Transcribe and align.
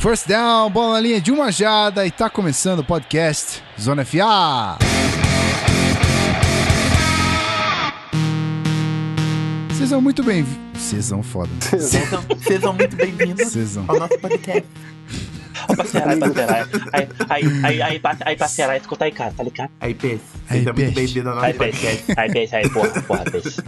First 0.00 0.26
down, 0.26 0.70
bola 0.70 0.94
na 0.94 1.00
linha 1.00 1.20
de 1.20 1.30
uma 1.30 1.52
jada 1.52 2.06
e 2.06 2.10
tá 2.10 2.30
começando 2.30 2.78
o 2.78 2.84
podcast 2.84 3.62
Zona 3.78 4.02
FA. 4.02 4.78
Vocês 9.68 9.90
são 9.90 10.00
muito 10.00 10.22
bem. 10.24 10.46
Vocês 10.72 11.04
são 11.04 11.22
foda. 11.22 11.50
Sejam, 11.78 12.24
sejam 12.40 12.72
muito 12.72 12.96
bem-vindos 12.96 13.76
ao 13.76 13.98
nosso 13.98 14.18
podcast. 14.18 14.66
Ó, 15.80 15.82
parceiro, 15.82 16.08
aí, 16.10 16.18
parceiro, 16.18 16.52
aí, 16.52 16.66
aí, 16.92 17.08
aí, 17.28 17.64
aí, 17.64 17.82
aí, 17.82 17.98
pa- 18.00 18.16
aí, 18.24 18.36
parceiro, 18.36 18.70
aí, 18.72 18.80
escuta 18.80 19.04
aí, 19.06 19.12
cara, 19.12 19.32
tá 19.36 19.42
ligado? 19.42 19.70
Aí, 19.80 19.94
Peixe, 19.94 20.20
Aí, 20.48 20.58
seja 20.58 20.72
muito 20.72 20.76
Peixe. 20.76 20.94
bem-vindo 20.94 21.28
ao 21.30 21.34
nosso 21.36 21.46
Aí, 21.46 21.54
peixe, 21.54 21.78
podcast. 21.86 22.20
aí, 22.20 22.32
peixe, 22.32 22.56
aí, 22.56 22.68
porra, 22.70 23.02
porra, 23.02 23.24
peixe. 23.24 23.62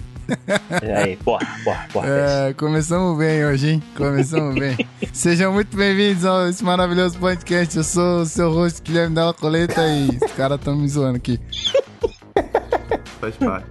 Aí, 1.05 1.17
porra, 1.17 1.47
porra, 1.65 1.87
porra, 1.93 2.07
peixe. 2.09 2.51
É, 2.51 2.55
começamos 2.55 3.19
bem 3.19 3.45
hoje, 3.45 3.71
hein? 3.71 3.83
Começamos 3.97 4.55
bem. 4.55 4.77
Sejam 5.13 5.53
muito 5.53 5.77
bem-vindos 5.77 6.25
a 6.25 6.49
esse 6.49 6.63
maravilhoso 6.65 7.19
podcast. 7.19 7.77
Eu 7.77 7.85
sou 7.85 8.21
o 8.23 8.27
seu 8.27 8.51
host, 8.53 8.83
Guilherme 8.83 9.15
Della 9.15 9.35
Coleta, 9.35 9.83
e 9.87 10.09
os 10.25 10.33
caras 10.33 10.59
estão 10.59 10.77
me 10.77 10.89
zoando 10.89 11.17
aqui. 11.17 11.39
Faz 13.21 13.37
parte. 13.37 13.67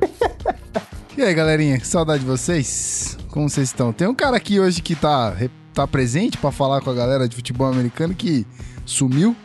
E 1.17 1.21
aí, 1.23 1.33
galerinha, 1.33 1.77
que 1.77 1.85
saudade 1.87 2.21
de 2.21 2.25
vocês? 2.25 3.17
Como 3.29 3.49
vocês 3.49 3.67
estão? 3.69 3.91
Tem 3.91 4.07
um 4.07 4.15
cara 4.15 4.37
aqui 4.37 4.59
hoje 4.59 4.81
que 4.81 4.95
tá, 4.95 5.29
tá 5.73 5.87
presente 5.87 6.37
pra 6.37 6.51
falar 6.51 6.81
com 6.81 6.89
a 6.89 6.93
galera 6.93 7.27
de 7.27 7.35
futebol 7.35 7.67
americano 7.67 8.13
que 8.13 8.45
sumiu, 8.85 9.35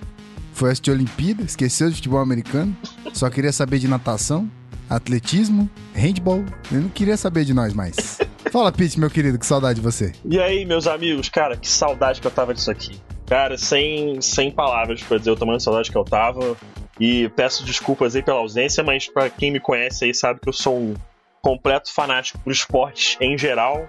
foi 0.52 0.71
assistir 0.71 0.91
a 0.91 0.95
Olimpíada, 0.95 1.43
esqueceu 1.43 1.89
de 1.89 1.97
futebol 1.97 2.21
americano, 2.21 2.77
só 3.12 3.29
queria 3.29 3.52
saber 3.52 3.79
de 3.79 3.89
natação, 3.89 4.51
atletismo, 4.89 5.69
handball, 5.95 6.45
ele 6.71 6.83
não 6.83 6.89
queria 6.89 7.16
saber 7.16 7.45
de 7.45 7.52
nós 7.52 7.75
mais. 7.75 8.19
Fala, 8.51 8.73
Pete, 8.73 8.99
meu 8.99 9.11
querido, 9.11 9.39
que 9.39 9.47
saudade 9.47 9.80
de 9.80 9.85
você. 9.85 10.12
E 10.25 10.41
aí, 10.41 10.65
meus 10.65 10.87
amigos, 10.87 11.29
cara, 11.29 11.57
que 11.57 11.69
saudade 11.69 12.21
que 12.21 12.27
eu 12.27 12.30
tava 12.30 12.55
disso 12.55 12.71
aqui. 12.71 12.99
Cara, 13.27 13.59
sem, 13.59 14.21
sem 14.21 14.52
palavras 14.52 15.02
pra 15.02 15.18
dizer 15.18 15.33
o 15.33 15.37
tamanho 15.37 15.59
de 15.59 15.65
saudade 15.65 15.90
que 15.90 15.99
eu 15.99 16.05
tava. 16.05 16.57
E 16.99 17.29
peço 17.30 17.65
desculpas 17.65 18.15
aí 18.15 18.23
pela 18.23 18.38
ausência, 18.38 18.83
mas 18.83 19.09
pra 19.09 19.29
quem 19.29 19.51
me 19.51 19.61
conhece 19.61 20.05
aí 20.05 20.15
sabe 20.15 20.40
que 20.40 20.49
eu 20.49 20.52
sou 20.52 20.79
um 20.79 20.95
completo 21.43 21.93
fanático 21.93 22.38
por 22.38 22.52
esportes 22.52 23.16
em 23.21 23.37
geral. 23.37 23.88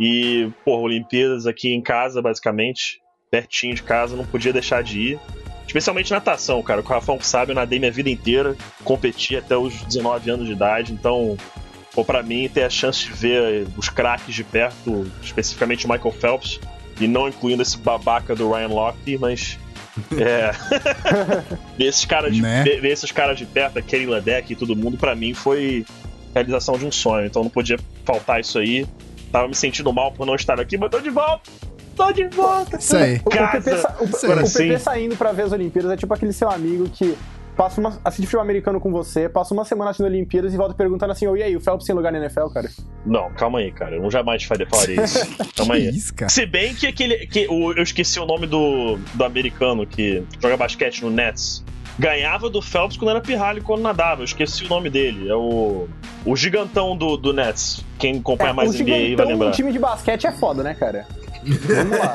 E, 0.00 0.50
pô, 0.64 0.78
Olimpíadas 0.78 1.46
aqui 1.46 1.72
em 1.72 1.82
casa, 1.82 2.22
basicamente, 2.22 3.00
pertinho 3.30 3.74
de 3.74 3.82
casa, 3.82 4.16
não 4.16 4.24
podia 4.24 4.52
deixar 4.52 4.82
de 4.82 4.98
ir. 4.98 5.20
Especialmente 5.66 6.10
natação, 6.10 6.60
cara. 6.62 6.80
O 6.80 6.84
Rafão 6.84 7.20
sabe, 7.20 7.52
eu 7.52 7.54
nadei 7.54 7.78
minha 7.78 7.92
vida 7.92 8.10
inteira, 8.10 8.56
competi 8.82 9.36
até 9.36 9.56
os 9.56 9.82
19 9.82 10.30
anos 10.30 10.46
de 10.46 10.52
idade, 10.52 10.92
então 10.92 11.36
Pô, 11.92 12.04
pra 12.04 12.22
mim, 12.22 12.48
ter 12.48 12.62
a 12.62 12.70
chance 12.70 13.04
de 13.04 13.12
ver 13.12 13.66
os 13.76 13.88
craques 13.88 14.34
de 14.34 14.44
perto, 14.44 15.10
especificamente 15.22 15.86
o 15.86 15.90
Michael 15.90 16.12
Phelps, 16.12 16.60
e 17.00 17.08
não 17.08 17.28
incluindo 17.28 17.62
esse 17.62 17.76
babaca 17.78 18.34
do 18.34 18.52
Ryan 18.52 18.68
Lochte, 18.68 19.18
mas. 19.18 19.58
É. 20.16 20.52
ver, 21.76 21.84
esses 21.84 22.04
caras 22.04 22.32
de, 22.32 22.40
Né? 22.40 22.62
ver, 22.62 22.84
esses 22.86 23.10
caras 23.10 23.36
de 23.36 23.44
perto, 23.44 23.80
a 23.80 23.82
Kelly 23.82 24.06
Ledeck 24.06 24.52
e 24.52 24.56
todo 24.56 24.76
mundo, 24.76 24.96
pra 24.96 25.16
mim 25.16 25.34
foi 25.34 25.84
realização 26.32 26.78
de 26.78 26.86
um 26.86 26.92
sonho. 26.92 27.26
Então 27.26 27.42
não 27.42 27.50
podia 27.50 27.76
faltar 28.04 28.40
isso 28.40 28.58
aí. 28.58 28.86
Tava 29.32 29.48
me 29.48 29.54
sentindo 29.54 29.92
mal 29.92 30.12
por 30.12 30.26
não 30.26 30.34
estar 30.34 30.58
aqui, 30.60 30.76
mas 30.76 30.90
tô 30.90 31.00
de 31.00 31.10
volta! 31.10 31.50
Tô 31.96 32.10
de 32.12 32.24
volta! 32.28 32.76
Isso 32.78 32.96
aí. 32.96 33.16
O, 33.24 33.28
o 33.28 33.30
Casa. 33.30 33.60
PP, 33.70 33.78
sa- 33.78 33.96
o- 34.00 34.04
Isso 34.04 34.26
o. 34.26 34.34
PP 34.36 34.46
Sim. 34.46 34.78
saindo 34.78 35.16
pra 35.16 35.32
ver 35.32 35.42
as 35.42 35.52
Olimpíadas 35.52 35.90
é 35.92 35.96
tipo 35.96 36.12
aquele 36.14 36.32
seu 36.32 36.48
amigo 36.50 36.88
que 36.88 37.16
passa 37.56 37.78
uma, 37.80 38.00
assiste 38.04 38.24
futebol 38.26 38.42
americano 38.42 38.80
com 38.80 38.90
você, 38.90 39.28
passa 39.28 39.52
uma 39.52 39.64
semana 39.66 39.90
assistindo 39.90 40.06
Olimpíadas 40.06 40.54
e 40.54 40.56
volta 40.56 40.74
perguntando 40.74 41.12
assim: 41.12 41.26
"Ô, 41.26 41.36
e 41.36 41.42
aí, 41.42 41.54
o 41.54 41.60
Phelps 41.60 41.84
tem 41.86 41.94
lugar 41.94 42.10
na 42.10 42.18
NFL, 42.18 42.46
cara? 42.54 42.70
Não, 43.04 43.30
calma 43.34 43.58
aí, 43.58 43.70
cara. 43.70 43.96
Eu 43.96 44.02
não 44.02 44.10
jamais 44.10 44.42
faria, 44.44 44.66
isso. 45.04 45.18
Calma 45.56 45.74
aí. 45.74 45.88
isso, 45.90 46.14
cara? 46.14 46.30
Se 46.30 46.46
bem 46.46 46.74
que 46.74 46.86
aquele. 46.86 47.26
Que, 47.26 47.46
o, 47.48 47.72
eu 47.72 47.82
esqueci 47.82 48.18
o 48.18 48.24
nome 48.24 48.46
do, 48.46 48.96
do 49.14 49.24
americano 49.24 49.86
que 49.86 50.22
joga 50.40 50.56
basquete 50.56 51.02
no 51.02 51.10
Nets. 51.10 51.62
Ganhava 52.00 52.48
do 52.48 52.62
Phelps 52.62 52.96
quando 52.96 53.10
era 53.10 53.20
pirralho 53.20 53.58
e 53.58 53.60
quando 53.60 53.82
nadava. 53.82 54.22
Eu 54.22 54.24
esqueci 54.24 54.64
o 54.64 54.68
nome 54.68 54.88
dele. 54.88 55.28
É 55.28 55.34
o. 55.34 55.86
O 56.24 56.34
gigantão 56.34 56.96
do, 56.96 57.18
do 57.18 57.30
Nets. 57.32 57.84
Quem 57.98 58.18
acompanha 58.18 58.54
mais 58.54 58.74
É, 58.74 58.82
o 58.82 58.84
NBA 58.84 58.94
aí 58.94 59.14
vai 59.14 59.26
lembrar. 59.26 59.50
do 59.50 59.54
time 59.54 59.70
de 59.70 59.78
basquete 59.78 60.26
é 60.26 60.32
foda, 60.32 60.62
né, 60.62 60.72
cara? 60.72 61.06
Vamos 61.44 61.98
lá. 61.98 62.14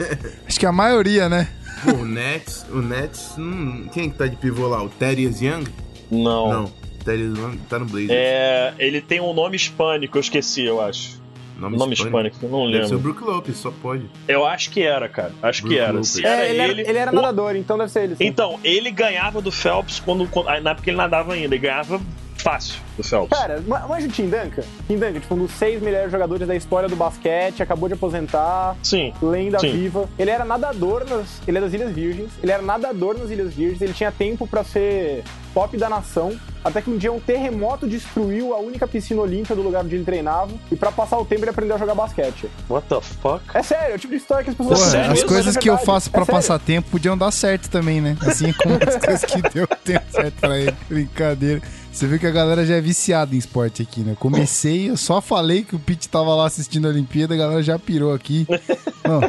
Acho 0.48 0.58
que 0.58 0.64
a 0.64 0.72
maioria, 0.72 1.28
né? 1.28 1.48
Pô, 1.84 1.92
o 1.92 2.04
Nets, 2.06 2.64
o 2.70 2.80
Nets, 2.80 3.34
hum, 3.38 3.88
quem 3.92 4.08
que 4.08 4.16
tá 4.16 4.26
de 4.26 4.36
pivô 4.36 4.68
lá? 4.68 4.82
O 4.82 4.88
Thaddeus 4.88 5.42
Young? 5.42 5.64
Não. 6.10 6.48
Não, 6.48 6.64
o 6.64 7.04
Thaddeus 7.04 7.38
Young 7.38 7.58
tá 7.68 7.78
no 7.78 7.84
Blazers. 7.84 8.10
É, 8.12 8.72
ele 8.78 9.02
tem 9.02 9.20
um 9.20 9.34
nome 9.34 9.56
hispânico, 9.56 10.16
eu 10.16 10.20
esqueci, 10.22 10.64
eu 10.64 10.80
acho. 10.80 11.20
Nome, 11.58 11.94
hispânico, 11.94 12.36
eu 12.42 12.48
não 12.48 12.70
Deve 12.70 12.86
ser 12.86 12.94
o 12.94 12.96
lembro. 12.98 13.12
Brook 13.14 13.24
Lopes, 13.24 13.56
só 13.56 13.70
pode. 13.82 14.06
Eu 14.28 14.44
acho 14.46 14.70
que 14.70 14.82
era, 14.82 15.08
cara. 15.08 15.32
Acho 15.42 15.62
que 15.64 15.78
era. 15.78 15.92
Lopez. 15.92 16.08
Se 16.08 16.24
É, 16.24 16.28
era 16.28 16.46
ele, 16.48 16.58
era, 16.60 16.72
ele. 16.72 16.80
ele 16.82 16.98
era 16.98 17.10
o- 17.10 17.14
nadador, 17.14 17.56
então 17.56 17.78
deve 17.78 17.90
ser 17.90 18.04
ele. 18.04 18.16
sim. 18.16 18.24
Então, 18.26 18.60
ele 18.62 18.90
ganhava 18.90 19.40
do 19.40 19.50
Phelps 19.50 19.98
quando, 20.00 20.26
quando. 20.28 20.46
Na 20.60 20.70
época 20.72 20.90
ele 20.90 20.96
nadava 20.96 21.32
ainda. 21.32 21.46
Ele 21.54 21.58
ganhava 21.58 22.00
fácil 22.36 22.80
do 22.96 23.02
Phelps. 23.02 23.36
Cara, 23.38 23.62
ma- 23.66 23.86
manja 23.86 24.06
o 24.06 24.10
Tim 24.10 24.28
Duncan? 24.28 24.62
Tim 24.86 24.96
Duncan, 24.98 25.20
tipo, 25.20 25.34
um 25.34 25.38
dos 25.38 25.50
seis 25.52 25.82
melhores 25.82 26.10
jogadores 26.10 26.46
da 26.46 26.54
história 26.54 26.88
do 26.88 26.96
basquete, 26.96 27.62
acabou 27.62 27.88
de 27.88 27.94
aposentar, 27.94 28.76
Sim. 28.82 29.12
lenda 29.22 29.58
Sim. 29.58 29.72
viva. 29.72 30.08
Ele 30.18 30.30
era 30.30 30.44
nadador 30.44 31.04
nas. 31.08 31.40
Ele 31.46 31.58
é 31.58 31.60
das 31.60 31.72
Ilhas 31.72 31.92
Virgens. 31.92 32.30
Ele 32.42 32.52
era 32.52 32.62
nadador 32.62 33.18
nas 33.18 33.30
Ilhas 33.30 33.52
Virgens. 33.54 33.80
Ele 33.82 33.92
tinha 33.92 34.10
tempo 34.12 34.46
pra 34.46 34.62
ser 34.64 35.24
top 35.52 35.76
da 35.76 35.88
nação. 35.88 36.36
Até 36.64 36.82
que 36.82 36.90
um 36.90 36.96
dia 36.98 37.12
um 37.12 37.20
terremoto 37.20 37.86
destruiu 37.86 38.52
a 38.52 38.58
única 38.58 38.88
piscina 38.88 39.20
olímpica 39.22 39.54
do 39.54 39.62
lugar 39.62 39.84
onde 39.84 39.94
ele 39.94 40.04
treinava. 40.04 40.50
E 40.70 40.74
pra 40.76 40.90
passar 40.90 41.16
o 41.18 41.24
tempo 41.24 41.42
ele 41.42 41.50
aprendeu 41.50 41.76
a 41.76 41.78
jogar 41.78 41.94
basquete. 41.94 42.48
What 42.68 42.88
the 42.88 43.00
fuck? 43.00 43.40
É 43.54 43.62
sério, 43.62 43.92
é 43.92 43.96
o 43.96 43.98
tipo 43.98 44.12
de 44.12 44.16
história 44.18 44.42
que 44.44 44.50
as 44.50 44.56
pessoas 44.56 44.78
Porra, 44.80 44.90
sério? 44.90 45.12
as 45.12 45.22
coisas 45.22 45.56
é 45.56 45.60
que 45.60 45.70
eu 45.70 45.78
faço 45.78 46.10
pra 46.10 46.22
É 46.22 46.26
passar 46.26 46.58
tempo 46.58 46.90
podiam 46.90 47.16
dar 47.16 47.30
certo 47.30 47.68
também, 47.70 48.00
né? 48.00 48.16
Assim 48.20 48.52
como 48.52 48.74
as 48.84 48.96
coisas 48.96 49.24
que 49.24 49.40
deu 49.50 49.66
tempo 49.84 50.04
certo 50.10 50.34
pra 50.40 50.58
ele. 50.58 50.74
Brincadeira. 50.88 51.62
Você 51.96 52.06
viu 52.06 52.18
que 52.18 52.26
a 52.26 52.30
galera 52.30 52.62
já 52.66 52.76
é 52.76 52.80
viciada 52.82 53.34
em 53.34 53.38
esporte 53.38 53.80
aqui, 53.80 54.00
né? 54.00 54.14
Comecei, 54.20 54.90
eu 54.90 54.98
só 54.98 55.22
falei 55.22 55.64
que 55.64 55.74
o 55.74 55.78
Pete 55.78 56.10
tava 56.10 56.34
lá 56.34 56.46
assistindo 56.46 56.84
a 56.86 56.90
Olimpíada, 56.90 57.32
a 57.32 57.38
galera 57.38 57.62
já 57.62 57.78
pirou 57.78 58.12
aqui. 58.12 58.46
Bom, 59.02 59.20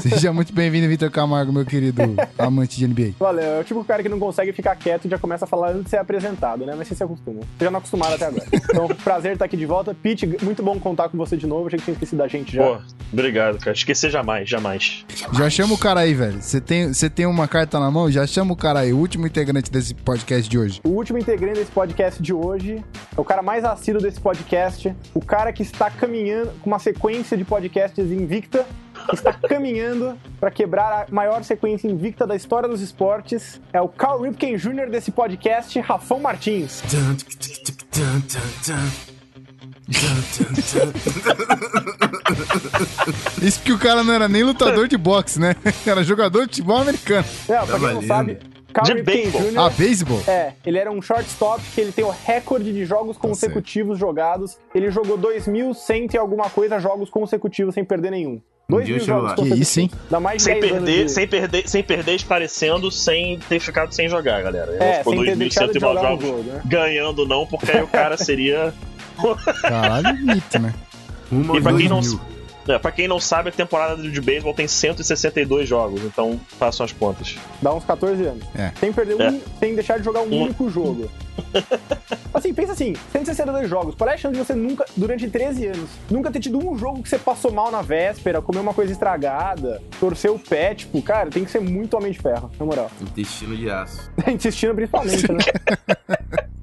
seja 0.00 0.32
muito 0.32 0.52
bem-vindo, 0.52 0.88
Vitor 0.88 1.10
Camargo, 1.10 1.52
meu 1.52 1.64
querido 1.64 2.02
amante 2.38 2.76
de 2.76 2.86
NBA. 2.86 3.14
Valeu, 3.18 3.44
é 3.44 3.60
o 3.60 3.64
tipo 3.64 3.80
de 3.80 3.86
cara 3.86 4.02
que 4.02 4.08
não 4.08 4.18
consegue 4.18 4.52
ficar 4.52 4.76
quieto 4.76 5.06
e 5.06 5.08
já 5.08 5.18
começa 5.18 5.44
a 5.44 5.48
falar 5.48 5.70
antes 5.70 5.84
de 5.84 5.90
ser 5.90 5.96
apresentado, 5.98 6.66
né? 6.66 6.74
Mas 6.76 6.88
você 6.88 6.94
se 6.94 7.02
acostuma. 7.02 7.40
Você 7.40 7.64
já 7.64 7.70
não 7.70 7.78
acostumaram 7.78 8.14
até 8.14 8.26
agora. 8.26 8.46
Então, 8.52 8.88
prazer 9.02 9.32
estar 9.32 9.44
aqui 9.44 9.56
de 9.56 9.66
volta. 9.66 9.94
Pete, 9.94 10.26
muito 10.42 10.62
bom 10.62 10.78
contar 10.78 11.08
com 11.08 11.16
você 11.16 11.36
de 11.36 11.46
novo. 11.46 11.66
Achei 11.68 11.78
que 11.78 11.84
tinha 11.84 11.94
esquecido 11.94 12.18
da 12.18 12.28
gente 12.28 12.56
já. 12.56 12.62
Pô, 12.62 12.78
obrigado, 13.12 13.58
cara. 13.58 13.72
Esquecer 13.72 14.10
jamais, 14.10 14.48
jamais. 14.48 15.04
Já 15.32 15.48
chama 15.48 15.74
o 15.74 15.78
cara 15.78 16.00
aí, 16.00 16.12
velho. 16.12 16.42
Você 16.42 16.60
tem, 16.60 16.92
você 16.92 17.08
tem 17.08 17.26
uma 17.26 17.48
carta 17.48 17.78
na 17.78 17.90
mão? 17.90 18.10
Já 18.10 18.26
chama 18.26 18.52
o 18.52 18.56
cara 18.56 18.80
aí, 18.80 18.92
o 18.92 18.98
último 18.98 19.26
integrante 19.26 19.70
desse 19.70 19.94
podcast 19.94 20.48
de 20.48 20.58
hoje. 20.58 20.80
O 20.84 20.90
último 20.90 21.18
integrante 21.18 21.60
desse 21.60 21.70
podcast 21.70 21.93
de 22.20 22.34
hoje 22.34 22.84
é 23.16 23.20
o 23.20 23.24
cara 23.24 23.40
mais 23.40 23.64
assíduo 23.64 24.02
desse 24.02 24.20
podcast, 24.20 24.94
o 25.14 25.20
cara 25.20 25.52
que 25.52 25.62
está 25.62 25.88
caminhando 25.88 26.50
com 26.60 26.68
uma 26.68 26.80
sequência 26.80 27.36
de 27.36 27.44
podcasts 27.44 28.10
invicta, 28.10 28.66
que 29.08 29.14
está 29.14 29.32
caminhando 29.48 30.18
para 30.40 30.50
quebrar 30.50 31.06
a 31.08 31.14
maior 31.14 31.44
sequência 31.44 31.86
invicta 31.86 32.26
da 32.26 32.34
história 32.34 32.68
dos 32.68 32.80
esportes. 32.80 33.60
É 33.72 33.80
o 33.80 33.88
Carl 33.88 34.22
Ripken 34.22 34.56
Jr. 34.56 34.90
desse 34.90 35.12
podcast, 35.12 35.78
Rafão 35.78 36.18
Martins. 36.18 36.82
Isso 43.40 43.58
porque 43.58 43.72
o 43.72 43.78
cara 43.78 44.02
não 44.02 44.12
era 44.12 44.28
nem 44.28 44.42
lutador 44.42 44.88
de 44.88 44.96
boxe, 44.96 45.38
né? 45.38 45.54
Era 45.86 46.02
jogador 46.02 46.46
de 46.46 46.56
futebol 46.56 46.78
americano. 46.78 47.24
É, 47.48 47.64
pra 47.64 47.78
quem 47.78 47.94
não 47.94 48.02
sabe, 48.02 48.38
Carl 48.74 48.86
De 48.94 49.02
beisebol. 49.02 49.40
Ah, 49.56 49.70
beisebol? 49.70 50.20
É, 50.28 50.52
ele 50.66 50.76
era 50.78 50.90
um 50.90 51.00
shortstop 51.00 51.62
que 51.74 51.80
ele 51.80 51.92
tem 51.92 52.04
o 52.04 52.10
recorde 52.10 52.72
de 52.72 52.84
jogos 52.84 53.16
consecutivos 53.16 53.98
jogados. 53.98 54.58
Ele 54.74 54.90
jogou 54.90 55.16
2.100 55.16 56.12
e 56.14 56.18
alguma 56.18 56.50
coisa 56.50 56.78
jogos 56.78 57.08
consecutivos 57.08 57.74
sem 57.74 57.84
perder 57.84 58.10
nenhum. 58.10 58.40
Um 58.68 58.76
2 58.76 58.86
dia 58.86 58.96
mil 58.96 59.04
jogos. 59.04 59.30
Que 59.32 59.36
consecutivos. 59.36 59.68
isso, 59.68 59.80
hein? 59.80 59.90
Dá 60.10 60.18
mais 60.18 60.42
Sem 60.42 60.54
10 60.58 60.64
anos 60.72 60.84
perder, 60.86 61.04
de- 61.04 61.10
sem 61.12 61.28
perder, 61.28 61.68
sem 61.68 61.82
perder 61.84 62.14
esclarecendo, 62.16 62.90
sem 62.90 63.38
ter 63.48 63.60
ficado 63.60 63.92
sem 63.92 64.08
jogar, 64.08 64.42
galera. 64.42 64.72
Ele 64.72 64.82
É, 64.82 64.94
ficou 64.98 65.12
sem 65.14 65.24
ter 65.24 65.30
2.100 65.32 65.38
deixado 65.38 65.72
de 65.72 65.78
e 65.78 65.80
mal 65.80 65.94
jogar 65.94 66.08
um 66.08 66.10
jogos 66.12 66.26
jogo, 66.26 66.42
né? 66.44 66.62
ganhando, 66.64 67.28
não, 67.28 67.46
porque 67.46 67.70
aí 67.70 67.82
o 67.82 67.86
cara 67.88 68.16
seria. 68.16 68.72
Caralho, 69.62 70.16
mito, 70.24 70.58
né? 70.58 70.74
Rumo 71.30 71.56
E 71.56 71.62
pra 71.62 71.72
quem 71.74 71.88
dois 71.88 71.90
não- 71.90 72.00
mil. 72.00 72.33
É, 72.66 72.78
pra 72.78 72.90
quem 72.90 73.06
não 73.06 73.20
sabe, 73.20 73.50
a 73.50 73.52
temporada 73.52 74.00
de 74.02 74.20
beisebol 74.20 74.54
tem 74.54 74.66
162 74.66 75.68
jogos, 75.68 76.02
então 76.02 76.40
façam 76.58 76.84
as 76.84 76.92
contas. 76.92 77.36
Dá 77.60 77.74
uns 77.74 77.84
14 77.84 78.24
anos. 78.24 78.44
É. 78.54 78.72
Sem 78.80 78.92
perder 78.92 79.20
É. 79.20 79.30
um, 79.30 79.40
sem 79.60 79.74
deixar 79.74 79.98
de 79.98 80.04
jogar 80.04 80.20
um 80.22 80.32
Um. 80.32 80.42
único 80.44 80.70
jogo. 80.70 81.10
assim, 82.32 82.54
pensa 82.54 82.72
assim, 82.72 82.94
162 83.12 83.68
jogos. 83.68 83.94
Qual 83.94 84.08
é 84.08 84.14
a 84.14 84.16
chance 84.16 84.32
de 84.38 84.42
você 84.44 84.54
nunca, 84.54 84.84
durante 84.96 85.28
13 85.28 85.66
anos, 85.66 85.90
nunca 86.10 86.30
ter 86.30 86.40
tido 86.40 86.58
um 86.58 86.76
jogo 86.78 87.02
que 87.02 87.08
você 87.08 87.18
passou 87.18 87.52
mal 87.52 87.70
na 87.70 87.82
véspera, 87.82 88.40
comeu 88.40 88.62
uma 88.62 88.72
coisa 88.72 88.92
estragada, 88.92 89.82
torceu 90.00 90.34
o 90.36 90.38
pé, 90.38 90.74
tipo, 90.74 91.02
cara, 91.02 91.28
tem 91.30 91.44
que 91.44 91.50
ser 91.50 91.60
muito 91.60 91.94
homem 91.96 92.12
de 92.12 92.18
ferro, 92.18 92.50
na 92.58 92.64
moral. 92.64 92.90
Intestino 93.00 93.54
de 93.56 93.68
aço. 93.70 94.10
Intestino 94.26 94.74
principalmente, 94.74 95.30
né? 95.30 95.38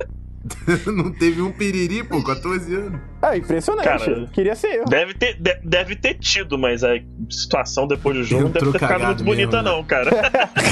Não 0.88 1.12
teve 1.12 1.42
um 1.42 1.52
piriri, 1.52 2.04
pô, 2.04 2.24
14 2.24 2.74
anos. 2.75 3.00
É 3.22 3.38
impressionante. 3.38 3.86
Cara, 3.86 4.30
Queria 4.34 4.56
ser 4.56 4.80
eu. 4.80 4.86
Deve 4.86 5.13
ter, 5.13 5.36
de- 5.40 5.60
deve 5.63 5.96
ter 5.96 6.16
tido, 6.16 6.58
mas 6.58 6.84
a 6.84 6.90
situação 7.30 7.86
depois 7.88 8.18
do 8.18 8.24
jogo 8.24 8.44
não 8.46 8.50
deve 8.52 8.58
Entrou 8.66 8.72
ter 8.74 8.80
ficado 8.80 8.90
cagado 9.00 9.24
muito 9.24 9.24
bonita, 9.24 9.58
mesmo, 9.62 9.69
né? 9.69 9.75
não, 9.78 9.84
cara. 9.84 10.12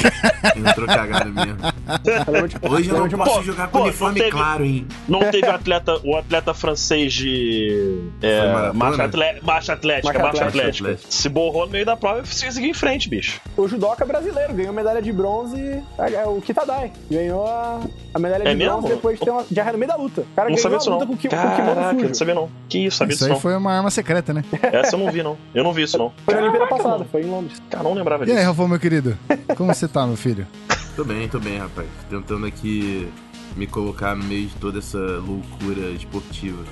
Entrou 0.56 0.86
cagado 0.86 1.30
mesmo. 1.32 1.56
De- 2.02 2.68
Hoje 2.68 2.88
eu 2.90 2.98
não 2.98 3.08
de- 3.08 3.16
posso 3.16 3.34
Pô, 3.36 3.42
jogar 3.42 3.68
com 3.68 3.78
pô, 3.78 3.84
uniforme 3.84 4.18
teve- 4.18 4.30
claro, 4.32 4.64
hein? 4.64 4.86
Não 5.08 5.20
teve 5.30 5.46
o 5.46 5.50
atleta, 5.52 6.00
o 6.04 6.16
atleta 6.16 6.52
francês 6.54 7.12
de. 7.12 8.00
É, 8.20 8.72
marcha, 8.74 9.04
atle- 9.04 9.40
marcha 9.42 9.72
atlética, 9.72 10.06
Marcha 10.12 10.22
marcha 10.22 10.44
atlética. 10.46 10.88
atlética. 10.88 11.10
Se 11.12 11.28
borrou 11.28 11.66
no 11.66 11.72
meio 11.72 11.86
da 11.86 11.96
prova 11.96 12.18
e 12.18 12.22
precisa 12.22 12.50
seguir 12.52 12.68
em 12.68 12.74
frente, 12.74 13.08
bicho. 13.08 13.40
O 13.56 13.68
judoca 13.68 14.04
brasileiro 14.04 14.52
ganhou 14.54 14.72
medalha 14.72 15.00
de 15.00 15.12
bronze. 15.12 15.56
é, 15.98 16.24
O 16.26 16.40
Kitadai 16.40 16.90
ganhou 17.10 17.46
a, 17.46 17.80
a 18.14 18.18
medalha 18.18 18.42
É 18.48 18.54
de 18.54 18.64
bronze 18.64 18.82
mesmo? 18.82 18.96
depois 18.96 19.18
de 19.18 19.24
ter 19.24 19.30
uma 19.30 19.44
no 19.72 19.78
meio 19.80 19.90
da 19.90 19.96
luta. 19.96 20.20
O 20.20 20.26
cara 20.36 20.48
Não 20.50 20.56
sabia 20.56 20.78
disso, 20.78 20.90
luta 20.90 21.04
não. 21.04 21.12
com, 21.12 21.16
ki- 21.18 21.28
com 21.28 21.36
Caraca, 21.36 21.92
não 21.94 22.14
sabia 22.14 22.34
não. 22.34 22.48
Que 22.68 22.86
isso, 22.86 22.98
sabia 22.98 23.14
Isso 23.14 23.18
disso 23.24 23.24
aí 23.24 23.30
não. 23.34 23.40
foi 23.40 23.56
uma 23.56 23.72
arma 23.72 23.90
secreta, 23.90 24.32
né? 24.32 24.44
Essa 24.62 24.94
eu 24.96 25.00
não 25.00 25.10
vi, 25.10 25.22
não. 25.22 25.36
Eu 25.54 25.64
não 25.64 25.72
vi 25.72 25.82
isso, 25.82 25.96
não. 25.98 26.12
Foi 26.24 26.34
na 26.34 26.40
Olimpíada 26.42 26.66
Caraca, 26.66 26.76
passada, 26.82 26.98
mano. 26.98 27.10
foi 27.10 27.22
em 27.22 27.30
Londres. 27.30 27.62
Cara, 27.70 27.82
não 27.84 27.94
lembrava 27.94 28.24
E 28.24 28.30
aí, 28.30 28.36
disso. 28.36 28.46
Rafão, 28.48 28.68
meu 28.68 28.78
querido? 28.78 29.16
Como 29.56 29.74
você 29.74 29.88
tá, 29.88 30.06
meu 30.06 30.16
filho? 30.16 30.46
Tô 30.96 31.04
bem, 31.04 31.28
tô 31.28 31.38
bem, 31.40 31.58
rapaz. 31.58 31.86
Tentando 32.10 32.44
aqui 32.46 33.08
me 33.56 33.66
colocar 33.66 34.14
no 34.14 34.24
meio 34.24 34.46
de 34.48 34.54
toda 34.56 34.78
essa 34.80 34.98
loucura 34.98 35.90
esportiva. 35.92 36.62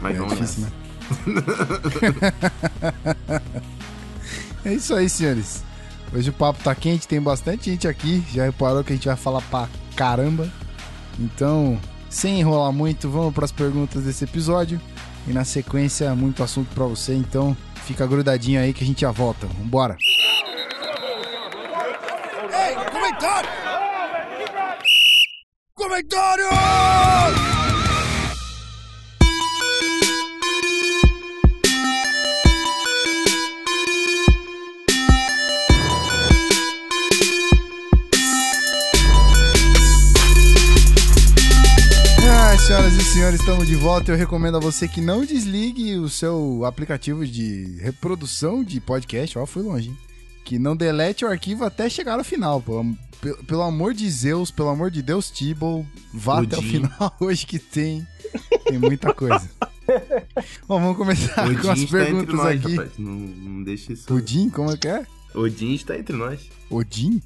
Mas 0.00 0.16
É 0.16 0.18
vamos 0.18 0.34
difícil, 0.34 0.64
nessa. 0.64 0.72
né? 1.30 1.42
É 4.64 4.72
isso 4.72 4.94
aí, 4.94 5.08
senhores. 5.08 5.64
Hoje 6.14 6.30
o 6.30 6.32
papo 6.32 6.62
tá 6.62 6.74
quente, 6.74 7.08
tem 7.08 7.20
bastante 7.20 7.70
gente 7.70 7.88
aqui. 7.88 8.22
Já 8.32 8.44
reparou 8.44 8.84
que 8.84 8.92
a 8.92 8.96
gente 8.96 9.08
vai 9.08 9.16
falar 9.16 9.42
pra 9.42 9.68
caramba. 9.96 10.48
Então, 11.18 11.78
sem 12.12 12.38
enrolar 12.40 12.70
muito, 12.72 13.08
vamos 13.08 13.32
pras 13.32 13.50
perguntas 13.50 14.04
desse 14.04 14.24
episódio. 14.24 14.78
E 15.26 15.32
na 15.32 15.44
sequência, 15.44 16.14
muito 16.14 16.42
assunto 16.42 16.72
pra 16.74 16.84
você. 16.84 17.14
Então, 17.14 17.56
fica 17.86 18.06
grudadinho 18.06 18.60
aí 18.60 18.74
que 18.74 18.84
a 18.84 18.86
gente 18.86 19.00
já 19.00 19.10
volta. 19.10 19.46
Vambora. 19.46 19.96
Ei, 22.52 22.74
comentário! 22.90 23.48
Comentário! 25.74 27.51
Senhoras 42.66 42.94
e 42.94 43.02
senhores, 43.04 43.40
estamos 43.40 43.66
de 43.66 43.74
volta. 43.74 44.12
Eu 44.12 44.16
recomendo 44.16 44.56
a 44.56 44.60
você 44.60 44.86
que 44.88 45.00
não 45.00 45.24
desligue 45.24 45.96
o 45.98 46.08
seu 46.08 46.64
aplicativo 46.64 47.26
de 47.26 47.76
reprodução 47.80 48.62
de 48.62 48.80
podcast. 48.80 49.38
Ó, 49.38 49.46
fui 49.46 49.62
longe. 49.62 49.88
hein? 49.90 49.98
Que 50.44 50.58
não 50.58 50.76
delete 50.76 51.24
o 51.24 51.28
arquivo 51.28 51.64
até 51.64 51.88
chegar 51.88 52.16
no 52.16 52.24
final. 52.24 52.60
Pô. 52.60 52.84
Pelo, 53.20 53.36
pelo 53.44 53.62
amor 53.62 53.94
de 53.94 54.08
Zeus, 54.10 54.50
pelo 54.50 54.68
amor 54.68 54.90
de 54.90 55.00
Deus, 55.02 55.30
Tibble, 55.30 55.86
vá 56.12 56.40
até 56.42 56.56
o 56.56 56.58
Odin. 56.58 56.68
final 56.70 57.16
hoje 57.20 57.46
que 57.46 57.58
tem, 57.58 58.06
tem 58.64 58.78
muita 58.78 59.14
coisa. 59.14 59.48
Bom, 60.66 60.80
vamos 60.80 60.96
começar 60.96 61.44
com 61.44 61.50
Odin 61.50 61.68
as 61.70 61.78
está 61.78 61.98
entre 62.02 62.04
perguntas 62.04 62.34
nós, 62.34 62.64
aqui. 62.64 62.76
rapaz. 62.76 62.90
Não, 62.98 63.12
não 63.12 63.62
deixa 63.62 63.92
isso. 63.92 64.12
Odin, 64.12 64.48
como 64.50 64.70
é 64.72 64.76
que 64.76 64.88
é? 64.88 65.06
Odin 65.34 65.74
está 65.74 65.98
entre 65.98 66.16
nós. 66.16 66.48
Odin? 66.70 67.20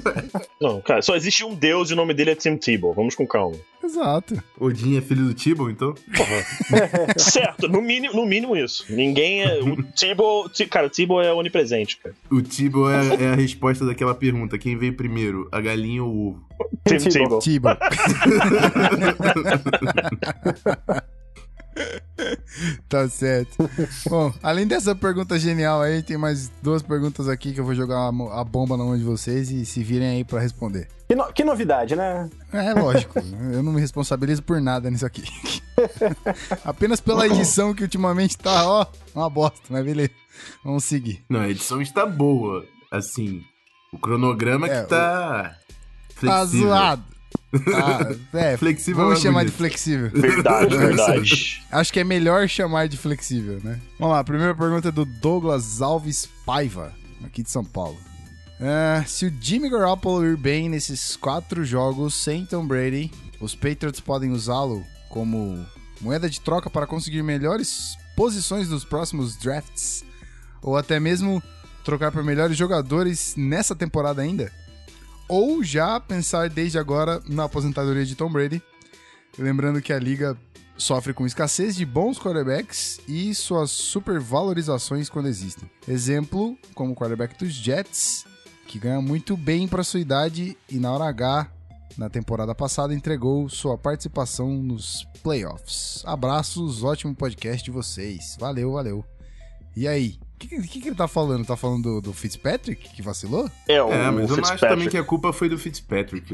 Não, 0.60 0.80
cara, 0.80 1.02
só 1.02 1.14
existe 1.14 1.44
um 1.44 1.54
deus 1.54 1.90
e 1.90 1.92
o 1.92 1.96
nome 1.96 2.14
dele 2.14 2.30
é 2.30 2.34
Tim 2.34 2.56
Tebow. 2.56 2.94
Vamos 2.94 3.14
com 3.14 3.26
calma. 3.26 3.56
Exato. 3.82 4.42
Odin 4.58 4.96
é 4.96 5.00
filho 5.00 5.26
do 5.26 5.34
Tibble, 5.34 5.70
então? 5.70 5.94
certo, 7.16 7.68
no 7.68 7.80
mínimo, 7.80 8.14
no 8.14 8.26
mínimo 8.26 8.56
isso. 8.56 8.84
Ninguém 8.88 9.42
é. 9.42 9.62
O 9.62 9.82
Tebow. 9.82 10.50
Cara, 10.70 10.86
o 10.86 10.90
Tebow 10.90 11.22
é 11.22 11.32
onipresente, 11.32 11.98
cara. 11.98 12.14
O 12.30 12.40
Tibble 12.40 12.88
é, 12.88 13.24
é 13.24 13.28
a 13.28 13.34
resposta 13.34 13.84
daquela 13.84 14.14
pergunta. 14.14 14.58
Quem 14.58 14.76
veio 14.76 14.94
primeiro, 14.94 15.48
a 15.52 15.60
galinha 15.60 16.02
ou 16.02 16.10
o 16.10 16.28
ovo? 16.28 16.48
Tim 16.86 16.98
Tebow. 16.98 17.38
Tebow. 17.40 17.76
Tá 22.88 23.08
certo. 23.08 23.70
Bom, 24.08 24.32
além 24.42 24.66
dessa 24.66 24.94
pergunta 24.94 25.38
genial 25.38 25.80
aí, 25.82 26.02
tem 26.02 26.16
mais 26.18 26.50
duas 26.62 26.82
perguntas 26.82 27.28
aqui 27.28 27.52
que 27.52 27.60
eu 27.60 27.64
vou 27.64 27.74
jogar 27.74 28.08
a 28.08 28.44
bomba 28.44 28.76
na 28.76 28.84
mão 28.84 28.96
de 28.98 29.04
vocês 29.04 29.50
e 29.50 29.64
se 29.64 29.82
virem 29.84 30.08
aí 30.08 30.24
pra 30.24 30.40
responder. 30.40 30.88
Que, 31.06 31.14
no- 31.14 31.32
que 31.32 31.44
novidade, 31.44 31.94
né? 31.94 32.28
É 32.52 32.74
lógico, 32.74 33.18
eu 33.52 33.62
não 33.62 33.72
me 33.72 33.80
responsabilizo 33.80 34.42
por 34.42 34.60
nada 34.60 34.90
nisso 34.90 35.06
aqui. 35.06 35.22
Apenas 36.64 37.00
pela 37.00 37.26
edição 37.26 37.72
que 37.74 37.82
ultimamente 37.82 38.36
tá, 38.36 38.68
ó, 38.68 38.86
uma 39.14 39.30
bosta, 39.30 39.60
mas 39.70 39.84
beleza. 39.84 40.10
Vamos 40.64 40.84
seguir. 40.84 41.24
Não, 41.28 41.40
a 41.40 41.48
edição 41.48 41.80
está 41.80 42.04
boa. 42.06 42.64
Assim, 42.90 43.42
o 43.92 43.98
cronograma 43.98 44.66
É, 44.66 44.82
que 44.82 44.88
tá 44.88 45.42
Tá 45.42 45.56
flexível. 46.14 46.68
zoado. 46.68 47.04
Ah, 47.74 48.14
é, 48.34 48.56
Flexível 48.58 49.04
vamos 49.04 49.20
é 49.20 49.22
chamar 49.22 49.44
de 49.44 49.50
bonito. 49.50 49.56
flexível. 49.56 50.10
Verdade, 50.10 50.76
verdade. 50.76 51.62
Acho 51.72 51.92
que 51.92 52.00
é 52.00 52.04
melhor 52.04 52.46
chamar 52.48 52.88
de 52.88 52.96
flexível, 52.96 53.58
né? 53.64 53.80
Vamos 53.98 54.14
lá, 54.14 54.20
a 54.20 54.24
primeira 54.24 54.54
pergunta 54.54 54.88
é 54.88 54.92
do 54.92 55.04
Douglas 55.06 55.80
Alves 55.80 56.28
Paiva, 56.44 56.92
aqui 57.24 57.42
de 57.42 57.50
São 57.50 57.64
Paulo. 57.64 57.96
Ah, 58.60 59.02
se 59.06 59.26
o 59.26 59.32
Jimmy 59.40 59.70
Garoppolo 59.70 60.26
ir 60.26 60.36
bem 60.36 60.68
nesses 60.68 61.16
quatro 61.16 61.64
jogos 61.64 62.14
sem 62.14 62.44
Tom 62.44 62.66
Brady, 62.66 63.10
os 63.40 63.54
Patriots 63.54 64.00
podem 64.00 64.30
usá-lo 64.30 64.84
como 65.08 65.64
moeda 66.00 66.28
de 66.28 66.40
troca 66.40 66.68
para 66.68 66.86
conseguir 66.86 67.22
melhores 67.22 67.96
posições 68.14 68.68
nos 68.68 68.84
próximos 68.84 69.36
drafts? 69.36 70.04
Ou 70.60 70.76
até 70.76 71.00
mesmo 71.00 71.42
trocar 71.84 72.10
por 72.12 72.22
melhores 72.22 72.56
jogadores 72.58 73.34
nessa 73.36 73.74
temporada 73.74 74.20
ainda? 74.20 74.52
Ou 75.28 75.62
já 75.62 76.00
pensar 76.00 76.48
desde 76.48 76.78
agora 76.78 77.22
na 77.28 77.44
aposentadoria 77.44 78.06
de 78.06 78.14
Tom 78.14 78.32
Brady? 78.32 78.62
Lembrando 79.38 79.82
que 79.82 79.92
a 79.92 79.98
liga 79.98 80.36
sofre 80.76 81.12
com 81.12 81.26
escassez 81.26 81.76
de 81.76 81.84
bons 81.84 82.18
quarterbacks 82.18 83.00
e 83.06 83.34
suas 83.34 83.70
supervalorizações 83.70 85.10
quando 85.10 85.28
existem. 85.28 85.68
Exemplo, 85.86 86.56
como 86.74 86.92
o 86.92 86.96
quarterback 86.96 87.38
dos 87.38 87.52
Jets, 87.52 88.24
que 88.66 88.78
ganha 88.78 89.02
muito 89.02 89.36
bem 89.36 89.68
para 89.68 89.84
sua 89.84 90.00
idade 90.00 90.56
e 90.70 90.78
na 90.78 90.92
hora 90.92 91.04
H, 91.04 91.50
na 91.96 92.08
temporada 92.08 92.54
passada, 92.54 92.94
entregou 92.94 93.48
sua 93.48 93.76
participação 93.76 94.50
nos 94.62 95.06
playoffs. 95.22 96.02
Abraços, 96.06 96.82
ótimo 96.82 97.14
podcast 97.14 97.62
de 97.62 97.70
vocês. 97.70 98.36
Valeu, 98.38 98.72
valeu. 98.72 99.04
E 99.76 99.86
aí? 99.86 100.18
O 100.38 100.46
que, 100.48 100.62
que, 100.68 100.80
que 100.80 100.88
ele 100.88 100.94
tá 100.96 101.08
falando? 101.08 101.44
Tá 101.44 101.56
falando 101.56 101.82
do, 101.82 102.00
do 102.00 102.12
Fitzpatrick, 102.12 102.90
que 102.90 103.02
vacilou? 103.02 103.50
É, 103.66 103.82
o, 103.82 103.92
É, 103.92 104.08
mas 104.10 104.30
o 104.30 104.34
eu 104.34 104.36
não 104.40 104.48
acho 104.48 104.60
também 104.60 104.88
que 104.88 104.96
a 104.96 105.02
culpa 105.02 105.32
foi 105.32 105.48
do 105.48 105.58
Fitzpatrick. 105.58 106.32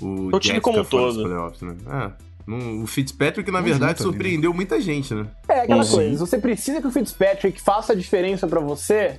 O, 0.00 0.28
o 0.34 0.38
time 0.40 0.60
como 0.60 0.80
um 0.80 0.84
todo. 0.84 1.22
playoffs, 1.22 1.62
né? 1.62 1.74
É, 1.88 2.12
não- 2.46 2.82
o 2.82 2.86
Fitzpatrick, 2.86 3.50
na 3.50 3.62
verdade, 3.62 3.98
junto 3.98 4.02
ali, 4.02 4.12
surpreendeu 4.12 4.52
muita 4.52 4.78
gente, 4.78 5.14
né? 5.14 5.26
É 5.48 5.60
aquela 5.60 5.82
Uhum. 5.84 5.90
coisa, 5.90 6.10
se 6.12 6.18
você 6.18 6.36
precisa 6.38 6.80
que 6.82 6.86
o 6.86 6.90
Fitzpatrick 6.90 7.58
faça 7.62 7.94
a 7.94 7.96
diferença 7.96 8.46
pra 8.46 8.60
você, 8.60 9.18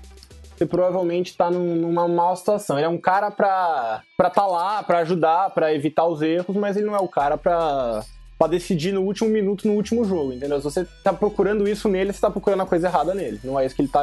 você 0.56 0.66
provavelmente 0.68 1.36
tá 1.36 1.50
num- 1.50 1.76
numa 1.76 2.08
mal 2.08 2.36
situação. 2.36 2.78
Ele 2.78 2.86
é 2.86 2.90
um 2.90 3.00
cara 3.00 3.32
pra 3.32 4.04
pra 4.16 4.30
tá 4.30 4.46
lá, 4.46 4.84
pra 4.84 5.00
ajudar, 5.00 5.50
pra 5.50 5.74
evitar 5.74 6.06
os 6.06 6.22
erros, 6.22 6.56
mas 6.56 6.78
ele 6.78 6.86
não 6.86 6.96
é 6.96 7.00
o 7.00 7.08
cara 7.10 7.38
pra 7.38 8.04
pra 8.38 8.48
decidir 8.48 8.92
no 8.94 9.02
último 9.02 9.30
minuto, 9.30 9.68
no 9.68 9.74
último 9.74 10.04
jogo, 10.06 10.34
entendeu? 10.34 10.58
Se 10.58 10.64
você 10.64 10.86
tá 11.04 11.14
procurando 11.14 11.68
isso 11.68 11.88
nele, 11.88 12.12
você 12.14 12.20
tá 12.22 12.30
procurando 12.30 12.62
a 12.64 12.66
coisa 12.66 12.88
errada 12.88 13.14
nele. 13.14 13.40
Não 13.44 13.60
é 13.60 13.66
isso 13.66 13.76
que 13.76 13.82
ele 13.82 13.90
tá 13.90 14.02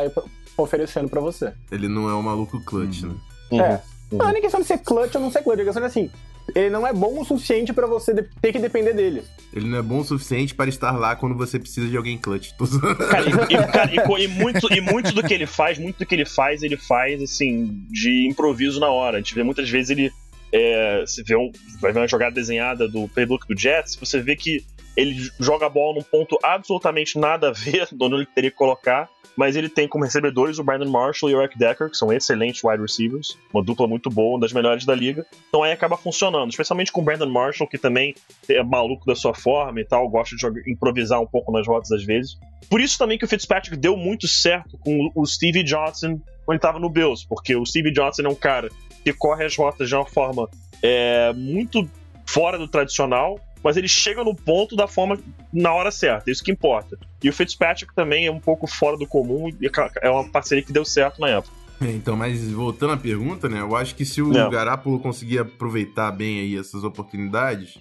oferecendo 0.57 1.09
pra 1.09 1.21
você. 1.21 1.53
Ele 1.71 1.89
não 1.89 2.09
é 2.09 2.15
o 2.15 2.23
maluco 2.23 2.61
clutch, 2.65 3.03
né? 3.03 3.15
Uhum. 3.51 3.61
É. 3.61 3.83
Não 4.11 4.29
é 4.29 4.33
nem 4.33 4.43
questão 4.43 4.61
de 4.61 4.67
ser 4.67 4.79
clutch 4.79 5.15
ou 5.15 5.21
não 5.21 5.31
ser 5.31 5.43
clutch, 5.43 5.61
é 5.61 5.65
questão 5.65 5.81
de 5.83 5.87
assim, 5.89 6.11
ele 6.55 6.71
não 6.71 6.87
é 6.87 6.93
bom 6.93 7.21
o 7.21 7.25
suficiente 7.25 7.73
pra 7.73 7.87
você 7.87 8.13
ter 8.41 8.53
que 8.53 8.59
depender 8.59 8.93
dele. 8.93 9.23
Ele 9.55 9.69
não 9.69 9.79
é 9.79 9.83
bom 9.83 10.01
o 10.01 10.05
suficiente 10.05 10.55
para 10.55 10.69
estar 10.69 10.93
lá 10.93 11.15
quando 11.17 11.35
você 11.37 11.59
precisa 11.59 11.89
de 11.89 11.97
alguém 11.97 12.19
clutch. 12.19 12.51
Cara, 13.11 13.25
e, 13.27 13.55
e- 13.55 13.67
cara, 13.73 13.91
e 13.95 14.25
e 14.25 14.29
muito, 14.29 14.73
e 14.73 14.81
muito 14.81 15.13
do 15.13 15.23
que 15.23 15.33
ele 15.33 15.47
faz, 15.47 15.79
muito 15.79 15.99
do 15.99 16.07
que 16.07 16.15
ele 16.15 16.27
faz, 16.27 16.63
ele 16.63 16.77
faz, 16.77 17.23
assim, 17.23 17.85
de 17.91 18.27
improviso 18.29 18.81
na 18.81 18.91
hora. 18.91 19.17
A 19.19 19.21
gente 19.21 19.35
vê 19.35 19.43
muitas 19.43 19.69
vezes 19.71 19.91
ele. 19.91 20.13
É, 20.53 21.01
você 21.01 21.23
vê 21.23 21.35
um, 21.35 21.51
vai 21.81 21.93
ver 21.93 22.01
uma 22.01 22.09
jogada 22.09 22.35
desenhada 22.35 22.87
do 22.87 23.09
playbook 23.09 23.47
do 23.47 23.59
Jets, 23.59 23.97
você 23.97 24.21
vê 24.21 24.37
que 24.37 24.65
ele 24.97 25.31
joga 25.41 25.67
a 25.67 25.71
bola 25.71 25.95
num 25.95 26.03
ponto 26.03 26.39
absolutamente 26.43 27.19
nada 27.19 27.49
a 27.49 27.53
ver 27.53 27.89
de 27.93 28.05
onde 28.05 28.15
ele 28.17 28.27
teria 28.27 28.51
que 28.51 28.57
colocar, 28.57 29.09
mas 29.37 29.57
ele 29.57 29.69
tem 29.69 29.89
como 29.89 30.05
recebedores 30.05 30.59
o 30.59 30.65
Brandon 30.65 30.91
Marshall 30.91 31.31
e 31.31 31.35
o 31.35 31.41
Eric 31.41 31.59
Decker, 31.59 31.91
que 31.91 31.97
são 31.97 32.13
excelentes 32.13 32.63
wide 32.63 32.83
receivers, 32.83 33.39
uma 33.53 33.63
dupla 33.63 33.87
muito 33.87 34.11
boa, 34.11 34.35
uma 34.35 34.41
das 34.41 34.53
melhores 34.53 34.85
da 34.85 34.95
liga. 34.95 35.25
Então 35.49 35.63
aí 35.63 35.73
acaba 35.73 35.97
funcionando, 35.97 36.51
especialmente 36.51 36.93
com 36.93 37.01
o 37.01 37.05
Brandon 37.05 37.31
Marshall, 37.31 37.69
que 37.69 37.79
também 37.79 38.15
é 38.49 38.63
maluco 38.63 39.07
da 39.07 39.15
sua 39.15 39.35
forma 39.35 39.81
e 39.81 39.85
tal, 39.85 40.09
gosta 40.09 40.37
de 40.37 40.71
improvisar 40.71 41.21
um 41.21 41.27
pouco 41.27 41.51
nas 41.51 41.67
rotas 41.67 41.91
às 41.93 42.05
vezes. 42.05 42.39
Por 42.69 42.81
isso 42.81 42.99
também 42.99 43.19
que 43.19 43.25
o 43.25 43.29
Fitzpatrick 43.29 43.77
deu 43.77 43.97
muito 43.97 44.29
certo 44.29 44.79
com 44.79 45.11
o 45.15 45.27
Stevie 45.27 45.65
Johnson 45.65 46.21
quando 46.45 46.57
ele 46.57 46.59
estava 46.59 46.79
no 46.79 46.91
Bills, 46.91 47.27
porque 47.27 47.55
o 47.55 47.65
Stevie 47.65 47.93
Johnson 47.93 48.23
é 48.23 48.29
um 48.29 48.35
cara 48.35 48.69
que 49.05 49.13
corre 49.13 49.45
as 49.45 49.57
rotas 49.57 49.89
de 49.89 49.95
uma 49.95 50.07
forma 50.07 50.49
é, 50.83 51.33
muito 51.35 51.89
fora 52.27 52.59
do 52.59 52.69
tradicional, 52.69 53.39
mas 53.63 53.77
ele 53.77 53.89
chega 53.89 54.25
no 54.25 54.35
ponto 54.35 54.75
da 54.75 54.89
forma 54.89 55.19
na 55.53 55.73
hora 55.73 55.91
certa, 55.91 56.31
isso 56.31 56.43
que 56.43 56.51
importa. 56.51 56.99
E 57.23 57.29
o 57.29 57.33
Fitzpatrick 57.33 57.95
também 57.95 58.27
é 58.27 58.31
um 58.31 58.41
pouco 58.41 58.67
fora 58.67 58.97
do 58.97 59.07
comum, 59.07 59.49
e 59.49 59.71
é 60.01 60.11
uma 60.11 60.29
parceria 60.29 60.65
que 60.65 60.73
deu 60.73 60.85
certo 60.85 61.21
na 61.21 61.29
época. 61.29 61.55
É, 61.81 61.91
então, 61.91 62.17
mas 62.17 62.51
voltando 62.51 62.93
à 62.93 62.97
pergunta, 62.97 63.49
né? 63.49 63.61
Eu 63.61 63.75
acho 63.75 63.95
que 63.95 64.05
se 64.05 64.23
o 64.23 64.29
Não. 64.29 64.51
Garápolo 64.51 65.01
conseguir 65.01 65.39
aproveitar 65.39 66.11
bem 66.13 66.41
aí 66.41 66.57
essas 66.57 66.85
oportunidades, 66.85 67.79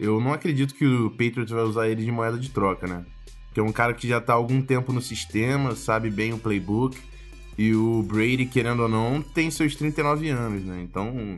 eu 0.00 0.20
não 0.20 0.32
acredito 0.32 0.74
que 0.74 0.86
o 0.86 1.10
Patriots 1.10 1.50
vai 1.50 1.62
usar 1.62 1.88
ele 1.88 2.04
de 2.04 2.10
moeda 2.10 2.38
de 2.38 2.50
troca, 2.50 2.86
né? 2.86 3.04
Que 3.52 3.60
é 3.60 3.62
um 3.62 3.72
cara 3.72 3.92
que 3.92 4.08
já 4.08 4.20
tá 4.20 4.32
há 4.32 4.36
algum 4.36 4.62
tempo 4.62 4.92
no 4.92 5.02
sistema, 5.02 5.74
sabe 5.74 6.10
bem 6.10 6.32
o 6.32 6.38
playbook. 6.38 6.98
E 7.58 7.74
o 7.74 8.02
Brady, 8.04 8.46
querendo 8.46 8.82
ou 8.84 8.88
não, 8.88 9.20
tem 9.20 9.50
seus 9.50 9.74
39 9.74 10.28
anos, 10.28 10.62
né? 10.64 10.80
Então, 10.80 11.34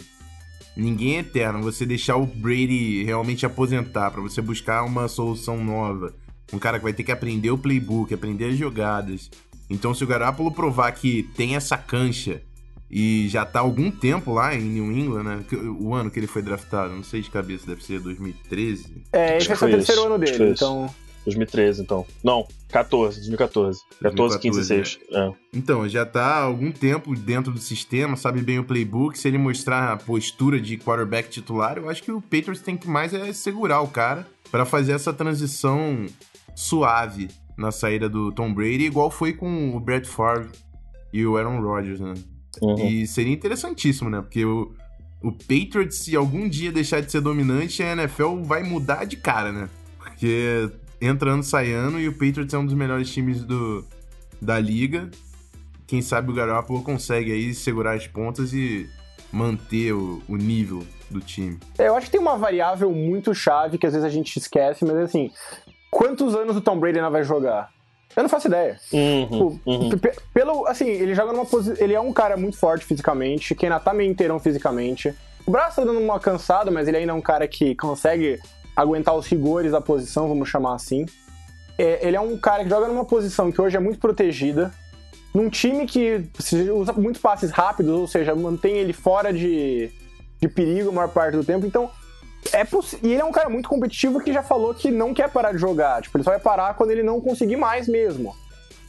ninguém 0.77 1.17
é 1.17 1.21
eterno. 1.21 1.63
Você 1.63 1.87
deixar 1.87 2.17
o 2.17 2.27
Brady 2.27 3.03
realmente 3.05 3.47
aposentar 3.47 4.11
pra 4.11 4.21
você 4.21 4.41
buscar 4.43 4.85
uma 4.85 5.09
solução 5.09 5.63
nova. 5.65 6.15
Um 6.53 6.59
cara 6.59 6.79
que 6.79 6.85
vai 6.85 6.93
ter 6.93 7.05
que 7.05 7.13
aprender 7.13 7.51
o 7.51 7.57
playbook, 7.59 8.13
aprender 8.13 8.47
as 8.51 8.57
jogadas. 8.59 9.31
Então, 9.71 9.95
se 9.95 10.03
o 10.05 10.07
Garoppolo 10.07 10.51
provar 10.53 10.93
que 10.93 11.23
tem 11.37 11.55
essa 11.57 11.77
cancha 11.79 12.43
e 12.91 13.29
já 13.29 13.47
tá 13.47 13.61
há 13.61 13.63
algum 13.63 13.89
tempo 13.91 14.33
lá 14.35 14.55
em 14.55 14.61
New 14.63 14.91
England, 14.93 15.23
né? 15.23 15.45
Que- 15.49 15.55
O 15.57 15.95
ano 15.95 16.11
que 16.11 16.19
ele 16.19 16.27
foi 16.27 16.43
draftado, 16.43 16.93
não 16.93 17.05
sei 17.05 17.21
de 17.23 17.31
cabeça, 17.31 17.67
deve 17.67 17.85
ser 17.85 18.01
2013. 18.01 19.05
É, 19.13 19.39
esse 19.39 19.51
é 19.51 19.55
o 19.55 19.59
terceiro 19.87 20.05
ano 20.07 20.19
dele, 20.19 20.37
então. 20.51 20.93
2013, 21.25 21.83
então. 21.83 22.07
Não, 22.23 22.47
14, 22.69 23.17
2014. 23.17 23.81
14, 24.01 24.39
15, 24.39 24.59
16. 24.59 24.99
É. 25.13 25.33
Então, 25.53 25.89
já 25.89 26.07
tá 26.07 26.25
há 26.25 26.43
algum 26.43 26.73
tempo 26.73 27.15
dentro 27.15 27.53
do 27.53 27.59
sistema, 27.59 28.17
sabe 28.17 28.41
bem 28.43 28.59
o 28.59 28.65
playbook. 28.65 29.19
Se 29.19 29.29
ele 29.29 29.39
mostrar 29.39 29.93
a 29.93 29.97
postura 29.97 30.61
de 30.61 30.77
quarterback 30.77 31.29
titular, 31.29 31.79
eu 31.79 31.89
acho 31.89 32.03
que 32.03 32.13
o 32.13 32.21
Patriots 32.21 32.63
tem 32.63 32.77
que 32.77 32.89
mais 32.89 33.13
é 33.13 33.33
segurar 33.33 33.81
o 33.81 33.89
cara 33.89 34.27
pra 34.51 34.65
fazer 34.65 34.93
essa 34.93 35.13
transição 35.13 36.07
suave 36.55 37.29
na 37.57 37.71
saída 37.71 38.09
do 38.09 38.33
Tom 38.33 38.53
Brady, 38.53 38.85
igual 38.85 39.11
foi 39.11 39.33
com 39.33 39.77
o 39.77 39.81
Brett 39.81 40.09
Favre 40.09 40.49
e 41.13 41.25
o 41.27 41.37
Aaron 41.37 41.61
Rodgers, 41.61 42.01
né? 42.01 42.15
Uhum. 42.61 42.87
E 42.87 43.07
seria 43.07 43.33
interessantíssimo, 43.33 44.09
né? 44.09 44.21
Porque 44.21 44.45
o, 44.45 44.73
o 45.23 45.31
Patriots, 45.31 45.99
se 45.99 46.17
algum 46.17 46.49
dia 46.49 46.73
deixar 46.73 47.01
de 47.01 47.13
ser 47.13 47.21
dominante, 47.21 47.83
a 47.83 47.93
NFL 47.93 48.43
vai 48.43 48.63
mudar 48.63 49.05
de 49.05 49.17
cara, 49.17 49.53
né? 49.53 49.69
Porque 49.99 50.71
entra 51.01 51.31
ano, 51.33 51.43
sai 51.43 51.73
ano, 51.73 51.99
e 51.99 52.09
o 52.09 52.13
Patriots 52.13 52.53
é 52.55 52.59
um 52.59 52.65
dos 52.67 52.75
melhores 52.75 53.11
times 53.11 53.43
do, 53.45 53.85
da 54.41 54.59
liga. 54.59 55.11
Quem 55.87 56.01
sabe 56.03 56.31
o 56.31 56.35
Garoppolo 56.35 56.83
consegue 56.83 57.33
aí 57.33 57.53
segurar 57.55 57.95
as 57.95 58.07
pontas 58.07 58.53
e 58.53 58.89
manter 59.33 59.93
o, 59.93 60.23
o 60.29 60.37
nível 60.37 60.85
do 61.11 61.21
time. 61.21 61.59
É, 61.79 61.89
Eu 61.89 61.97
acho 61.97 62.07
que 62.07 62.13
tem 62.13 62.21
uma 62.21 62.37
variável 62.37 62.91
muito 62.93 63.35
chave 63.35 63.79
que 63.79 63.87
às 63.87 63.93
vezes 63.93 64.07
a 64.07 64.11
gente 64.11 64.37
esquece, 64.37 64.85
mas 64.85 64.97
assim, 64.97 65.31
quantos 65.91 66.35
anos 66.35 66.57
o 66.57 66.61
Tom 66.61 66.79
Brady 66.79 66.99
ainda 66.99 67.11
vai 67.11 67.25
jogar? 67.25 67.71
Eu 68.17 68.25
não 68.25 68.31
faço 68.31 68.49
ideia. 68.49 68.77
Uhum, 68.93 69.23
Tipo, 69.29 69.61
uhum. 69.67 69.99
pe- 69.99 70.17
Pelo, 70.35 70.67
assim, 70.67 70.89
ele 70.89 71.15
joga 71.15 71.33
numa 71.33 71.47
posição. 71.47 71.77
Ele 71.85 71.95
é 71.95 72.01
um 72.01 72.13
cara 72.13 72.37
muito 72.37 72.57
forte 72.57 72.85
fisicamente, 72.85 73.55
que 73.55 73.67
ainda 73.67 73.79
tá 73.79 73.95
meio 73.95 74.11
inteirão 74.11 74.41
fisicamente. 74.41 75.15
O 75.47 75.51
braço 75.53 75.77
tá 75.77 75.85
dando 75.85 76.01
uma 76.01 76.19
cansada, 76.19 76.71
mas 76.73 76.89
ele 76.89 76.97
ainda 76.97 77.13
é 77.13 77.15
um 77.15 77.21
cara 77.21 77.47
que 77.47 77.75
consegue 77.77 78.41
aguentar 78.77 79.15
os 79.15 79.27
rigores 79.27 79.73
da 79.73 79.81
posição, 79.81 80.29
vamos 80.29 80.49
chamar 80.49 80.75
assim. 80.75 81.07
É, 81.79 82.07
ele 82.07 82.17
é 82.17 82.21
um 82.21 82.37
cara 82.37 82.63
que 82.63 82.71
joga 82.71 82.89
numa 82.89 83.05
posição 83.05 83.51
que 83.51 83.61
hoje 83.61 83.77
é 83.77 83.81
muito 83.81 83.99
protegida, 83.99 84.73
num 85.33 85.49
time 85.49 85.87
que 85.87 86.29
usa 86.73 86.93
muitos 86.93 87.23
passes 87.23 87.51
rápidos, 87.51 87.93
ou 87.93 88.07
seja, 88.07 88.35
mantém 88.35 88.77
ele 88.77 88.93
fora 88.93 89.33
de, 89.33 89.91
de 90.41 90.49
perigo 90.49 90.91
a 90.91 90.93
maior 90.93 91.09
parte 91.09 91.37
do 91.37 91.45
tempo. 91.45 91.67
Então, 91.67 91.91
é 92.53 92.67
e 93.03 93.13
ele 93.13 93.21
é 93.21 93.25
um 93.25 93.33
cara 93.33 93.49
muito 93.49 93.69
competitivo 93.69 94.21
que 94.21 94.33
já 94.33 94.43
falou 94.43 94.75
que 94.75 94.91
não 94.91 95.15
quer 95.15 95.31
parar 95.31 95.53
de 95.53 95.59
jogar. 95.59 96.03
Tipo, 96.03 96.19
ele 96.19 96.25
só 96.25 96.31
vai 96.31 96.41
parar 96.41 96.75
quando 96.75 96.91
ele 96.91 97.03
não 97.03 97.21
conseguir 97.21 97.57
mais 97.57 97.87
mesmo. 97.87 98.35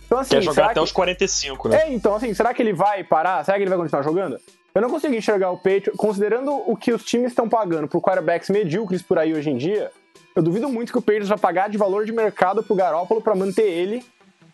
Então, 0.05 0.19
assim, 0.19 0.35
Quer 0.35 0.41
jogar 0.41 0.65
até 0.65 0.73
que... 0.73 0.79
os 0.81 0.91
45, 0.91 1.69
né? 1.69 1.83
É, 1.83 1.93
então, 1.93 2.15
assim, 2.15 2.33
será 2.33 2.53
que 2.53 2.61
ele 2.61 2.73
vai 2.73 3.03
parar? 3.03 3.45
Será 3.45 3.57
que 3.57 3.63
ele 3.63 3.69
vai 3.69 3.79
continuar 3.79 4.03
jogando? 4.03 4.37
Eu 4.73 4.81
não 4.81 4.89
consigo 4.89 5.13
enxergar 5.13 5.51
o 5.51 5.57
Patriots, 5.57 5.95
considerando 5.97 6.51
o 6.53 6.75
que 6.77 6.93
os 6.93 7.03
times 7.03 7.31
estão 7.31 7.47
pagando 7.49 7.87
por 7.87 8.01
quarterbacks 8.01 8.49
medíocres 8.49 9.01
por 9.01 9.17
aí 9.19 9.33
hoje 9.33 9.49
em 9.49 9.57
dia, 9.57 9.91
eu 10.35 10.41
duvido 10.41 10.69
muito 10.69 10.91
que 10.93 10.97
o 10.97 11.01
Patriots 11.01 11.27
vai 11.29 11.37
pagar 11.37 11.69
de 11.69 11.77
valor 11.77 12.05
de 12.05 12.11
mercado 12.13 12.63
pro 12.63 12.75
Garoppolo 12.75 13.21
pra 13.21 13.35
manter 13.35 13.63
ele, 13.69 14.03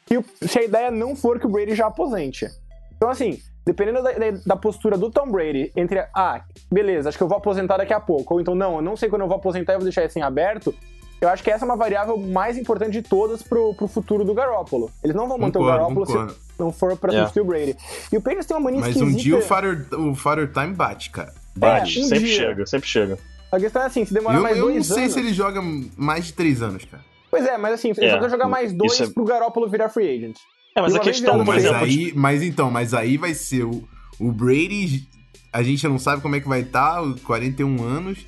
e 0.10 0.48
se 0.48 0.58
a 0.60 0.64
ideia 0.64 0.90
não 0.90 1.16
for 1.16 1.40
que 1.40 1.46
o 1.46 1.50
Brady 1.50 1.76
já 1.76 1.86
aposente. 1.88 2.48
Então, 2.96 3.10
assim, 3.10 3.40
dependendo 3.64 4.02
da, 4.02 4.12
da- 4.14 4.40
da 4.46 4.56
postura 4.56 4.98
do 4.98 5.12
Tom 5.12 5.28
Brady, 5.30 5.72
entre, 5.76 6.00
ah, 6.16 6.42
beleza, 6.72 7.10
acho 7.10 7.18
que 7.18 7.24
eu 7.24 7.28
vou 7.28 7.38
aposentar 7.38 7.78
daqui 7.78 7.94
a 7.94 8.00
pouco, 8.00 8.34
ou 8.34 8.42
então, 8.42 8.56
não, 8.56 8.78
eu 8.78 8.82
não 8.82 8.96
sei 8.96 9.10
quando 9.10 9.22
eu 9.22 9.28
vou 9.28 9.38
aposentar 9.38 9.74
e 9.74 9.76
vou 9.76 9.84
deixar 9.84 10.04
isso 10.06 10.18
em 10.18 10.24
aberto, 10.24 10.74
eu 11.22 11.30
acho 11.30 11.44
que 11.44 11.50
essa 11.52 11.64
é 11.64 11.68
uma 11.68 11.76
variável 11.76 12.18
mais 12.18 12.58
importante 12.58 12.92
de 12.94 13.02
todas 13.02 13.42
pro, 13.44 13.74
pro 13.76 13.88
futuro 13.88 14.24
do 14.24 14.34
Garoppolo. 14.34 14.92
Eles 15.04 15.16
não 15.16 15.28
vão 15.28 15.38
manter 15.38 15.58
o 15.58 15.62
Concordo, 15.62 15.80
Garoppolo 15.82 16.06
se 16.06 16.12
concordo. 16.14 16.36
não 16.60 16.72
for 16.72 16.98
pra 16.98 17.14
É. 17.14 17.18
substituir 17.20 17.42
o 17.42 17.46
Brady. 17.46 17.78
E 18.12 18.18
o 18.18 18.22
Patriots 18.22 18.46
tem 18.48 18.58
uma 18.58 18.64
mania 18.64 18.80
Mas 18.82 18.96
um 18.98 19.00
esquisita. 19.08 19.22
dia 19.24 19.38
o 19.38 19.42
Father, 19.42 19.88
o 20.00 20.16
Father 20.16 20.52
Time 20.52 20.74
bate, 20.74 21.10
cara. 21.10 21.34
Bate, 21.56 22.00
É, 22.00 22.04
um 22.04 22.08
sempre 22.08 22.26
dia. 22.26 22.36
chega, 22.36 22.66
sempre 22.66 22.88
chega. 22.88 23.18
A 23.52 23.60
questão 23.60 23.82
é 23.82 23.86
assim, 23.86 24.04
se 24.06 24.14
demorar 24.14 24.36
Eu, 24.38 24.44
mais 24.44 24.58
eu 24.58 24.66
não 24.66 24.72
dois 24.74 24.86
sei 24.88 25.04
anos... 25.04 25.14
se 25.14 25.20
ele 25.20 25.34
joga 25.34 25.62
mais 25.96 26.26
de 26.28 26.34
três 26.34 26.62
anos, 26.62 26.84
cara. 26.86 27.04
Pois 27.32 27.46
é, 27.46 27.58
mas 27.58 27.74
assim, 27.74 27.92
ele 27.96 28.06
É, 28.06 28.12
só 28.12 28.20
vai 28.20 28.30
jogar 28.30 28.48
mais 28.48 28.74
dois 28.74 29.00
é- 29.02 29.08
pro 29.08 29.24
Garoppolo 29.26 29.68
virar 29.70 29.90
free 29.90 30.10
agent. 30.18 30.38
É, 30.76 30.82
mas 30.82 30.94
E 30.94 30.98
a 30.98 31.00
questão, 31.00 31.38
por 31.38 31.46
mas 31.46 31.64
exemplo, 31.64 31.84
aí, 31.84 32.14
mas 32.16 32.44
então, 32.44 32.70
mas 32.70 32.94
aí 32.94 33.18
vai 33.18 33.34
ser 33.34 33.64
o, 33.64 33.84
o 34.20 34.32
Brady, 34.32 35.08
a 35.52 35.64
gente 35.64 35.88
não 35.88 35.98
sabe 35.98 36.22
como 36.22 36.36
é 36.36 36.40
que 36.40 36.48
vai 36.48 36.62
estar, 36.62 37.02
41 37.26 37.84
anos, 37.84 38.20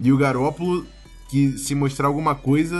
e 0.00 0.10
o 0.12 0.16
Garópolo, 0.16 0.84
que 1.32 1.56
se 1.56 1.74
mostrar 1.74 2.08
alguma 2.08 2.34
coisa, 2.34 2.76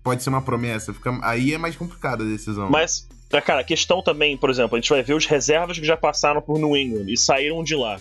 pode 0.00 0.22
ser 0.22 0.30
uma 0.30 0.40
promessa. 0.40 0.94
Fica, 0.94 1.18
aí 1.24 1.52
é 1.52 1.58
mais 1.58 1.74
complicada 1.74 2.22
a 2.22 2.26
decisão. 2.26 2.70
Mas, 2.70 3.08
cara, 3.44 3.62
a 3.62 3.64
questão 3.64 4.00
também, 4.00 4.36
por 4.36 4.48
exemplo, 4.48 4.76
a 4.76 4.80
gente 4.80 4.88
vai 4.88 5.02
ver 5.02 5.14
os 5.14 5.26
reservas 5.26 5.76
que 5.76 5.84
já 5.84 5.96
passaram 5.96 6.40
por 6.40 6.56
New 6.56 6.76
England 6.76 7.10
e 7.10 7.16
saíram 7.16 7.64
de 7.64 7.74
lá. 7.74 7.98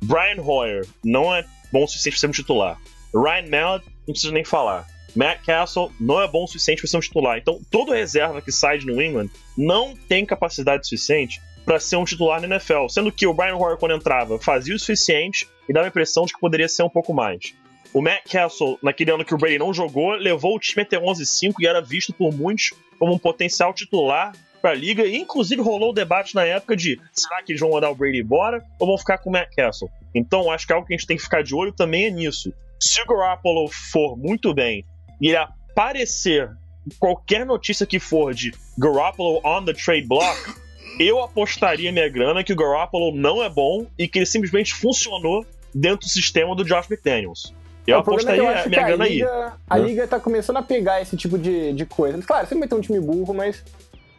Brian 0.00 0.40
Hoyer 0.40 0.86
não 1.02 1.34
é 1.34 1.44
bom 1.72 1.82
o 1.82 1.88
suficiente 1.88 2.14
para 2.14 2.20
ser 2.20 2.26
um 2.28 2.30
titular. 2.30 2.80
Ryan 3.12 3.50
Mallett, 3.50 3.86
não 4.06 4.12
precisa 4.12 4.32
nem 4.32 4.44
falar. 4.44 4.86
Matt 5.16 5.44
Castle 5.44 5.90
não 5.98 6.22
é 6.22 6.28
bom 6.28 6.44
o 6.44 6.46
suficiente 6.46 6.82
para 6.82 6.88
ser 6.88 6.96
um 6.96 7.00
titular. 7.00 7.36
Então, 7.36 7.60
toda 7.72 7.96
reserva 7.96 8.40
que 8.40 8.52
sai 8.52 8.78
de 8.78 8.86
New 8.86 9.02
England 9.02 9.30
não 9.58 9.96
tem 10.08 10.24
capacidade 10.24 10.86
suficiente 10.86 11.42
para 11.64 11.80
ser 11.80 11.96
um 11.96 12.04
titular 12.04 12.40
na 12.40 12.46
NFL. 12.46 12.86
Sendo 12.88 13.10
que 13.10 13.26
o 13.26 13.34
Brian 13.34 13.56
Hoyer, 13.56 13.78
quando 13.78 13.96
entrava, 13.96 14.38
fazia 14.38 14.76
o 14.76 14.78
suficiente 14.78 15.48
e 15.68 15.72
dava 15.72 15.86
a 15.86 15.88
impressão 15.88 16.24
de 16.24 16.32
que 16.32 16.38
poderia 16.38 16.68
ser 16.68 16.84
um 16.84 16.88
pouco 16.88 17.12
mais. 17.12 17.52
O 17.94 18.02
Matt 18.02 18.28
Castle, 18.28 18.76
naquele 18.82 19.12
ano 19.12 19.24
que 19.24 19.32
o 19.32 19.38
Brady 19.38 19.56
não 19.56 19.72
jogou, 19.72 20.16
levou 20.16 20.56
o 20.56 20.58
time 20.58 20.82
até 20.82 20.98
11-5 20.98 21.54
e 21.60 21.66
era 21.66 21.80
visto 21.80 22.12
por 22.12 22.34
muitos 22.34 22.72
como 22.98 23.14
um 23.14 23.18
potencial 23.18 23.72
titular 23.72 24.32
para 24.60 24.72
a 24.72 24.74
liga. 24.74 25.04
E, 25.04 25.16
inclusive, 25.16 25.62
rolou 25.62 25.90
o 25.90 25.94
debate 25.94 26.34
na 26.34 26.44
época 26.44 26.74
de 26.76 27.00
será 27.12 27.40
que 27.40 27.52
eles 27.52 27.60
vão 27.60 27.70
mandar 27.70 27.90
o 27.90 27.94
Brady 27.94 28.18
embora 28.18 28.64
ou 28.80 28.88
vão 28.88 28.98
ficar 28.98 29.18
com 29.18 29.30
o 29.30 29.32
Matt 29.32 29.54
Castle? 29.54 29.88
Então, 30.12 30.50
acho 30.50 30.66
que 30.66 30.72
algo 30.72 30.84
que 30.84 30.92
a 30.92 30.96
gente 30.96 31.06
tem 31.06 31.16
que 31.16 31.22
ficar 31.22 31.44
de 31.44 31.54
olho 31.54 31.70
também 31.70 32.06
é 32.06 32.10
nisso. 32.10 32.52
Se 32.80 33.00
o 33.00 33.06
Garoppolo 33.06 33.68
for 33.68 34.16
muito 34.16 34.52
bem 34.52 34.84
e 35.20 35.28
ele 35.28 35.36
aparecer 35.36 36.50
qualquer 36.98 37.46
notícia 37.46 37.86
que 37.86 38.00
for 38.00 38.34
de 38.34 38.52
Garoppolo 38.76 39.40
on 39.44 39.64
the 39.64 39.72
trade 39.72 40.08
block, 40.08 40.52
eu 40.98 41.22
apostaria 41.22 41.92
minha 41.92 42.08
grana 42.08 42.42
que 42.42 42.52
o 42.52 42.56
Garoppolo 42.56 43.14
não 43.14 43.40
é 43.40 43.48
bom 43.48 43.86
e 43.96 44.08
que 44.08 44.18
ele 44.18 44.26
simplesmente 44.26 44.74
funcionou 44.74 45.46
dentro 45.72 46.06
do 46.06 46.10
sistema 46.10 46.56
do 46.56 46.64
Josh 46.64 46.90
McDaniels. 46.90 47.54
Eu 47.86 47.96
é 47.96 48.00
apostaria 48.00 48.42
eu 48.42 48.48
acho 48.48 48.68
minha 48.68 48.78
que 48.80 48.84
a 48.84 48.86
grana 48.88 49.04
aí. 49.04 49.12
liga, 49.14 49.52
a 49.68 49.78
né? 49.78 49.84
liga 49.84 50.06
tá 50.08 50.18
começando 50.20 50.56
a 50.56 50.62
pegar 50.62 51.00
esse 51.02 51.16
tipo 51.16 51.36
de, 51.38 51.72
de 51.72 51.84
coisa. 51.86 52.20
Claro, 52.22 52.46
sempre 52.46 52.60
vai 52.60 52.68
ter 52.68 52.74
um 52.74 52.80
time 52.80 53.00
burro, 53.00 53.34
mas 53.34 53.62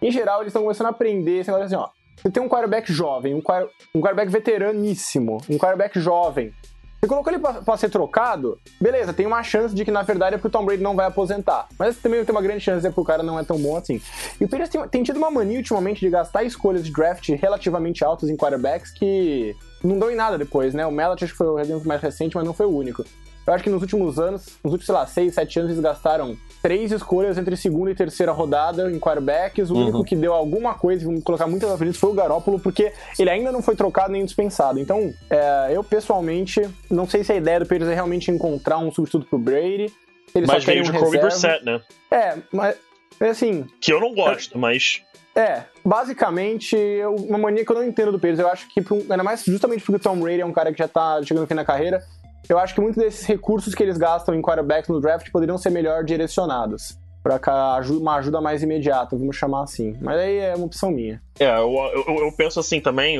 em 0.01 0.12
geral 0.12 0.41
eles 0.41 0.51
estão 0.51 0.62
começando 0.62 0.88
a 0.88 0.91
aprender 0.91 1.39
esse 1.39 1.50
negócio 1.51 1.65
assim, 1.65 1.75
ó. 1.75 1.89
Você 2.22 2.29
tem 2.31 2.41
um 2.41 2.48
quarterback 2.50 2.91
jovem, 2.91 3.34
um, 3.36 3.41
quar- 3.41 3.67
um 3.93 4.00
quarterback 4.01 4.31
veteraníssimo, 4.31 5.38
um 5.50 5.57
quarterback 5.57 6.00
jovem. 6.00 6.53
Você 7.01 7.07
colocou 7.07 7.31
ele 7.31 7.39
pra, 7.41 7.53
pra 7.55 7.77
ser 7.77 7.89
trocado, 7.89 8.57
beleza, 8.81 9.13
tem 9.13 9.27
uma 9.27 9.43
chance 9.43 9.75
de 9.75 9.86
que 9.86 9.91
na 9.91 10.01
verdade 10.01 10.36
é 10.36 10.38
porque 10.39 10.48
o 10.48 10.50
Tom 10.51 10.65
Brady 10.65 10.81
não 10.81 10.95
vai 10.95 11.05
aposentar. 11.05 11.67
Mas 11.77 11.98
também 11.98 12.24
tem 12.25 12.34
uma 12.34 12.41
grande 12.41 12.62
chance 12.62 12.88
de 12.88 12.91
que 12.91 13.00
o 13.00 13.03
cara 13.03 13.22
não 13.22 13.38
é 13.38 13.43
tão 13.43 13.60
bom 13.60 13.75
assim. 13.77 14.01
E 14.39 14.45
o 14.45 14.48
Patriots 14.50 14.72
tem, 14.72 14.88
tem 14.88 15.03
tido 15.03 15.17
uma 15.17 15.29
mania 15.29 15.57
ultimamente 15.57 16.00
de 16.00 16.10
gastar 16.10 16.43
escolhas 16.43 16.84
de 16.84 16.91
draft 16.91 17.29
relativamente 17.29 18.03
altas 18.03 18.29
em 18.29 18.36
quarterbacks 18.38 18.91
que 18.91 19.55
não 19.84 20.00
dão 20.00 20.10
em 20.10 20.15
nada 20.15 20.36
depois, 20.38 20.74
né? 20.74 20.84
O 20.88 20.91
Mellott 20.91 21.24
acho 21.24 21.34
que 21.34 21.38
foi 21.38 21.48
o 21.48 21.60
exemplo 21.60 21.86
mais 21.88 22.01
recente, 22.01 22.36
mas 22.36 22.45
não 22.45 22.53
foi 22.53 22.65
o 22.65 22.75
único. 22.75 23.03
Eu 23.46 23.54
acho 23.54 23.64
que 23.64 23.70
nos 23.70 23.82
últimos 23.82 24.18
anos, 24.20 24.58
nos 24.64 24.74
últimos, 24.74 24.86
sei 24.86 24.96
lá, 24.96 25.06
6, 25.06 25.34
7 25.34 25.60
anos, 25.60 25.72
eles 25.72 25.84
gastaram 25.84 26.36
três 26.64 26.92
escolhas 26.92 27.38
entre 27.38 27.56
segunda 27.56 27.92
e 27.92 27.96
terceira 27.96 28.32
rodada 28.32 28.92
em 28.92 29.00
quarterbacks. 29.00 29.70
O 29.70 29.75
único 29.75 30.04
que 30.04 30.16
deu 30.16 30.34
alguma 30.34 30.74
coisa, 30.74 31.06
vamos 31.06 31.24
colocar 31.24 31.46
muitas 31.46 31.70
apelidos, 31.72 32.00
foi 32.00 32.10
o 32.10 32.14
Garópolo, 32.14 32.60
porque 32.60 32.92
ele 33.20 33.30
ainda 33.30 33.52
não 33.52 33.62
foi 33.62 33.75
trocado 33.75 34.12
nem 34.12 34.25
dispensado. 34.25 34.80
Então, 34.80 35.14
é, 35.30 35.70
eu 35.72 35.84
pessoalmente, 35.84 36.62
não 36.90 37.08
sei 37.08 37.24
se 37.24 37.32
a 37.34 37.36
ideia 37.36 37.60
do 37.60 37.66
Patriots 37.66 37.90
é 37.92 37.94
realmente 37.94 38.32
encontrar 38.32 38.80
um 38.80 38.92
substituto 38.92 39.28
pro 39.30 39.38
Brady. 39.38 39.94
Eles 40.34 40.50
Mas 40.50 40.66
veio 40.66 40.82
um 40.82 40.84
de 40.84 40.92
Kobe 40.92 41.04
reserva. 41.18 41.28
Brissett, 41.28 41.66
né? 41.66 41.82
É, 42.12 42.38
mas 42.52 42.75
assim, 43.22 43.66
Que 43.80 43.94
eu 43.94 44.00
não 44.02 44.14
gosto, 44.16 44.58
mas 44.58 45.02
é, 45.36 45.64
basicamente, 45.84 46.75
eu- 46.75 47.14
uma 47.16 47.38
mania 47.38 47.64
que 47.66 47.72
eu 47.72 47.75
não 47.75 47.84
entendo 47.84 48.12
do 48.12 48.18
Patriots. 48.18 48.40
Eu 48.40 48.48
acho 48.48 48.68
que, 48.70 48.82
um- 48.94 49.00
ainda 49.12 49.24
mais 49.24 49.44
justamente 49.44 49.82
porque 49.84 49.98
o 49.98 50.00
Tom 50.00 50.18
Brady 50.20 50.42
é 50.42 50.46
um 50.46 50.52
cara 50.54 50.72
que 50.72 50.78
já 50.80 50.88
tá 50.88 51.22
chegando 51.24 51.42
no 51.42 51.48
fim 51.48 51.56
da 51.56 51.66
carreira, 51.66 52.02
eu 52.48 52.60
acho 52.60 52.74
que 52.74 52.82
muitos 52.82 53.02
desses 53.02 53.25
recursos 53.25 53.74
que 53.74 53.84
eles 53.84 53.98
gastam 53.98 54.36
em 54.36 54.42
quarterback 54.42 54.90
no 54.90 55.00
draft 55.00 55.30
poderiam 55.32 55.58
ser 55.58 55.70
melhor 55.70 56.04
direcionados 56.04 56.98
para 57.25 57.82
uma 57.90 58.18
ajuda 58.18 58.40
mais 58.40 58.62
imediata, 58.62 59.18
vamos 59.18 59.36
chamar 59.36 59.64
assim. 59.64 59.96
Mas 60.00 60.20
aí 60.20 60.38
é 60.38 60.56
uma 60.56 60.68
opção 60.68 60.92
minha. 60.92 61.20
É, 61.40 61.58
eu, 61.58 61.74
eu, 62.08 62.25
eu 62.25 62.32
penso 62.32 62.60
assim 62.60 62.80
também. 62.80 63.18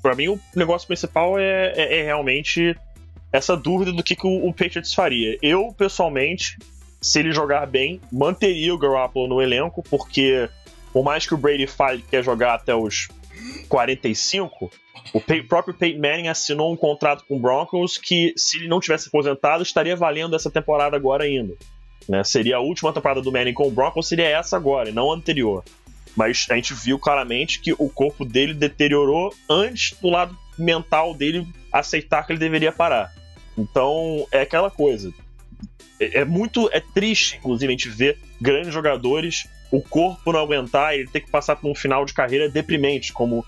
Para 0.00 0.14
mim, 0.14 0.28
o 0.28 0.40
negócio 0.54 0.86
principal 0.86 1.36
é, 1.40 1.72
é, 1.74 1.98
é, 1.98 2.04
realmente 2.04 2.78
essa 3.32 3.56
dúvida 3.56 3.92
do 3.92 4.02
que, 4.02 4.14
que 4.14 4.26
o, 4.26 4.46
o, 4.46 4.52
Patriots 4.52 4.94
faria. 4.94 5.36
Eu, 5.42 5.74
pessoalmente, 5.76 6.56
se 7.00 7.18
ele 7.18 7.32
jogar 7.32 7.66
bem, 7.66 8.00
manteria 8.12 8.72
o 8.72 8.78
Garoppolo 8.78 9.26
no 9.26 9.42
elenco, 9.42 9.82
porque 9.90 10.48
por 10.92 11.02
mais 11.02 11.26
que 11.26 11.34
o 11.34 11.36
Brady 11.36 11.66
fale 11.66 12.00
que 12.00 12.10
quer 12.10 12.22
jogar 12.22 12.54
até 12.54 12.76
os 12.76 13.08
45, 13.68 14.70
o 15.12 15.20
próprio 15.48 15.74
Peyton 15.74 16.00
Manning 16.00 16.28
assinou 16.28 16.72
um 16.72 16.76
contrato 16.76 17.24
com 17.26 17.36
o 17.36 17.40
Broncos 17.40 17.96
que, 17.96 18.32
se 18.36 18.58
ele 18.58 18.68
não 18.68 18.80
tivesse 18.80 19.08
aposentado, 19.08 19.62
estaria 19.62 19.96
valendo 19.96 20.36
essa 20.36 20.50
temporada 20.50 20.96
agora 20.96 21.24
ainda. 21.24 21.54
Né? 22.08 22.22
Seria 22.24 22.56
a 22.56 22.60
última 22.60 22.92
temporada 22.92 23.20
do 23.20 23.32
Manning 23.32 23.54
com 23.54 23.68
o 23.68 23.70
Broncos, 23.70 24.08
seria 24.08 24.28
essa 24.28 24.56
agora, 24.56 24.88
e 24.88 24.92
não 24.92 25.12
a 25.12 25.14
anterior. 25.14 25.64
Mas 26.16 26.46
a 26.50 26.54
gente 26.54 26.74
viu 26.74 26.98
claramente 26.98 27.60
que 27.60 27.72
o 27.72 27.88
corpo 27.88 28.24
dele 28.24 28.54
deteriorou 28.54 29.32
antes 29.48 29.96
do 30.00 30.08
lado 30.08 30.36
mental 30.58 31.14
dele 31.14 31.46
aceitar 31.72 32.26
que 32.26 32.32
ele 32.32 32.40
deveria 32.40 32.72
parar. 32.72 33.12
Então, 33.56 34.26
é 34.32 34.40
aquela 34.40 34.70
coisa. 34.70 35.12
É, 36.00 36.20
é 36.20 36.24
muito. 36.24 36.68
É 36.72 36.80
triste, 36.80 37.36
inclusive, 37.36 37.72
a 37.72 37.76
gente 37.76 37.88
ver 37.88 38.18
grandes 38.40 38.72
jogadores, 38.72 39.46
o 39.70 39.80
corpo 39.80 40.32
não 40.32 40.40
aguentar, 40.40 40.94
ele 40.94 41.08
ter 41.08 41.20
que 41.20 41.30
passar 41.30 41.56
por 41.56 41.70
um 41.70 41.74
final 41.74 42.04
de 42.04 42.12
carreira 42.12 42.48
deprimente, 42.48 43.12
como. 43.12 43.44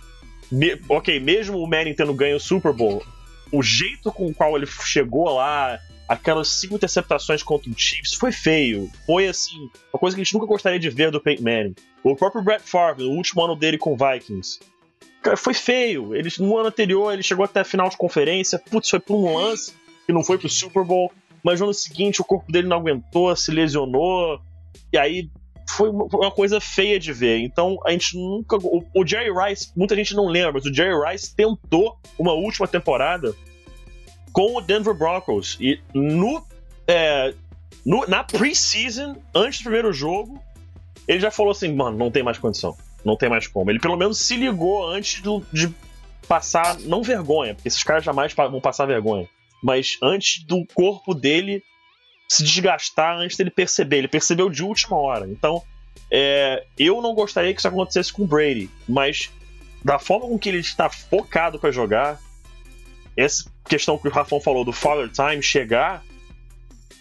Me, 0.50 0.80
ok, 0.88 1.20
mesmo 1.20 1.58
o 1.58 1.66
Manning 1.66 1.94
tendo 1.94 2.12
ganho 2.12 2.36
o 2.36 2.40
Super 2.40 2.72
Bowl, 2.72 3.04
o 3.52 3.62
jeito 3.62 4.10
com 4.12 4.26
o 4.26 4.34
qual 4.34 4.56
ele 4.56 4.66
chegou 4.66 5.32
lá, 5.32 5.78
aquelas 6.08 6.48
cinco 6.48 6.74
interceptações 6.74 7.40
contra 7.40 7.70
o 7.70 7.74
Chiefs 7.76 8.14
foi 8.14 8.32
feio. 8.32 8.90
Foi 9.06 9.28
assim, 9.28 9.70
uma 9.92 10.00
coisa 10.00 10.16
que 10.16 10.20
a 10.20 10.24
gente 10.24 10.34
nunca 10.34 10.46
gostaria 10.46 10.78
de 10.78 10.90
ver 10.90 11.12
do 11.12 11.20
Peyton 11.20 11.44
Manning. 11.44 11.74
O 12.02 12.16
próprio 12.16 12.42
Brett 12.42 12.64
Favre, 12.64 13.04
no 13.04 13.12
último 13.12 13.44
ano 13.44 13.54
dele 13.54 13.78
com 13.78 13.92
o 13.92 13.96
Vikings. 13.96 14.58
Cara, 15.22 15.36
foi 15.36 15.54
feio. 15.54 16.14
Ele, 16.14 16.28
no 16.40 16.56
ano 16.56 16.68
anterior 16.68 17.12
ele 17.12 17.22
chegou 17.22 17.44
até 17.44 17.60
a 17.60 17.64
final 17.64 17.88
de 17.88 17.96
conferência. 17.96 18.58
Putz, 18.58 18.90
foi 18.90 18.98
por 18.98 19.16
um 19.16 19.36
lance 19.36 19.72
que 20.06 20.12
não 20.12 20.24
foi 20.24 20.36
pro 20.36 20.48
Super 20.48 20.84
Bowl. 20.84 21.12
Mas 21.44 21.60
no 21.60 21.66
ano 21.66 21.74
seguinte 21.74 22.20
o 22.20 22.24
corpo 22.24 22.50
dele 22.50 22.66
não 22.68 22.78
aguentou, 22.78 23.34
se 23.36 23.52
lesionou. 23.52 24.40
E 24.92 24.98
aí 24.98 25.30
foi 25.70 25.90
uma 25.90 26.30
coisa 26.30 26.60
feia 26.60 26.98
de 26.98 27.12
ver. 27.12 27.38
Então 27.38 27.78
a 27.86 27.90
gente 27.90 28.16
nunca. 28.16 28.56
O, 28.56 29.06
Jerry 29.06 29.30
Rice, 29.30 29.70
muita 29.76 29.94
gente 29.94 30.14
não 30.14 30.26
lembra, 30.26 30.52
mas 30.52 30.64
o 30.64 30.74
Jerry 30.74 30.94
Rice 31.04 31.34
tentou 31.34 31.98
uma 32.18 32.32
última 32.32 32.66
temporada 32.66 33.34
com 34.32 34.56
o 34.56 34.60
Denver 34.60 34.94
Broncos. 34.94 35.56
E 35.60 35.80
no, 35.94 36.44
é, 36.86 37.34
no 37.84 38.06
na 38.06 38.24
preseason, 38.24 39.16
antes 39.34 39.60
do 39.60 39.64
primeiro 39.64 39.92
jogo, 39.92 40.42
ele 41.06 41.20
já 41.20 41.30
falou 41.30 41.52
assim: 41.52 41.72
mano, 41.72 41.96
não 41.96 42.10
tem 42.10 42.22
mais 42.22 42.38
condição. 42.38 42.76
Não 43.04 43.16
tem 43.16 43.28
mais 43.28 43.46
como. 43.46 43.70
Ele 43.70 43.80
pelo 43.80 43.96
menos 43.96 44.18
se 44.18 44.36
ligou 44.36 44.86
antes 44.86 45.22
do, 45.22 45.42
de 45.52 45.72
passar, 46.28 46.78
não 46.80 47.02
vergonha, 47.02 47.54
porque 47.54 47.68
esses 47.68 47.82
caras 47.82 48.04
jamais 48.04 48.32
vão 48.34 48.60
passar 48.60 48.86
vergonha, 48.86 49.28
mas 49.62 49.96
antes 50.02 50.44
do 50.44 50.64
corpo 50.74 51.14
dele 51.14 51.62
se 52.30 52.44
desgastar, 52.44 53.18
antes 53.18 53.36
dele 53.36 53.50
perceber. 53.50 53.98
Ele 53.98 54.08
percebeu 54.08 54.48
de 54.48 54.62
última 54.62 54.96
hora. 54.96 55.26
Então, 55.26 55.62
é, 56.08 56.64
eu 56.78 57.02
não 57.02 57.12
gostaria 57.12 57.52
que 57.52 57.58
isso 57.58 57.66
acontecesse 57.66 58.12
com 58.12 58.22
o 58.22 58.26
Brady, 58.26 58.70
mas 58.88 59.30
da 59.84 59.98
forma 59.98 60.28
com 60.28 60.38
que 60.38 60.48
ele 60.48 60.58
está 60.58 60.88
focado 60.88 61.58
para 61.58 61.72
jogar, 61.72 62.20
essa 63.16 63.50
questão 63.68 63.98
que 63.98 64.06
o 64.06 64.10
Rafão 64.12 64.40
falou 64.40 64.64
do 64.64 64.72
Father 64.72 65.08
Time 65.08 65.42
chegar, 65.42 66.04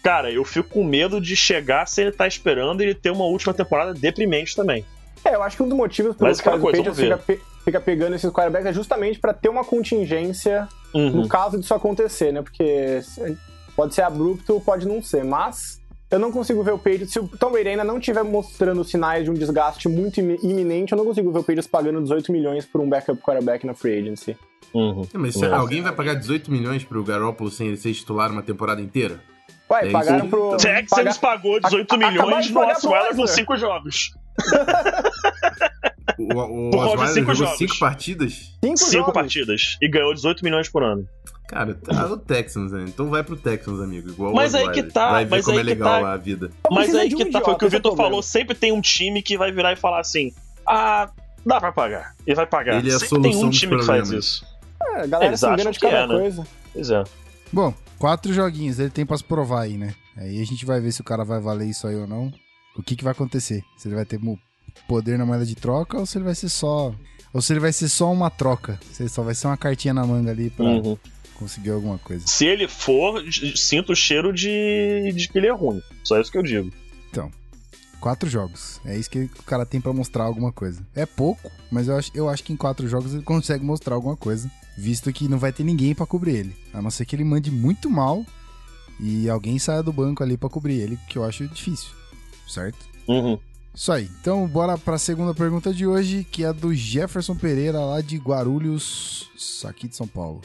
cara, 0.02 0.32
eu 0.32 0.44
fico 0.44 0.70
com 0.70 0.84
medo 0.84 1.22
de 1.22 1.36
chegar 1.36 1.86
se 1.88 2.02
ele 2.02 2.12
tá 2.12 2.26
esperando 2.26 2.82
e 2.82 2.86
ele 2.86 2.96
ter 2.96 3.12
uma 3.12 3.26
última 3.26 3.54
temporada 3.54 3.94
deprimente 3.94 4.56
também. 4.56 4.84
É, 5.24 5.36
eu 5.36 5.44
acho 5.44 5.58
que 5.58 5.62
um 5.62 5.70
dos 5.70 5.78
motivos 5.78 6.16
pelos 6.16 6.42
quais 6.42 6.60
o 6.60 6.66
Patriots 6.66 7.00
fica, 7.00 7.18
pe 7.18 7.40
fica, 7.64 7.80
pegando 7.80 8.16
esses 8.16 8.32
quarterbacks 8.32 8.66
é 8.66 8.74
justamente 8.74 9.20
para 9.20 9.34
ter 9.34 9.50
uma 9.50 9.64
contingência 9.64 10.68
uhum. 10.92 11.12
no 11.12 11.28
caso 11.28 11.60
disso 11.60 11.74
acontecer, 11.74 12.32
né? 12.32 12.42
Porque 12.42 13.02
pode 13.80 13.96
ser 13.96 14.02
abrupto, 14.02 14.60
pode 14.60 14.86
não 14.86 15.02
ser, 15.02 15.24
mas 15.24 15.82
eu 16.12 16.20
não 16.20 16.34
consigo 16.34 16.62
ver 16.62 16.74
o 16.74 16.78
Patriots, 16.78 17.13
se 17.13 17.20
o 17.20 17.30
Tom 17.30 17.50
Brady 17.50 17.70
ainda 17.70 17.86
não 17.86 17.98
estiver 17.98 18.24
mostrando 18.26 18.84
sinais 18.84 19.24
de 19.24 19.32
um 19.32 19.34
desgaste 19.34 19.88
muito 19.88 20.20
iminente, 20.20 20.92
eu 20.92 20.98
não 20.98 21.06
consigo 21.06 21.32
ver 21.32 21.39
o 21.39 21.44
Patriots 21.44 21.65
pagando 21.65 22.02
18 22.02 22.30
milhões 22.30 22.65
por 22.65 22.82
um 22.82 22.89
backup 22.89 23.22
quarterback 23.22 23.65
na 23.65 23.74
free 23.74 24.00
agency. 24.00 24.36
Uhum. 24.74 25.08
É, 25.13 25.18
mas 25.18 25.42
é. 25.42 25.50
alguém 25.54 25.82
vai 25.82 25.94
pagar 25.94 26.15
18 26.15 26.52
milhões 26.52 26.84
pro 26.84 27.02
Garoppolo 27.06 27.50
sem 27.50 27.68
ele 27.68 27.78
ser 27.78 27.94
titular 27.94 28.30
uma 28.30 28.42
temporada 28.42 28.82
inteira? 28.82 29.22
Ué, 29.72 29.88
é 29.88 29.92
pagaram 29.92 30.26
isso? 30.26 30.28
pro. 30.28 30.58
Texans 30.58 31.18
pagar... 31.18 31.38
pagou 31.38 31.62
18 31.62 31.98
milhões 31.98 32.50
no 32.50 32.60
Osweiler 32.60 33.15
por 33.15 33.30
5 33.30 33.56
jogos. 33.56 34.12
o 36.17 36.34
o, 36.34 36.69
o 36.69 37.15
jogou 37.15 37.36
jogos. 37.36 37.58
cinco 37.58 37.80
partidas? 37.80 38.58
5 38.62 39.12
partidas. 39.12 39.78
E 39.82 39.89
ganhou 39.89 40.13
18 40.13 40.43
milhões 40.43 40.69
por 40.69 40.84
ano. 40.84 41.08
Cara, 41.48 41.74
tá 41.74 42.06
o 42.06 42.17
Texans, 42.17 42.72
né? 42.72 42.86
Então 42.88 43.10
vai 43.10 43.24
pro 43.24 43.36
Texans, 43.36 43.80
amigo. 43.82 44.10
Igual 44.10 44.36
mas 44.36 44.54
aí 44.54 44.69
que 44.72 44.84
tá. 44.84 45.12
Vai 45.12 45.26
ver 45.26 45.32
mas 45.32 45.45
como 45.45 45.58
aí 45.58 45.62
é 45.62 45.65
legal 45.65 45.89
tá. 45.89 46.00
lá 46.00 46.13
a 46.13 46.17
vida. 46.17 46.52
Mas 46.69 46.93
aí 46.93 47.10
que 47.10 47.26
tá. 47.26 47.41
Foi 47.41 47.54
o 47.54 47.58
que 47.58 47.65
o 47.65 47.69
Vitor 47.69 47.95
falou. 47.95 48.22
Sempre 48.22 48.56
tem 48.56 48.72
um 48.72 48.82
time 48.82 49.24
que 49.24 49.36
vai 49.36 49.52
virar 49.52 49.74
e 49.74 49.76
falar 49.76 50.00
assim: 50.00 50.32
ah, 50.67 51.10
dá 51.43 51.60
pra 51.60 51.72
pagar. 51.72 52.15
E 52.28 52.36
vai 52.36 52.45
pagar. 52.45 52.78
Ele 52.78 52.91
é 52.91 52.95
a 52.95 53.00
Sempre 53.00 53.32
tem 53.32 53.43
um 53.43 53.50
time 53.50 53.78
que 53.80 53.86
faz 53.86 54.12
isso. 54.12 54.45
É, 54.95 55.02
a 55.02 55.08
galera 55.08 55.36
se 55.36 55.45
engana 55.48 55.72
de 55.72 55.80
cada 55.80 55.98
é, 55.98 56.08
né? 56.08 56.19
coisa. 56.19 56.48
Pois 56.72 56.91
é. 56.91 57.04
Bom, 57.52 57.74
quatro 57.98 58.32
joguinhos, 58.32 58.78
ele 58.78 58.91
tem 58.91 59.04
pra 59.04 59.17
se 59.17 59.24
provar 59.24 59.62
aí, 59.62 59.76
né? 59.76 59.95
Aí 60.15 60.39
a 60.39 60.45
gente 60.45 60.67
vai 60.67 60.80
ver 60.80 60.91
se 60.91 61.02
o 61.02 61.04
cara 61.04 61.26
vai 61.26 61.39
valer 61.39 61.65
isso 61.65 61.88
aí 61.88 61.95
ou 61.95 62.06
não. 62.06 62.32
O 62.78 62.84
que 62.84 62.95
que 62.95 63.04
vai 63.04 63.13
acontecer? 63.13 63.63
Se 63.76 63.88
ele 63.88 63.95
vai 63.95 64.06
ter 64.06 64.19
poder 64.88 65.17
na 65.17 65.25
moeda 65.25 65.45
de 65.45 65.55
troca 65.55 65.97
ou 65.97 66.05
se 66.05 66.17
ele 66.17 66.25
vai 66.25 66.36
ser 66.36 66.49
só... 66.49 66.93
Ou 67.32 67.41
se 67.41 67.53
ele 67.53 67.60
vai 67.60 67.71
ser 67.71 67.89
só 67.89 68.12
uma 68.12 68.29
troca. 68.29 68.79
Se 68.91 69.03
ele 69.03 69.10
só 69.10 69.21
vai 69.21 69.36
ser 69.36 69.47
uma 69.47 69.58
cartinha 69.58 69.93
na 69.93 70.05
manga 70.05 70.32
ali 70.32 70.49
pra 70.49 70.65
uhum. 70.65 70.97
conseguir 71.36 71.69
alguma 71.69 71.99
coisa. 71.99 72.25
Se 72.25 72.45
ele 72.45 72.67
for, 72.67 73.23
sinto 73.55 73.91
o 73.91 73.95
cheiro 73.95 74.34
de, 74.34 75.13
de 75.15 75.27
que 75.27 75.38
ele 75.38 75.47
é 75.47 75.53
ruim. 75.53 75.82
Só 76.03 76.19
isso 76.19 76.32
que 76.32 76.38
eu 76.39 76.43
digo. 76.43 76.71
Então, 77.12 77.32
Quatro 77.99 78.29
jogos. 78.29 78.79
É 78.86 78.97
isso 78.97 79.10
que 79.10 79.23
o 79.23 79.43
cara 79.43 79.65
tem 79.65 79.82
para 79.82 79.91
mostrar 79.91 80.23
alguma 80.23 80.51
coisa. 80.51 80.82
É 80.95 81.05
pouco, 81.05 81.51
mas 81.69 81.88
eu 81.88 81.97
acho, 81.97 82.12
eu 82.15 82.29
acho 82.29 82.43
que 82.43 82.53
em 82.53 82.58
quatro 82.58 82.88
jogos 82.88 83.13
ele 83.13 83.23
consegue 83.23 83.63
mostrar 83.63 83.95
alguma 83.95 84.15
coisa. 84.15 84.49
Visto 84.77 85.12
que 85.12 85.27
não 85.27 85.38
vai 85.38 85.51
ter 85.51 85.63
ninguém 85.63 85.93
para 85.93 86.05
cobrir 86.05 86.36
ele. 86.36 86.55
A 86.73 86.82
não 86.82 86.89
ser 86.89 87.05
que 87.05 87.15
ele 87.15 87.25
mande 87.25 87.51
muito 87.51 87.89
mal 87.89 88.25
e 88.99 89.29
alguém 89.29 89.60
saia 89.60 89.84
do 89.84 89.91
banco 89.91 90.23
ali 90.23 90.38
para 90.38 90.49
cobrir 90.49 90.79
ele, 90.79 90.97
que 91.10 91.17
eu 91.17 91.25
acho 91.25 91.47
difícil. 91.47 91.89
Certo? 92.47 92.77
Uhum. 93.08 93.38
Isso 93.73 93.91
aí. 93.91 94.10
Então, 94.19 94.47
bora 94.47 94.77
para 94.77 94.95
a 94.95 94.99
segunda 94.99 95.34
pergunta 95.34 95.73
de 95.73 95.86
hoje, 95.86 96.23
que 96.23 96.43
é 96.43 96.51
do 96.51 96.73
Jefferson 96.73 97.36
Pereira, 97.36 97.79
lá 97.79 98.01
de 98.01 98.17
Guarulhos, 98.17 99.29
aqui 99.65 99.88
de 99.88 99.95
São 99.95 100.08
Paulo. 100.08 100.41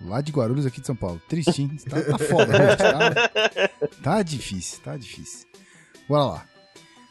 Lá 0.00 0.20
de 0.20 0.32
Guarulhos, 0.32 0.66
aqui 0.66 0.80
de 0.80 0.86
São 0.86 0.96
Paulo. 0.96 1.20
Tristinho. 1.28 1.76
tá, 1.88 2.00
tá 2.00 2.18
foda, 2.18 2.52
gente. 2.52 2.78
Tá, 2.78 3.88
tá 4.02 4.22
difícil, 4.22 4.80
tá 4.82 4.96
difícil. 4.96 5.46
Bora 6.08 6.24
lá. 6.24 6.51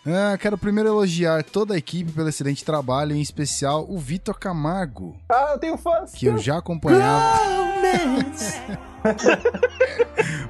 Ah, 0.05 0.35
quero 0.35 0.57
primeiro 0.57 0.89
elogiar 0.89 1.43
toda 1.43 1.75
a 1.75 1.77
equipe 1.77 2.11
pelo 2.11 2.27
excelente 2.27 2.65
trabalho, 2.65 3.15
em 3.15 3.21
especial 3.21 3.85
o 3.87 3.99
Vitor 3.99 4.37
Camargo. 4.37 5.15
Ah, 5.29 5.51
eu 5.53 5.59
tenho 5.59 5.77
fãs. 5.77 6.11
Que 6.11 6.25
eu 6.25 6.39
já 6.39 6.57
acompanhava. 6.57 7.39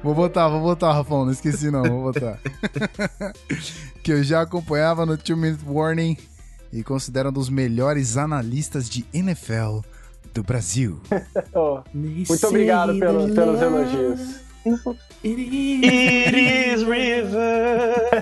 vou 0.02 0.14
botar, 0.14 0.48
vou 0.48 0.60
botar, 0.60 0.92
Rafão, 0.92 1.26
não 1.26 1.32
esqueci 1.32 1.70
não, 1.70 1.82
vou 1.82 2.12
botar. 2.12 2.38
que 4.02 4.12
eu 4.12 4.22
já 4.22 4.40
acompanhava 4.40 5.04
no 5.04 5.18
Two 5.18 5.36
Minute 5.36 5.62
Warning 5.66 6.16
e 6.72 6.82
considero 6.82 7.28
um 7.28 7.32
dos 7.32 7.50
melhores 7.50 8.16
analistas 8.16 8.88
de 8.88 9.04
NFL 9.12 9.80
do 10.32 10.42
Brasil. 10.42 10.98
oh, 11.54 11.82
muito 11.92 12.46
obrigado 12.46 12.98
pelo, 12.98 13.34
pelos 13.34 13.60
elogios. 13.60 14.51
It 15.24 16.34
is 16.34 16.82
river. 16.82 18.20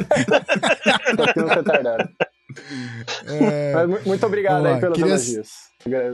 É... 3.26 3.72
Mas, 3.74 4.04
muito 4.04 4.26
obrigado 4.26 4.66
aí 4.66 4.80
pelos 4.80 4.96
Queria... 4.96 5.12
elogios. 5.12 5.50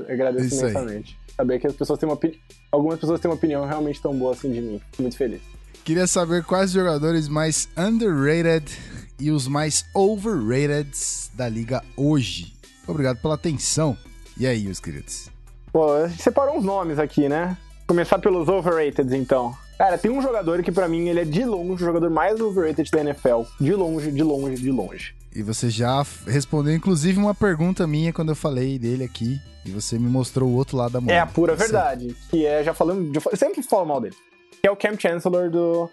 Agradeço 0.08 0.46
Isso 0.46 0.60
imensamente. 0.60 1.18
Aí. 1.18 1.34
Saber 1.36 1.58
que 1.58 1.66
as 1.66 1.74
pessoas 1.74 1.98
têm 1.98 2.08
uma 2.08 2.18
algumas 2.72 2.98
pessoas 2.98 3.20
têm 3.20 3.30
uma 3.30 3.36
opinião 3.36 3.66
realmente 3.66 4.00
tão 4.00 4.16
boa 4.16 4.32
assim 4.32 4.52
de 4.52 4.60
mim. 4.60 4.80
Fico 4.90 5.02
muito 5.02 5.16
feliz. 5.16 5.42
Queria 5.84 6.06
saber 6.06 6.42
quais 6.44 6.72
jogadores 6.72 7.28
mais 7.28 7.68
underrated 7.76 8.76
e 9.20 9.30
os 9.30 9.46
mais 9.46 9.84
overrated 9.94 10.90
da 11.34 11.48
liga 11.48 11.82
hoje. 11.96 12.54
Obrigado 12.86 13.20
pela 13.20 13.34
atenção. 13.34 13.96
E 14.38 14.46
aí, 14.46 14.64
meus 14.64 14.80
queridos? 14.80 15.30
Pô, 15.72 15.92
a 15.92 16.08
gente 16.08 16.22
separou 16.22 16.56
uns 16.56 16.64
nomes 16.64 16.98
aqui, 16.98 17.28
né? 17.28 17.56
Começar 17.86 18.18
pelos 18.18 18.48
overrated, 18.48 19.14
então. 19.16 19.56
Cara, 19.78 19.98
tem 19.98 20.10
um 20.10 20.22
jogador 20.22 20.62
que 20.62 20.72
para 20.72 20.88
mim 20.88 21.08
ele 21.08 21.20
é 21.20 21.24
de 21.24 21.44
longe 21.44 21.82
o 21.82 21.86
jogador 21.86 22.08
mais 22.08 22.40
overrated 22.40 22.90
da 22.90 23.00
NFL. 23.00 23.42
De 23.60 23.74
longe, 23.74 24.10
de 24.10 24.22
longe, 24.22 24.56
de 24.56 24.70
longe. 24.70 25.14
E 25.34 25.42
você 25.42 25.68
já 25.68 26.02
respondeu, 26.26 26.74
inclusive, 26.74 27.18
uma 27.18 27.34
pergunta 27.34 27.86
minha 27.86 28.10
quando 28.12 28.30
eu 28.30 28.36
falei 28.36 28.78
dele 28.78 29.04
aqui. 29.04 29.38
E 29.66 29.70
você 29.70 29.98
me 29.98 30.08
mostrou 30.08 30.48
o 30.48 30.54
outro 30.54 30.76
lado 30.78 30.92
da 30.92 31.00
moeda. 31.00 31.12
É 31.12 31.20
a 31.20 31.26
pura 31.26 31.54
verdade. 31.54 32.16
Que 32.30 32.46
é, 32.46 32.64
já 32.64 32.72
falando. 32.72 33.12
Já, 33.12 33.20
eu 33.30 33.36
sempre 33.36 33.62
falo 33.62 33.84
mal 33.84 34.00
dele. 34.00 34.14
que 34.62 34.66
é 34.66 34.70
o 34.70 34.76
Cam 34.76 34.98
Chancellor 34.98 35.50
do 35.50 35.90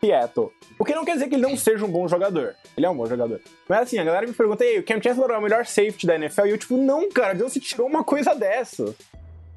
Seattle. 0.00 0.52
O 0.78 0.84
que 0.84 0.94
não 0.94 1.04
quer 1.04 1.14
dizer 1.14 1.28
que 1.28 1.34
ele 1.34 1.42
não 1.42 1.56
seja 1.56 1.84
um 1.84 1.90
bom 1.90 2.06
jogador. 2.06 2.54
Ele 2.76 2.86
é 2.86 2.90
um 2.90 2.96
bom 2.96 3.06
jogador. 3.06 3.40
Mas 3.68 3.80
assim, 3.80 3.98
a 3.98 4.04
galera 4.04 4.26
me 4.26 4.32
pergunta, 4.32 4.62
aí, 4.62 4.78
o 4.78 4.84
Cam 4.84 5.00
Chancellor 5.02 5.30
é 5.30 5.38
o 5.38 5.42
melhor 5.42 5.64
safety 5.64 6.06
da 6.06 6.14
NFL? 6.16 6.46
E 6.46 6.50
eu, 6.50 6.58
tipo, 6.58 6.76
não, 6.76 7.08
cara, 7.08 7.32
de 7.34 7.42
onde 7.42 7.52
você 7.52 7.60
tirou 7.60 7.86
uma 7.86 8.04
coisa 8.04 8.34
dessa? 8.34 8.94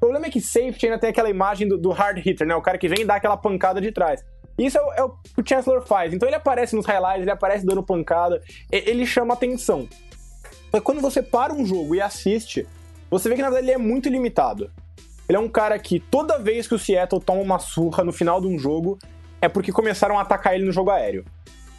Problema 0.06 0.26
é 0.26 0.30
que 0.30 0.40
safety 0.40 0.86
ainda 0.86 0.98
tem 1.00 1.10
aquela 1.10 1.28
imagem 1.28 1.66
do, 1.66 1.76
do 1.76 1.90
hard 1.90 2.24
hitter, 2.24 2.46
né? 2.46 2.54
O 2.54 2.62
cara 2.62 2.78
que 2.78 2.86
vem 2.86 3.00
e 3.00 3.04
dá 3.04 3.16
aquela 3.16 3.36
pancada 3.36 3.80
de 3.80 3.90
trás. 3.90 4.24
Isso 4.56 4.78
é 4.78 4.80
o, 4.80 4.92
é 4.92 5.02
o, 5.02 5.08
que 5.10 5.40
o 5.40 5.44
Chancellor 5.44 5.84
faz. 5.84 6.12
Então 6.14 6.28
ele 6.28 6.36
aparece 6.36 6.76
nos 6.76 6.86
highlights, 6.86 7.22
ele 7.22 7.30
aparece 7.32 7.66
dando 7.66 7.82
pancada, 7.82 8.40
ele 8.70 9.04
chama 9.04 9.34
atenção. 9.34 9.88
Mas 10.72 10.80
quando 10.82 11.00
você 11.00 11.20
para 11.20 11.52
um 11.52 11.66
jogo 11.66 11.96
e 11.96 12.00
assiste, 12.00 12.64
você 13.10 13.28
vê 13.28 13.34
que 13.34 13.42
na 13.42 13.50
verdade 13.50 13.66
ele 13.66 13.74
é 13.74 13.78
muito 13.78 14.08
limitado. 14.08 14.70
Ele 15.28 15.36
é 15.36 15.40
um 15.40 15.48
cara 15.48 15.76
que 15.76 15.98
toda 15.98 16.38
vez 16.38 16.68
que 16.68 16.74
o 16.76 16.78
Seattle 16.78 17.20
toma 17.20 17.40
uma 17.40 17.58
surra 17.58 18.04
no 18.04 18.12
final 18.12 18.40
de 18.40 18.46
um 18.46 18.56
jogo, 18.56 19.00
é 19.42 19.48
porque 19.48 19.72
começaram 19.72 20.20
a 20.20 20.22
atacar 20.22 20.54
ele 20.54 20.64
no 20.64 20.72
jogo 20.72 20.90
aéreo. 20.90 21.24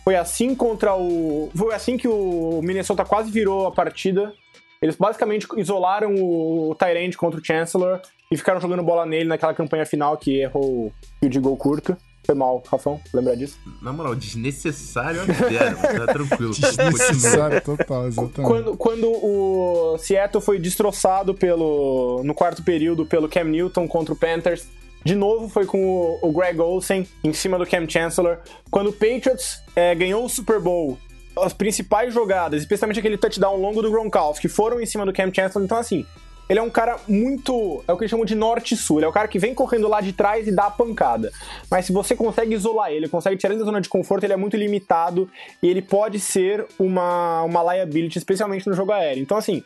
Foi 0.03 0.17
assim 0.17 0.53
contra 0.53 0.97
o. 0.97 1.49
Foi 1.55 1.73
assim 1.73 1.95
que 1.95 2.09
o 2.09 2.61
Minnesota 2.61 3.05
quase 3.05 3.31
virou 3.31 3.67
a 3.67 3.71
partida. 3.71 4.33
Eles 4.81 4.95
basicamente 4.95 5.47
isolaram 5.57 6.13
o 6.15 6.75
Tyrande 6.75 7.17
contra 7.17 7.39
o 7.39 7.43
Chancellor 7.43 8.01
e 8.31 8.37
ficaram 8.37 8.61
jogando 8.61 8.83
bola 8.83 9.05
nele 9.05 9.29
naquela 9.29 9.53
campanha 9.53 9.85
final 9.85 10.17
que 10.17 10.41
errou 10.41 10.93
o 11.21 11.29
de 11.29 11.39
gol 11.39 11.57
curto. 11.57 11.97
Foi 12.25 12.35
mal, 12.35 12.61
Rafão, 12.69 12.99
lembra 13.13 13.37
disso? 13.37 13.57
Na 13.81 13.93
moral, 13.93 14.13
desnecessário 14.13 15.21
zero, 15.25 15.77
mas 15.81 15.95
tá 15.95 16.13
tranquilo. 16.13 16.51
desnecessário 16.59 17.61
total, 17.61 18.07
exatamente. 18.07 18.41
Quando, 18.41 18.77
quando 18.77 19.07
o 19.09 19.97
Seattle 19.97 20.43
foi 20.43 20.59
destroçado 20.59 21.33
pelo, 21.33 22.21
no 22.25 22.33
quarto 22.33 22.61
período 22.63 23.05
pelo 23.05 23.29
Cam 23.29 23.45
Newton 23.45 23.87
contra 23.87 24.13
o 24.13 24.17
Panthers, 24.17 24.67
de 25.05 25.15
novo 25.15 25.47
foi 25.47 25.65
com 25.65 25.81
o, 25.81 26.19
o 26.21 26.33
Greg 26.33 26.59
Olsen 26.59 27.07
em 27.23 27.31
cima 27.31 27.57
do 27.57 27.65
Cam 27.65 27.87
Chancellor. 27.87 28.39
Quando 28.69 28.89
o 28.89 28.93
Patriots 28.93 29.61
é, 29.73 29.95
ganhou 29.95 30.25
o 30.25 30.29
Super 30.29 30.59
Bowl, 30.59 30.97
as 31.41 31.53
principais 31.53 32.13
jogadas, 32.13 32.61
especialmente 32.61 32.99
aquele 32.99 33.17
touchdown 33.17 33.57
longo 33.57 33.81
do 33.81 33.91
Gronkowski, 33.91 34.47
foram 34.47 34.79
em 34.79 34.85
cima 34.85 35.05
do 35.05 35.13
Cam 35.13 35.31
Chancellor. 35.33 35.65
Então, 35.65 35.77
assim, 35.77 36.05
ele 36.49 36.59
é 36.59 36.61
um 36.61 36.69
cara 36.69 36.97
muito. 37.07 37.83
É 37.87 37.93
o 37.93 37.97
que 37.97 38.03
eles 38.03 38.09
chamam 38.09 38.25
de 38.25 38.35
norte-sul. 38.35 38.99
Ele 38.99 39.05
é 39.05 39.09
o 39.09 39.13
cara 39.13 39.27
que 39.27 39.39
vem 39.39 39.53
correndo 39.53 39.87
lá 39.87 39.99
de 39.99 40.13
trás 40.13 40.47
e 40.47 40.51
dá 40.51 40.67
a 40.67 40.71
pancada. 40.71 41.31
Mas 41.69 41.85
se 41.85 41.91
você 41.91 42.15
consegue 42.15 42.53
isolar 42.53 42.91
ele, 42.91 43.09
consegue 43.09 43.37
tirar 43.37 43.53
ele 43.53 43.59
da 43.59 43.65
zona 43.65 43.81
de 43.81 43.89
conforto, 43.89 44.23
ele 44.23 44.33
é 44.33 44.37
muito 44.37 44.55
limitado 44.55 45.29
e 45.61 45.67
ele 45.67 45.81
pode 45.81 46.19
ser 46.19 46.65
uma, 46.79 47.43
uma 47.43 47.73
liability, 47.73 48.17
especialmente 48.17 48.67
no 48.67 48.73
jogo 48.73 48.93
aéreo. 48.93 49.21
Então, 49.21 49.37
assim, 49.37 49.61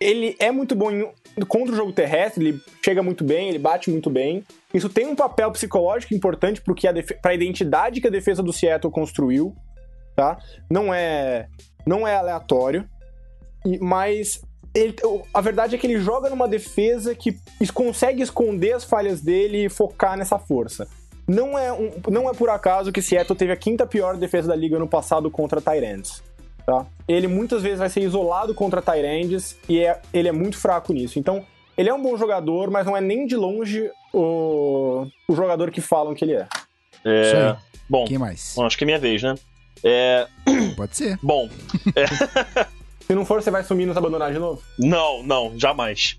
ele 0.00 0.36
é 0.38 0.50
muito 0.50 0.74
bom 0.74 0.90
em, 0.90 1.06
contra 1.46 1.72
o 1.72 1.76
jogo 1.76 1.92
terrestre, 1.92 2.48
ele 2.48 2.60
chega 2.82 3.02
muito 3.02 3.22
bem, 3.22 3.48
ele 3.48 3.58
bate 3.58 3.90
muito 3.90 4.08
bem. 4.08 4.42
Isso 4.72 4.88
tem 4.88 5.06
um 5.06 5.14
papel 5.14 5.50
psicológico 5.52 6.14
importante 6.14 6.62
para 6.62 7.30
a 7.30 7.34
identidade 7.34 8.00
que 8.00 8.06
a 8.06 8.10
defesa 8.10 8.42
do 8.42 8.52
Seattle 8.52 8.92
construiu, 8.92 9.54
tá? 10.16 10.38
Não 10.68 10.92
é, 10.92 11.46
não 11.86 12.08
é 12.08 12.16
aleatório, 12.16 12.88
mas 13.80 14.40
ele, 14.74 14.96
a 15.32 15.40
verdade 15.40 15.74
é 15.74 15.78
que 15.78 15.86
ele 15.86 16.00
joga 16.00 16.30
numa 16.30 16.48
defesa 16.48 17.14
que 17.14 17.38
consegue 17.72 18.22
esconder 18.22 18.72
as 18.72 18.84
falhas 18.84 19.20
dele 19.20 19.66
e 19.66 19.68
focar 19.68 20.16
nessa 20.16 20.38
força. 20.38 20.88
Não 21.28 21.58
é, 21.58 21.72
um, 21.72 21.90
não 22.08 22.30
é 22.30 22.34
por 22.34 22.48
acaso 22.48 22.92
que 22.92 23.02
Seattle 23.02 23.36
teve 23.36 23.52
a 23.52 23.56
quinta 23.56 23.86
pior 23.86 24.16
defesa 24.16 24.48
da 24.48 24.56
liga 24.56 24.78
no 24.78 24.88
passado 24.88 25.30
contra 25.30 25.60
Tyrants. 25.60 26.22
Tá? 26.64 26.86
Ele 27.06 27.28
muitas 27.28 27.62
vezes 27.62 27.78
vai 27.78 27.88
ser 27.88 28.00
isolado 28.00 28.54
contra 28.54 28.82
Tyrants 28.82 29.56
e 29.68 29.80
é, 29.80 30.00
ele 30.12 30.28
é 30.28 30.32
muito 30.32 30.56
fraco 30.58 30.92
nisso. 30.92 31.18
Então, 31.18 31.44
ele 31.76 31.88
é 31.88 31.94
um 31.94 32.02
bom 32.02 32.16
jogador, 32.16 32.70
mas 32.70 32.86
não 32.86 32.96
é 32.96 33.00
nem 33.00 33.26
de 33.26 33.36
longe 33.36 33.90
o, 34.12 35.06
o 35.28 35.34
jogador 35.34 35.70
que 35.70 35.80
falam 35.80 36.14
que 36.14 36.24
ele 36.24 36.34
é. 36.34 36.46
É. 37.04 37.56
Bom, 37.88 38.04
Quem 38.04 38.18
mais? 38.18 38.54
Bom, 38.56 38.66
acho 38.66 38.76
que 38.76 38.84
é 38.84 38.86
minha 38.86 38.98
vez, 38.98 39.22
né? 39.22 39.34
É... 39.84 40.26
Pode 40.76 40.96
ser. 40.96 41.18
Bom. 41.22 41.48
É... 41.94 42.06
Se 43.06 43.14
não 43.14 43.24
for, 43.24 43.40
você 43.40 43.50
vai 43.50 43.62
sumir 43.62 43.84
e 43.84 43.86
nos 43.86 43.96
abandonar 43.96 44.32
de 44.32 44.38
novo? 44.38 44.60
Não, 44.78 45.22
não, 45.22 45.52
jamais. 45.56 46.18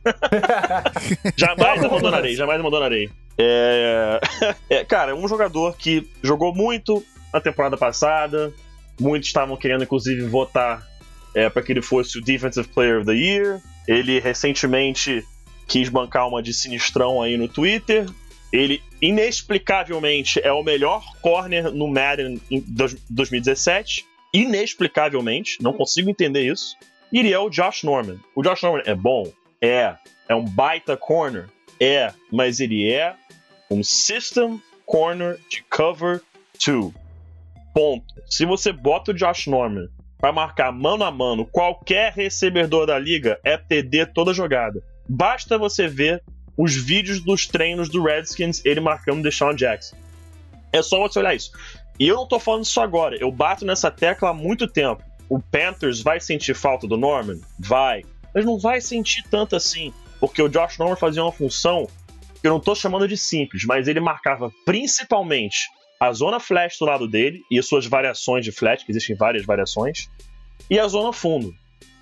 jamais 1.35 1.83
abandonarei, 1.83 2.33
jamais 2.35 2.59
abandonarei. 2.59 3.09
É... 3.37 4.19
é, 4.69 4.85
cara, 4.85 5.15
um 5.15 5.27
jogador 5.27 5.75
que 5.75 6.09
jogou 6.23 6.55
muito 6.55 7.03
na 7.33 7.41
temporada 7.41 7.75
passada. 7.77 8.53
Muitos 8.99 9.27
estavam 9.27 9.57
querendo, 9.57 9.83
inclusive, 9.83 10.23
votar 10.23 10.87
é, 11.35 11.49
para 11.49 11.61
que 11.61 11.71
ele 11.71 11.81
fosse 11.81 12.17
o 12.17 12.21
Defensive 12.21 12.67
Player 12.69 12.97
of 12.97 13.05
the 13.05 13.13
Year. 13.13 13.61
Ele 13.87 14.19
recentemente 14.19 15.23
quis 15.67 15.89
bancar 15.89 16.27
uma 16.27 16.41
de 16.41 16.53
sinistrão 16.53 17.21
aí 17.21 17.37
no 17.37 17.47
Twitter. 17.47 18.07
Ele, 18.51 18.81
inexplicavelmente, 19.01 20.39
é 20.43 20.51
o 20.51 20.63
melhor 20.63 21.03
corner 21.21 21.71
no 21.71 21.87
Madden 21.87 22.41
em 22.49 22.63
2017 22.69 24.05
inexplicavelmente, 24.33 25.61
não 25.61 25.73
consigo 25.73 26.09
entender 26.09 26.41
isso. 26.41 26.75
Iria 27.11 27.35
é 27.35 27.39
o 27.39 27.49
Josh 27.49 27.83
Norman. 27.83 28.19
O 28.35 28.43
Josh 28.43 28.61
Norman 28.61 28.83
é 28.85 28.93
bom? 28.93 29.31
É. 29.61 29.95
É 30.27 30.35
um 30.35 30.43
baita 30.43 30.97
corner? 30.97 31.47
É. 31.79 32.13
Mas 32.31 32.59
ele 32.59 32.89
é 32.89 33.15
um 33.71 33.83
system 33.83 34.61
corner 34.85 35.39
de 35.49 35.63
cover 35.63 36.21
2. 36.65 36.93
Ponto. 37.73 38.13
Se 38.25 38.45
você 38.45 38.71
bota 38.71 39.11
o 39.11 39.13
Josh 39.13 39.47
Norman 39.47 39.87
para 40.17 40.33
marcar 40.33 40.71
mano 40.71 41.03
a 41.03 41.11
mano 41.11 41.45
qualquer 41.45 42.11
recebedor 42.11 42.87
da 42.87 42.97
liga, 42.97 43.39
é 43.43 43.57
TD 43.57 44.07
toda 44.07 44.33
jogada. 44.33 44.83
Basta 45.07 45.57
você 45.57 45.87
ver 45.87 46.23
os 46.57 46.75
vídeos 46.75 47.19
dos 47.19 47.45
treinos 47.45 47.89
do 47.89 48.03
Redskins, 48.03 48.65
ele 48.65 48.79
marcando 48.79 49.21
Deshaun 49.21 49.53
Jackson. 49.53 49.95
É 50.73 50.81
só 50.81 50.99
você 50.99 51.19
olhar 51.19 51.35
isso. 51.35 51.51
E 51.99 52.07
eu 52.07 52.15
não 52.15 52.27
tô 52.27 52.39
falando 52.39 52.65
isso 52.65 52.81
agora, 52.81 53.15
eu 53.19 53.31
bato 53.31 53.65
nessa 53.65 53.91
tecla 53.91 54.29
há 54.29 54.33
muito 54.33 54.67
tempo. 54.67 55.03
O 55.29 55.39
Panthers 55.39 56.01
vai 56.01 56.19
sentir 56.19 56.55
falta 56.55 56.87
do 56.87 56.97
Norman? 56.97 57.39
Vai. 57.59 58.03
Mas 58.33 58.45
não 58.45 58.57
vai 58.57 58.81
sentir 58.81 59.23
tanto 59.29 59.55
assim, 59.55 59.93
porque 60.19 60.41
o 60.41 60.49
Josh 60.49 60.77
Norman 60.77 60.95
fazia 60.95 61.23
uma 61.23 61.31
função 61.31 61.87
que 62.39 62.47
eu 62.47 62.51
não 62.51 62.59
tô 62.59 62.75
chamando 62.75 63.07
de 63.07 63.17
simples, 63.17 63.65
mas 63.65 63.87
ele 63.87 63.99
marcava 63.99 64.51
principalmente 64.65 65.67
a 65.99 66.11
zona 66.13 66.39
flash 66.39 66.77
do 66.79 66.85
lado 66.85 67.07
dele 67.07 67.41
e 67.49 67.57
as 67.57 67.67
suas 67.67 67.85
variações 67.85 68.45
de 68.45 68.51
flash, 68.51 68.83
que 68.83 68.91
existem 68.91 69.15
várias 69.15 69.45
variações, 69.45 70.07
e 70.69 70.79
a 70.79 70.87
zona 70.87 71.11
fundo. 71.11 71.53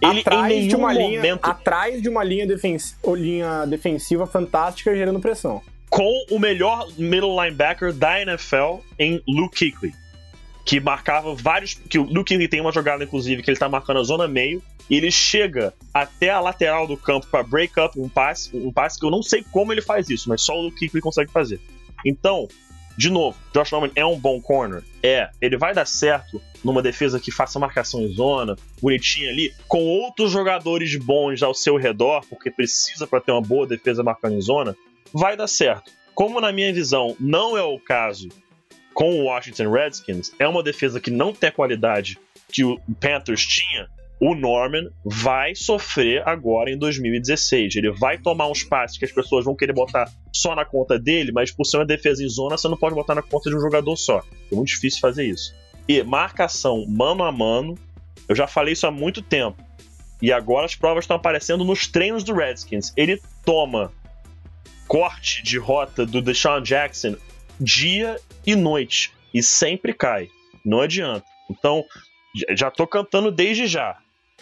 Ele 0.01 0.19
atrás 0.19 0.67
de 0.67 0.75
uma 0.75 0.93
momento... 0.93 1.21
linha, 1.21 1.39
atrás 1.41 2.01
de 2.01 2.09
uma 2.09 2.23
linha, 2.23 2.45
defens... 2.45 2.97
linha 3.15 3.65
defensiva 3.65 4.27
fantástica 4.27 4.95
gerando 4.95 5.19
pressão 5.19 5.61
com 5.95 6.25
o 6.29 6.37
melhor 6.37 6.89
middle 6.97 7.41
linebacker 7.41 7.93
da 7.93 8.21
NFL 8.21 8.79
em 8.99 9.21
Luke 9.25 9.57
Kuechly, 9.57 9.93
que 10.65 10.77
marcava 10.79 11.33
vários. 11.33 11.73
Que 11.73 11.97
o 11.97 12.03
Luke 12.03 12.33
Kuechly 12.33 12.49
tem 12.49 12.59
uma 12.59 12.73
jogada, 12.73 13.05
inclusive, 13.05 13.41
que 13.41 13.49
ele 13.49 13.57
tá 13.57 13.69
marcando 13.69 14.01
a 14.01 14.03
zona 14.03 14.27
meio 14.27 14.61
e 14.89 14.97
ele 14.97 15.09
chega 15.09 15.73
até 15.93 16.29
a 16.29 16.41
lateral 16.41 16.85
do 16.85 16.97
campo 16.97 17.27
para 17.27 17.43
break 17.43 17.79
up 17.79 17.97
um 17.97 18.09
passe, 18.09 18.49
um 18.53 18.73
passe 18.73 18.99
que 18.99 19.05
eu 19.05 19.09
não 19.09 19.23
sei 19.23 19.43
como 19.51 19.71
ele 19.71 19.81
faz 19.81 20.09
isso, 20.09 20.27
mas 20.27 20.41
só 20.41 20.53
o 20.57 20.63
Luke 20.63 20.77
Kuechly 20.77 20.99
consegue 20.99 21.31
fazer. 21.31 21.61
Então, 22.05 22.47
de 22.97 23.09
novo, 23.09 23.37
Josh 23.53 23.71
Norman 23.71 23.91
é 23.95 24.05
um 24.05 24.19
bom 24.19 24.41
corner? 24.41 24.83
É. 25.03 25.29
Ele 25.41 25.57
vai 25.57 25.73
dar 25.73 25.85
certo 25.85 26.41
numa 26.63 26.81
defesa 26.81 27.19
que 27.19 27.31
faça 27.31 27.59
marcação 27.59 28.01
em 28.01 28.07
zona, 28.07 28.55
bonitinha 28.81 29.29
ali, 29.29 29.53
com 29.67 29.83
outros 29.83 30.31
jogadores 30.31 30.95
bons 30.95 31.43
ao 31.43 31.53
seu 31.53 31.77
redor, 31.77 32.25
porque 32.29 32.49
precisa 32.49 33.05
para 33.05 33.21
ter 33.21 33.31
uma 33.31 33.41
boa 33.41 33.67
defesa 33.67 34.03
marcando 34.03 34.35
em 34.35 34.41
zona? 34.41 34.75
vai 35.15 35.37
dar 35.37 35.47
certo. 35.47 35.91
Como 36.13 36.41
na 36.41 36.51
minha 36.51 36.73
visão 36.73 37.15
não 37.19 37.57
é 37.57 37.63
o 37.63 37.79
caso 37.79 38.27
com 38.93 39.19
o 39.19 39.25
Washington 39.25 39.71
Redskins, 39.71 40.31
é 40.39 40.47
uma 40.47 40.61
defesa 40.61 40.99
que 40.99 41.11
não 41.11 41.33
tem 41.33 41.49
a 41.49 41.53
qualidade 41.53 42.17
que 42.51 42.63
o 42.63 42.79
Panthers 42.99 43.45
tinha, 43.45 43.89
o 44.27 44.33
Norman 44.33 44.89
vai 45.03 45.53
sofrer 45.53 46.27
agora 46.27 46.71
em 46.71 46.77
2016. 46.77 47.75
Ele 47.75 47.91
vai 47.91 48.17
tomar 48.17 48.49
uns 48.49 48.63
passes 48.63 48.97
que 48.97 49.05
as 49.05 49.11
pessoas 49.11 49.45
vão 49.45 49.55
querer 49.55 49.73
botar 49.73 50.11
só 50.33 50.55
na 50.55 50.65
conta 50.65 50.97
dele, 50.97 51.31
mas 51.31 51.51
por 51.51 51.63
ser 51.63 51.77
uma 51.77 51.85
defesa 51.85 52.23
em 52.23 52.27
zona, 52.27 52.57
você 52.57 52.67
não 52.67 52.75
pode 52.75 52.95
botar 52.95 53.13
na 53.13 53.21
conta 53.21 53.51
de 53.51 53.55
um 53.55 53.59
jogador 53.59 53.95
só. 53.95 54.23
É 54.51 54.55
muito 54.55 54.69
difícil 54.69 54.99
fazer 54.99 55.25
isso. 55.25 55.53
E 55.87 56.01
marcação 56.01 56.87
mano 56.87 57.23
a 57.23 57.31
mano, 57.31 57.77
eu 58.27 58.35
já 58.35 58.47
falei 58.47 58.73
isso 58.73 58.87
há 58.87 58.91
muito 58.91 59.21
tempo. 59.21 59.63
E 60.19 60.31
agora 60.31 60.65
as 60.65 60.73
provas 60.73 61.03
estão 61.03 61.17
aparecendo 61.17 61.63
nos 61.63 61.85
treinos 61.85 62.23
do 62.23 62.33
Redskins. 62.33 62.91
Ele 62.97 63.21
toma 63.45 63.93
corte 64.87 65.43
de 65.43 65.59
rota 65.59 66.03
do 66.03 66.19
Deshaun 66.19 66.63
Jackson 66.63 67.15
dia 67.59 68.19
e 68.43 68.55
noite 68.55 69.13
e 69.31 69.43
sempre 69.43 69.93
cai. 69.93 70.29
Não 70.65 70.81
adianta. 70.81 71.25
Então, 71.47 71.83
já 72.57 72.71
tô 72.71 72.87
cantando 72.87 73.31
desde 73.31 73.67
já. 73.67 73.99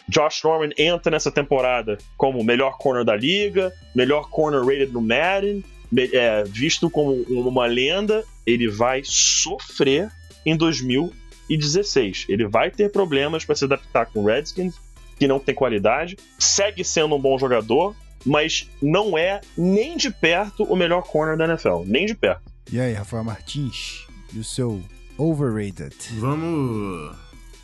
Josh 0.08 0.44
Norman 0.44 0.72
entra 0.78 1.12
nessa 1.12 1.32
temporada 1.32 1.98
como 2.18 2.44
melhor 2.44 2.78
corner 2.78 3.06
da 3.06 3.16
liga, 3.16 3.74
melhor 3.96 4.30
corner 4.30 4.62
rated 4.62 4.92
no 4.92 5.02
Madden, 5.02 5.64
é, 6.12 6.44
visto 6.44 6.90
como 6.90 7.14
uma 7.30 7.66
lenda. 7.66 8.24
Ele 8.46 8.68
vai 8.68 9.02
sofrer 9.06 10.12
em 10.46 10.58
2016. 10.58 12.26
Ele 12.28 12.48
vai 12.48 12.70
ter 12.70 12.92
problemas 12.92 13.46
para 13.46 13.56
se 13.56 13.66
adaptar 13.66 14.08
com 14.08 14.22
o 14.22 14.26
Redskins, 14.26 14.76
que 15.18 15.28
não 15.28 15.40
tem 15.40 15.56
qualidade. 15.56 16.18
Segue 16.38 16.84
sendo 16.84 17.16
um 17.16 17.20
bom 17.20 17.38
jogador, 17.38 17.96
mas 18.26 18.70
não 18.82 19.18
é 19.18 19.40
nem 19.58 19.96
de 19.96 20.10
perto 20.10 20.64
o 20.64 20.76
melhor 20.76 21.04
corner 21.04 21.38
da 21.38 21.46
NFL. 21.46 21.84
Nem 21.86 22.06
de 22.06 22.16
perto. 22.16 22.42
E 22.72 22.80
aí, 22.80 22.94
Rafael 22.94 23.24
Martins, 23.24 24.08
e 24.34 24.40
o 24.40 24.44
seu 24.44 24.82
overrated? 25.18 25.96
Vamos 26.18 27.16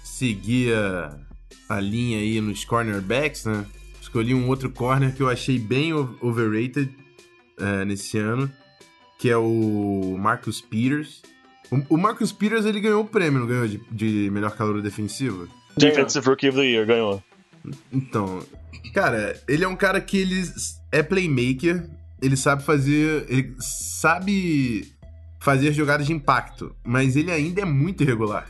seguir 0.04 0.74
a, 0.74 1.18
a 1.70 1.80
linha 1.80 2.18
aí 2.18 2.42
nos 2.42 2.66
cornerbacks, 2.66 3.46
né? 3.46 3.66
Escolhi 4.02 4.34
um 4.34 4.48
outro 4.48 4.72
corner 4.72 5.14
que 5.16 5.22
eu 5.22 5.30
achei 5.30 5.60
bem 5.60 5.94
overrated 5.94 6.90
é, 7.60 7.86
nesse 7.86 8.18
ano, 8.18 8.52
que 9.20 9.30
é 9.30 9.38
o 9.38 10.18
Marcus 10.18 10.60
Peters. 10.60 11.22
O, 11.70 11.96
o 11.96 11.98
Marcus 11.98 12.32
Peters, 12.32 12.66
ele 12.66 12.80
ganhou 12.80 13.04
o 13.04 13.08
prêmio, 13.08 13.42
não 13.42 13.48
ganhou 13.48 13.68
de, 13.68 13.80
de 13.92 14.30
melhor 14.32 14.52
calor 14.56 14.82
defensivo? 14.82 15.48
Defensive 15.78 16.26
Rookie 16.28 16.50
of 16.50 16.58
the 16.58 16.66
Year, 16.66 16.88
ganhou. 16.88 17.24
Então, 17.94 18.44
cara, 18.94 19.40
ele 19.48 19.64
é 19.64 19.68
um 19.68 19.76
cara 19.76 20.02
que 20.02 20.18
ele 20.18 20.42
é 20.92 21.04
playmaker, 21.04 21.88
ele 22.20 22.36
sabe 22.36 22.64
fazer, 22.64 23.26
ele 23.30 23.54
sabe 23.60 24.92
fazer 25.40 25.72
jogadas 25.72 26.08
de 26.08 26.14
impacto, 26.14 26.76
mas 26.84 27.16
ele 27.16 27.32
ainda 27.32 27.62
é 27.62 27.66
muito 27.66 28.02
irregular. 28.02 28.50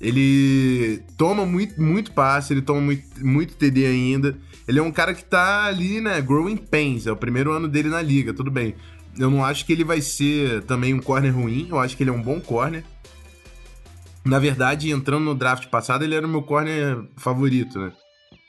Ele 0.00 1.02
toma 1.16 1.44
muito, 1.44 1.80
muito 1.80 2.12
passe, 2.12 2.52
ele 2.52 2.62
toma 2.62 2.80
muito, 2.80 3.04
muito 3.24 3.56
TD 3.56 3.86
ainda. 3.86 4.38
Ele 4.66 4.78
é 4.78 4.82
um 4.82 4.92
cara 4.92 5.14
que 5.14 5.24
tá 5.24 5.64
ali, 5.64 6.00
né, 6.00 6.20
growing 6.20 6.56
pains, 6.56 7.06
é 7.06 7.12
o 7.12 7.16
primeiro 7.16 7.52
ano 7.52 7.66
dele 7.66 7.88
na 7.88 8.00
liga, 8.00 8.32
tudo 8.32 8.50
bem. 8.50 8.74
Eu 9.18 9.30
não 9.30 9.44
acho 9.44 9.66
que 9.66 9.72
ele 9.72 9.82
vai 9.82 10.00
ser 10.00 10.62
também 10.64 10.94
um 10.94 11.00
corner 11.00 11.34
ruim, 11.34 11.66
eu 11.70 11.78
acho 11.78 11.96
que 11.96 12.02
ele 12.02 12.10
é 12.10 12.12
um 12.12 12.22
bom 12.22 12.40
corner. 12.40 12.84
Na 14.24 14.38
verdade, 14.38 14.90
entrando 14.90 15.24
no 15.24 15.34
draft 15.34 15.66
passado, 15.68 16.04
ele 16.04 16.14
era 16.14 16.26
o 16.26 16.30
meu 16.30 16.42
corner 16.42 17.02
favorito, 17.16 17.78
né? 17.78 17.92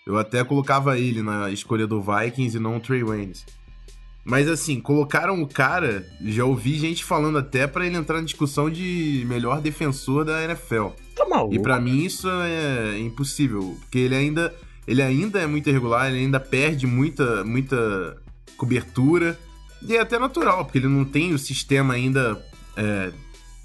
Eu 0.05 0.17
até 0.17 0.43
colocava 0.43 0.97
ele 0.99 1.21
na 1.21 1.49
escolha 1.49 1.87
do 1.87 2.01
Vikings 2.01 2.57
e 2.57 2.59
não 2.59 2.77
o 2.77 2.79
Trey 2.79 3.03
Waynes. 3.03 3.45
Mas 4.25 4.47
assim, 4.47 4.79
colocaram 4.79 5.41
o 5.41 5.47
cara, 5.47 6.05
já 6.21 6.43
ouvi 6.45 6.77
gente 6.77 7.03
falando 7.03 7.37
até 7.37 7.65
para 7.65 7.85
ele 7.85 7.95
entrar 7.95 8.17
na 8.17 8.25
discussão 8.25 8.69
de 8.69 9.23
melhor 9.27 9.61
defensor 9.61 10.25
da 10.25 10.43
NFL. 10.43 10.87
Tá 11.19 11.25
maluco. 11.27 11.53
E 11.53 11.59
para 11.59 11.81
mim 11.81 12.05
isso 12.05 12.29
é 12.29 12.97
impossível, 12.97 13.77
porque 13.81 13.99
ele 13.99 14.15
ainda, 14.15 14.55
ele 14.87 15.01
ainda 15.01 15.41
é 15.41 15.45
muito 15.45 15.69
irregular, 15.69 16.09
ele 16.09 16.19
ainda 16.19 16.39
perde 16.39 16.87
muita, 16.87 17.43
muita 17.43 18.15
cobertura. 18.55 19.37
E 19.81 19.97
é 19.97 19.99
até 19.99 20.17
natural, 20.17 20.63
porque 20.63 20.77
ele 20.77 20.87
não 20.87 21.03
tem 21.03 21.33
o 21.33 21.39
sistema 21.39 21.93
ainda 21.93 22.41
é, 22.77 23.11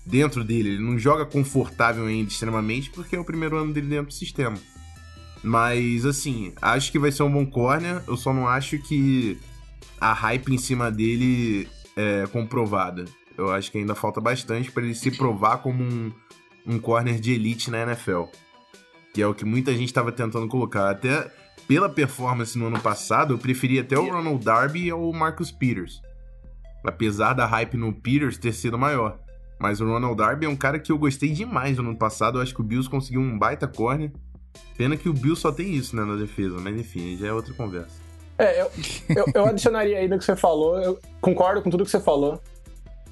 dentro 0.04 0.42
dele. 0.42 0.70
Ele 0.70 0.82
não 0.82 0.98
joga 0.98 1.24
confortável 1.24 2.06
ainda 2.06 2.28
extremamente, 2.28 2.90
porque 2.90 3.14
é 3.14 3.20
o 3.20 3.24
primeiro 3.24 3.56
ano 3.56 3.72
dele 3.72 3.86
dentro 3.86 4.06
do 4.06 4.14
sistema. 4.14 4.56
Mas, 5.40 6.04
assim, 6.04 6.52
acho 6.60 6.90
que 6.90 6.98
vai 6.98 7.12
ser 7.12 7.22
um 7.22 7.30
bom 7.30 7.46
corner. 7.46 8.02
Eu 8.08 8.16
só 8.16 8.32
não 8.32 8.48
acho 8.48 8.78
que 8.78 9.38
a 10.00 10.12
hype 10.12 10.52
em 10.52 10.58
cima 10.58 10.90
dele 10.90 11.68
é 11.96 12.26
comprovada. 12.32 13.04
Eu 13.38 13.52
acho 13.52 13.70
que 13.70 13.78
ainda 13.78 13.94
falta 13.94 14.20
bastante 14.20 14.72
para 14.72 14.82
ele 14.82 14.94
se 14.94 15.10
provar 15.12 15.58
como 15.58 15.82
um, 15.82 16.12
um 16.66 16.78
corner 16.78 17.18
de 17.18 17.32
elite 17.32 17.70
na 17.70 17.82
NFL. 17.82 18.24
Que 19.12 19.22
é 19.22 19.26
o 19.26 19.34
que 19.34 19.44
muita 19.44 19.72
gente 19.72 19.86
estava 19.86 20.10
tentando 20.10 20.48
colocar. 20.48 20.90
Até 20.90 21.30
pela 21.68 21.88
performance 21.88 22.58
no 22.58 22.66
ano 22.66 22.80
passado, 22.80 23.34
eu 23.34 23.38
preferia 23.38 23.82
até 23.82 23.98
o 23.98 24.10
Ronald 24.10 24.44
Darby 24.44 24.92
ou 24.92 25.10
o 25.10 25.14
Marcus 25.14 25.50
Peters. 25.50 26.02
Apesar 26.84 27.32
da 27.32 27.46
hype 27.46 27.76
no 27.76 27.92
Peters 27.92 28.36
ter 28.36 28.52
sido 28.52 28.78
maior. 28.78 29.18
Mas 29.58 29.80
o 29.80 29.86
Ronald 29.86 30.16
Darby 30.16 30.46
é 30.46 30.48
um 30.48 30.56
cara 30.56 30.78
que 30.78 30.90
eu 30.90 30.98
gostei 30.98 31.30
demais 31.30 31.78
no 31.78 31.88
ano 31.88 31.96
passado. 31.96 32.38
Eu 32.38 32.42
acho 32.42 32.54
que 32.54 32.60
o 32.60 32.64
Bills 32.64 32.90
conseguiu 32.90 33.20
um 33.20 33.38
baita 33.38 33.66
corner. 33.66 34.12
Pena 34.76 34.96
que 34.96 35.08
o 35.08 35.12
Bills 35.12 35.40
só 35.40 35.52
tem 35.52 35.74
isso, 35.74 35.96
né, 35.96 36.04
na 36.04 36.16
defesa. 36.16 36.58
Mas 36.60 36.78
enfim, 36.78 37.16
já 37.16 37.28
é 37.28 37.32
outra 37.32 37.54
conversa. 37.54 38.02
É, 38.36 38.60
eu, 38.60 38.70
eu, 39.16 39.24
eu 39.32 39.46
adicionaria 39.46 39.98
aí 39.98 40.08
no 40.08 40.18
que 40.18 40.24
você 40.24 40.36
falou. 40.36 40.78
Eu 40.80 40.98
concordo 41.20 41.62
com 41.62 41.70
tudo 41.70 41.84
que 41.84 41.90
você 41.90 42.00
falou. 42.00 42.42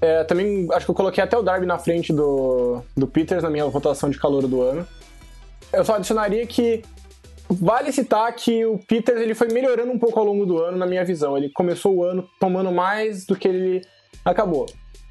É, 0.03 0.25
também 0.25 0.67
acho 0.73 0.85
que 0.85 0.91
eu 0.91 0.97
coloquei 0.97 1.23
até 1.23 1.39
o 1.39 1.43
Darby 1.43 1.65
na 1.65 1.79
frente 1.79 2.13
do, 2.13 2.83
do 2.97 3.07
Peters 3.07 3.45
na 3.45 3.49
minha 3.49 3.65
votação 3.67 4.11
de 4.11 4.19
calor 4.19 4.49
do 4.49 4.61
ano. 4.61 4.87
Eu 5.73 5.85
só 5.85 5.95
adicionaria 5.95 6.45
que 6.45 6.83
vale 7.49 7.93
citar 7.93 8.33
que 8.35 8.67
o 8.67 8.79
Peters 8.79 9.21
ele 9.21 9.33
foi 9.33 9.47
melhorando 9.49 9.93
um 9.93 9.99
pouco 9.99 10.19
ao 10.19 10.25
longo 10.25 10.45
do 10.45 10.59
ano, 10.59 10.77
na 10.77 10.87
minha 10.87 11.05
visão. 11.05 11.39
Ele 11.39 11.49
começou 11.51 11.95
o 11.95 12.05
ano 12.05 12.29
tomando 12.41 12.73
mais 12.73 13.25
do 13.25 13.37
que 13.37 13.47
ele 13.47 13.87
acabou. 14.25 14.67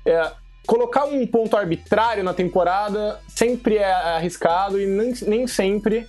É, 0.05 0.29
colocar 0.67 1.05
um 1.05 1.25
ponto 1.25 1.55
arbitrário 1.55 2.21
na 2.21 2.33
temporada 2.33 3.17
sempre 3.29 3.77
é 3.77 3.91
arriscado 3.93 4.77
e 4.77 4.85
nem, 4.85 5.13
nem 5.25 5.47
sempre 5.47 6.05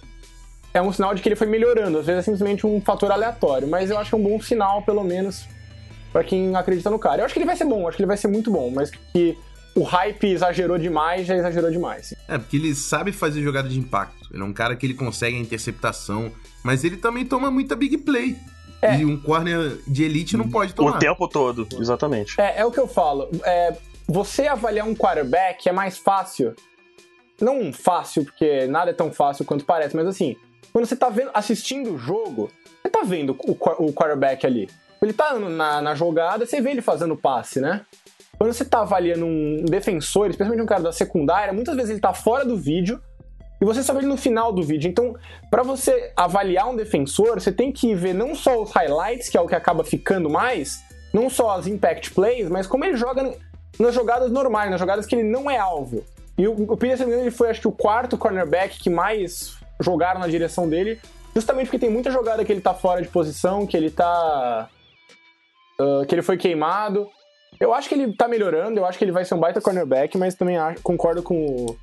é 0.74 0.82
um 0.82 0.92
sinal 0.92 1.14
de 1.14 1.22
que 1.22 1.28
ele 1.28 1.36
foi 1.36 1.46
melhorando. 1.46 1.98
Às 1.98 2.06
vezes 2.06 2.20
é 2.20 2.22
simplesmente 2.24 2.66
um 2.66 2.80
fator 2.80 3.12
aleatório, 3.12 3.68
mas 3.68 3.90
eu 3.90 3.98
acho 3.98 4.10
que 4.10 4.16
é 4.16 4.18
um 4.18 4.22
bom 4.22 4.40
sinal, 4.40 4.82
pelo 4.82 5.04
menos, 5.04 5.46
para 6.12 6.22
quem 6.22 6.54
acredita 6.54 6.90
no 6.90 6.98
cara. 6.98 7.22
Eu 7.22 7.24
acho 7.24 7.34
que 7.34 7.38
ele 7.38 7.46
vai 7.46 7.56
ser 7.56 7.64
bom, 7.64 7.88
acho 7.88 7.96
que 7.96 8.02
ele 8.02 8.08
vai 8.08 8.16
ser 8.16 8.28
muito 8.28 8.50
bom, 8.50 8.70
mas 8.70 8.90
que 8.90 9.36
o 9.74 9.82
hype 9.82 10.24
exagerou 10.28 10.78
demais, 10.78 11.26
já 11.26 11.34
exagerou 11.34 11.70
demais. 11.70 12.14
É, 12.28 12.38
porque 12.38 12.56
ele 12.56 12.74
sabe 12.74 13.10
fazer 13.10 13.42
jogada 13.42 13.68
de 13.68 13.78
impacto. 13.78 14.28
Ele 14.32 14.42
é 14.42 14.44
um 14.44 14.52
cara 14.52 14.76
que 14.76 14.84
ele 14.84 14.94
consegue 14.94 15.36
a 15.36 15.40
interceptação, 15.40 16.30
mas 16.62 16.84
ele 16.84 16.96
também 16.96 17.24
toma 17.24 17.50
muita 17.50 17.74
big 17.74 17.98
play. 17.98 18.36
É. 18.82 18.96
E 18.96 19.04
um 19.04 19.16
corner 19.16 19.78
de 19.86 20.02
elite 20.02 20.36
não 20.36 20.48
pode 20.50 20.74
tomar. 20.74 20.96
O 20.96 20.98
tempo 20.98 21.28
todo, 21.28 21.66
exatamente. 21.80 22.38
É, 22.40 22.60
é 22.60 22.64
o 22.64 22.70
que 22.70 22.80
eu 22.80 22.88
falo. 22.88 23.30
É, 23.44 23.76
você 24.08 24.48
avaliar 24.48 24.86
um 24.86 24.94
quarterback 24.94 25.68
é 25.68 25.72
mais 25.72 25.96
fácil. 25.96 26.54
Não 27.40 27.72
fácil, 27.72 28.24
porque 28.24 28.66
nada 28.66 28.90
é 28.90 28.94
tão 28.94 29.12
fácil 29.12 29.44
quanto 29.44 29.64
parece, 29.64 29.96
mas 29.96 30.06
assim, 30.06 30.36
quando 30.72 30.86
você 30.86 30.96
tá 30.96 31.08
vendo, 31.08 31.30
assistindo 31.32 31.94
o 31.94 31.98
jogo, 31.98 32.50
você 32.82 32.88
tá 32.88 33.02
vendo 33.04 33.36
o, 33.44 33.52
o 33.52 33.92
quarterback 33.92 34.44
ali. 34.46 34.68
Ele 35.02 35.12
tá 35.12 35.38
na, 35.38 35.82
na 35.82 35.94
jogada, 35.94 36.46
você 36.46 36.60
vê 36.60 36.70
ele 36.70 36.82
fazendo 36.82 37.16
passe, 37.16 37.60
né? 37.60 37.82
Quando 38.38 38.52
você 38.52 38.64
tá 38.64 38.80
avaliando 38.80 39.26
um 39.26 39.64
defensor, 39.64 40.30
especialmente 40.30 40.62
um 40.62 40.66
cara 40.66 40.82
da 40.82 40.92
secundária, 40.92 41.52
muitas 41.52 41.74
vezes 41.74 41.90
ele 41.90 42.00
tá 42.00 42.12
fora 42.12 42.44
do 42.44 42.56
vídeo 42.56 43.00
e 43.60 43.64
você 43.64 43.82
só 43.82 43.92
vê 43.92 44.00
ele 44.00 44.08
no 44.08 44.16
final 44.16 44.52
do 44.52 44.62
vídeo. 44.62 44.88
Então, 44.88 45.14
para 45.50 45.62
você 45.62 46.12
avaliar 46.16 46.68
um 46.68 46.76
defensor, 46.76 47.40
você 47.40 47.52
tem 47.52 47.70
que 47.70 47.94
ver 47.94 48.12
não 48.12 48.34
só 48.34 48.62
os 48.62 48.72
highlights, 48.72 49.28
que 49.28 49.36
é 49.36 49.40
o 49.40 49.46
que 49.46 49.54
acaba 49.54 49.84
ficando 49.84 50.28
mais, 50.28 50.82
não 51.12 51.30
só 51.30 51.56
as 51.56 51.66
impact 51.66 52.12
plays, 52.12 52.48
mas 52.48 52.66
como 52.66 52.84
ele 52.84 52.96
joga 52.96 53.34
nas 53.78 53.94
jogadas 53.94 54.30
normais, 54.30 54.70
nas 54.70 54.80
jogadas 54.80 55.06
que 55.06 55.14
ele 55.14 55.28
não 55.28 55.50
é 55.50 55.58
alvo. 55.58 56.04
E 56.36 56.48
o, 56.48 56.54
o 56.54 56.78
ele 56.82 57.30
foi, 57.30 57.50
acho 57.50 57.60
que, 57.60 57.68
o 57.68 57.72
quarto 57.72 58.16
cornerback 58.18 58.78
que 58.78 58.90
mais 58.90 59.56
jogaram 59.80 60.20
na 60.20 60.26
direção 60.26 60.68
dele, 60.68 60.98
justamente 61.34 61.66
porque 61.66 61.78
tem 61.78 61.90
muita 61.90 62.10
jogada 62.10 62.44
que 62.44 62.50
ele 62.50 62.60
tá 62.60 62.74
fora 62.74 63.02
de 63.02 63.08
posição, 63.08 63.66
que 63.66 63.76
ele 63.76 63.90
tá. 63.90 64.68
Uh, 65.80 66.06
que 66.06 66.14
ele 66.14 66.22
foi 66.22 66.36
queimado. 66.36 67.06
Eu 67.60 67.72
acho 67.72 67.88
que 67.88 67.94
ele 67.94 68.12
tá 68.14 68.26
melhorando, 68.26 68.78
eu 68.80 68.86
acho 68.86 68.98
que 68.98 69.04
ele 69.04 69.12
vai 69.12 69.24
ser 69.24 69.34
um 69.34 69.40
baita 69.40 69.60
cornerback, 69.60 70.16
mas 70.16 70.34
também 70.34 70.56
acho, 70.56 70.82
concordo 70.82 71.22
com 71.22 71.34
o, 71.34 71.76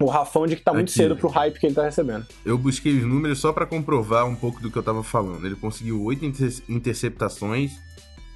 o 0.00 0.06
Rafão 0.06 0.46
de 0.46 0.56
que 0.56 0.62
tá 0.62 0.72
muito 0.72 0.88
Aqui, 0.88 0.96
cedo 0.96 1.16
pro 1.16 1.28
hype 1.28 1.58
que 1.58 1.66
ele 1.66 1.74
tá 1.74 1.84
recebendo. 1.84 2.26
Eu 2.44 2.56
busquei 2.56 2.96
os 2.96 3.04
números 3.04 3.38
só 3.38 3.52
para 3.52 3.66
comprovar 3.66 4.26
um 4.26 4.34
pouco 4.34 4.60
do 4.60 4.70
que 4.70 4.76
eu 4.76 4.82
tava 4.82 5.02
falando. 5.02 5.46
Ele 5.46 5.56
conseguiu 5.56 6.02
8 6.02 6.24
interceptações 6.68 7.72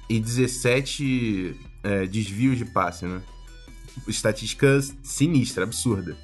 e 0.09 0.19
17 0.19 1.55
é, 1.83 2.05
desvios 2.05 2.57
de 2.57 2.65
passe, 2.65 3.05
né? 3.05 3.21
Estatística 4.07 4.79
sinistra, 5.03 5.63
absurda. 5.63 6.15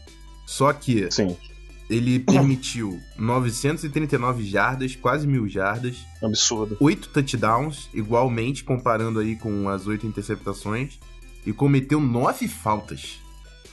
Só 0.45 0.71
que 0.73 1.09
Sim. 1.11 1.35
Ele 1.91 2.17
permitiu 2.23 2.99
939 3.17 4.43
jardas, 4.43 4.95
quase 4.95 5.27
mil 5.27 5.47
jardas. 5.47 5.97
Absurdo. 6.23 6.77
8 6.80 7.10
touchdowns, 7.10 7.89
igualmente 7.93 8.63
comparando 8.63 9.19
aí 9.19 9.36
com 9.36 9.67
as 9.69 9.86
8 9.86 10.08
interceptações. 10.08 10.97
E 11.45 11.51
cometeu 11.51 11.99
9 11.99 12.47
faltas. 12.47 13.19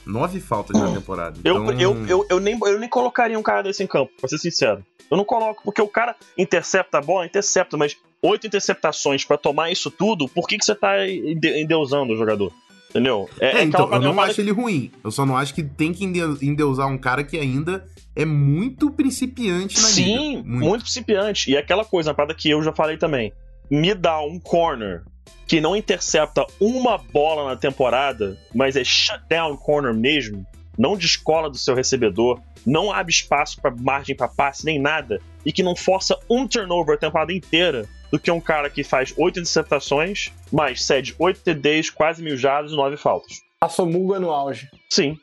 9 0.05 0.39
faltas 0.39 0.79
na 0.79 0.91
temporada. 0.93 1.39
Então... 1.39 1.71
Eu, 1.71 1.79
eu, 1.79 2.07
eu, 2.07 2.25
eu, 2.29 2.39
nem, 2.39 2.59
eu 2.61 2.79
nem 2.79 2.89
colocaria 2.89 3.39
um 3.39 3.43
cara 3.43 3.61
desse 3.61 3.83
em 3.83 3.87
campo, 3.87 4.11
pra 4.19 4.27
ser 4.27 4.37
sincero. 4.37 4.83
Eu 5.09 5.17
não 5.17 5.25
coloco, 5.25 5.63
porque 5.63 5.81
o 5.81 5.87
cara 5.87 6.15
intercepta 6.37 6.99
a 6.99 7.01
bola, 7.01 7.25
intercepta, 7.25 7.75
mas 7.77 7.97
oito 8.21 8.45
interceptações 8.45 9.25
para 9.25 9.37
tomar 9.37 9.71
isso 9.71 9.89
tudo, 9.89 10.27
por 10.27 10.47
que, 10.47 10.57
que 10.57 10.65
você 10.65 10.75
tá 10.75 11.07
endeusando 11.07 12.13
o 12.13 12.17
jogador? 12.17 12.53
Entendeu? 12.89 13.29
É, 13.39 13.59
é 13.59 13.63
então, 13.63 13.91
eu 13.91 13.99
não 13.99 14.19
acho 14.19 14.41
ele 14.41 14.51
ruim. 14.51 14.91
Eu 15.03 15.11
só 15.11 15.25
não 15.25 15.37
acho 15.37 15.53
que 15.53 15.63
tem 15.63 15.93
que 15.93 16.03
endeusar 16.03 16.87
um 16.87 16.97
cara 16.97 17.23
que 17.23 17.37
ainda 17.37 17.87
é 18.19 18.25
muito 18.25 18.91
principiante 18.91 19.81
na 19.81 19.87
Sim, 19.87 20.03
liga. 20.03 20.19
Sim, 20.19 20.35
muito. 20.35 20.65
muito 20.67 20.81
principiante. 20.81 21.51
E 21.51 21.57
aquela 21.57 21.85
coisa, 21.85 22.09
uma 22.09 22.15
parada 22.15 22.35
que 22.35 22.49
eu 22.49 22.61
já 22.61 22.73
falei 22.73 22.97
também. 22.97 23.31
Me 23.71 23.93
dá 23.93 24.19
um 24.19 24.37
corner 24.37 25.03
que 25.47 25.61
não 25.61 25.73
intercepta 25.73 26.45
uma 26.59 26.97
bola 26.97 27.47
na 27.47 27.55
temporada, 27.55 28.37
mas 28.53 28.75
é 28.75 28.83
shutdown 28.83 29.55
corner 29.55 29.93
mesmo, 29.93 30.45
não 30.77 30.97
descola 30.97 31.49
do 31.49 31.57
seu 31.57 31.73
recebedor, 31.73 32.41
não 32.65 32.91
abre 32.91 33.13
espaço 33.13 33.61
para 33.61 33.73
margem 33.73 34.15
para 34.15 34.27
passe 34.27 34.65
nem 34.65 34.79
nada, 34.79 35.21
e 35.45 35.53
que 35.53 35.63
não 35.63 35.75
força 35.75 36.17
um 36.29 36.45
turnover 36.45 36.95
a 36.95 36.99
temporada 36.99 37.31
inteira, 37.31 37.87
do 38.11 38.19
que 38.19 38.29
um 38.29 38.41
cara 38.41 38.69
que 38.69 38.83
faz 38.83 39.13
oito 39.17 39.39
interceptações, 39.39 40.31
mas 40.51 40.83
cede 40.83 41.15
oito 41.19 41.41
TDs, 41.41 41.89
quase 41.89 42.21
mil 42.21 42.35
jardas 42.35 42.71
e 42.71 42.75
nove 42.75 42.97
faltas. 42.97 43.39
A 43.61 43.69
Somuga 43.69 44.19
no 44.19 44.31
auge. 44.31 44.67
Sim. 44.89 45.17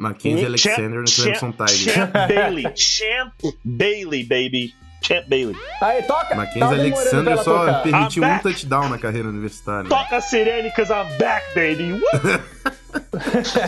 Mackenzie 0.00 0.46
Alexander 0.46 0.98
no 1.00 1.04
Clemson 1.04 1.52
Tigers. 1.52 1.94
Champ 1.94 2.12
Bailey. 2.28 2.64
Champ 2.74 3.32
Bailey, 3.64 4.22
baby. 4.24 4.74
Champ 5.02 5.26
Bailey. 5.28 5.56
Aí, 5.80 6.02
toca! 6.02 6.34
Mackenzie 6.34 6.60
pra 6.60 6.78
Alexander 6.78 7.36
só 7.38 7.58
tocar. 7.60 7.82
permitiu 7.82 8.22
I'm 8.22 8.26
um 8.26 8.32
back. 8.32 8.42
touchdown 8.42 8.88
na 8.90 8.98
carreira 8.98 9.28
universitária. 9.28 9.88
Toca 9.88 10.16
a 10.16 10.20
sirene, 10.20 10.70
cause 10.72 10.90
I'm 10.90 11.06
back, 11.18 11.44
baby. 11.54 12.00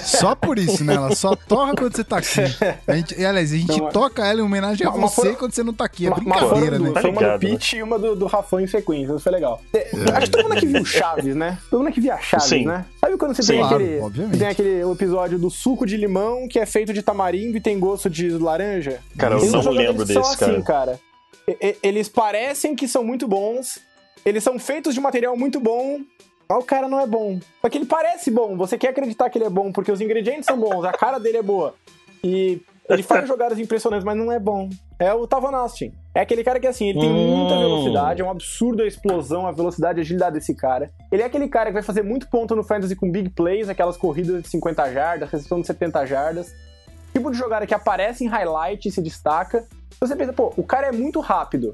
Só 0.02 0.34
por 0.34 0.58
isso, 0.58 0.84
né? 0.84 0.94
Ela 0.94 1.14
só 1.14 1.34
toca 1.36 1.74
quando 1.76 1.96
você 1.96 2.04
tá 2.04 2.18
aqui. 2.18 2.40
A 2.86 2.94
gente, 2.96 3.18
e, 3.18 3.24
aliás, 3.24 3.52
a 3.52 3.56
gente 3.56 3.80
Não, 3.80 3.90
toca 3.90 4.26
ela 4.26 4.40
em 4.40 4.42
homenagem 4.42 4.86
a 4.86 4.90
você 4.90 5.34
quando 5.34 5.52
você 5.52 5.62
não 5.62 5.72
tá 5.72 5.84
aqui. 5.84 6.06
É 6.06 6.10
Uma- 6.10 6.18
uma 6.18 6.38
brincadeira, 6.40 6.78
né? 6.78 6.92
Foi 7.00 7.10
uma 7.10 7.20
do 7.20 7.20
ligado, 7.20 7.42
né? 7.42 7.50
Pete 7.50 7.76
e 7.76 7.82
uma 7.82 7.98
do, 7.98 8.16
do 8.16 8.26
Rafão 8.26 8.60
em 8.60 8.66
sequência. 8.66 9.12
Isso 9.12 9.20
foi 9.20 9.32
legal. 9.32 9.60
É, 9.72 9.90
Acho 10.14 10.26
que 10.26 10.30
todo 10.30 10.42
mundo 10.44 10.52
aqui 10.56 10.66
viu 10.66 10.84
Chaves, 10.84 11.34
né? 11.36 11.58
Todo 11.70 11.78
mundo 11.80 11.88
aqui 11.88 12.00
via 12.00 12.18
Chaves, 12.18 12.48
Sim. 12.48 12.64
né? 12.66 12.84
Sabe 13.00 13.16
quando 13.16 13.34
você 13.34 13.42
Sim. 13.42 13.52
tem 13.52 13.58
Claro, 13.60 13.76
aquele. 13.76 14.00
obviamente. 14.00 14.38
Tem 14.38 14.48
aquele 14.48 14.82
episódio 14.90 15.38
do 15.38 15.50
suco 15.50 15.86
de 15.86 15.96
limão 15.96 16.46
que 16.48 16.58
é 16.58 16.66
feito 16.66 16.92
de 16.92 17.02
tamarindo 17.02 17.56
e 17.56 17.60
tem 17.60 17.78
gosto 17.78 18.08
de 18.10 18.30
laranja? 18.30 19.00
Cara, 19.18 19.36
eu 19.38 19.50
não 19.50 19.70
lembro 19.70 20.04
desse, 20.04 20.18
assim, 20.18 20.36
cara. 20.36 20.62
cara. 20.62 21.00
E- 21.48 21.56
e- 21.60 21.76
Eles 21.82 22.08
parecem 22.08 22.74
que 22.76 22.86
são 22.86 23.02
muito 23.02 23.26
bons, 23.26 23.80
eles 24.24 24.44
são 24.44 24.58
feitos 24.58 24.94
de 24.94 25.00
material 25.00 25.36
muito 25.36 25.58
bom, 25.58 25.98
mas 26.54 26.62
o 26.62 26.66
cara 26.66 26.88
não 26.88 27.00
é 27.00 27.06
bom. 27.06 27.38
Só 27.60 27.68
que 27.68 27.78
ele 27.78 27.86
parece 27.86 28.30
bom, 28.30 28.56
você 28.56 28.76
quer 28.78 28.88
acreditar 28.88 29.30
que 29.30 29.38
ele 29.38 29.44
é 29.46 29.50
bom, 29.50 29.72
porque 29.72 29.90
os 29.92 30.00
ingredientes 30.00 30.46
são 30.46 30.58
bons, 30.58 30.84
a 30.84 30.92
cara 30.92 31.18
dele 31.18 31.38
é 31.38 31.42
boa. 31.42 31.74
E 32.22 32.60
ele 32.88 33.02
faz 33.02 33.26
jogadas 33.26 33.58
impressionantes, 33.58 34.04
mas 34.04 34.16
não 34.16 34.30
é 34.30 34.38
bom. 34.38 34.68
É 34.98 35.12
o 35.12 35.26
Tavon 35.26 35.54
Austin. 35.54 35.92
É 36.14 36.20
aquele 36.20 36.44
cara 36.44 36.60
que, 36.60 36.66
assim, 36.66 36.90
ele 36.90 37.00
tem 37.00 37.08
muita 37.10 37.54
Hum. 37.54 37.60
velocidade, 37.60 38.20
é 38.20 38.24
um 38.24 38.30
absurdo 38.30 38.82
a 38.82 38.86
explosão, 38.86 39.46
a 39.46 39.50
velocidade 39.50 39.98
e 39.98 40.00
a 40.00 40.02
agilidade 40.02 40.34
desse 40.34 40.54
cara. 40.54 40.90
Ele 41.10 41.22
é 41.22 41.24
aquele 41.24 41.48
cara 41.48 41.66
que 41.70 41.74
vai 41.74 41.82
fazer 41.82 42.02
muito 42.02 42.28
ponto 42.28 42.54
no 42.54 42.62
fantasy 42.62 42.94
com 42.94 43.10
big 43.10 43.30
plays, 43.30 43.68
aquelas 43.68 43.96
corridas 43.96 44.42
de 44.42 44.48
50 44.48 44.92
jardas, 44.92 45.30
recepção 45.30 45.60
de 45.60 45.66
70 45.66 46.06
jardas. 46.06 46.54
Tipo 47.12 47.30
de 47.30 47.36
jogada 47.38 47.66
que 47.66 47.74
aparece 47.74 48.24
em 48.24 48.28
highlight 48.28 48.88
e 48.88 48.92
se 48.92 49.02
destaca. 49.02 49.66
Você 50.00 50.14
pensa, 50.14 50.32
pô, 50.32 50.52
o 50.56 50.62
cara 50.62 50.86
é 50.88 50.92
muito 50.92 51.18
rápido, 51.20 51.72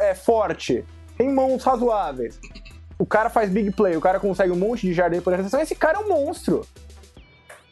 é 0.00 0.14
forte, 0.14 0.84
tem 1.16 1.32
mãos 1.32 1.62
razoáveis. 1.62 2.38
O 2.98 3.04
cara 3.06 3.28
faz 3.28 3.50
big 3.50 3.70
play, 3.72 3.96
o 3.96 4.00
cara 4.00 4.20
consegue 4.20 4.52
um 4.52 4.56
monte 4.56 4.82
de 4.86 4.92
jardas 4.92 5.22
por 5.22 5.32
recepção. 5.32 5.60
Esse 5.60 5.74
cara 5.74 5.98
é 5.98 6.00
um 6.00 6.08
monstro. 6.08 6.64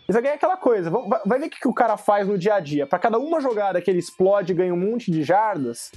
Isso 0.09 0.19
aqui 0.19 0.29
é 0.29 0.35
aquela 0.35 0.57
coisa. 0.57 0.91
vai- 0.91 1.39
ver 1.39 1.47
o 1.47 1.51
que 1.51 1.69
o 1.69 1.73
cara 1.73 1.97
faz 1.97 2.27
no 2.27 2.37
dia 2.37 2.55
a 2.55 2.61
dia. 2.61 2.87
Pra 2.87 2.99
cada 2.99 3.19
uma 3.19 3.41
jogada 3.41 3.81
que 3.81 3.91
ele 3.91 4.01
explode 4.01 4.53
e 4.53 4.55
ganha 4.55 4.75
um 4.75 4.77
monte 4.77 5.11
de 5.11 5.23
jardas, 5.23 5.93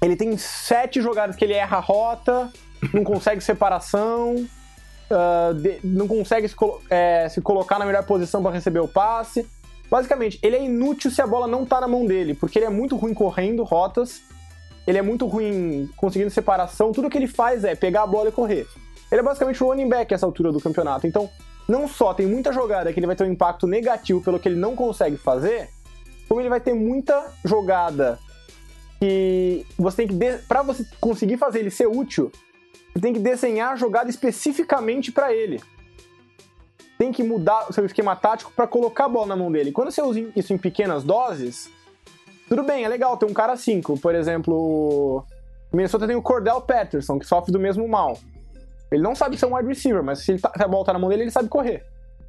ele 0.00 0.16
tem 0.16 0.36
sete 0.38 1.00
jogadas 1.02 1.34
que 1.36 1.44
ele 1.44 1.54
erra 1.54 1.78
a 1.78 1.80
rota, 1.80 2.50
não 2.94 3.02
consegue 3.02 3.40
separação, 3.40 4.46
ah, 5.10 5.52
de- 5.54 5.80
não 5.82 6.06
consegue 6.06 6.48
se, 6.48 6.54
colo- 6.54 6.80
é, 6.88 7.28
se 7.28 7.40
colocar 7.40 7.78
na 7.78 7.84
melhor 7.84 8.04
posição 8.06 8.42
pra 8.42 8.52
receber 8.52 8.78
o 8.80 8.88
passe. 8.88 9.44
Basicamente, 9.90 10.38
ele 10.42 10.54
é 10.56 10.62
inútil 10.62 11.10
se 11.10 11.20
a 11.20 11.26
bola 11.26 11.46
não 11.48 11.64
tá 11.66 11.80
na 11.80 11.88
mão 11.88 12.06
dele, 12.06 12.34
porque 12.34 12.58
ele 12.58 12.66
é 12.66 12.70
muito 12.70 12.94
ruim 12.94 13.12
correndo 13.12 13.64
rotas, 13.64 14.20
ele 14.88 14.96
é 14.96 15.02
muito 15.02 15.26
ruim 15.26 15.86
conseguindo 15.98 16.30
separação, 16.30 16.92
tudo 16.92 17.10
que 17.10 17.18
ele 17.18 17.26
faz 17.26 17.62
é 17.62 17.74
pegar 17.74 18.04
a 18.04 18.06
bola 18.06 18.30
e 18.30 18.32
correr. 18.32 18.66
Ele 19.12 19.20
é 19.20 19.22
basicamente 19.22 19.62
o 19.62 19.66
running 19.66 19.86
back 19.86 20.14
essa 20.14 20.24
altura 20.24 20.50
do 20.50 20.62
campeonato. 20.62 21.06
Então, 21.06 21.28
não 21.68 21.86
só 21.86 22.14
tem 22.14 22.26
muita 22.26 22.54
jogada 22.54 22.90
que 22.90 22.98
ele 22.98 23.06
vai 23.06 23.14
ter 23.14 23.24
um 23.24 23.30
impacto 23.30 23.66
negativo 23.66 24.22
pelo 24.22 24.40
que 24.40 24.48
ele 24.48 24.56
não 24.56 24.74
consegue 24.74 25.18
fazer, 25.18 25.68
como 26.26 26.40
ele 26.40 26.48
vai 26.48 26.58
ter 26.58 26.72
muita 26.72 27.30
jogada 27.44 28.18
que 28.98 29.66
você 29.78 30.06
tem 30.06 30.08
que 30.08 30.38
para 30.48 30.62
você 30.62 30.86
conseguir 30.98 31.36
fazer 31.36 31.58
ele 31.58 31.70
ser 31.70 31.86
útil, 31.86 32.32
você 32.94 33.02
tem 33.02 33.12
que 33.12 33.20
desenhar 33.20 33.74
a 33.74 33.76
jogada 33.76 34.08
especificamente 34.08 35.12
para 35.12 35.34
ele. 35.34 35.60
Tem 36.96 37.12
que 37.12 37.22
mudar 37.22 37.68
o 37.68 37.74
seu 37.74 37.84
esquema 37.84 38.16
tático 38.16 38.52
para 38.56 38.66
colocar 38.66 39.04
a 39.04 39.08
bola 39.08 39.26
na 39.26 39.36
mão 39.36 39.52
dele. 39.52 39.70
Quando 39.70 39.90
você 39.90 40.00
usa 40.00 40.32
isso 40.34 40.54
em 40.54 40.58
pequenas 40.58 41.04
doses, 41.04 41.70
tudo 42.48 42.62
bem, 42.62 42.84
é 42.84 42.88
legal 42.88 43.16
ter 43.16 43.26
um 43.26 43.32
cara 43.34 43.56
5. 43.56 43.98
Por 44.00 44.14
exemplo, 44.14 45.24
o 45.72 45.76
Minnesota 45.76 46.06
tem 46.06 46.16
o 46.16 46.22
Cordell 46.22 46.60
Patterson, 46.60 47.18
que 47.18 47.26
sofre 47.26 47.52
do 47.52 47.58
mesmo 47.60 47.86
mal. 47.88 48.18
Ele 48.90 49.02
não 49.02 49.14
sabe 49.14 49.36
ser 49.36 49.46
um 49.46 49.54
wide 49.56 49.68
receiver, 49.68 50.02
mas 50.02 50.20
se, 50.20 50.32
ele 50.32 50.40
tá- 50.40 50.52
se 50.56 50.62
a 50.62 50.68
bola 50.68 50.84
tá 50.84 50.92
na 50.92 50.98
mão 50.98 51.08
dele, 51.10 51.22
ele 51.24 51.30
sabe 51.30 51.48
correr. 51.48 51.84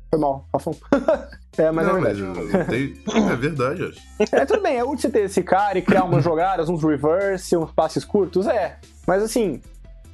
Foi 0.10 0.20
mal, 0.20 0.46
Rafão. 0.54 0.76
é, 1.58 1.72
mas 1.72 1.88
não, 1.88 1.98
é 1.98 2.02
mas 2.02 2.18
verdade. 2.18 2.40
eu- 2.52 2.60
eu 2.60 2.66
tenho- 2.66 3.32
é 3.32 3.36
verdade, 3.36 3.84
acho. 3.84 4.36
É, 4.36 4.46
tudo 4.46 4.62
bem, 4.62 4.76
é 4.78 4.84
útil 4.84 4.98
você 5.02 5.10
ter 5.10 5.22
esse 5.26 5.42
cara 5.44 5.78
e 5.78 5.82
criar 5.82 6.04
umas 6.04 6.24
jogadas, 6.24 6.68
uns 6.68 6.84
reverse, 6.84 7.56
uns 7.56 7.72
passes 7.72 8.04
curtos, 8.04 8.48
é. 8.48 8.78
Mas 9.08 9.24
assim, 9.24 9.62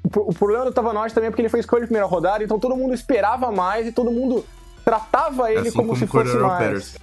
o, 0.03 0.09
pro- 0.09 0.27
o 0.29 0.33
problema 0.33 0.65
do 0.65 0.71
Tavanotti 0.73 1.15
também 1.15 1.27
é 1.27 1.31
porque 1.31 1.41
ele 1.41 1.49
foi 1.49 1.61
escolha 1.61 1.81
de 1.81 1.87
primeira 1.87 2.05
rodada, 2.07 2.43
então 2.43 2.59
todo 2.59 2.75
mundo 2.75 2.93
esperava 2.93 3.51
mais 3.51 3.87
e 3.87 3.91
todo 3.91 4.11
mundo 4.11 4.45
tratava 4.83 5.49
ele 5.49 5.61
assim 5.69 5.71
como, 5.77 5.87
como 5.87 5.97
se 5.99 6.05
fosse 6.05 6.37
mais. 6.37 6.97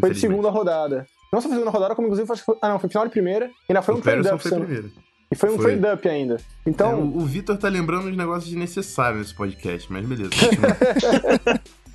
Foi 0.00 0.10
de 0.10 0.18
segunda 0.18 0.50
rodada. 0.50 1.06
Não 1.34 1.40
só 1.40 1.48
foi 1.48 1.56
segunda 1.58 1.70
rodada, 1.72 1.94
como 1.96 2.06
inclusive 2.06 2.26
foi, 2.38 2.56
ah 2.62 2.68
não, 2.68 2.78
foi 2.78 2.88
final 2.88 3.04
de 3.04 3.10
primeira, 3.10 3.46
e 3.46 3.50
ainda 3.72 3.82
foi 3.82 3.94
um 3.94 3.98
O 3.98 4.00
trade 4.00 4.22
Patterson 4.28 4.56
up. 4.56 4.66
foi. 4.66 4.92
E 5.32 5.36
foi 5.36 5.50
um 5.50 5.56
Foi. 5.58 5.76
trade 5.78 5.94
up 5.94 6.08
ainda. 6.08 6.36
Então, 6.64 6.92
É, 6.92 6.94
o, 6.94 7.16
o 7.16 7.20
Vitor 7.20 7.56
tá 7.56 7.68
lembrando 7.68 8.06
uns 8.08 8.16
negócios 8.16 8.44
desnecessários 8.44 9.18
nesse 9.22 9.34
podcast, 9.34 9.92
mas 9.92 10.06
beleza. 10.06 10.30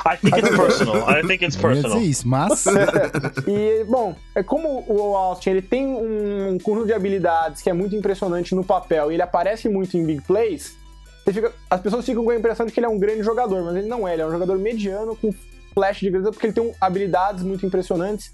I 0.05 0.17
think 0.17 0.37
it's 0.39 0.55
personal. 0.55 1.09
I 1.09 1.21
think 1.27 1.43
it's 1.45 1.55
personal. 1.57 1.97
dizer 1.97 2.09
isso, 2.09 2.27
mas. 2.27 2.65
E, 3.47 3.83
bom, 3.85 4.15
é 4.35 4.43
como 4.43 4.83
o 4.87 5.15
Austin 5.15 5.51
ele 5.51 5.61
tem 5.61 5.85
um 5.87 6.57
conjunto 6.61 6.87
de 6.87 6.93
habilidades 6.93 7.61
que 7.61 7.69
é 7.69 7.73
muito 7.73 7.95
impressionante 7.95 8.53
no 8.55 8.63
papel 8.63 9.11
e 9.11 9.15
ele 9.15 9.21
aparece 9.21 9.69
muito 9.69 9.95
em 9.97 10.05
big 10.05 10.21
plays, 10.23 10.75
você 11.23 11.33
fica- 11.33 11.53
as 11.69 11.79
pessoas 11.81 12.05
ficam 12.05 12.23
com 12.23 12.31
a 12.31 12.35
impressão 12.35 12.65
de 12.65 12.71
que 12.71 12.79
ele 12.79 12.87
é 12.87 12.89
um 12.89 12.97
grande 12.99 13.23
jogador, 13.23 13.63
mas 13.63 13.75
ele 13.75 13.87
não 13.87 14.07
é, 14.07 14.13
ele 14.13 14.21
é 14.21 14.25
um 14.25 14.31
jogador 14.31 14.57
mediano 14.57 15.15
com 15.15 15.33
flash 15.73 15.99
de 15.99 16.09
grandeza 16.09 16.31
porque 16.31 16.47
ele 16.47 16.53
tem 16.53 16.63
um- 16.63 16.73
habilidades 16.81 17.43
muito 17.43 17.65
impressionantes 17.65 18.33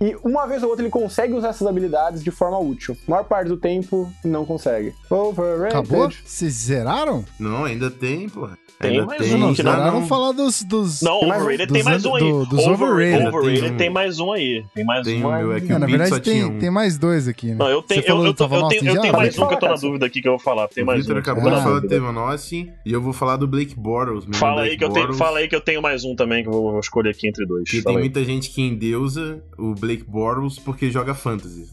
e 0.00 0.16
uma 0.24 0.46
vez 0.46 0.62
ou 0.62 0.70
outra 0.70 0.82
ele 0.84 0.90
consegue 0.90 1.34
usar 1.34 1.48
essas 1.50 1.66
habilidades 1.66 2.22
de 2.24 2.30
forma 2.30 2.58
útil. 2.58 2.96
A 3.06 3.10
maior 3.10 3.24
parte 3.24 3.48
do 3.48 3.56
tempo 3.56 4.10
não 4.24 4.44
consegue. 4.44 4.94
Overrated. 5.10 5.76
Acabou? 5.78 6.10
Vocês 6.24 6.52
zeraram? 6.54 7.24
não, 7.38 7.64
ainda 7.64 7.90
tem, 7.90 8.28
porra. 8.28 8.58
Tem 8.80 8.92
ainda 8.92 9.04
mais 9.04 9.20
tem. 9.20 9.34
um, 9.34 9.38
não, 9.38 9.52
que 9.54 9.62
não- 9.62 9.76
vamos 9.92 10.08
falar 10.08 10.32
dos. 10.32 10.62
dos... 10.62 11.02
Não, 11.02 11.18
overrated 11.20 11.66
dos 11.66 11.74
tem 11.74 11.82
mais 11.82 12.02
um 12.06 12.14
aí. 12.14 12.22
do- 12.22 12.46
dos 12.46 12.66
Over- 12.66 12.88
overrated. 12.88 13.28
overrated 13.28 13.60
Tem 13.62 13.72
um- 13.72 13.76
tem 13.76 13.90
mais 13.90 14.18
um 14.18 14.32
aí. 14.32 14.64
Tem 14.74 14.84
mais 14.86 15.06
Tem 15.06 15.22
um. 15.22 15.28
o 15.28 15.32
meu, 15.36 15.52
é 15.52 15.60
que 15.60 15.70
É, 15.70 15.76
o 15.76 15.78
na 15.78 15.86
verdade, 15.86 16.08
só 16.10 16.18
tinha 16.18 16.34
tem, 16.36 16.44
um. 16.46 16.58
tem 16.58 16.70
mais 16.70 16.96
dois 16.96 17.28
aqui, 17.28 17.48
né? 17.48 17.56
Não, 17.58 17.68
eu 17.68 17.82
tenho, 17.82 18.02
falou 18.02 18.22
eu, 18.24 18.28
eu, 18.28 18.34
tô- 18.34 18.44
eu 18.44 18.68
tenho, 18.68 18.86
eu 18.88 19.00
tenho 19.02 19.12
mais 19.12 19.38
um 19.38 19.46
que 19.46 19.54
eu 19.54 19.58
tô 19.58 19.68
na 19.68 19.74
dúvida 19.74 20.06
aqui 20.06 20.22
que 20.22 20.28
eu 20.28 20.32
vou 20.32 20.40
falar. 20.40 20.66
Tem 20.68 20.82
mais 20.82 21.00
Victor 21.00 21.16
um. 21.16 21.18
acabou 21.20 21.48
Ah. 21.52 21.56
de 21.56 21.62
falar 21.62 21.80
do 21.80 21.88
Tevon 21.88 22.18
Austin 22.18 22.70
e 22.86 22.90
eu 22.90 23.02
vou 23.02 23.12
falar 23.12 23.36
do 23.36 23.46
Blake 23.46 23.74
Bortles. 23.78 24.24
Fala 24.38 24.62
aí, 24.62 24.78
que 24.78 24.84
eu 24.84 24.88
tenho, 24.90 25.12
fala 25.12 25.40
aí 25.40 25.48
que 25.48 25.54
eu 25.56 25.60
tenho 25.60 25.82
mais 25.82 26.02
um 26.02 26.14
também 26.16 26.42
que 26.42 26.48
eu 26.48 26.52
vou, 26.54 26.70
vou 26.70 26.80
escolher 26.80 27.10
aqui 27.10 27.28
entre 27.28 27.44
dois. 27.44 27.68
Que 27.70 27.82
tem 27.82 27.98
muita 27.98 28.24
gente 28.24 28.48
que 28.48 28.62
endeusa 28.62 29.42
o 29.58 29.74
Blake 29.74 29.89
Bortles 29.98 30.58
porque 30.58 30.90
joga 30.90 31.14
fantasy. 31.14 31.68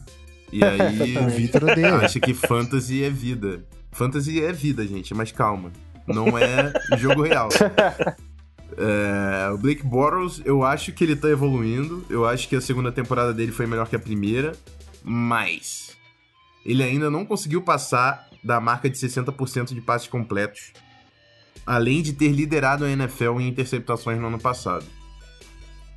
E 0.52 0.62
aí 0.64 1.16
O 1.18 1.28
Vitor 1.28 1.64
odeia. 1.64 1.96
acha 1.96 2.18
que 2.20 2.34
fantasy 2.34 3.02
é 3.02 3.10
vida. 3.10 3.64
Fantasy 3.92 4.42
é 4.42 4.52
vida, 4.52 4.86
gente, 4.86 5.14
mas 5.14 5.32
calma. 5.32 5.72
Não 6.06 6.38
é 6.38 6.72
jogo 6.98 7.22
real. 7.22 7.48
É, 8.80 9.50
o 9.50 9.58
Blake 9.58 9.82
Bortles, 9.82 10.40
eu 10.44 10.62
acho 10.62 10.92
que 10.92 11.02
ele 11.02 11.16
tá 11.16 11.28
evoluindo. 11.28 12.04
Eu 12.08 12.24
acho 12.24 12.48
que 12.48 12.54
a 12.54 12.60
segunda 12.60 12.92
temporada 12.92 13.34
dele 13.34 13.50
foi 13.50 13.66
melhor 13.66 13.88
que 13.88 13.96
a 13.96 13.98
primeira. 13.98 14.52
Mas 15.02 15.96
ele 16.64 16.84
ainda 16.84 17.10
não 17.10 17.24
conseguiu 17.24 17.60
passar 17.62 18.28
da 18.44 18.60
marca 18.60 18.88
de 18.88 18.96
60% 18.96 19.74
de 19.74 19.80
passes 19.80 20.06
completos. 20.06 20.72
Além 21.66 22.02
de 22.02 22.12
ter 22.12 22.28
liderado 22.28 22.84
a 22.84 22.90
NFL 22.90 23.40
em 23.40 23.48
interceptações 23.48 24.20
no 24.20 24.28
ano 24.28 24.38
passado. 24.38 24.84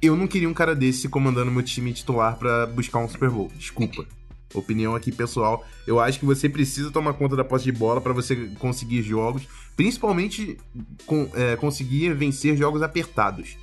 Eu 0.02 0.16
não 0.18 0.28
queria 0.28 0.50
um 0.50 0.54
cara 0.54 0.76
desse 0.76 1.08
comandando 1.08 1.52
meu 1.52 1.62
time 1.64 1.94
titular 1.94 2.36
pra 2.38 2.66
buscar 2.66 3.00
um 3.00 3.08
Super 3.08 3.30
Bowl. 3.30 3.52
Desculpa. 3.56 4.06
Opinião 4.54 4.96
aqui 4.96 5.12
pessoal. 5.12 5.66
Eu 5.88 6.00
acho 6.00 6.20
que 6.20 6.26
você 6.26 6.50
precisa 6.50 6.92
tomar 6.92 7.14
conta 7.14 7.36
da 7.36 7.44
posse 7.44 7.64
de 7.66 7.72
bola 7.72 8.02
pra 8.02 8.12
você 8.12 8.36
conseguir 8.60 9.02
jogos, 9.04 9.44
principalmente 9.78 10.58
com- 11.06 11.30
é, 11.34 11.56
conseguir 11.56 12.14
vencer 12.16 12.58
jogos 12.58 12.82
apertados. 12.82 13.56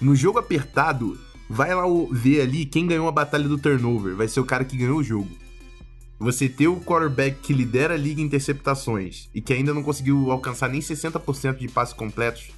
No 0.00 0.14
jogo 0.16 0.38
apertado, 0.38 1.18
vai 1.48 1.74
lá 1.74 1.84
ver 2.10 2.42
ali 2.42 2.66
quem 2.66 2.86
ganhou 2.86 3.08
a 3.08 3.12
batalha 3.12 3.48
do 3.48 3.56
turnover. 3.56 4.14
Vai 4.16 4.28
ser 4.28 4.40
o 4.40 4.44
cara 4.44 4.64
que 4.64 4.76
ganhou 4.76 4.98
o 4.98 5.04
jogo. 5.04 5.30
Você 6.18 6.48
ter 6.50 6.68
o 6.68 6.80
quarterback 6.80 7.38
que 7.40 7.52
lidera 7.54 7.94
a 7.94 7.96
liga 7.96 8.20
em 8.20 8.24
interceptações 8.24 9.30
e 9.34 9.40
que 9.40 9.54
ainda 9.54 9.72
não 9.72 9.82
conseguiu 9.82 10.30
alcançar 10.30 10.68
nem 10.68 10.80
60% 10.82 11.56
de 11.58 11.68
passes 11.68 11.94
completos, 11.94 12.50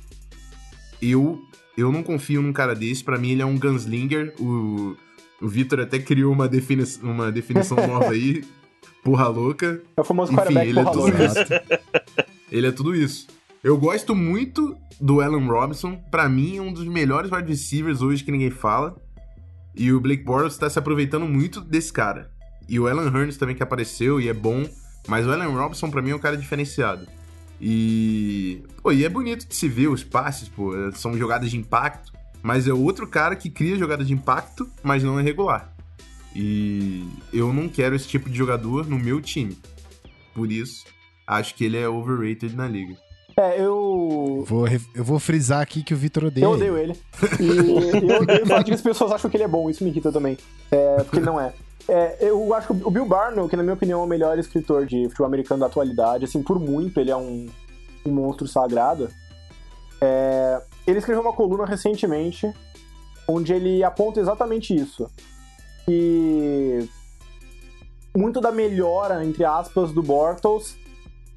eu 1.01 1.41
eu 1.77 1.91
não 1.91 2.03
confio 2.03 2.43
num 2.43 2.53
cara 2.53 2.75
desse. 2.75 3.03
Pra 3.03 3.19
mim, 3.19 3.31
ele 3.31 3.43
é 3.43 3.47
um 3.47 3.59
gunslinger. 3.59 4.35
O, 4.39 4.97
o 5.41 5.49
Vitor 5.49 5.81
até 5.81 5.99
criou 5.99 6.33
uma, 6.33 6.49
defini 6.49 6.85
uma 7.03 7.31
definição 7.33 7.77
nova 7.87 8.11
aí, 8.11 8.45
porra 9.03 9.29
louca. 9.29 9.83
É 9.97 10.01
o 10.01 10.05
famoso 10.05 10.33
Enfim, 10.33 10.59
ele 10.59 10.79
é 10.81 10.85
tudo 10.85 10.99
louca. 10.99 11.25
isso. 11.25 11.37
Ele 12.51 12.67
é 12.67 12.73
tudo 12.73 12.95
isso. 12.95 13.27
Eu 13.65 13.79
gosto 13.79 14.15
muito 14.15 14.77
do 15.01 15.21
Allen 15.21 15.47
Robinson. 15.47 15.97
Pra 16.11 16.29
mim, 16.29 16.59
é 16.59 16.61
um 16.63 16.73
dos 16.73 16.85
melhores 16.87 17.31
wide 17.31 17.49
receivers 17.49 18.03
hoje 18.03 18.23
que 18.25 18.33
ninguém 18.33 18.51
fala. 18.51 18.97
E 19.75 19.93
o 19.93 20.01
Blake 20.01 20.23
Bortles 20.25 20.59
tá 20.59 20.69
se 20.69 20.79
aproveitando 20.79 21.27
muito 21.27 21.61
desse 21.61 21.93
cara. 21.93 22.31
E 22.69 22.79
o 22.79 22.87
Alan 22.87 23.07
Hearns 23.07 23.37
também 23.37 23.57
que 23.57 23.63
apareceu 23.63 24.21
e 24.21 24.29
é 24.29 24.35
bom. 24.35 24.69
Mas 25.09 25.27
o 25.27 25.33
Allen 25.33 25.49
Robinson, 25.49 25.91
pra 25.91 26.03
mim, 26.03 26.11
é 26.11 26.15
um 26.15 26.19
cara 26.19 26.37
diferenciado. 26.37 27.07
E. 27.63 28.61
Pô, 28.83 28.91
e 28.91 29.05
é 29.05 29.09
bonito 29.09 29.47
de 29.47 29.55
se 29.55 29.69
ver 29.69 29.87
os 29.87 30.03
passes, 30.03 30.49
pô. 30.49 30.73
São 30.95 31.17
jogadas 31.17 31.49
de 31.49 31.57
impacto. 31.57 32.13
Mas 32.43 32.67
é 32.67 32.73
outro 32.73 33.07
cara 33.07 33.37
que 33.37 33.49
cria 33.49 33.77
jogadas 33.77 34.09
de 34.09 34.13
impacto, 34.13 34.69
mas 34.83 35.05
não 35.05 35.19
é 35.21 35.23
regular. 35.23 35.73
E 36.35 37.07
eu 37.33 37.53
não 37.53 37.69
quero 37.69 37.95
esse 37.95 38.09
tipo 38.09 38.29
de 38.29 38.37
jogador 38.37 38.85
no 38.85 38.99
meu 38.99 39.21
time. 39.21 39.57
Por 40.35 40.51
isso, 40.51 40.85
acho 41.25 41.55
que 41.55 41.65
ele 41.65 41.77
é 41.77 41.89
overrated 41.89 42.57
na 42.57 42.67
liga. 42.67 42.97
É, 43.37 43.61
eu. 43.61 44.45
Vou, 44.47 44.67
eu 44.69 45.05
vou 45.05 45.21
frisar 45.21 45.61
aqui 45.61 45.85
que 45.85 45.95
o 45.95 45.97
Vitor 45.97 46.25
odeia. 46.25 46.45
Eu 46.45 46.55
ele. 46.55 46.63
odeio 46.63 46.79
ele. 46.79 47.01
E 47.41 48.11
eu 48.11 48.23
odeio 48.23 48.43
o 48.43 48.47
fato 48.47 48.65
de 48.65 48.71
que 48.71 48.75
as 48.75 48.83
pessoas 48.83 49.13
acham 49.13 49.31
que 49.31 49.37
ele 49.37 49.45
é 49.45 49.49
bom, 49.49 49.71
isso 49.71 49.85
me 49.85 49.91
irrita 49.91 50.11
também. 50.11 50.37
É, 50.71 50.97
porque 50.97 51.19
ele 51.19 51.27
não 51.27 51.41
é. 51.41 51.53
É, 51.89 52.19
eu 52.21 52.55
acho 52.55 52.69
que 52.69 52.87
o 52.87 52.91
Bill 52.91 53.07
Barnum, 53.07 53.49
que 53.49 53.57
na 53.57 53.63
minha 53.63 53.75
opinião 53.75 54.01
é 54.01 54.05
o 54.05 54.07
melhor 54.07 54.39
escritor 54.39 54.87
de 54.87 55.05
futebol 55.09 55.27
americano 55.27 55.61
da 55.61 55.67
atualidade, 55.67 56.25
assim, 56.25 56.43
por 56.43 56.59
muito, 56.59 56.99
ele 57.01 57.11
é 57.11 57.17
um, 57.17 57.49
um 58.07 58.13
monstro 58.13 58.47
sagrado. 58.47 59.09
É, 60.01 60.63
ele 60.87 60.99
escreveu 60.99 61.23
uma 61.23 61.33
coluna 61.33 61.65
recentemente 61.65 62.53
onde 63.27 63.53
ele 63.53 63.83
aponta 63.83 64.21
exatamente 64.21 64.75
isso. 64.75 65.09
Que 65.85 66.89
muito 68.17 68.41
da 68.41 68.53
melhora, 68.53 69.25
entre 69.25 69.45
aspas, 69.45 69.93
do 69.93 70.03
Bortles 70.03 70.77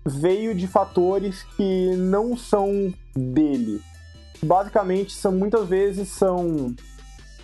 veio 0.06 0.54
de 0.54 0.68
fatores 0.68 1.44
que 1.56 1.96
não 1.96 2.38
são 2.38 2.94
dele. 3.16 3.82
Basicamente, 4.44 5.14
são 5.14 5.32
muitas 5.32 5.68
vezes 5.68 6.10
são 6.10 6.76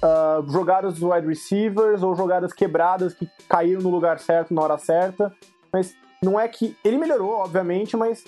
ah, 0.02 0.42
jogadas 0.48 0.96
dos 0.96 1.04
wide 1.04 1.28
receivers 1.28 2.02
ou 2.04 2.16
jogadas 2.16 2.54
quebradas 2.54 3.14
que 3.14 3.30
caíram 3.48 3.82
no 3.82 3.90
lugar 3.90 4.20
certo 4.20 4.54
na 4.54 4.62
hora 4.62 4.78
certa. 4.78 5.34
Mas 5.72 5.94
não 6.24 6.40
é 6.40 6.48
que. 6.48 6.76
Ele 6.84 6.98
melhorou, 6.98 7.32
obviamente, 7.34 7.96
mas 7.98 8.24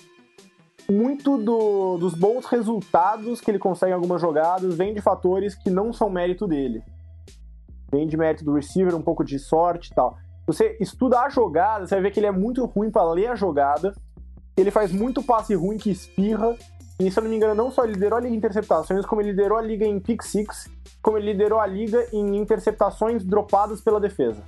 muito 0.90 1.38
do- 1.38 1.98
dos 1.98 2.14
bons 2.14 2.46
resultados 2.46 3.40
que 3.40 3.50
ele 3.50 3.60
consegue 3.60 3.92
em 3.92 3.96
algumas 3.96 4.20
jogadas 4.22 4.76
vem 4.76 4.94
de 4.94 5.02
fatores 5.02 5.56
que 5.56 5.70
não 5.70 5.94
são 5.94 6.10
mérito 6.10 6.46
dele. 6.46 6.84
Vem 7.92 8.08
de 8.08 8.18
mérito 8.18 8.44
do 8.44 8.54
receiver, 8.54 8.94
um 8.96 9.02
pouco 9.02 9.24
de 9.24 9.38
sorte 9.40 9.92
e 9.92 9.96
tal. 9.96 10.18
Você 10.46 10.76
estuda 10.82 11.22
a 11.22 11.30
jogada, 11.30 11.88
você 11.88 11.96
vai 11.96 12.02
ver 12.04 12.12
que 12.12 12.20
ele 12.20 12.28
é 12.28 12.32
muito 12.32 12.66
ruim 12.66 12.92
para 12.92 13.10
ler 13.12 13.28
a 13.28 13.36
jogada. 13.36 13.94
Ele 14.58 14.72
faz 14.72 14.92
muito 14.92 15.24
passe 15.24 15.56
ruim 15.56 15.78
que 15.78 15.90
espirra. 15.90 16.56
E 17.04 17.12
se 17.12 17.20
eu 17.20 17.24
não 17.24 17.30
me 17.30 17.36
engano, 17.36 17.54
não 17.54 17.70
só 17.70 17.84
liderou 17.84 18.18
a 18.18 18.22
liga 18.22 18.34
em 18.34 18.38
interceptações, 18.38 19.06
como 19.06 19.22
ele 19.22 19.32
liderou 19.32 19.58
a 19.58 19.62
liga 19.62 19.86
em 19.86 20.00
pick 20.00 20.24
six, 20.24 20.70
como 21.02 21.18
ele 21.18 21.34
liderou 21.34 21.60
a 21.60 21.68
liga 21.68 22.08
em 22.14 22.38
interceptações 22.38 23.26
dropadas 23.26 23.82
pela 23.82 24.00
defesa. 24.00 24.42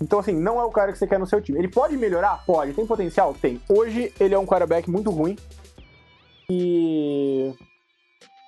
Então, 0.00 0.18
assim, 0.18 0.32
não 0.32 0.60
é 0.60 0.64
o 0.64 0.70
cara 0.70 0.90
que 0.90 0.98
você 0.98 1.06
quer 1.06 1.20
no 1.20 1.28
seu 1.28 1.40
time. 1.40 1.60
Ele 1.60 1.68
pode 1.68 1.96
melhorar? 1.96 2.44
Pode. 2.44 2.72
Tem 2.72 2.84
potencial? 2.84 3.34
Tem. 3.34 3.60
Hoje, 3.68 4.12
ele 4.18 4.34
é 4.34 4.38
um 4.38 4.44
quarterback 4.44 4.90
muito 4.90 5.10
ruim. 5.10 5.36
E. 6.50 7.54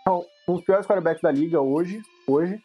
Então, 0.01 0.25
um 0.49 0.55
dos 0.55 0.65
piores 0.65 0.85
quarterbacks 0.85 1.23
da 1.23 1.31
liga 1.31 1.61
hoje. 1.61 2.03
Hoje. 2.27 2.61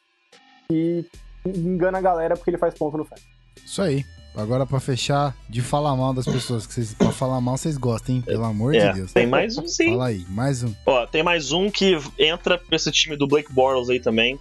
E 0.72 1.06
engana 1.46 2.00
a 2.00 2.02
galera 2.02 2.36
porque 2.36 2.50
ele 2.50 2.58
faz 2.58 2.74
ponto 2.74 2.98
no 2.98 3.06
fé. 3.06 3.16
Isso 3.64 3.80
aí. 3.80 4.04
Agora 4.36 4.66
pra 4.66 4.80
fechar 4.80 5.36
de 5.50 5.62
falar 5.62 5.96
mal 5.96 6.14
das 6.14 6.26
pessoas 6.26 6.66
que 6.66 6.74
vocês 6.74 6.94
pra 6.94 7.12
falar 7.12 7.42
mal 7.42 7.58
vocês 7.58 7.78
gostam, 7.78 8.16
hein? 8.16 8.22
Pelo 8.22 8.46
amor 8.46 8.74
É, 8.76 8.90
de 8.90 9.00
Deus. 9.00 9.14
tem 9.14 9.28
mais 9.28 9.58
um 9.58 9.68
sim. 9.68 9.92
Fala 9.92 10.08
aí, 10.08 10.26
mais 10.30 10.64
um. 10.64 10.74
Ó, 10.86 11.06
tem 11.08 11.24
mais 11.24 11.52
um 11.52 11.70
que 11.70 11.98
entra 12.18 12.58
pra 12.58 12.76
esse 12.76 12.92
time 12.92 13.18
do 13.18 13.28
Blake 13.28 13.52
Bortles 13.52 13.90
aí 13.90 14.00
também. 14.00 14.40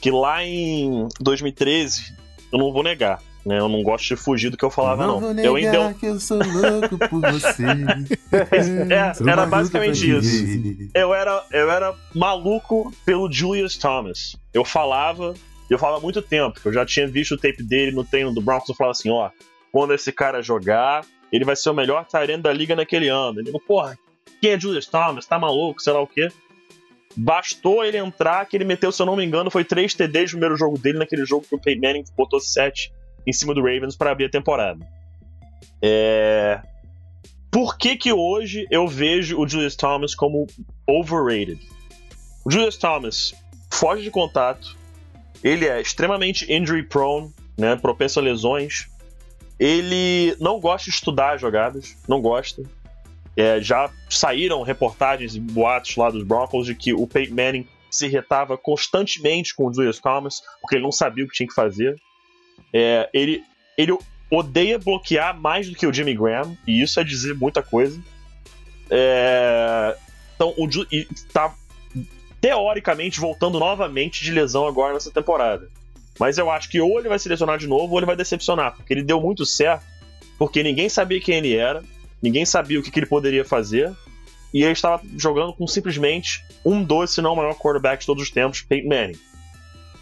Que 0.00 0.10
lá 0.10 0.44
em 0.44 1.08
2013, 1.20 2.14
eu 2.52 2.58
não 2.58 2.72
vou 2.72 2.82
negar, 2.82 3.20
né? 3.46 3.58
Eu 3.58 3.68
não 3.68 3.82
gosto 3.82 4.08
de 4.08 4.16
fugir 4.16 4.50
do 4.50 4.56
que 4.56 4.64
eu 4.64 4.70
falava, 4.70 5.06
não. 5.06 5.20
vou 5.20 5.32
eu 5.32 5.54
ainda. 5.56 5.94
que 5.94 6.06
eu 6.06 6.20
sou 6.20 6.38
louco 6.38 6.98
por 7.08 7.20
você. 7.32 7.64
É, 8.90 9.30
era 9.30 9.46
basicamente 9.46 10.10
isso. 10.10 10.90
Eu 10.94 11.14
era, 11.14 11.44
eu 11.52 11.70
era 11.70 11.94
maluco 12.14 12.92
pelo 13.04 13.30
Julius 13.30 13.76
Thomas. 13.76 14.36
Eu 14.54 14.64
falava, 14.64 15.34
eu 15.70 15.78
falava 15.78 15.98
há 15.98 16.02
muito 16.02 16.20
tempo, 16.20 16.60
que 16.60 16.66
eu 16.66 16.72
já 16.72 16.84
tinha 16.84 17.06
visto 17.06 17.32
o 17.32 17.38
tape 17.38 17.62
dele 17.62 17.92
no 17.92 18.04
treino 18.04 18.32
do 18.32 18.40
Broncos, 18.40 18.68
eu 18.68 18.74
falava 18.74 18.92
assim, 18.92 19.10
ó, 19.10 19.30
quando 19.72 19.94
esse 19.94 20.12
cara 20.12 20.42
jogar, 20.42 21.04
ele 21.32 21.44
vai 21.44 21.56
ser 21.56 21.70
o 21.70 21.74
melhor 21.74 22.06
end 22.28 22.42
da 22.42 22.52
liga 22.52 22.76
naquele 22.76 23.08
ano. 23.08 23.40
Ele, 23.40 23.50
porra, 23.66 23.98
quem 24.40 24.50
é 24.50 24.60
Julius 24.60 24.86
Thomas? 24.86 25.24
Tá 25.24 25.38
maluco, 25.38 25.80
sei 25.80 25.92
lá 25.92 26.00
o 26.00 26.06
quê. 26.06 26.28
Bastou 27.16 27.84
ele 27.84 27.96
entrar, 27.96 28.44
que 28.46 28.56
ele 28.56 28.64
meteu, 28.64 28.92
se 28.92 29.00
eu 29.00 29.06
não 29.06 29.16
me 29.16 29.24
engano, 29.24 29.50
foi 29.50 29.64
3 29.64 29.94
TDs 29.94 30.32
no 30.32 30.38
primeiro 30.38 30.56
jogo 30.56 30.78
dele, 30.78 30.98
naquele 30.98 31.24
jogo 31.24 31.46
que 31.48 31.54
o 31.54 31.58
Peyton 31.58 31.86
Manning 31.86 32.04
botou 32.16 32.40
7 32.40 32.92
em 33.26 33.32
cima 33.32 33.54
do 33.54 33.60
Ravens 33.60 33.96
para 33.96 34.10
abrir 34.10 34.26
a 34.26 34.30
temporada. 34.30 34.86
É... 35.80 36.60
Por 37.50 37.76
que 37.76 37.96
que 37.96 38.12
hoje 38.12 38.66
eu 38.70 38.86
vejo 38.86 39.38
o 39.38 39.46
Julius 39.46 39.76
Thomas 39.76 40.14
como 40.14 40.46
overrated? 40.88 41.60
O 42.44 42.50
Julius 42.50 42.76
Thomas 42.76 43.34
foge 43.70 44.02
de 44.02 44.10
contato, 44.10 44.76
ele 45.42 45.66
é 45.66 45.80
extremamente 45.80 46.50
injury 46.52 46.82
prone, 46.82 47.32
né, 47.56 47.76
propenso 47.76 48.18
a 48.18 48.22
lesões. 48.22 48.88
Ele 49.58 50.36
não 50.40 50.58
gosta 50.58 50.90
de 50.90 50.96
estudar 50.96 51.34
as 51.34 51.40
jogadas, 51.40 51.96
não 52.08 52.20
gosta. 52.20 52.62
É, 53.36 53.60
já 53.60 53.90
saíram 54.10 54.62
reportagens 54.62 55.34
e 55.34 55.40
boatos 55.40 55.96
lá 55.96 56.10
dos 56.10 56.22
Broncos 56.22 56.66
de 56.66 56.74
que 56.74 56.92
o 56.92 57.06
Peyton 57.06 57.34
Manning 57.34 57.66
se 57.90 58.06
irritava 58.06 58.56
constantemente 58.56 59.54
com 59.54 59.66
o 59.66 59.72
Julius 59.72 59.98
Thomas, 59.98 60.42
porque 60.60 60.76
ele 60.76 60.84
não 60.84 60.92
sabia 60.92 61.24
o 61.24 61.28
que 61.28 61.34
tinha 61.34 61.48
que 61.48 61.54
fazer. 61.54 61.96
É, 62.72 63.08
ele, 63.12 63.42
ele 63.76 63.96
odeia 64.30 64.78
bloquear 64.78 65.38
mais 65.38 65.68
do 65.68 65.76
que 65.76 65.86
o 65.86 65.92
Jimmy 65.92 66.14
Graham, 66.14 66.56
e 66.66 66.82
isso 66.82 66.98
é 66.98 67.04
dizer 67.04 67.34
muita 67.34 67.62
coisa. 67.62 68.00
É, 68.90 69.96
então, 70.34 70.54
o 70.56 70.68
e 70.90 71.06
tá 71.32 71.54
teoricamente 72.42 73.20
voltando 73.20 73.60
novamente 73.60 74.22
de 74.24 74.32
lesão 74.32 74.66
agora 74.66 74.92
nessa 74.92 75.12
temporada. 75.12 75.70
Mas 76.18 76.36
eu 76.36 76.50
acho 76.50 76.68
que 76.68 76.80
ou 76.80 76.98
ele 76.98 77.08
vai 77.08 77.18
se 77.18 77.28
lesionar 77.28 77.56
de 77.56 77.68
novo 77.68 77.92
ou 77.92 77.98
ele 78.00 78.06
vai 78.06 78.16
decepcionar, 78.16 78.74
porque 78.76 78.92
ele 78.92 79.04
deu 79.04 79.20
muito 79.20 79.46
certo, 79.46 79.84
porque 80.36 80.62
ninguém 80.62 80.88
sabia 80.88 81.20
quem 81.20 81.36
ele 81.36 81.56
era, 81.56 81.82
ninguém 82.20 82.44
sabia 82.44 82.80
o 82.80 82.82
que, 82.82 82.90
que 82.90 82.98
ele 82.98 83.06
poderia 83.06 83.44
fazer, 83.44 83.92
e 84.52 84.62
ele 84.64 84.72
estava 84.72 85.00
jogando 85.16 85.52
com 85.52 85.66
simplesmente 85.68 86.44
um 86.64 86.82
dos, 86.82 87.14
se 87.14 87.22
não 87.22 87.32
o 87.32 87.36
maior 87.36 87.54
quarterback 87.54 88.00
de 88.00 88.06
todos 88.06 88.24
os 88.24 88.30
tempos, 88.30 88.60
Peyton 88.60 88.88
Manning. 88.88 89.18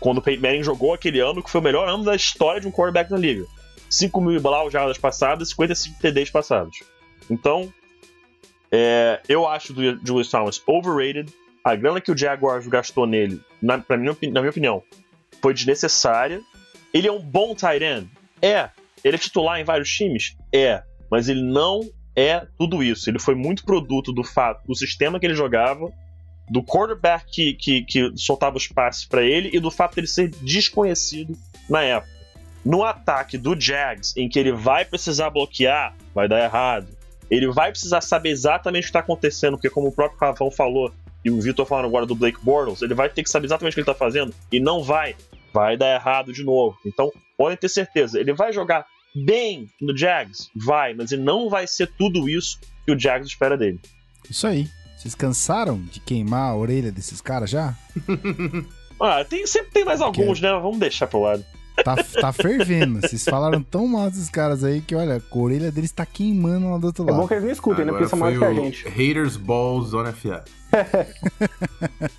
Quando 0.01 0.19
o 0.19 0.23
Peyton 0.23 0.43
Manning 0.43 0.63
jogou 0.63 0.95
aquele 0.95 1.21
ano, 1.21 1.43
que 1.43 1.51
foi 1.51 1.61
o 1.61 1.65
melhor 1.65 1.89
ano 1.89 2.05
da 2.05 2.17
história 2.17 2.61
de 2.61 2.67
um 2.67 2.73
quarterback 2.73 3.11
na 3.11 3.19
liga. 3.19 3.45
5 3.91 4.21
mil 4.21 4.37
e 4.37 4.41
blau 4.41 4.71
jardas 4.71 4.97
passadas, 4.97 5.51
55 5.51 6.01
TDs 6.01 6.31
passados. 6.31 6.83
Então, 7.29 7.73
é, 8.73 9.21
eu 9.29 9.47
acho 9.47 9.73
do 9.73 9.83
Julius 10.05 10.31
Thomas 10.31 10.63
overrated. 10.67 11.33
A 11.63 11.75
grana 11.75 12.01
que 12.01 12.11
o 12.11 12.17
Jaguars 12.17 12.67
gastou 12.67 13.07
nele, 13.07 13.41
na, 13.61 13.79
pra 13.79 13.97
na 13.97 14.15
minha 14.41 14.51
opinião, 14.51 14.83
foi 15.43 15.55
desnecessária. 15.55 16.41
Ele 16.93 17.07
é 17.07 17.13
um 17.13 17.21
bom 17.21 17.55
tight 17.55 17.85
end? 17.85 18.11
É. 18.41 18.71
Ele 19.05 19.17
é 19.17 19.19
titular 19.19 19.61
em 19.61 19.65
vários 19.65 19.91
times? 19.91 20.37
É. 20.53 20.83
Mas 21.11 21.29
ele 21.29 21.43
não 21.43 21.81
é 22.17 22.47
tudo 22.59 22.83
isso. 22.83 23.11
Ele 23.11 23.19
foi 23.19 23.35
muito 23.35 23.65
produto 23.65 24.13
do 24.13 24.25
fato 24.25 24.67
do 24.67 24.75
sistema 24.75 25.19
que 25.21 25.27
ele 25.27 25.35
jogava, 25.35 25.93
do 26.49 26.63
quarterback 26.63 27.31
que, 27.31 27.55
que, 27.55 27.83
que 27.83 28.13
soltava 28.17 28.57
os 28.57 28.67
passes 28.67 29.05
para 29.05 29.23
ele 29.23 29.51
e 29.53 29.61
do 29.61 29.71
fato 29.71 29.95
dele 29.95 30.07
ser 30.07 30.29
desconhecido 30.29 31.37
na 31.69 31.83
época. 31.83 32.21
No 32.65 32.85
ataque 32.85 33.39
do 33.39 33.59
Jags, 33.59 34.15
em 34.17 34.29
que 34.29 34.39
ele 34.39 34.53
vai 34.53 34.85
precisar 34.85 35.31
bloquear, 35.31 35.95
vai 36.15 36.29
dar 36.29 36.43
errado. 36.43 36.89
Ele 37.31 37.51
vai 37.51 37.71
precisar 37.71 38.01
saber 38.01 38.31
exatamente 38.31 38.83
o 38.83 38.87
que 38.87 38.89
está 38.89 38.99
acontecendo, 38.99 39.57
porque 39.57 39.71
como 39.71 39.89
o 39.89 39.93
próprio 39.93 40.19
Rafão 40.21 40.51
falou, 40.51 40.93
e 41.25 41.31
o 41.31 41.41
Vitor 41.41 41.67
falando 41.67 41.87
agora 41.87 42.07
do 42.07 42.15
Blake 42.15 42.39
Bortles, 42.43 42.83
ele 42.83 42.95
vai 42.95 43.09
ter 43.09 43.23
que 43.23 43.31
saber 43.31 43.47
exatamente 43.47 43.73
o 43.73 43.75
que 43.75 43.81
ele 43.81 43.91
está 43.91 43.95
fazendo, 43.95 44.35
e 44.51 44.61
não 44.61 44.83
vai. 44.83 45.17
Vai 45.53 45.77
dar 45.77 45.95
errado 45.95 46.33
de 46.33 46.45
novo. 46.45 46.77
Então, 46.87 47.13
podem 47.37 47.57
ter 47.57 47.69
certeza, 47.69 48.19
ele 48.19 48.33
vai 48.33 48.53
jogar 48.53 48.87
bem 49.15 49.69
no 49.81 49.97
Jags? 49.97 50.49
Vai, 50.55 50.95
mas 50.95 51.13
ele 51.13 51.23
não 51.23 51.49
vai 51.49 51.67
ser 51.67 51.91
tudo 51.99 52.29
isso 52.29 52.59
que 52.85 52.93
o 52.93 52.99
Jags 52.99 53.29
espera 53.29 53.57
dele. 53.57 53.81
Isso 54.29 54.47
aí. 54.47 54.69
Vocês 54.97 55.15
cansaram 55.15 55.81
de 55.91 55.99
queimar 55.99 56.51
a 56.51 56.57
orelha 56.57 56.93
desses 56.93 57.21
caras 57.21 57.51
já? 57.51 57.75
Ah, 59.03 59.25
tem, 59.25 59.47
sempre 59.47 59.71
tem 59.71 59.83
mais 59.83 60.03
alguns, 60.03 60.43
né? 60.43 60.51
Vamos 60.51 60.79
deixar 60.79 61.07
pro 61.07 61.23
lado. 61.23 61.43
Tá, 61.85 61.97
tá 61.97 62.33
fervendo. 62.33 63.01
Vocês 63.01 63.25
falaram 63.25 63.63
tão 63.63 63.87
mal 63.87 64.11
desses 64.11 64.29
caras 64.29 64.63
aí 64.65 64.81
que, 64.81 64.95
olha, 64.95 65.17
a 65.17 65.39
orelha 65.39 65.73
deles 65.73 65.91
tá 65.93 66.05
queimando 66.05 66.71
lá 66.71 66.79
do 66.79 66.87
outro 66.89 67.05
É 67.05 67.07
bom 67.07 67.19
lado. 67.19 67.29
que 67.29 67.35
eles 67.35 67.45
não 67.45 67.51
escutem, 67.53 67.85
né? 67.85 67.93
Porque 67.93 68.09
são 68.09 68.19
mais 68.19 68.37
que 68.39 68.45
a 68.45 68.53
gente. 68.55 68.89
Haters 68.89 69.37
Balls 69.37 69.89
Zona 69.91 70.13
FA. 70.13 70.45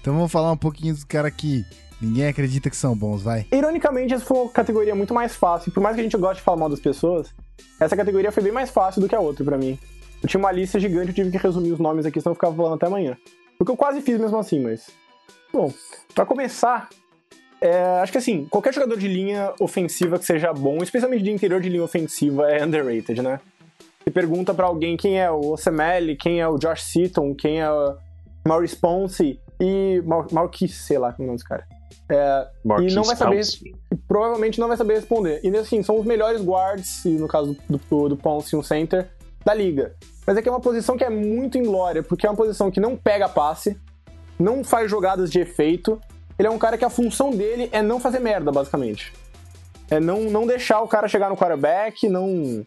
Então 0.00 0.14
vamos 0.14 0.32
falar 0.32 0.50
um 0.50 0.56
pouquinho 0.56 0.94
dos 0.94 1.04
caras 1.04 1.30
que 1.36 1.62
ninguém 2.00 2.26
acredita 2.26 2.70
que 2.70 2.76
são 2.76 2.96
bons, 2.96 3.22
vai. 3.22 3.46
Ironicamente, 3.52 4.14
essa 4.14 4.24
foi 4.24 4.38
uma 4.38 4.48
categoria 4.50 4.94
muito 4.94 5.12
mais 5.12 5.36
fácil. 5.36 5.70
Por 5.72 5.82
mais 5.82 5.94
que 5.94 6.00
a 6.00 6.04
gente 6.04 6.16
goste 6.16 6.36
de 6.36 6.42
falar 6.42 6.56
mal 6.56 6.70
das 6.70 6.80
pessoas, 6.80 7.28
essa 7.78 7.94
categoria 7.94 8.32
foi 8.32 8.42
bem 8.42 8.52
mais 8.52 8.70
fácil 8.70 9.02
do 9.02 9.08
que 9.08 9.14
a 9.14 9.20
outra 9.20 9.44
pra 9.44 9.58
mim. 9.58 9.78
Eu 10.22 10.26
tinha 10.28 10.38
uma 10.38 10.50
lista 10.52 10.80
gigante, 10.80 11.08
eu 11.08 11.14
tive 11.14 11.30
que 11.30 11.36
resumir 11.36 11.72
os 11.72 11.78
nomes 11.78 12.06
aqui, 12.06 12.18
senão 12.18 12.30
eu 12.32 12.34
ficava 12.34 12.54
falando 12.56 12.74
até 12.76 12.86
amanhã. 12.86 13.14
O 13.58 13.64
que 13.66 13.70
eu 13.70 13.76
quase 13.76 14.00
fiz 14.00 14.18
mesmo 14.18 14.38
assim, 14.38 14.58
mas. 14.62 14.88
Bom, 15.52 15.70
pra 16.14 16.24
começar, 16.24 16.88
é, 17.60 18.00
acho 18.00 18.12
que 18.12 18.18
assim, 18.18 18.46
qualquer 18.46 18.72
jogador 18.72 18.96
de 18.98 19.06
linha 19.08 19.52
ofensiva 19.60 20.18
que 20.18 20.24
seja 20.24 20.52
bom, 20.52 20.78
especialmente 20.82 21.22
de 21.22 21.30
interior 21.30 21.60
de 21.60 21.68
linha 21.68 21.84
ofensiva, 21.84 22.50
é 22.50 22.64
underrated, 22.64 23.22
né? 23.22 23.40
Você 24.02 24.10
pergunta 24.10 24.54
pra 24.54 24.66
alguém 24.66 24.96
quem 24.96 25.20
é 25.20 25.30
o 25.30 25.52
Osemele, 25.52 26.16
quem 26.16 26.40
é 26.40 26.48
o 26.48 26.56
Josh 26.58 26.84
Seaton, 26.84 27.34
quem 27.34 27.60
é 27.60 27.70
o 27.70 27.96
Maurice 28.46 28.76
Ponce 28.76 29.38
e 29.60 30.02
Mar 30.06 30.26
Marquis, 30.32 30.74
sei 30.74 30.98
lá 30.98 31.12
como 31.12 31.22
é 31.22 31.24
o 31.24 31.26
nome 31.26 31.36
desse 31.36 31.48
cara. 31.48 31.66
É, 32.08 32.48
Marquise 32.64 32.96
não 32.96 33.04
vai 33.04 33.14
saber- 33.14 33.40
e 33.92 33.96
provavelmente 34.08 34.58
não 34.58 34.68
vai 34.68 34.76
saber 34.76 34.94
responder. 34.94 35.40
E 35.44 35.54
assim, 35.56 35.82
são 35.82 35.98
os 35.98 36.06
melhores 36.06 36.42
guards, 36.42 37.04
e 37.04 37.10
no 37.10 37.28
caso 37.28 37.56
do, 37.68 37.78
do, 37.90 38.08
do 38.08 38.16
Ponce, 38.16 38.56
um 38.56 38.62
center, 38.62 39.08
da 39.44 39.54
liga. 39.54 39.94
Mas 40.26 40.36
é 40.36 40.42
que 40.42 40.48
é 40.48 40.52
uma 40.52 40.60
posição 40.60 40.96
que 40.96 41.04
é 41.04 41.10
muito 41.10 41.58
inglória, 41.58 42.02
porque 42.02 42.26
é 42.26 42.30
uma 42.30 42.36
posição 42.36 42.70
que 42.70 42.80
não 42.80 42.96
pega 42.96 43.28
passe, 43.28 43.78
não 44.38 44.64
faz 44.64 44.90
jogadas 44.90 45.30
de 45.30 45.40
efeito. 45.40 46.00
Ele 46.40 46.48
é 46.48 46.50
um 46.50 46.56
cara 46.56 46.78
que 46.78 46.84
a 46.86 46.88
função 46.88 47.32
dele 47.32 47.68
é 47.70 47.82
não 47.82 48.00
fazer 48.00 48.18
merda, 48.18 48.50
basicamente. 48.50 49.12
É 49.90 50.00
não, 50.00 50.22
não 50.22 50.46
deixar 50.46 50.80
o 50.80 50.88
cara 50.88 51.06
chegar 51.06 51.28
no 51.28 51.36
quarterback, 51.36 52.08
não 52.08 52.64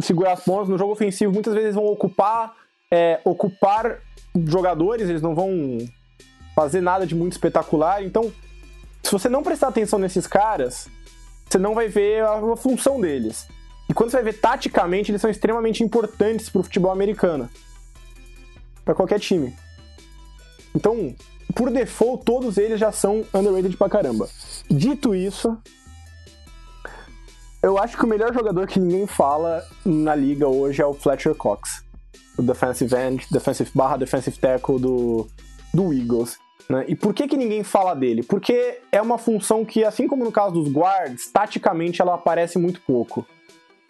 segurar 0.00 0.32
as 0.32 0.42
pontas. 0.42 0.70
No 0.70 0.78
jogo 0.78 0.94
ofensivo, 0.94 1.30
muitas 1.30 1.52
vezes 1.52 1.74
vão 1.74 1.84
ocupar, 1.84 2.54
é, 2.90 3.20
ocupar 3.22 3.98
jogadores, 4.46 5.10
eles 5.10 5.20
não 5.20 5.34
vão 5.34 5.76
fazer 6.56 6.80
nada 6.80 7.06
de 7.06 7.14
muito 7.14 7.32
espetacular. 7.32 8.02
Então, 8.02 8.32
se 9.02 9.12
você 9.12 9.28
não 9.28 9.42
prestar 9.42 9.68
atenção 9.68 9.98
nesses 9.98 10.26
caras, 10.26 10.88
você 11.46 11.58
não 11.58 11.74
vai 11.74 11.88
ver 11.88 12.24
a, 12.24 12.38
a 12.38 12.56
função 12.56 12.98
deles. 12.98 13.46
E 13.90 13.92
quando 13.92 14.10
você 14.10 14.22
vai 14.22 14.32
ver 14.32 14.40
taticamente, 14.40 15.10
eles 15.10 15.20
são 15.20 15.30
extremamente 15.30 15.84
importantes 15.84 16.48
pro 16.48 16.62
futebol 16.62 16.90
americano. 16.90 17.46
para 18.86 18.94
qualquer 18.94 19.20
time. 19.20 19.54
Então, 20.74 21.14
por 21.54 21.70
default, 21.70 22.24
todos 22.24 22.58
eles 22.58 22.78
já 22.78 22.90
são 22.92 23.24
underrated 23.34 23.76
pra 23.76 23.88
caramba. 23.88 24.28
Dito 24.70 25.14
isso, 25.14 25.56
eu 27.62 27.78
acho 27.78 27.96
que 27.96 28.04
o 28.04 28.08
melhor 28.08 28.34
jogador 28.34 28.66
que 28.66 28.80
ninguém 28.80 29.06
fala 29.06 29.64
na 29.84 30.14
liga 30.16 30.48
hoje 30.48 30.82
é 30.82 30.86
o 30.86 30.92
Fletcher 30.92 31.34
Cox. 31.34 31.84
O 32.36 32.42
defensive 32.42 32.92
end, 32.96 33.26
defensive 33.30 33.70
barra 33.72 33.96
defensive 33.96 34.36
tackle 34.36 34.80
do, 34.80 35.28
do 35.72 35.92
Eagles. 35.92 36.38
Né? 36.68 36.86
E 36.88 36.96
por 36.96 37.14
que, 37.14 37.28
que 37.28 37.36
ninguém 37.36 37.62
fala 37.62 37.94
dele? 37.94 38.22
Porque 38.22 38.80
é 38.90 39.00
uma 39.00 39.16
função 39.16 39.64
que, 39.64 39.84
assim 39.84 40.08
como 40.08 40.24
no 40.24 40.32
caso 40.32 40.54
dos 40.54 40.72
guards, 40.72 41.30
taticamente 41.30 42.02
ela 42.02 42.14
aparece 42.14 42.58
muito 42.58 42.80
pouco. 42.80 43.24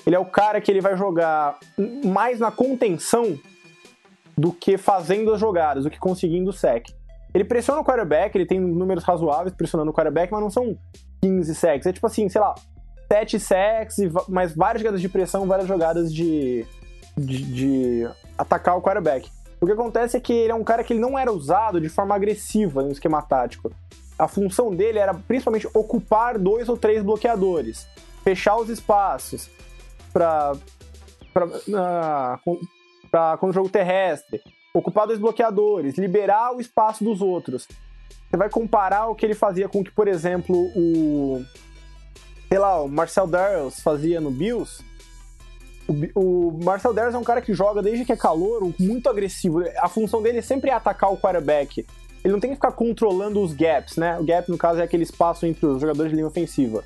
Ele 0.04 0.16
é 0.16 0.18
o 0.18 0.26
cara 0.26 0.60
que 0.60 0.70
ele 0.70 0.80
vai 0.80 0.96
jogar 0.96 1.58
mais 2.04 2.40
na 2.40 2.50
contenção 2.50 3.38
do 4.36 4.52
que 4.52 4.76
fazendo 4.76 5.32
as 5.32 5.40
jogadas, 5.40 5.84
do 5.84 5.90
que 5.90 5.98
conseguindo 5.98 6.50
o 6.50 6.52
sec. 6.52 6.88
Ele 7.34 7.44
pressiona 7.44 7.80
o 7.80 7.84
quarterback, 7.84 8.36
ele 8.36 8.46
tem 8.46 8.60
números 8.60 9.04
razoáveis 9.04 9.54
pressionando 9.54 9.90
o 9.90 9.94
quarterback, 9.94 10.30
mas 10.30 10.40
não 10.40 10.50
são 10.50 10.76
15 11.22 11.54
sacks. 11.54 11.86
É 11.86 11.92
tipo 11.92 12.06
assim, 12.06 12.28
sei 12.28 12.40
lá, 12.40 12.54
7 13.10 13.40
sacks, 13.40 13.96
mas 14.28 14.54
várias 14.54 14.82
jogadas 14.82 15.00
de 15.00 15.08
pressão, 15.08 15.46
várias 15.46 15.68
jogadas 15.68 16.12
de, 16.12 16.66
de, 17.16 17.42
de 17.42 18.08
atacar 18.36 18.76
o 18.76 18.82
quarterback. 18.82 19.30
O 19.60 19.66
que 19.66 19.72
acontece 19.72 20.16
é 20.16 20.20
que 20.20 20.32
ele 20.32 20.50
é 20.50 20.54
um 20.54 20.64
cara 20.64 20.82
que 20.82 20.92
ele 20.92 21.00
não 21.00 21.18
era 21.18 21.32
usado 21.32 21.80
de 21.80 21.88
forma 21.88 22.14
agressiva 22.14 22.82
no 22.82 22.90
esquema 22.90 23.22
tático. 23.22 23.70
A 24.18 24.26
função 24.26 24.74
dele 24.74 24.98
era 24.98 25.14
principalmente 25.14 25.68
ocupar 25.72 26.38
dois 26.38 26.68
ou 26.68 26.76
três 26.76 27.02
bloqueadores, 27.02 27.86
fechar 28.24 28.56
os 28.56 28.68
espaços 28.68 29.48
para 30.12 30.52
para 33.10 33.36
quando 33.38 33.50
o 33.50 33.54
jogo 33.54 33.68
terrestre, 33.68 34.42
ocupar 34.74 35.06
dois 35.06 35.18
bloqueadores, 35.18 35.96
liberar 35.96 36.54
o 36.54 36.60
espaço 36.60 37.04
dos 37.04 37.20
outros. 37.20 37.68
Você 38.30 38.36
vai 38.36 38.48
comparar 38.48 39.08
o 39.08 39.14
que 39.14 39.26
ele 39.26 39.34
fazia 39.34 39.68
com 39.68 39.80
o 39.80 39.84
que, 39.84 39.90
por 39.90 40.08
exemplo, 40.08 40.56
o 40.74 41.44
sei 42.48 42.58
lá, 42.58 42.82
o 42.82 42.88
Marcel 42.88 43.26
Darrells 43.26 43.80
fazia 43.82 44.20
no 44.20 44.30
Bills 44.30 44.82
o, 46.14 46.48
o 46.48 46.64
Marcel 46.64 46.92
Darius 46.92 47.14
é 47.14 47.18
um 47.18 47.24
cara 47.24 47.40
que 47.40 47.52
joga 47.52 47.82
desde 47.82 48.04
que 48.04 48.12
é 48.12 48.16
calor, 48.16 48.72
muito 48.78 49.08
agressivo. 49.08 49.62
A 49.78 49.88
função 49.88 50.22
dele 50.22 50.38
é 50.38 50.42
sempre 50.42 50.70
atacar 50.70 51.12
o 51.12 51.16
quarterback. 51.16 51.86
Ele 52.24 52.32
não 52.32 52.40
tem 52.40 52.50
que 52.50 52.56
ficar 52.56 52.72
controlando 52.72 53.40
os 53.40 53.52
gaps, 53.52 53.96
né? 53.96 54.18
O 54.18 54.24
gap, 54.24 54.48
no 54.50 54.56
caso, 54.56 54.80
é 54.80 54.84
aquele 54.84 55.02
espaço 55.02 55.44
entre 55.44 55.66
os 55.66 55.80
jogadores 55.80 56.10
de 56.10 56.16
linha 56.16 56.26
ofensiva. 56.26 56.84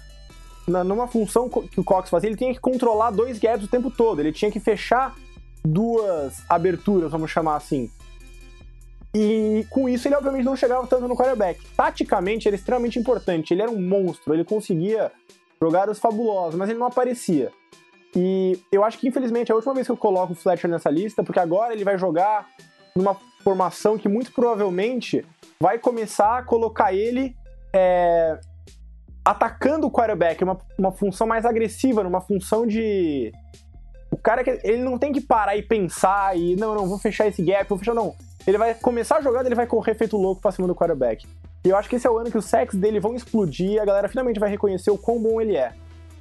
Na, 0.67 0.83
numa 0.83 1.07
função 1.07 1.49
que 1.49 1.79
o 1.79 1.85
Cox 1.85 2.09
fazia, 2.09 2.29
ele 2.29 2.37
tinha 2.37 2.53
que 2.53 2.61
controlar 2.61 3.11
dois 3.11 3.39
gaps 3.39 3.67
o 3.67 3.69
tempo 3.69 3.91
todo. 3.91 4.21
Ele 4.21 4.33
tinha 4.33 4.51
que 4.51 4.59
fechar 4.59 5.15
duas 5.67 6.43
aberturas, 6.49 7.11
vamos 7.11 7.31
chamar 7.31 7.57
assim. 7.57 7.91
E 9.15 9.67
com 9.71 9.89
isso, 9.89 10.07
ele 10.07 10.15
obviamente 10.15 10.45
não 10.45 10.57
chegava 10.57 10.87
tanto 10.87 11.09
no 11.09 11.17
quarterback. 11.17 11.61
Taticamente, 11.77 12.49
ele 12.49 12.57
é 12.57 12.59
extremamente 12.59 12.99
importante. 12.99 13.53
Ele 13.53 13.63
era 13.63 13.71
um 13.71 13.81
monstro, 13.81 14.35
ele 14.35 14.45
conseguia 14.45 15.11
jogar 15.61 15.89
os 15.89 15.99
fabulosos, 15.99 16.55
mas 16.55 16.69
ele 16.69 16.79
não 16.79 16.87
aparecia. 16.87 17.51
E 18.15 18.59
eu 18.71 18.85
acho 18.85 18.99
que, 18.99 19.09
infelizmente, 19.09 19.51
é 19.51 19.53
a 19.53 19.57
última 19.57 19.75
vez 19.75 19.87
que 19.87 19.93
eu 19.93 19.97
coloco 19.97 20.33
o 20.33 20.37
Fletcher 20.37 20.71
nessa 20.71 20.91
lista, 20.91 21.23
porque 21.23 21.41
agora 21.41 21.73
ele 21.73 21.85
vai 21.85 21.99
jogar 21.99 22.47
numa 22.95 23.17
formação 23.43 23.97
que 23.97 24.09
muito 24.09 24.33
provavelmente 24.33 25.25
vai 25.61 25.79
começar 25.79 26.39
a 26.39 26.43
colocar 26.43 26.93
ele 26.93 27.35
é, 27.75 28.39
atacando 29.25 29.87
o 29.87 29.91
quarterback, 29.91 30.43
uma, 30.45 30.59
uma 30.79 30.93
função 30.93 31.27
mais 31.27 31.45
agressiva, 31.45 32.05
numa 32.05 32.21
função 32.21 32.67
de. 32.67 33.33
O 34.11 34.17
cara 34.17 34.45
que 34.45 34.61
ele 34.63 34.83
não 34.83 34.99
tem 34.99 35.13
que 35.13 35.21
parar 35.21 35.57
e 35.57 35.63
pensar 35.63 36.37
e 36.37 36.57
não, 36.57 36.75
não, 36.75 36.87
vou 36.87 36.99
fechar 36.99 37.27
esse 37.27 37.43
gap, 37.43 37.69
vou 37.69 37.79
fechar, 37.79 37.95
não. 37.95 38.15
Ele 38.47 38.59
vai 38.59 38.75
começar 38.75 39.17
a 39.17 39.21
jogada, 39.21 39.49
ele 39.49 39.55
vai 39.55 39.67
correr 39.67 39.95
feito 39.95 40.17
louco 40.17 40.41
pra 40.41 40.53
cima 40.53 40.69
do 40.69 40.75
quarterback. 40.75 41.27
E 41.65 41.69
eu 41.69 41.77
acho 41.77 41.89
que 41.89 41.97
esse 41.97 42.07
é 42.07 42.11
o 42.11 42.17
ano 42.17 42.31
que 42.31 42.39
os 42.39 42.45
sacks 42.45 42.79
dele 42.79 43.01
vão 43.01 43.15
explodir 43.15 43.73
e 43.73 43.79
a 43.79 43.85
galera 43.85 44.09
finalmente 44.09 44.39
vai 44.39 44.49
reconhecer 44.49 44.91
o 44.91 44.99
quão 44.99 45.21
bom 45.21 45.41
ele 45.41 45.57
é. 45.57 45.73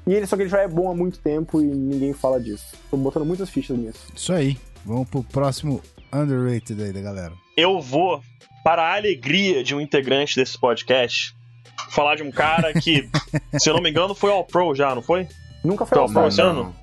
E 0.08 0.14
ele 0.14 0.26
só 0.26 0.36
que 0.36 0.44
ele 0.44 0.50
já 0.50 0.62
é 0.62 0.68
bom 0.68 0.90
há 0.90 0.96
muito 0.96 1.20
tempo 1.20 1.62
e 1.62 1.66
ninguém 1.66 2.14
fala 2.14 2.40
disso. 2.40 2.76
Tô 2.90 2.98
botando 2.98 3.26
muitas 3.26 3.50
fichas 3.50 3.78
nisso. 3.78 4.08
Isso 4.16 4.34
aí. 4.34 4.58
Vamos 4.84 5.10
pro 5.10 5.24
próximo 5.24 5.82
underrated 6.14 6.82
aí 6.82 6.94
da 6.94 7.02
galera. 7.02 7.34
Eu 7.58 7.82
vou, 7.82 8.22
para 8.64 8.84
a 8.84 8.96
alegria 8.96 9.64
de 9.64 9.74
um 9.74 9.82
integrante 9.82 10.36
desse 10.36 10.60
podcast, 10.60 11.36
falar 11.90 12.16
de 12.16 12.24
um 12.24 12.32
cara 12.32 12.74
que, 12.74 13.10
se 13.58 13.70
eu 13.70 13.74
não 13.74 13.82
me 13.82 13.90
engano, 13.90 14.14
foi 14.14 14.32
All 14.32 14.44
Pro 14.44 14.76
já, 14.76 14.94
não 14.94 15.02
foi? 15.02 15.28
Nunca 15.64 15.86
foi 15.86 15.98
All 15.98 16.12
Pro 16.12 16.28
esse 16.28 16.42
ano? 16.42 16.76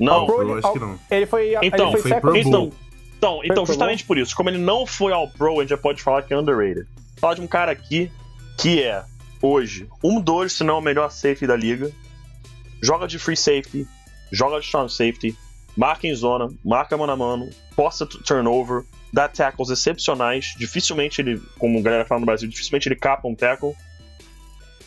Não. 0.00 0.26
Pro, 0.26 0.42
ele, 0.42 0.60
não. 0.80 0.98
ele 1.10 1.26
foi. 1.26 1.54
Então, 1.62 1.92
ele 1.92 2.02
foi, 2.02 2.20
foi 2.20 2.40
então, 2.40 2.72
então, 3.18 3.40
então 3.44 3.66
justamente 3.66 4.04
por 4.04 4.16
isso, 4.16 4.34
como 4.34 4.48
ele 4.48 4.58
não 4.58 4.86
foi 4.86 5.12
All 5.12 5.28
Pro, 5.28 5.58
a 5.58 5.62
gente 5.62 5.70
já 5.70 5.78
pode 5.78 6.02
falar 6.02 6.22
que 6.22 6.32
é 6.32 6.38
underrated. 6.38 6.86
Falar 7.18 7.34
de 7.34 7.42
um 7.42 7.46
cara 7.46 7.70
aqui 7.70 8.10
que 8.58 8.82
é, 8.82 9.04
hoje, 9.42 9.86
um 10.02 10.20
dos, 10.20 10.54
se 10.54 10.64
não 10.64 10.78
o 10.78 10.80
melhor 10.80 11.10
safety 11.10 11.46
da 11.46 11.54
liga 11.54 11.92
joga 12.82 13.06
de 13.06 13.18
free 13.18 13.36
safety, 13.36 13.86
joga 14.32 14.58
de 14.58 14.64
strong 14.66 14.90
safety, 14.90 15.36
marca 15.76 16.06
em 16.06 16.14
zona, 16.14 16.48
marca 16.64 16.96
mano 16.96 17.12
a 17.12 17.16
mano, 17.16 17.50
posta 17.76 18.06
turnover, 18.06 18.84
dá 19.12 19.28
tackles 19.28 19.70
excepcionais. 19.70 20.54
Dificilmente 20.56 21.20
ele, 21.20 21.40
como 21.58 21.78
a 21.78 21.82
galera 21.82 22.04
fala 22.04 22.20
no 22.20 22.26
Brasil, 22.26 22.48
dificilmente 22.48 22.88
ele 22.88 22.96
capa 22.96 23.28
um 23.28 23.34
tackle. 23.34 23.74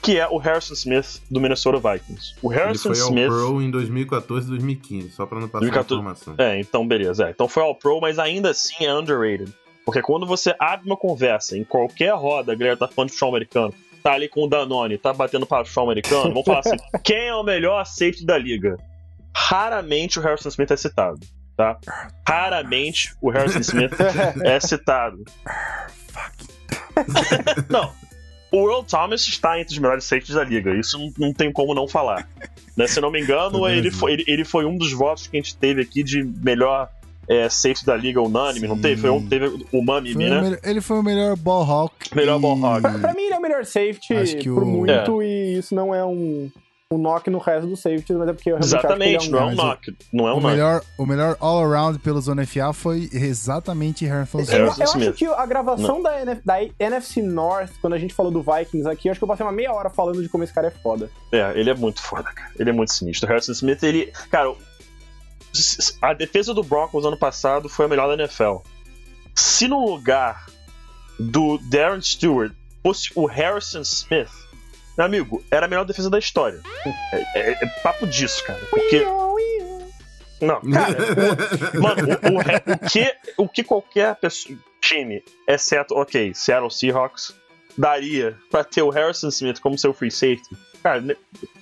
Que 0.04 0.20
é 0.20 0.28
o 0.28 0.38
Harrison 0.38 0.74
Smith 0.74 1.22
do 1.32 1.40
Minnesota 1.40 1.78
Vikings. 1.78 2.36
O 2.42 2.50
Harrison 2.50 2.90
ele 2.90 2.98
foi 2.98 3.08
Smith. 3.08 3.32
All 3.32 3.48
Pro 3.48 3.62
em 3.62 3.72
2014 3.72 4.46
e 4.46 4.50
2015, 4.50 5.12
só 5.12 5.26
pra 5.26 5.40
não 5.40 5.48
passar 5.48 5.62
2014... 5.62 5.94
informação. 5.94 6.36
É, 6.38 6.60
então 6.60 6.86
beleza. 6.88 7.28
É. 7.28 7.30
Então 7.32 7.48
foi 7.48 7.64
All 7.64 7.74
Pro, 7.74 8.02
mas 8.02 8.20
ainda 8.20 8.50
assim 8.52 8.86
é 8.86 8.94
underrated. 8.94 9.52
Porque 9.86 10.02
quando 10.02 10.26
você 10.26 10.56
abre 10.60 10.86
uma 10.86 10.98
conversa 10.98 11.58
em 11.58 11.64
qualquer 11.64 12.14
roda, 12.14 12.52
a 12.52 12.56
galera 12.56 12.78
tá 12.78 12.88
falando 12.88 13.10
de 13.10 13.14
futebol 13.14 13.36
americano, 13.36 13.74
tá 14.02 14.14
ali 14.14 14.28
com 14.28 14.44
o 14.44 14.48
Danone, 14.48 14.98
tá 14.98 15.14
batendo 15.14 15.46
para 15.46 15.64
o 15.64 15.80
americano, 15.82 16.30
vamos 16.30 16.46
falar 16.46 16.60
assim: 16.60 16.78
quem 17.04 17.28
é 17.28 17.36
o 17.36 17.44
melhor 17.44 17.86
safety 17.86 18.26
da 18.26 18.38
liga? 18.38 18.78
Raramente 19.36 20.20
o 20.20 20.22
Harrison 20.22 20.50
Smith 20.50 20.72
é 20.72 20.78
citado, 20.78 21.20
tá? 21.58 21.78
Raramente 22.28 23.16
o 23.22 23.30
Harrison 23.30 23.60
Smith 23.60 23.94
é 24.44 24.60
citado. 24.60 25.24
não. 27.70 27.92
O 28.54 28.70
Earl 28.70 28.84
Thomas 28.84 29.28
está 29.28 29.60
entre 29.60 29.74
os 29.74 29.80
melhores 29.80 30.04
safeties 30.04 30.36
da 30.36 30.44
liga, 30.44 30.76
isso 30.76 31.00
não, 31.00 31.12
não 31.18 31.34
tem 31.34 31.52
como 31.52 31.74
não 31.74 31.88
falar. 31.88 32.28
Né? 32.76 32.88
Se 32.88 33.00
não 33.00 33.12
me 33.12 33.22
engano, 33.22 33.70
ele 33.70 33.92
foi, 33.92 34.14
ele, 34.14 34.26
ele 34.28 34.44
foi 34.44 34.66
um 34.66 34.76
dos 34.76 34.92
votos 34.92 35.28
que 35.28 35.38
a 35.38 35.40
gente 35.40 35.56
teve 35.56 35.84
aqui 35.84 36.02
de 36.02 36.24
melhor 36.24 36.90
é, 37.30 37.48
safety 37.48 37.86
da 37.86 37.96
liga 37.96 38.20
unânime, 38.20 38.68
não 38.68 38.82
teve? 38.82 39.02
Foi 39.02 39.12
um, 39.12 39.24
teve 39.28 39.46
o 39.72 39.84
Mami, 39.84 40.16
né? 40.16 40.58
ele 40.64 40.82
foi 40.82 40.98
o 40.98 41.04
melhor 41.04 41.38
ball 41.38 41.64
hawk. 41.64 41.94
Melhor 42.16 42.40
e... 42.40 42.42
ball 42.42 42.66
hawk. 42.66 42.82
Pra, 42.82 42.98
pra, 42.98 43.14
mim, 43.14 43.26
ele 43.26 43.34
é 43.36 43.38
o 43.38 43.42
melhor 43.44 43.64
safety 43.64 44.50
por 44.50 44.64
o... 44.64 44.66
muito, 44.66 45.22
é. 45.22 45.26
e 45.28 45.58
isso 45.60 45.76
não 45.76 45.94
é 45.94 46.04
um, 46.04 46.50
um 46.94 46.98
knock 46.98 47.30
no 47.30 47.38
resto 47.40 47.68
do 47.68 47.76
safety, 47.76 48.14
mas 48.14 48.30
é 48.30 48.34
porque 48.34 48.52
eu 48.52 48.58
Exatamente, 48.58 49.26
é 49.26 49.30
um... 49.30 49.32
não 49.32 49.40
é 49.40 49.46
um 49.46 49.56
knock. 49.56 49.98
Não 50.12 50.28
é 50.28 50.34
um 50.34 50.38
o 50.38 50.42
knock. 50.42 50.52
Melhor, 50.54 50.82
o 50.98 51.06
melhor 51.06 51.38
all-around 51.40 52.00
pelo 52.00 52.22
Zona 52.22 52.46
FA 52.46 52.74
foi 52.74 53.10
exatamente 53.12 54.06
Harrison 54.06 54.40
Smith. 54.40 54.60
Eu, 54.60 54.66
eu 54.66 54.72
acho 54.72 55.14
que 55.14 55.26
a 55.26 55.46
gravação 55.46 56.02
da, 56.02 56.22
NF, 56.22 56.42
da, 56.46 56.58
NFC 56.80 57.22
North, 57.22 57.72
quando 57.82 57.94
a 57.94 58.00
gente 58.00 58.14
falou 58.14 58.32
do 58.32 58.42
Vikings 58.42 58.88
aqui, 58.88 59.08
eu 59.08 59.12
acho 59.12 59.20
que 59.20 59.24
eu 59.24 59.28
passei 59.28 59.46
uma 59.46 59.52
meia 59.52 59.74
hora 59.74 59.90
falando 59.90 60.22
de 60.22 60.30
como 60.30 60.44
esse 60.44 60.54
cara 60.54 60.68
é 60.68 60.72
foda. 60.72 61.10
É, 61.32 61.52
ele 61.60 61.70
é 61.70 61.74
muito 61.74 62.02
foda, 62.02 62.32
cara. 62.32 62.52
Ele 62.58 62.70
é 62.70 62.74
muito 62.74 62.94
sinistro. 62.94 63.28
O 63.28 63.30
Harrison 63.30 63.52
Smith, 63.52 63.82
ele. 63.84 64.12
Cara, 64.30 64.54
a 66.02 66.14
defesa 66.14 66.54
do 66.54 66.64
Broncos 66.64 67.06
ano 67.06 67.18
passado 67.18 67.70
foi 67.70 67.86
a 67.86 67.90
melhor 67.90 68.08
da 68.08 68.24
NFL. 68.24 68.58
Se 69.36 69.68
no 69.68 69.86
lugar 69.86 70.46
do 71.20 71.58
Darren 71.70 72.02
Stewart 72.02 72.54
fosse 72.82 73.12
o 73.16 73.26
Harrison 73.26 73.82
Smith, 73.82 74.30
meu 74.98 75.06
amigo, 75.06 75.44
era 75.50 75.66
a 75.66 75.70
melhor 75.70 75.86
defesa 75.86 76.10
da 76.10 76.20
história. 76.20 76.62
É, 77.14 77.40
é, 77.40 77.52
é 77.52 77.66
papo 77.82 78.06
disso, 78.08 78.44
cara. 78.46 78.60
Porque. 78.70 79.04
Não, 80.42 80.60
cara. 80.62 80.98
o, 81.74 81.82
mano, 81.82 82.02
o, 82.08 82.72
o, 82.72 82.74
o, 82.74 82.90
que, 82.90 83.16
o 83.38 83.48
que 83.48 83.64
qualquer 83.64 84.16
pessoa, 84.16 84.58
time, 84.82 85.24
exceto, 85.48 85.96
ok, 85.96 86.34
Seattle 86.34 86.70
Seahawks, 86.70 87.34
daria 87.78 88.38
pra 88.52 88.64
ter 88.64 88.82
o 88.82 88.90
Harrison 88.90 89.30
Smith 89.30 89.60
como 89.60 89.78
seu 89.78 89.94
free 89.94 90.12
safety 90.12 90.56
Cara, 90.84 91.02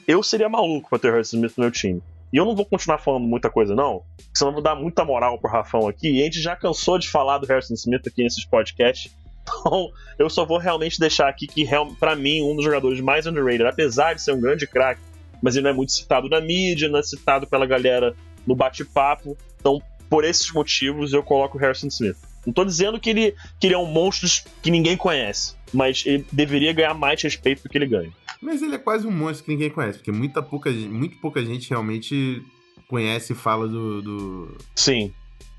eu 0.07 0.23
seria 0.23 0.49
maluco 0.49 0.89
pra 0.89 0.97
ter 0.97 1.11
Harrison 1.11 1.37
Smith 1.37 1.53
no 1.55 1.61
meu 1.63 1.71
time. 1.71 2.01
E 2.33 2.37
eu 2.37 2.45
não 2.45 2.55
vou 2.55 2.65
continuar 2.65 2.97
falando 2.97 3.27
muita 3.27 3.51
coisa, 3.51 3.75
não, 3.75 4.01
senão 4.33 4.49
eu 4.49 4.55
vou 4.55 4.63
dar 4.63 4.73
muita 4.73 5.05
moral 5.05 5.37
pro 5.37 5.51
Rafão 5.51 5.87
aqui. 5.87 6.09
E 6.09 6.21
a 6.21 6.23
gente 6.23 6.41
já 6.41 6.55
cansou 6.55 6.97
de 6.97 7.07
falar 7.07 7.37
do 7.37 7.45
Harrison 7.45 7.75
Smith 7.75 8.07
aqui 8.07 8.23
nesses 8.23 8.43
podcasts. 8.43 9.15
Então, 9.43 9.91
eu 10.19 10.29
só 10.29 10.45
vou 10.45 10.57
realmente 10.57 10.99
deixar 10.99 11.27
aqui 11.27 11.47
que, 11.47 11.67
pra 11.99 12.15
mim, 12.15 12.41
um 12.41 12.55
dos 12.55 12.63
jogadores 12.63 12.99
mais 12.99 13.25
underrated, 13.25 13.65
apesar 13.65 14.13
de 14.13 14.21
ser 14.21 14.33
um 14.33 14.39
grande 14.39 14.67
craque, 14.67 15.01
mas 15.41 15.55
ele 15.55 15.63
não 15.63 15.71
é 15.71 15.73
muito 15.73 15.91
citado 15.91 16.29
na 16.29 16.39
mídia, 16.39 16.87
não 16.87 16.99
é 16.99 17.03
citado 17.03 17.47
pela 17.47 17.65
galera 17.65 18.15
no 18.45 18.55
bate-papo. 18.55 19.37
Então, 19.59 19.81
por 20.09 20.23
esses 20.23 20.51
motivos, 20.51 21.13
eu 21.13 21.23
coloco 21.23 21.57
o 21.57 21.61
Harrison 21.61 21.87
Smith. 21.87 22.17
Não 22.45 22.53
tô 22.53 22.65
dizendo 22.65 22.99
que 22.99 23.09
ele, 23.09 23.35
que 23.59 23.67
ele 23.67 23.75
é 23.75 23.77
um 23.77 23.85
monstro 23.85 24.27
que 24.61 24.71
ninguém 24.71 24.97
conhece, 24.97 25.55
mas 25.73 26.03
ele 26.05 26.25
deveria 26.31 26.73
ganhar 26.73 26.93
mais 26.93 27.21
respeito 27.21 27.63
do 27.63 27.69
que 27.69 27.77
ele 27.77 27.87
ganha. 27.87 28.11
Mas 28.41 28.61
ele 28.61 28.75
é 28.75 28.79
quase 28.79 29.05
um 29.05 29.11
monstro 29.11 29.45
que 29.45 29.51
ninguém 29.51 29.69
conhece, 29.69 29.99
porque 29.99 30.11
muita 30.11 30.41
pouca, 30.41 30.71
muito 30.71 31.17
pouca 31.17 31.43
gente 31.45 31.69
realmente 31.69 32.43
conhece 32.87 33.33
e 33.33 33.35
fala 33.35 33.67
do, 33.67 34.01
do, 34.01 34.57
Sim, 34.75 35.13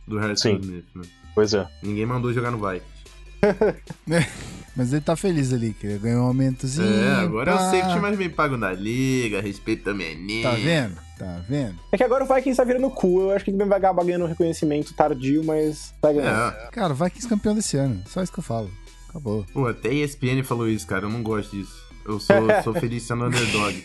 do 0.06 0.18
Harrison 0.18 0.50
Sim. 0.50 0.60
Smith, 0.60 0.84
né? 0.94 1.02
pois 1.34 1.54
é. 1.54 1.66
Ninguém 1.82 2.04
mandou 2.04 2.32
jogar 2.32 2.50
no 2.50 2.58
Vikings. 2.58 3.01
Mas 4.74 4.90
ele 4.92 5.02
tá 5.02 5.14
feliz 5.14 5.52
ali, 5.52 5.74
que 5.74 5.86
ele 5.86 5.98
ganhou 5.98 6.22
um 6.22 6.28
aumentozinho. 6.28 6.88
É, 6.88 7.16
agora 7.16 7.50
é 7.50 7.54
o 7.54 7.58
pá. 7.58 7.70
safety 7.70 8.00
mais 8.00 8.16
bem 8.16 8.30
pago 8.30 8.56
da 8.56 8.72
liga, 8.72 9.40
respeito 9.42 9.90
ao 9.90 9.94
menino. 9.94 10.42
Tá 10.42 10.52
vendo? 10.52 10.96
Tá 11.18 11.40
vendo? 11.46 11.78
É 11.92 11.96
que 11.98 12.02
agora 12.02 12.24
o 12.24 12.26
Vikings 12.26 12.56
tá 12.56 12.64
virando 12.64 12.88
cu. 12.88 13.20
Eu 13.20 13.30
acho 13.32 13.44
que 13.44 13.50
ele 13.50 13.64
vai 13.64 13.78
acabar 13.78 14.02
ganhando 14.02 14.24
um 14.24 14.28
reconhecimento 14.28 14.94
tardio, 14.94 15.44
mas 15.44 15.92
vai 16.00 16.14
ganhar. 16.14 16.54
É, 16.54 16.70
Cara, 16.70 16.94
vai 16.94 17.10
Vikings 17.10 17.28
campeão 17.28 17.54
desse 17.54 17.76
ano. 17.76 18.02
Só 18.06 18.22
isso 18.22 18.32
que 18.32 18.38
eu 18.38 18.42
falo. 18.44 18.70
Acabou. 19.10 19.44
pô, 19.52 19.66
até 19.66 19.90
a 19.90 19.92
ESPN 19.92 20.42
falou 20.42 20.66
isso, 20.66 20.86
cara, 20.86 21.04
eu 21.04 21.10
não 21.10 21.22
gosto 21.22 21.54
disso. 21.54 21.82
Eu 22.06 22.18
sou, 22.18 22.36
sou 22.64 22.74
feliz 22.74 23.02
sendo 23.02 23.26
underdog. 23.26 23.84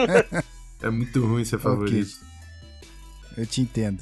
é 0.82 0.90
muito 0.90 1.24
ruim 1.24 1.44
ser 1.44 1.58
favorito. 1.58 2.18
Eu 3.36 3.44
te 3.44 3.60
entendo. 3.60 4.00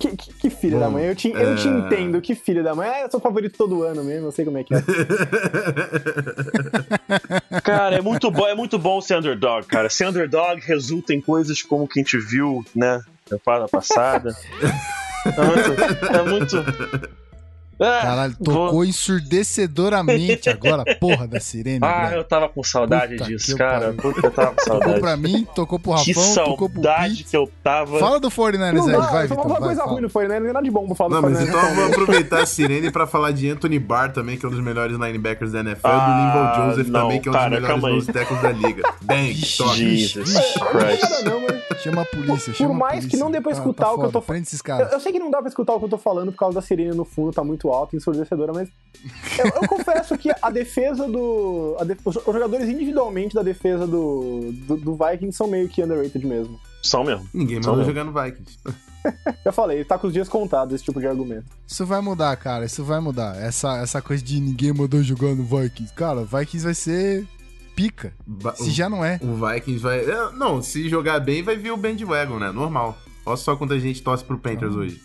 Que, 0.00 0.16
que, 0.16 0.32
que 0.32 0.48
filho 0.48 0.78
Bom, 0.78 0.80
da 0.80 0.88
mãe. 0.88 1.04
Eu 1.04 1.14
te, 1.14 1.28
eu 1.28 1.56
te 1.56 1.68
é. 1.68 1.70
entendo, 1.70 2.22
que 2.22 2.34
filho 2.34 2.64
da 2.64 2.74
mãe. 2.74 2.88
Ah, 2.88 3.02
eu 3.02 3.10
sou 3.10 3.20
favorito 3.20 3.58
todo 3.58 3.82
ano 3.82 4.02
mesmo, 4.02 4.28
eu 4.28 4.32
sei 4.32 4.46
como 4.46 4.56
é 4.56 4.64
que 4.64 4.74
é. 4.74 4.80
Cara, 7.60 7.96
é 7.96 8.00
muito 8.00 8.30
bom, 8.30 8.46
é 8.46 8.54
muito 8.54 8.78
bom 8.78 8.98
ser 9.02 9.18
underdog, 9.18 9.66
cara. 9.66 9.90
Ser 9.90 10.08
underdog 10.08 10.58
resulta 10.62 11.12
em 11.12 11.20
coisas 11.20 11.60
como 11.60 11.86
que 11.86 12.00
a 12.00 12.02
gente 12.02 12.16
viu, 12.16 12.64
né, 12.74 12.96
na 12.96 13.04
temporada 13.36 13.68
passada. 13.68 14.34
É 15.22 15.44
muito. 15.44 15.70
É 16.16 16.22
muito... 16.22 16.64
Ah, 17.80 18.00
Caralho, 18.02 18.36
vou- 18.40 18.66
tocou 18.66 18.84
ensurdecedoramente 18.84 20.48
agora, 20.50 20.84
porra 21.00 21.26
da 21.26 21.40
sirene. 21.40 21.78
Ah, 21.82 22.00
Breno. 22.06 22.16
eu 22.16 22.24
tava 22.24 22.48
com 22.48 22.62
saudade 22.62 23.16
Puta 23.16 23.24
disso, 23.28 23.52
que 23.52 23.58
cara. 23.58 23.86
eu 23.86 24.30
tava 24.30 24.48
com 24.50 24.56
Tocou 24.56 24.80
saudade. 24.80 25.00
pra 25.00 25.16
mim, 25.16 25.46
tocou 25.54 25.78
pro 25.78 25.94
que 25.96 26.12
Rafão, 26.12 26.34
tocou 26.44 26.68
pro 26.68 26.82
saudade 26.82 27.24
que 27.24 27.36
eu 27.36 27.50
tava. 27.62 27.98
Fala 27.98 28.20
do 28.20 28.30
49ers 28.30 28.72
Não 28.74 28.86
aí, 29.02 29.10
vai, 29.12 29.26
Vitor. 29.26 29.42
falar 29.42 29.48
Vai, 29.58 29.60
coisa 29.68 29.80
fala. 29.82 29.92
ruim 29.92 30.02
no 30.02 30.10
49ers, 30.10 30.40
não 30.42 30.50
é 30.50 30.52
nada 30.52 30.64
de 30.64 30.70
bom 30.70 30.86
pra 30.86 30.94
falar 30.94 31.10
Não, 31.10 31.22
do 31.22 31.30
mas 31.30 31.38
49ers. 31.40 31.48
então 31.48 31.68
eu 31.68 31.74
vou 31.74 31.84
aproveitar 31.86 32.42
a 32.42 32.46
sirene 32.46 32.90
pra 32.90 33.06
falar 33.06 33.30
de 33.32 33.48
Anthony 33.50 33.78
Barr 33.78 34.12
também, 34.12 34.36
que 34.36 34.44
é 34.44 34.48
um 34.48 34.52
dos 34.52 34.60
melhores 34.60 34.98
linebackers 34.98 35.52
da 35.52 35.60
NFL, 35.60 35.86
Ah, 35.86 35.96
e 35.96 36.00
do 36.00 36.38
Linval 36.38 36.70
Joseph 36.70 36.88
não, 36.88 37.00
também, 37.00 37.20
que 37.20 37.28
é 37.28 37.30
um 37.30 37.34
cara, 37.34 37.50
dos 37.50 37.60
melhores 37.60 37.84
aí. 37.84 37.92
nose 37.94 38.12
tackles 38.12 38.42
da 38.42 38.50
liga. 38.52 38.82
Bem, 39.02 39.32
Vixe, 39.32 39.56
toque. 39.58 39.96
Jesus 39.96 40.34
Não 40.34 40.66
Christ. 40.66 41.24
não, 41.24 41.40
mas... 41.40 41.60
Chama 41.80 42.02
a 42.02 42.04
polícia, 42.04 42.52
Por 42.52 42.58
chama 42.58 42.74
mais 42.74 42.92
polícia. 42.96 43.10
que 43.10 43.16
não 43.16 43.30
dê 43.30 43.40
pra 43.40 43.52
Tá- 43.52 43.58
escutar 43.58 43.84
tá 43.86 43.92
o 43.94 43.98
que 44.00 44.04
eu 44.04 44.12
tô 44.12 44.34
esses 44.34 44.60
Eu, 44.68 44.76
eu 44.88 45.00
sei 45.00 45.12
que 45.12 45.18
não 45.18 45.30
dá 45.30 45.38
pra 45.38 45.48
escutar 45.48 45.72
o 45.72 45.78
que 45.78 45.86
eu 45.86 45.88
tô 45.88 45.96
falando 45.96 46.30
por 46.30 46.36
causa 46.38 46.56
da 46.56 46.60
sirene 46.60 46.94
no 46.94 47.06
fundo, 47.06 47.32
tá 47.32 47.42
muito 47.42 47.69
alta, 47.72 47.96
ensurdecedora, 47.96 48.52
mas. 48.52 48.68
Eu, 49.38 49.46
eu 49.62 49.68
confesso 49.68 50.16
que 50.18 50.30
a 50.42 50.50
defesa 50.50 51.08
do. 51.08 51.76
a 51.80 51.84
def- 51.84 52.00
os 52.04 52.16
os 52.16 52.24
jogadores 52.24 52.68
individualmente 52.68 53.34
da 53.34 53.42
defesa 53.42 53.86
do, 53.86 54.50
do, 54.66 54.76
do 54.76 54.94
Vikings 54.96 55.36
são 55.36 55.46
meio 55.48 55.68
que 55.68 55.82
underrated 55.82 56.26
mesmo. 56.26 56.58
São 56.82 57.04
mesmo. 57.04 57.26
Ninguém 57.32 57.56
mandou 57.56 57.76
não. 57.78 57.84
jogar 57.84 58.04
no 58.04 58.12
Vikings. 58.12 58.58
Já 59.44 59.50
falei, 59.52 59.82
tá 59.84 59.96
com 59.98 60.06
os 60.08 60.12
dias 60.12 60.28
contados 60.28 60.74
esse 60.74 60.84
tipo 60.84 61.00
de 61.00 61.06
argumento. 61.06 61.46
Isso 61.66 61.86
vai 61.86 62.00
mudar, 62.02 62.36
cara. 62.36 62.66
Isso 62.66 62.84
vai 62.84 63.00
mudar. 63.00 63.34
Essa, 63.40 63.78
essa 63.78 64.02
coisa 64.02 64.22
de 64.22 64.38
ninguém 64.40 64.72
mandou 64.74 65.02
jogar 65.02 65.34
no 65.34 65.42
Vikings. 65.44 65.92
Cara, 65.94 66.22
Vikings 66.22 66.64
vai 66.64 66.74
ser 66.74 67.26
pica. 67.74 68.12
Ba- 68.26 68.54
Se 68.54 68.70
já 68.70 68.90
não 68.90 69.02
é. 69.02 69.18
O 69.22 69.34
Vikings 69.46 69.82
vai. 69.82 70.00
é, 70.00 70.32
não, 70.32 70.60
se 70.62 70.86
jogar 70.90 71.18
bem, 71.20 71.42
vai 71.42 71.56
vir 71.56 71.70
o 71.70 71.76
bandwagon, 71.78 72.38
né? 72.38 72.50
Normal. 72.52 72.98
Olha 73.24 73.36
só 73.38 73.56
quanta 73.56 73.78
gente 73.80 74.02
torce 74.02 74.22
pro 74.24 74.38
Panthers 74.38 74.74
hoje. 74.74 75.00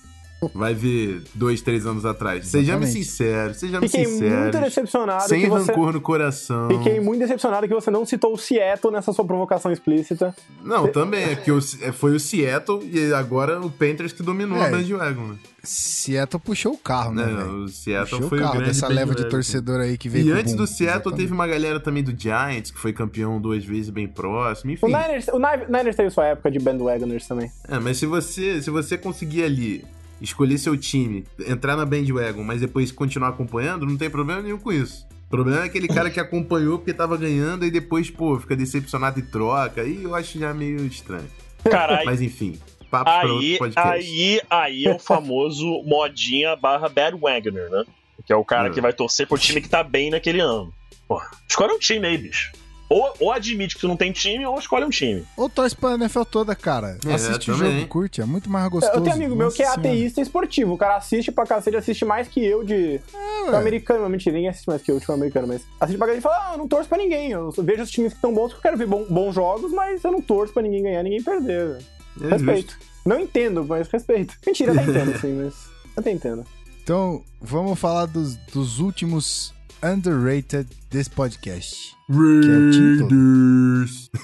Vai 0.54 0.74
ver 0.74 1.22
dois, 1.34 1.62
três 1.62 1.86
anos 1.86 2.06
atrás. 2.06 2.48
Sejamos 2.48 2.86
Exatamente. 2.90 3.06
sinceros, 3.06 3.58
sejamos 3.58 3.92
Fiquei 3.92 4.08
muito 4.08 4.60
decepcionado 4.60 5.28
Sem 5.28 5.42
que 5.42 5.50
você. 5.50 5.72
rancor 5.72 5.94
no 5.94 6.02
coração. 6.02 6.68
Fiquei 6.70 7.00
muito 7.00 7.20
decepcionado 7.20 7.68
que 7.68 7.74
você 7.74 7.90
não 7.92 8.06
citou 8.06 8.34
o 8.34 8.38
Seattle 8.38 8.92
nessa 8.94 9.12
sua 9.14 9.26
provocação 9.26 9.72
explícita. 9.72 10.36
Não, 10.64 10.88
também, 10.88 11.24
é 11.32 11.36
porque 11.36 11.52
o- 11.52 11.60
é, 11.82 11.92
foi 11.92 12.16
o 12.16 12.20
Seattle 12.20 12.84
e 12.92 13.14
agora 13.14 13.60
o 13.62 13.70
Panthers 13.70 14.14
que 14.14 14.24
dominou 14.24 14.58
É. 14.58 14.68
a 14.68 14.72
bandwagon, 14.72 15.28
né? 15.30 15.36
Seattle 15.64 16.40
puxou 16.40 16.74
o 16.74 16.78
carro, 16.78 17.12
né, 17.14 17.24
velho? 17.26 17.64
o 17.64 17.68
Seattle 17.68 18.10
Puxou 18.22 18.30
foi 18.30 18.38
o 18.38 18.42
o 18.42 18.44
carro 18.44 18.54
grande 18.60 18.70
dessa 18.72 18.88
leva 18.88 19.16
de 19.16 19.28
torcedor 19.28 19.80
aí 19.82 19.98
que 19.98 20.08
veio 20.08 20.28
E 20.28 20.32
antes 20.32 20.54
boom. 20.54 20.58
do 20.62 20.68
Seattle 20.68 20.92
Exatamente. 21.00 21.18
teve 21.22 21.34
uma 21.34 21.48
galera 21.48 21.80
também 21.80 22.04
do 22.04 22.14
Giants, 22.16 22.70
que 22.70 22.80
foi 22.80 22.94
campeão 22.94 23.42
duas 23.42 23.66
vezes 23.66 23.90
bem 23.90 24.08
próximo, 24.08 24.70
O 24.70 24.74
enfim. 24.76 24.86
Niners, 24.86 25.28
o 25.30 25.40
Ni- 25.40 25.66
Niners 25.68 25.96
teve 25.96 26.12
sua 26.12 26.28
época 26.28 26.52
de 26.52 26.60
bandwagoners 26.60 27.28
também. 27.28 27.50
É, 27.68 27.80
mas 27.80 27.98
se 27.98 28.06
você, 28.06 28.62
se 28.62 28.70
você 28.70 28.96
conseguir 28.96 29.44
ali 29.44 29.84
escolher 30.26 30.58
seu 30.58 30.76
time, 30.76 31.24
entrar 31.48 31.76
na 31.78 31.86
bandwagon, 31.86 32.44
mas 32.44 32.60
depois 32.62 32.92
continuar 32.92 33.30
acompanhando, 33.30 33.86
não 33.86 33.96
tem 33.98 34.10
problema 34.10 34.42
nenhum 34.42 34.58
com 34.58 34.72
isso. 34.74 35.06
O 35.28 35.30
problema 35.30 35.62
é 35.62 35.66
aquele 35.66 35.88
cara 35.88 36.10
que 36.10 36.20
acompanhou 36.20 36.78
porque 36.78 36.94
tava 36.94 37.18
ganhando 37.18 37.66
e 37.66 37.72
depois, 37.72 38.10
pô, 38.12 38.40
fica 38.40 38.56
decepcionado 38.56 39.20
e 39.20 39.24
troca. 39.24 39.82
Aí 39.82 40.04
eu 40.04 40.14
acho 40.14 40.38
já 40.40 40.54
meio 40.54 40.86
estranho. 40.86 41.26
Caralho. 41.64 42.06
Mas 42.06 42.22
enfim, 42.22 42.60
papo 42.92 43.06
pra 43.06 43.24
outro 43.28 43.40
Aí, 43.40 43.58
podcast. 43.58 43.90
aí, 43.90 44.42
aí 44.50 44.86
é 44.86 44.94
o 44.96 45.00
famoso 45.00 45.82
modinha 45.84 46.56
barra 46.56 46.88
bandwagoner, 46.90 47.70
né? 47.70 47.84
Que 48.26 48.32
é 48.32 48.36
o 48.36 48.46
cara 48.46 48.70
É. 48.70 48.72
que 48.72 48.80
vai 48.82 48.94
torcer 48.94 49.28
pro 49.28 49.38
time 49.38 49.62
que 49.62 49.68
tá 49.70 49.84
bem 49.84 50.10
naquele 50.12 50.40
ano. 50.40 50.72
Porra, 51.08 51.30
escolhe 51.50 51.74
um 51.74 51.80
time 51.80 52.06
aí, 52.08 52.18
bicho. 52.18 52.52
Ou, 52.88 53.14
ou 53.20 53.32
admite 53.32 53.76
que 53.76 53.82
tu 53.82 53.88
não 53.88 53.98
tem 53.98 54.12
time, 54.12 54.46
ou 54.46 54.60
escolhe 54.60 54.86
um 54.86 54.90
time. 54.92 55.26
Ou 55.36 55.50
torce 55.50 55.76
pra 55.76 55.96
NFL 55.96 56.22
toda, 56.24 56.56
cara. 56.56 57.00
É, 57.08 57.14
Assiste 57.14 57.50
o 57.50 57.56
jogo, 57.56 57.88
curte. 57.88 58.22
É 58.22 58.26
muito 58.26 58.48
mais 58.50 58.68
gostoso. 58.70 58.96
Eu 58.96 59.02
tenho 59.02 59.16
amigo 59.16 59.36
meu 59.36 59.50
que 59.52 59.64
é 59.64 59.66
Senhora. 59.66 59.80
ateísta 59.82 60.22
esportivo. 60.22 60.74
O 60.74 60.78
cara 60.78 60.96
assiste 60.98 61.32
pra 61.32 61.46
cacete, 61.48 61.76
assiste 61.78 62.06
mais 62.06 62.28
que 62.28 62.46
eu 62.46 62.64
de. 62.64 62.96
É, 62.96 63.00
Time 63.46 63.50
ué. 63.52 63.58
americano, 63.58 64.08
mentira, 64.08 64.36
ninguém 64.36 64.50
assiste 64.50 64.68
mais 64.68 64.82
que 64.84 64.92
eu, 64.92 65.00
time 65.00 65.16
americano, 65.16 65.48
mas 65.48 65.64
assiste 65.80 65.98
pra 65.98 66.06
cacete 66.08 66.20
e 66.20 66.24
fala: 66.24 66.36
Ah, 66.50 66.52
eu 66.54 66.58
não 66.60 66.68
torço 66.68 66.88
pra 66.88 66.98
ninguém. 67.00 67.32
Eu 67.32 67.52
vejo 67.58 67.82
os 67.82 67.90
times 67.90 68.12
que 68.14 68.18
estão 68.20 68.34
bons 68.34 68.54
porque 68.54 68.58
eu 68.68 68.72
quero 68.72 68.78
ver 68.78 68.86
bom- 68.88 69.06
bons 69.10 69.34
jogos, 69.34 69.72
mas 69.72 70.04
eu 70.04 70.12
não 70.12 70.22
torço 70.22 70.54
pra 70.54 70.62
ninguém 70.62 70.84
ganhar, 70.84 71.02
ninguém 71.02 71.24
perder. 71.24 71.80
É 72.22 72.28
Respeito. 72.30 72.72
justo. 72.74 72.86
Não 73.06 73.20
entendo, 73.20 73.66
mas 73.66 73.88
respeito. 73.88 74.36
Mentira, 74.46 74.72
até 74.74 74.84
entendo, 74.90 75.20
sim, 75.20 75.34
mas. 75.34 75.54
Até 75.98 76.12
entendo. 76.12 76.44
Então, 76.84 77.24
vamos 77.42 77.80
falar 77.80 78.06
dos, 78.06 78.36
dos 78.54 78.80
últimos 78.80 79.54
underrated 79.94 80.68
desse 80.90 81.10
podcast. 81.10 81.94
é. 82.10 82.14
Raiders. 82.14 84.10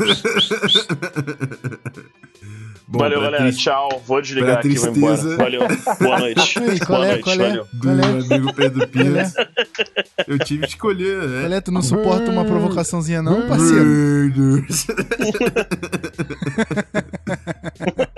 Bom, 2.88 3.00
Valeu, 3.00 3.22
galera. 3.22 3.44
triste- 3.46 3.64
Tchau. 3.64 4.04
Vou 4.06 4.22
desligar 4.22 4.60
pra 4.60 4.60
aqui 4.60 4.70
e 4.70 4.76
vou 4.78 4.90
embora. 4.94 5.38
Valeu. 5.38 5.62
Boa 6.02 6.20
noite. 6.36 6.60
Ei, 6.60 6.78
Boa 6.80 7.06
é, 7.06 7.10
noite. 7.12 7.24
qual 7.24 7.36
é? 7.36 7.38
Valeu. 7.38 7.66
do 7.72 7.80
Qual 7.80 8.00
é? 8.00 8.04
amigo 8.06 8.54
Pedro 8.54 8.88
Qual 8.90 9.06
é? 9.06 9.14
Pires. 9.14 9.34
Eu 10.28 10.40
tive 10.40 10.64
que 10.64 10.70
escolher, 10.74 11.24
né? 11.26 11.44
Olha, 11.46 11.62
tu 11.62 11.72
não 11.72 11.82
suporta 11.82 12.30
uma 12.30 12.44
provocaçãozinha 12.44 13.22
não, 13.22 13.48
parceiro? 13.48 14.66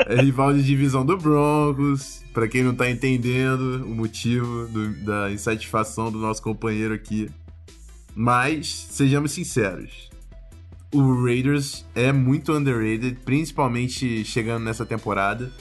É 0.08 0.22
rival 0.22 0.54
de 0.54 0.64
divisão 0.64 1.06
do 1.06 1.18
Broncos. 1.18 2.22
Pra 2.34 2.48
quem 2.48 2.64
não 2.64 2.74
tá 2.76 2.90
entendendo 2.90 3.84
o 3.86 3.90
motivo 3.96 4.68
do- 4.68 4.94
da 5.06 5.32
insatisfação 5.32 6.12
do 6.12 6.18
nosso 6.18 6.42
companheiro 6.42 6.94
aqui. 6.94 7.30
Mas, 8.16 8.68
sejamos 8.92 9.32
sinceros. 9.32 10.10
O 10.94 11.24
Raiders 11.26 11.86
é 11.96 12.12
muito 12.12 12.54
underrated, 12.54 13.18
principalmente 13.26 14.24
chegando 14.26 14.64
nessa 14.64 14.86
temporada. 14.86 15.52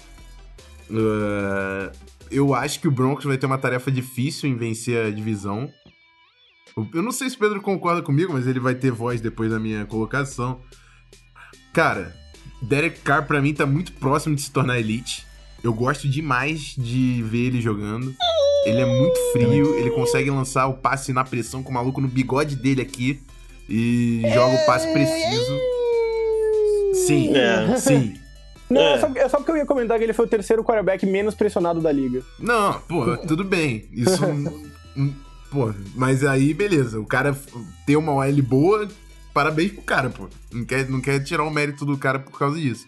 Uh, 0.90 1.90
eu 2.30 2.54
acho 2.54 2.80
que 2.80 2.88
o 2.88 2.90
Broncos 2.90 3.24
vai 3.24 3.38
ter 3.38 3.46
uma 3.46 3.56
tarefa 3.58 3.90
difícil 3.90 4.48
em 4.50 4.56
vencer 4.56 5.06
a 5.06 5.10
divisão. 5.10 5.70
Eu 6.94 7.02
não 7.02 7.12
sei 7.12 7.28
se 7.30 7.36
o 7.36 7.38
Pedro 7.38 7.60
concorda 7.60 8.02
comigo, 8.02 8.32
mas 8.32 8.46
ele 8.46 8.60
vai 8.60 8.74
ter 8.74 8.90
voz 8.90 9.20
depois 9.20 9.50
da 9.50 9.58
minha 9.58 9.84
colocação. 9.86 10.60
Cara, 11.72 12.14
Derek 12.62 13.00
Carr 13.00 13.26
pra 13.26 13.40
mim 13.42 13.52
tá 13.52 13.66
muito 13.66 13.92
próximo 13.92 14.34
de 14.34 14.42
se 14.42 14.50
tornar 14.50 14.78
elite. 14.78 15.26
Eu 15.62 15.72
gosto 15.72 16.08
demais 16.08 16.74
de 16.76 17.22
ver 17.26 17.46
ele 17.46 17.60
jogando. 17.60 18.14
Ele 18.64 18.80
é 18.80 18.84
muito 18.86 19.18
frio, 19.32 19.74
ele 19.78 19.90
consegue 19.90 20.30
lançar 20.30 20.66
o 20.68 20.74
passe 20.74 21.12
na 21.12 21.24
pressão 21.24 21.62
com 21.62 21.70
o 21.70 21.74
maluco 21.74 22.00
no 22.00 22.08
bigode 22.08 22.56
dele 22.56 22.80
aqui 22.80 23.20
e 23.68 24.22
joga 24.32 24.54
o 24.54 24.66
passe 24.66 24.92
preciso. 24.92 25.58
Sim, 27.06 27.34
É. 27.36 27.76
sim. 27.78 28.14
Não, 28.70 28.80
É. 28.80 28.94
é. 28.94 28.98
só, 28.98 29.10
é 29.16 29.28
só 29.28 29.36
porque 29.38 29.50
eu 29.52 29.56
ia 29.56 29.66
comentar 29.66 29.98
que 29.98 30.04
ele 30.04 30.12
foi 30.12 30.24
o 30.26 30.28
terceiro 30.28 30.62
quarterback 30.64 31.04
menos 31.06 31.34
pressionado 31.34 31.80
da 31.80 31.90
liga. 31.92 32.22
Não, 32.38 32.80
pô, 32.80 33.16
tudo 33.18 33.44
bem. 33.44 33.84
Isso. 33.92 34.20
pô, 35.50 35.72
mas 35.94 36.24
aí, 36.24 36.54
beleza. 36.54 37.00
O 37.00 37.06
cara 37.06 37.36
tem 37.86 37.96
uma 37.96 38.12
OL 38.14 38.42
boa, 38.42 38.88
parabéns 39.32 39.72
pro 39.72 39.82
cara, 39.82 40.10
pô. 40.10 40.28
Não 40.52 40.64
quer, 40.64 40.88
não 40.88 41.00
quer 41.00 41.22
tirar 41.22 41.44
o 41.44 41.50
mérito 41.50 41.84
do 41.84 41.96
cara 41.96 42.18
por 42.18 42.38
causa 42.38 42.58
disso. 42.58 42.86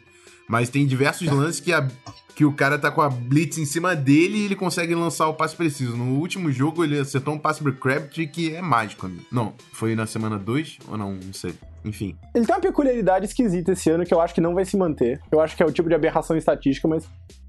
Mas 0.49 0.69
tem 0.69 0.87
diversos 0.87 1.29
lances 1.29 1.61
que, 1.61 1.73
a, 1.73 1.89
que 2.35 2.45
o 2.45 2.53
cara 2.53 2.79
tá 2.79 2.91
com 2.91 3.01
a 3.01 3.09
blitz 3.09 3.59
em 3.59 3.65
cima 3.65 3.97
dele 3.97 4.39
e 4.39 4.45
ele 4.45 4.57
consegue 4.57 4.95
lançar 4.95 5.29
o 5.29 5.35
passe 5.35 5.57
preciso. 5.57 5.97
No 5.97 6.19
último 6.19 6.53
jogo 6.53 6.85
ele 6.85 6.99
acertou 6.99 7.35
um 7.35 7.39
passe 7.39 7.63
pro 7.63 7.75
Crabtree 7.75 8.27
que 8.27 8.55
é 8.55 8.61
mágico. 8.61 9.07
Amigo. 9.07 9.23
Não, 9.33 9.55
foi 9.73 9.95
na 9.95 10.07
semana 10.07 10.39
2 10.39 10.79
ou 10.89 10.99
não? 10.99 11.15
Não 11.15 11.33
sei. 11.33 11.55
Enfim. 11.85 12.17
Ele 12.35 12.47
tem 12.47 12.55
uma 12.55 12.61
peculiaridade 12.61 13.27
esquisita 13.27 13.73
esse 13.73 13.91
ano 13.91 14.05
que 14.05 14.13
eu 14.13 14.21
acho 14.21 14.35
que 14.35 14.41
não 14.41 14.55
vai 14.55 14.65
se 14.65 14.77
manter. 14.77 15.21
Eu 15.31 15.41
acho 15.41 15.57
que 15.57 15.63
é 15.63 15.67
o 15.67 15.73
tipo 15.73 15.89
de 15.89 15.95
aberração 15.95 16.37
estatística, 16.37 16.89
mas 16.89 17.07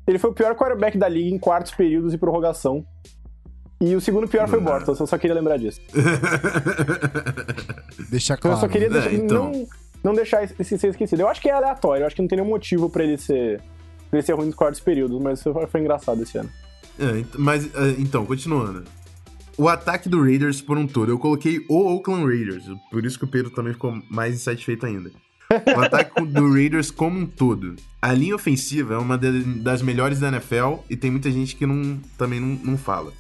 ele 0.08 0.20
foi 0.20 0.30
o 0.30 0.34
pior 0.34 0.56
quarterback 0.56 0.98
da 0.98 1.08
liga 1.08 1.34
em 1.34 1.40
quartos 1.40 1.72
períodos 1.72 2.14
e 2.14 2.18
prorrogação. 2.18 2.86
E 3.88 3.96
o 3.96 4.02
segundo 4.02 4.28
pior 4.28 4.48
foi 4.48 4.58
o 4.58 4.62
Bortles, 4.62 5.00
eu 5.00 5.06
só 5.06 5.18
queria 5.18 5.36
lembrar 5.36 5.58
disso. 5.58 5.80
Deixa 8.10 8.38
claro. 8.38 8.58
Eu 8.58 8.62
só 8.62 8.68
queria 8.68 8.88
É, 8.88 8.92
deixar- 8.92 9.14
então. 9.14 9.52
não, 9.52 9.68
não 10.04 10.14
deixar 10.14 10.44
esse 10.44 10.78
ser 10.78 10.88
esquecido. 10.88 11.22
Eu 11.22 11.28
acho 11.28 11.42
que 11.42 11.50
é 11.50 11.54
aleatório, 11.54 12.04
eu 12.04 12.08
acho 12.08 12.16
que 12.16 12.22
não 12.22 12.28
tem 12.30 12.38
nenhum 12.38 12.50
motivo 12.50 12.90
pra 12.90 13.04
ele 13.04 13.18
ser, 13.18 13.60
pra 14.10 14.20
ele 14.20 14.26
ser 14.26 14.34
ruim 14.34 14.48
nos 14.48 14.56
quartos 14.56 14.80
períodos, 14.80 15.22
mas 15.22 15.42
foi, 15.44 15.68
foi 15.68 15.82
engraçado 15.82 16.22
esse 16.24 16.38
ano. 16.38 16.50
É, 17.00 17.24
mas, 17.38 17.66
é, 17.76 17.90
então, 18.00 18.26
continuando. 18.26 18.84
O 19.58 19.68
ataque 19.70 20.10
do 20.10 20.22
Raiders 20.22 20.62
por 20.62 20.78
um 20.78 20.86
todo. 20.88 21.12
Eu 21.12 21.20
coloquei 21.20 21.60
o 21.70 21.94
Oakland 21.94 22.26
Raiders, 22.26 22.64
por 22.92 23.06
isso 23.06 23.18
que 23.18 23.26
o 23.26 23.28
Pedro 23.28 23.52
também 23.52 23.74
ficou 23.74 23.94
mais 24.10 24.34
insatisfeito 24.36 24.86
ainda. 24.86 25.12
O 25.76 25.80
ataque 25.80 26.26
do 26.26 26.52
Raiders 26.52 26.92
como 26.92 27.20
um 27.20 27.26
todo. 27.26 27.76
A 28.02 28.12
linha 28.12 28.36
ofensiva 28.36 28.96
é 28.96 28.98
uma 28.98 29.18
das 29.18 29.82
melhores 29.82 30.20
da 30.20 30.28
NFL 30.30 30.76
e 30.90 30.96
tem 30.98 31.10
muita 31.12 31.32
gente 31.32 31.56
que 31.56 31.66
não, 31.66 32.00
também 32.18 32.40
não, 32.40 32.72
não 32.72 32.78
fala. 32.78 33.14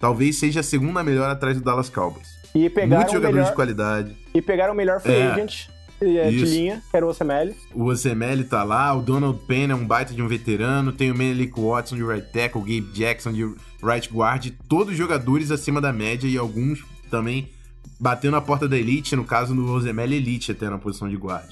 Talvez 0.00 0.38
seja 0.38 0.60
a 0.60 0.62
segunda 0.62 1.04
melhor 1.04 1.30
atrás 1.30 1.56
do 1.58 1.62
Dallas 1.62 1.90
Cowboys. 1.90 2.26
E 2.54 2.68
pegaram, 2.68 2.96
Muitos 2.96 3.12
o 3.12 3.16
jogadores 3.16 3.34
melhor, 3.36 3.50
de 3.50 3.54
qualidade. 3.54 4.16
e 4.34 4.42
pegaram 4.42 4.72
o 4.72 4.76
melhor 4.76 5.00
free 5.00 5.12
É, 5.12 5.26
agent 5.30 5.68
eh, 6.00 6.30
de 6.30 6.44
linha, 6.46 6.82
que 6.90 6.96
era 6.96 7.06
o 7.06 7.10
OCML. 7.10 7.54
O 7.74 7.84
Osemele 7.84 8.44
tá 8.44 8.64
lá, 8.64 8.92
o 8.94 9.02
Donald 9.02 9.38
Penn 9.46 9.70
é 9.70 9.74
um 9.74 9.86
baita 9.86 10.14
de 10.14 10.22
um 10.22 10.26
veterano, 10.26 10.90
tem 10.90 11.10
o 11.10 11.14
Menelik 11.14 11.52
Watson 11.60 11.96
de 11.96 12.02
right 12.02 12.26
tackle, 12.32 12.60
o 12.62 12.64
Gabe 12.64 12.90
Jackson 12.94 13.32
de 13.32 13.44
right 13.84 14.08
guard, 14.12 14.50
todos 14.66 14.96
jogadores 14.96 15.50
acima 15.50 15.80
da 15.80 15.92
média 15.92 16.26
e 16.26 16.36
alguns 16.38 16.82
também 17.10 17.50
batendo 18.00 18.32
na 18.32 18.40
porta 18.40 18.66
da 18.66 18.78
elite, 18.78 19.14
no 19.14 19.24
caso 19.24 19.54
do 19.54 19.70
Osemele 19.70 20.16
elite 20.16 20.50
até 20.50 20.70
na 20.70 20.78
posição 20.78 21.08
de 21.08 21.16
guard. 21.16 21.50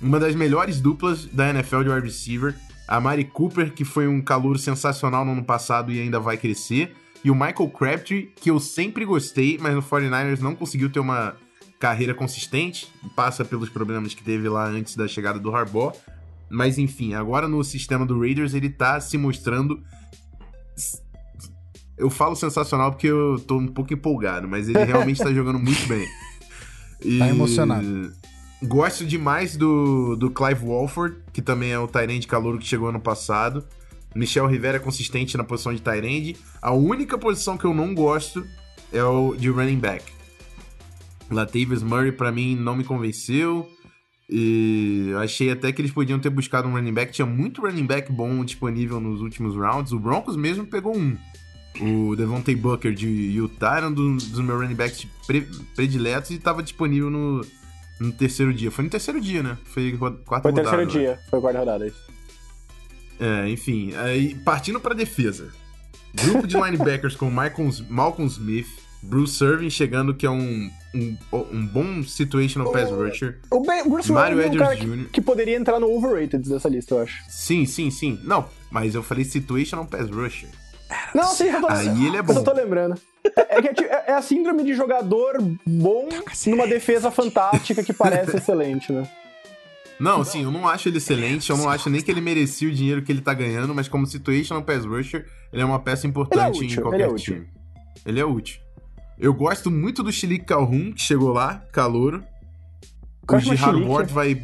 Uma 0.00 0.18
das 0.18 0.34
melhores 0.34 0.80
duplas 0.80 1.26
da 1.26 1.50
NFL 1.50 1.82
de 1.82 1.88
wide 1.90 2.06
receiver, 2.06 2.54
a 2.88 2.98
Mari 3.00 3.24
Cooper, 3.24 3.72
que 3.72 3.84
foi 3.84 4.08
um 4.08 4.22
calouro 4.22 4.58
sensacional 4.58 5.24
no 5.24 5.32
ano 5.32 5.44
passado 5.44 5.92
e 5.92 6.00
ainda 6.00 6.18
vai 6.18 6.36
crescer, 6.38 6.94
e 7.24 7.30
o 7.30 7.34
Michael 7.34 7.70
Crabtree, 7.70 8.32
que 8.36 8.50
eu 8.50 8.60
sempre 8.60 9.04
gostei, 9.04 9.58
mas 9.60 9.74
no 9.74 9.82
49ers 9.82 10.40
não 10.40 10.54
conseguiu 10.54 10.90
ter 10.90 11.00
uma 11.00 11.34
carreira 11.78 12.14
consistente, 12.14 12.92
passa 13.14 13.44
pelos 13.44 13.68
problemas 13.68 14.14
que 14.14 14.22
teve 14.22 14.48
lá 14.48 14.66
antes 14.66 14.96
da 14.96 15.06
chegada 15.06 15.38
do 15.38 15.54
Harbaugh. 15.54 15.92
Mas 16.48 16.78
enfim, 16.78 17.14
agora 17.14 17.48
no 17.48 17.62
sistema 17.64 18.06
do 18.06 18.20
Raiders 18.20 18.54
ele 18.54 18.70
tá 18.70 19.00
se 19.00 19.18
mostrando. 19.18 19.82
Eu 21.98 22.10
falo 22.10 22.36
sensacional 22.36 22.92
porque 22.92 23.08
eu 23.08 23.38
tô 23.46 23.58
um 23.58 23.66
pouco 23.66 23.92
empolgado, 23.92 24.46
mas 24.46 24.68
ele 24.68 24.84
realmente 24.84 25.18
tá 25.18 25.32
jogando 25.34 25.58
muito 25.58 25.86
bem. 25.88 26.06
E... 27.02 27.18
Tá 27.18 27.28
emocionado. 27.28 28.12
Gosto 28.62 29.04
demais 29.04 29.56
do, 29.56 30.16
do 30.16 30.30
Clive 30.30 30.64
Walford, 30.64 31.16
que 31.32 31.42
também 31.42 31.72
é 31.72 31.78
o 31.78 31.86
Tyrande 31.86 32.26
calouro 32.26 32.58
que 32.58 32.66
chegou 32.66 32.88
ano 32.88 33.00
passado. 33.00 33.66
Michel 34.16 34.46
Rivera 34.46 34.78
é 34.78 34.80
consistente 34.80 35.36
na 35.36 35.44
posição 35.44 35.74
de 35.74 35.80
Tyrande. 35.80 36.36
A 36.60 36.72
única 36.72 37.18
posição 37.18 37.56
que 37.56 37.64
eu 37.64 37.74
não 37.74 37.94
gosto 37.94 38.46
é 38.92 39.02
o 39.02 39.34
de 39.36 39.48
running 39.50 39.78
back. 39.78 40.04
Latavius 41.30 41.82
Murray, 41.82 42.12
pra 42.12 42.32
mim, 42.32 42.56
não 42.56 42.74
me 42.76 42.84
convenceu. 42.84 43.68
E 44.28 45.12
achei 45.18 45.50
até 45.50 45.70
que 45.70 45.80
eles 45.80 45.92
podiam 45.92 46.18
ter 46.18 46.30
buscado 46.30 46.66
um 46.66 46.72
running 46.72 46.92
back. 46.92 47.12
Tinha 47.12 47.26
muito 47.26 47.62
running 47.62 47.86
back 47.86 48.10
bom 48.10 48.44
disponível 48.44 48.98
nos 49.00 49.20
últimos 49.20 49.54
rounds. 49.54 49.92
O 49.92 49.98
Broncos 49.98 50.36
mesmo 50.36 50.66
pegou 50.66 50.96
um. 50.96 51.16
O 51.80 52.16
Devontae 52.16 52.56
Booker 52.56 52.92
de 52.94 53.06
Utah 53.06 53.76
era 53.76 53.88
um 53.88 53.92
dos, 53.92 54.28
dos 54.28 54.40
meus 54.40 54.60
running 54.60 54.74
backs 54.74 55.06
pre- 55.26 55.46
prediletos 55.74 56.30
e 56.30 56.38
tava 56.38 56.62
disponível 56.62 57.10
no, 57.10 57.44
no 58.00 58.12
terceiro 58.12 58.52
dia. 58.52 58.70
Foi 58.70 58.82
no 58.84 58.90
terceiro 58.90 59.20
dia, 59.20 59.42
né? 59.42 59.58
Foi 59.66 59.92
quarta 59.96 60.42
Foi 60.42 60.52
rodada. 60.52 60.54
terceiro 60.54 60.86
né? 60.86 60.90
dia, 60.90 61.18
foi 61.30 61.40
quarta 61.40 61.58
rodada. 61.58 61.86
Isso. 61.86 62.15
É, 63.20 63.48
enfim. 63.48 63.94
Aí, 63.96 64.34
partindo 64.36 64.80
pra 64.80 64.94
defesa. 64.94 65.48
Grupo 66.24 66.46
de 66.46 66.56
linebackers 66.56 67.14
com 67.14 67.26
Michael, 67.28 67.70
Malcolm 67.90 68.26
Smith, 68.30 68.66
Bruce 69.02 69.42
Irvin 69.44 69.68
chegando, 69.70 70.14
que 70.14 70.24
é 70.24 70.30
um, 70.30 70.70
um, 70.94 71.16
um 71.52 71.66
bom 71.66 72.02
situational 72.02 72.72
pass 72.72 72.90
rusher. 72.90 73.38
O 73.50 73.60
ben, 73.60 73.86
Bruce 73.88 74.10
Mario 74.10 74.40
Irvin 74.40 74.56
é 74.56 74.56
um 74.56 74.58
cara 74.58 74.74
Edwards 74.74 74.90
que, 74.96 75.02
Jr. 75.04 75.10
que 75.12 75.20
poderia 75.20 75.56
entrar 75.56 75.78
no 75.78 75.90
overrated 75.94 76.48
dessa 76.48 76.68
lista, 76.68 76.94
eu 76.94 77.02
acho. 77.02 77.22
Sim, 77.28 77.66
sim, 77.66 77.90
sim. 77.90 78.18
Não, 78.24 78.48
mas 78.70 78.94
eu 78.94 79.02
falei 79.02 79.24
situational 79.24 79.84
pass 79.86 80.08
rusher. 80.10 80.48
Não, 81.14 81.24
sim, 81.24 81.48
eu 81.48 81.60
tô, 81.60 81.66
Aí 81.68 82.06
ele 82.06 82.16
é 82.16 82.20
eu 82.20 82.26
só 82.28 82.34
bom. 82.34 82.44
tô 82.44 82.52
lembrando. 82.52 82.94
É, 83.36 83.56
é 83.58 83.62
que 83.62 83.68
é, 83.68 83.74
ti- 83.74 83.84
é 83.84 84.12
a 84.12 84.22
síndrome 84.22 84.62
de 84.64 84.72
jogador 84.72 85.36
bom 85.66 86.08
numa 86.46 86.66
defesa 86.66 87.10
fantástica 87.10 87.82
que 87.82 87.92
parece 87.92 88.36
excelente, 88.38 88.92
né? 88.92 89.06
Não, 89.98 90.20
assim, 90.20 90.42
eu 90.42 90.50
não 90.50 90.68
acho 90.68 90.88
ele 90.88 90.98
excelente, 90.98 91.48
eu 91.48 91.56
não 91.56 91.70
acho 91.70 91.88
nem 91.88 92.02
que 92.02 92.10
ele 92.10 92.20
merecia 92.20 92.68
o 92.68 92.72
dinheiro 92.72 93.02
que 93.02 93.10
ele 93.10 93.22
tá 93.22 93.32
ganhando, 93.32 93.74
mas 93.74 93.88
como 93.88 94.06
situational 94.06 94.62
pass 94.62 94.84
rusher, 94.84 95.26
ele 95.52 95.62
é 95.62 95.64
uma 95.64 95.78
peça 95.78 96.06
importante 96.06 96.58
Ele 96.58 96.64
é 96.64 96.66
útil, 96.66 96.78
em 96.78 96.82
qualquer 96.82 97.00
ele 97.00 97.12
é 97.12 97.16
time. 97.16 97.46
Ele 98.04 98.20
é 98.20 98.24
útil. 98.24 98.60
Eu 99.18 99.32
gosto 99.32 99.70
muito 99.70 100.02
do 100.02 100.12
Chilique 100.12 100.44
Calhoun, 100.44 100.92
que 100.92 101.00
chegou 101.00 101.32
lá, 101.32 101.64
calouro. 101.72 102.22
O 103.30 103.38
Gerard? 103.38 103.82
Ward 103.82 104.12
vai... 104.12 104.42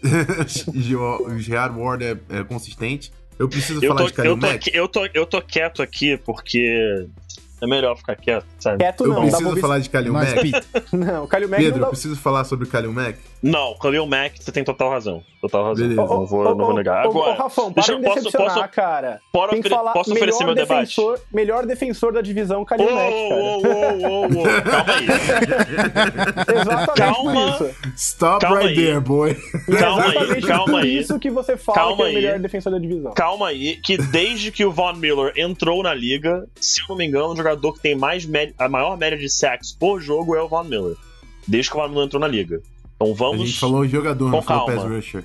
o 1.26 1.38
Gerard 1.38 1.76
Ward 1.76 2.04
é, 2.04 2.16
é 2.28 2.44
consistente. 2.44 3.12
Eu 3.38 3.48
preciso 3.48 3.82
Eu 3.84 3.88
falar 3.88 4.02
tô, 4.02 4.06
de 4.06 4.12
Kalil 4.12 4.32
eu, 4.32 4.38
tô, 4.38 4.46
Mack? 4.46 4.70
eu, 4.72 4.88
tô, 4.88 5.06
eu 5.12 5.26
tô 5.26 5.42
quieto 5.42 5.82
aqui 5.82 6.16
porque 6.18 7.08
é 7.60 7.66
melhor 7.66 7.96
ficar 7.96 8.16
quieto, 8.16 8.46
sabe? 8.58 8.78
Quieto 8.78 9.04
Eu 9.04 9.08
não, 9.08 9.14
pra 9.16 9.24
preciso 9.38 9.56
falar 9.60 9.78
de 9.80 9.90
Kalil 9.90 10.12
Mas, 10.12 10.34
Mack? 10.34 10.52
Não, 10.92 11.24
o 11.24 11.28
Kalil 11.28 11.48
Mack 11.48 11.60
Pedro, 11.62 11.72
não 11.78 11.78
eu 11.78 11.84
dá... 11.86 11.90
preciso 11.90 12.16
falar 12.16 12.44
sobre 12.44 12.66
o 12.66 12.70
Kalil 12.70 12.92
Mack? 12.92 13.18
Não, 13.40 13.74
Khalil 13.78 14.04
Mack, 14.04 14.42
você 14.42 14.50
tem 14.50 14.64
total 14.64 14.90
razão. 14.90 15.22
Total 15.40 15.62
razão. 15.62 15.86
Beleza. 15.88 16.02
Não 16.02 16.26
vou, 16.26 16.42
não 16.44 16.56
vou 16.56 16.74
negar. 16.74 17.06
Ô, 17.06 17.10
ô, 17.10 17.10
Agora, 17.22 17.34
Rafão, 17.34 17.70
deixa 17.70 17.92
para 17.92 17.94
eu- 17.94 17.98
de 17.98 18.02
me 18.02 18.08
posso- 18.08 18.24
decepcionar, 18.24 18.54
posso- 18.56 18.68
cara. 18.74 19.20
Posso, 19.32 19.50
Tem 19.52 19.62
que 19.62 19.68
falar 19.68 19.92
posso 19.92 20.12
oferecer 20.12 20.44
meu 20.44 20.54
debate? 20.56 20.80
defensor, 20.88 21.20
melhor 21.32 21.64
defensor 21.64 22.12
da 22.12 22.20
divisão, 22.20 22.64
Kalil 22.64 22.92
Mack, 22.92 23.12
cara. 23.12 23.34
ô, 23.34 23.38
ô, 23.38 23.58
ô, 23.60 24.24
ô, 24.24 24.28
calma 24.64 24.92
aí. 24.96 25.06
Exatamente 26.60 26.96
Calma. 26.96 27.70
Stop 27.96 28.40
Calma 28.40 28.58
right 28.58 28.78
aí. 28.80 28.86
there, 28.86 29.00
boy. 29.00 29.36
Calma 29.78 30.04
aí, 30.06 30.42
calma 30.42 30.80
aí. 30.80 30.98
isso 30.98 31.18
que 31.20 31.30
você 31.30 31.56
fala 31.56 31.78
Calma 31.78 31.96
que 31.96 32.02
é 32.02 32.04
o 32.04 32.08
aí. 32.08 32.14
melhor 32.16 32.38
defensor 32.40 32.72
da 32.72 32.78
divisão. 32.78 33.12
Calma 33.14 33.48
aí, 33.48 33.76
que 33.84 33.96
desde 33.98 34.50
que 34.50 34.64
o 34.64 34.72
Von 34.72 34.94
Miller 34.94 35.32
entrou 35.36 35.82
na 35.82 35.94
liga, 35.94 36.44
se 36.60 36.80
eu 36.80 36.86
não 36.88 36.96
me 36.96 37.06
engano, 37.06 37.28
o 37.28 37.34
jogador 37.50 37.72
que 37.74 37.80
tem 37.80 37.94
mais 37.96 38.24
média- 38.26 38.54
a 38.58 38.68
maior 38.68 38.96
média 38.96 39.18
de 39.18 39.28
sacks 39.28 39.72
por 39.72 40.00
jogo 40.00 40.34
é 40.36 40.42
o 40.42 40.48
Von 40.48 40.64
Miller. 40.64 40.96
Desde 41.46 41.70
que 41.70 41.76
o 41.76 41.80
Von 41.80 41.88
Miller 41.88 42.04
entrou 42.06 42.20
na 42.20 42.28
liga. 42.28 42.60
Então 42.96 43.12
A 43.12 43.14
vamos. 43.14 43.46
gente 43.48 43.58
falou 43.58 43.86
jogador, 43.86 44.30
não 44.30 44.40
Com 44.40 44.46
calma. 44.46 44.72
pass 44.74 44.84
rusher. 44.84 45.24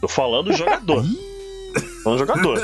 Tô 0.00 0.08
falando 0.08 0.52
jogador. 0.52 1.04
falando 2.04 2.18
jogador. 2.18 2.58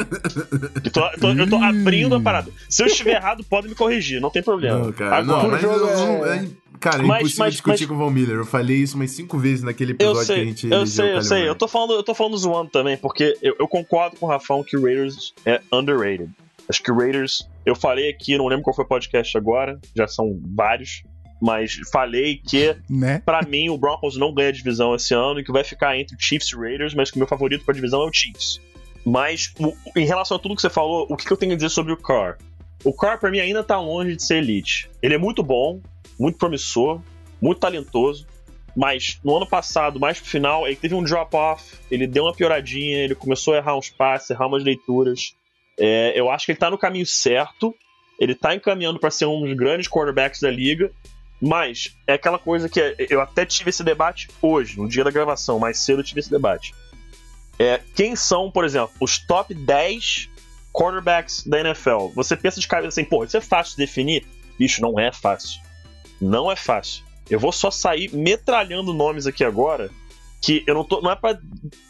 Eu 0.85 0.91
tô, 0.91 1.11
tô- 1.20 1.33
eu 1.33 1.49
tô 1.51 1.57
abrindo 1.57 2.14
a 2.14 2.20
parada. 2.20 2.51
Se 2.68 2.83
eu 2.83 2.87
estiver 2.87 3.16
errado, 3.16 3.43
pode 3.45 3.68
me 3.68 3.74
corrigir, 3.74 4.20
não 4.20 4.30
tem 4.30 4.43
problema. 4.43 4.78
Não, 4.78 4.93
cara, 4.93 5.16
Agora, 5.16 5.43
não, 5.43 5.51
mas 5.51 5.61
jogo 5.62 5.87
é- 6.24 6.37
é- 6.37 6.62
Cara, 6.80 7.01
é 7.01 7.07
Mas- 7.07 7.20
impossível 7.20 7.45
mas- 7.45 7.53
discutir 7.55 7.80
mas- 7.83 7.89
com 7.89 7.95
o 7.95 7.99
Von 7.99 8.11
Miller. 8.11 8.37
Eu 8.39 8.45
falei 8.45 8.76
isso 8.78 8.97
umas 8.97 9.11
cinco 9.12 9.39
vezes 9.39 9.62
naquele 9.62 9.93
episódio 9.93 10.16
que 10.26 10.33
a 10.33 10.35
sei, 10.35 10.45
gente 10.47 10.66
eu 10.68 10.85
sei, 10.85 11.14
eu 11.14 11.22
sei. 11.22 11.49
Eu 11.49 11.55
tô 11.55 11.68
falando, 11.68 11.93
eu 11.93 12.03
tô 12.03 12.12
falando 12.12 12.37
zoando 12.37 12.70
também, 12.70 12.97
porque 12.97 13.39
eu, 13.41 13.55
eu 13.61 13.68
concordo 13.68 14.16
com 14.16 14.26
o 14.26 14.28
Rafão 14.28 14.64
que 14.64 14.76
o 14.76 14.83
Raiders 14.83 15.33
é 15.47 15.61
underrated. 15.72 16.28
Acho 16.72 16.82
que 16.82 16.90
o 16.90 16.96
Raiders, 16.96 17.46
eu 17.66 17.76
falei 17.76 18.08
aqui, 18.08 18.38
não 18.38 18.46
lembro 18.46 18.64
qual 18.64 18.74
foi 18.74 18.86
o 18.86 18.88
podcast 18.88 19.36
agora, 19.36 19.78
já 19.94 20.08
são 20.08 20.40
vários, 20.56 21.02
mas 21.38 21.78
falei 21.92 22.38
que, 22.38 22.74
né? 22.88 23.20
pra 23.26 23.42
mim, 23.42 23.68
o 23.68 23.76
Broncos 23.76 24.16
não 24.16 24.32
ganha 24.32 24.50
divisão 24.50 24.94
esse 24.94 25.12
ano 25.12 25.40
e 25.40 25.44
que 25.44 25.52
vai 25.52 25.62
ficar 25.62 25.98
entre 25.98 26.16
Chiefs 26.18 26.50
e 26.50 26.56
Raiders, 26.56 26.94
mas 26.94 27.10
que 27.10 27.16
o 27.16 27.18
meu 27.18 27.28
favorito 27.28 27.62
pra 27.62 27.74
divisão 27.74 28.00
é 28.00 28.06
o 28.06 28.10
Chiefs. 28.10 28.58
Mas, 29.04 29.52
em 29.94 30.06
relação 30.06 30.38
a 30.38 30.40
tudo 30.40 30.56
que 30.56 30.62
você 30.62 30.70
falou, 30.70 31.06
o 31.10 31.14
que, 31.14 31.26
que 31.26 31.32
eu 31.32 31.36
tenho 31.36 31.52
a 31.52 31.56
dizer 31.56 31.68
sobre 31.68 31.92
o 31.92 31.96
Carr? 31.98 32.38
O 32.82 32.94
Carr, 32.94 33.20
pra 33.20 33.30
mim, 33.30 33.38
ainda 33.38 33.62
tá 33.62 33.78
longe 33.78 34.16
de 34.16 34.22
ser 34.22 34.36
elite. 34.36 34.88
Ele 35.02 35.14
é 35.14 35.18
muito 35.18 35.42
bom, 35.42 35.78
muito 36.18 36.38
promissor, 36.38 37.02
muito 37.38 37.58
talentoso, 37.58 38.26
mas 38.74 39.20
no 39.22 39.36
ano 39.36 39.46
passado, 39.46 40.00
mais 40.00 40.18
pro 40.18 40.30
final, 40.30 40.66
ele 40.66 40.76
teve 40.76 40.94
um 40.94 41.02
drop-off, 41.02 41.76
ele 41.90 42.06
deu 42.06 42.24
uma 42.24 42.34
pioradinha, 42.34 42.98
ele 42.98 43.14
começou 43.14 43.52
a 43.52 43.58
errar 43.58 43.76
uns 43.76 43.90
passes, 43.90 44.30
errar 44.30 44.46
umas 44.46 44.64
leituras. 44.64 45.34
É, 45.78 46.12
eu 46.18 46.30
acho 46.30 46.46
que 46.46 46.52
ele 46.52 46.58
tá 46.58 46.70
no 46.70 46.78
caminho 46.78 47.06
certo, 47.06 47.74
ele 48.18 48.34
tá 48.34 48.54
encaminhando 48.54 48.98
para 48.98 49.10
ser 49.10 49.26
um 49.26 49.40
dos 49.40 49.54
grandes 49.54 49.88
quarterbacks 49.88 50.40
da 50.40 50.50
liga, 50.50 50.90
mas 51.40 51.96
é 52.06 52.12
aquela 52.12 52.38
coisa 52.38 52.68
que 52.68 52.80
eu 53.10 53.20
até 53.20 53.44
tive 53.44 53.70
esse 53.70 53.82
debate 53.82 54.28
hoje, 54.40 54.78
no 54.78 54.88
dia 54.88 55.02
da 55.02 55.10
gravação, 55.10 55.58
mais 55.58 55.78
cedo 55.78 56.00
eu 56.00 56.04
tive 56.04 56.20
esse 56.20 56.30
debate. 56.30 56.72
É, 57.58 57.80
quem 57.94 58.14
são, 58.14 58.50
por 58.50 58.64
exemplo, 58.64 58.90
os 59.00 59.18
top 59.18 59.52
10 59.52 60.28
quarterbacks 60.72 61.44
da 61.46 61.60
NFL? 61.60 62.08
Você 62.14 62.36
pensa 62.36 62.60
de 62.60 62.68
cabeça 62.68 63.00
assim, 63.00 63.04
pô, 63.04 63.24
isso 63.24 63.36
é 63.36 63.40
fácil 63.40 63.76
de 63.76 63.84
definir? 63.84 64.26
Bicho, 64.58 64.80
não 64.80 64.98
é 64.98 65.12
fácil. 65.12 65.60
Não 66.20 66.50
é 66.50 66.56
fácil. 66.56 67.04
Eu 67.28 67.40
vou 67.40 67.52
só 67.52 67.70
sair 67.70 68.14
metralhando 68.14 68.92
nomes 68.92 69.26
aqui 69.26 69.44
agora. 69.44 69.90
Que 70.43 70.64
eu 70.66 70.74
não 70.74 70.84
tô. 70.84 71.01
Não 71.01 71.11
é 71.11 71.16
pra 71.16 71.38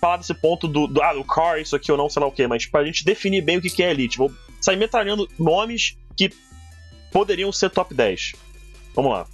falar 0.01 0.19
desse 0.19 0.35
ponto 0.35 0.69
do, 0.69 0.87
do 0.87 1.03
ah, 1.03 1.15
do 1.15 1.25
car, 1.25 1.59
isso 1.59 1.75
aqui 1.75 1.91
ou 1.91 1.97
não, 1.97 2.09
sei 2.09 2.21
lá 2.21 2.29
o 2.29 2.33
que, 2.33 2.47
mas 2.47 2.67
pra 2.67 2.85
gente 2.85 3.05
definir 3.05 3.41
bem 3.41 3.57
o 3.57 3.63
que, 3.63 3.71
que 3.71 3.83
é 3.83 3.91
elite. 3.91 4.19
Vou 4.19 4.31
sair 4.61 4.77
metralhando 4.77 5.27
nomes 5.39 5.97
que 6.17 6.31
poderiam 7.11 7.51
ser 7.51 7.71
top 7.71 7.95
10. 7.95 8.35
Vamos 8.95 9.11
lá. 9.11 9.27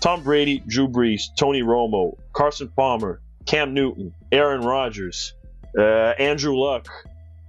Tom 0.00 0.20
Brady, 0.20 0.62
Drew 0.66 0.88
Brees, 0.88 1.28
Tony 1.36 1.62
Romo, 1.62 2.18
Carson 2.34 2.66
Palmer, 2.74 3.20
Cam 3.46 3.66
Newton, 3.66 4.12
Aaron 4.32 4.62
Rodgers, 4.62 5.34
uh, 5.76 6.14
Andrew 6.18 6.54
Luck, 6.54 6.88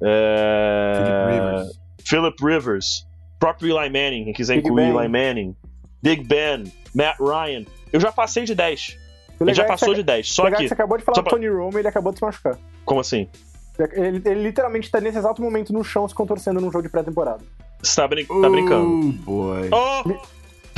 uh, 0.01 0.95
Philip 0.95 1.31
Rivers. 1.31 1.79
Philip 2.03 2.35
Rivers, 2.43 3.07
próprio 3.39 3.77
Eli 3.77 3.89
Manning, 3.89 4.25
quem 4.25 4.33
quiser 4.33 4.55
Big 4.57 4.67
incluir 4.67 4.83
Ben. 4.83 4.95
Eli 4.95 5.07
Manning, 5.07 5.55
Big 6.01 6.23
Ben, 6.25 6.71
Matt 6.93 7.19
Ryan. 7.19 7.65
Eu 7.91 7.99
já 7.99 8.11
passei 8.11 8.43
de 8.43 8.53
10. 8.53 8.97
Ele 9.41 9.53
já 9.53 9.63
é 9.63 9.67
passou 9.67 9.89
você- 9.89 9.95
de 9.95 10.03
10. 10.03 10.29
o 10.29 10.33
Só 10.33 10.43
legal 10.43 10.55
é 10.55 10.57
que. 10.57 10.63
que 10.63 10.67
você 10.69 10.73
acabou 10.73 10.97
de 10.97 11.03
falar 11.03 11.15
só 11.15 11.21
do 11.21 11.23
pra- 11.25 11.31
Tony 11.37 11.47
Romo 11.49 11.77
e 11.77 11.81
ele 11.81 11.87
acabou 11.87 12.11
de 12.11 12.19
se 12.19 12.25
machucar. 12.25 12.57
Como 12.85 12.99
assim? 13.01 13.27
Ele, 13.95 14.21
ele 14.25 14.43
literalmente 14.43 14.89
tá 14.91 15.01
nesse 15.01 15.17
exato 15.17 15.41
momento 15.41 15.73
no 15.73 15.83
chão 15.83 16.07
se 16.07 16.13
contorcendo 16.13 16.61
num 16.61 16.71
jogo 16.71 16.83
de 16.83 16.89
pré-temporada. 16.89 17.43
Você 17.81 17.95
tá, 17.95 18.07
brin- 18.07 18.25
tá 18.25 18.49
brincando? 18.49 18.85
Oh, 18.87 19.11
boy. 19.25 19.69
Oh! 19.71 20.09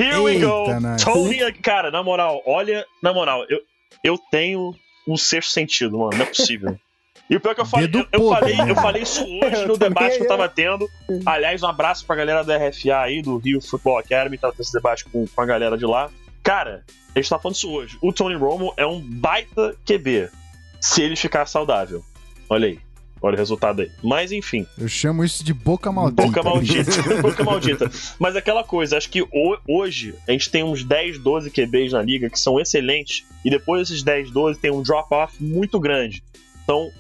Here 0.01 0.18
we 0.20 0.34
Eita, 0.36 0.45
go! 0.47 0.80
nós. 0.80 1.03
Tony, 1.03 1.53
cara, 1.53 1.91
na 1.91 2.01
moral, 2.03 2.41
olha, 2.45 2.86
na 3.03 3.14
moral, 3.14 3.45
eu, 3.49 3.60
eu 4.03 4.18
tenho 4.32 4.74
um 5.08 5.16
sexto 5.18 5.51
sentido, 5.51 5.97
mano, 5.99 6.12
não 6.16 6.22
é 6.24 6.26
possível. 6.26 6.76
E 7.28 7.36
o 7.36 7.39
pior 7.41 7.53
é 7.53 7.56
que 7.56 7.62
eu 7.62 7.66
falei, 7.66 7.89
eu, 7.91 8.06
eu 8.12 8.30
falei, 8.30 8.56
né? 8.56 8.70
eu 8.70 8.76
falei 8.76 9.01
isso 9.01 9.24
hoje 9.41 9.64
Eu 9.64 9.68
no 9.70 9.78
debate 9.78 10.18
que 10.18 10.24
eu 10.24 10.28
tava 10.28 10.47
tendo. 10.47 10.88
Aliás, 11.26 11.64
um 11.64 11.68
abraço 11.68 12.06
pra 12.06 12.16
galera 12.16 12.43
da 12.43 12.56
RFA 12.56 12.99
aí, 12.99 13.20
do 13.24 13.38
Rio 13.38 13.60
Football 13.60 13.97
Academy, 13.97 14.38
tava 14.38 14.53
tendo 14.53 14.62
esse 14.62 14.72
debate 14.74 15.06
com, 15.06 15.26
com 15.26 15.41
a 15.41 15.45
galera 15.45 15.76
de 15.76 15.88
lá. 15.88 16.12
Cara, 16.46 16.86
a 17.16 17.20
gente 17.20 17.30
tá 17.30 17.39
falando 17.39 17.56
isso 17.56 17.70
hoje. 17.72 17.98
O 18.02 18.14
Tony 18.14 18.36
Romo 18.36 18.72
é 18.78 18.86
um 18.86 19.02
baita 19.02 19.76
QB, 19.86 20.30
se 20.80 21.02
ele 21.02 21.16
ficar 21.16 21.46
saudável. 21.48 22.02
Olha 22.50 22.68
aí. 22.68 22.80
Olha 23.22 23.34
o 23.34 23.38
resultado 23.38 23.82
aí. 23.82 23.91
Mas 24.04 24.32
enfim. 24.32 24.68
Eu 24.78 24.88
chamo 24.88 25.24
isso 25.24 25.43
de 25.43 25.52
boca 25.54 25.91
maldita. 25.91 26.22
Boca 26.28 26.43
maldita. 26.43 26.91
Boca 27.24 27.43
maldita. 27.43 27.89
Mas 28.20 28.36
aquela 28.36 28.64
coisa, 28.64 28.96
acho 28.98 29.10
que 29.10 29.24
ho- 29.24 29.58
hoje 29.68 30.14
a 30.28 30.32
gente 30.32 30.52
tem 30.52 30.64
uns 30.64 30.84
10, 30.84 31.18
12 31.18 31.50
QBs 31.50 31.93
na 31.93 32.04
liga 32.04 32.30
que 32.30 32.39
são 32.39 32.60
excelentes, 32.60 33.26
e 33.43 33.50
depois 33.50 33.82
desses 33.88 34.04
10, 34.04 34.30
12 34.30 34.60
tem 34.60 34.70
um 34.70 34.84
drop-off 34.84 35.41
muito 35.43 35.80
grande. 35.80 36.22
Então, 36.64 36.91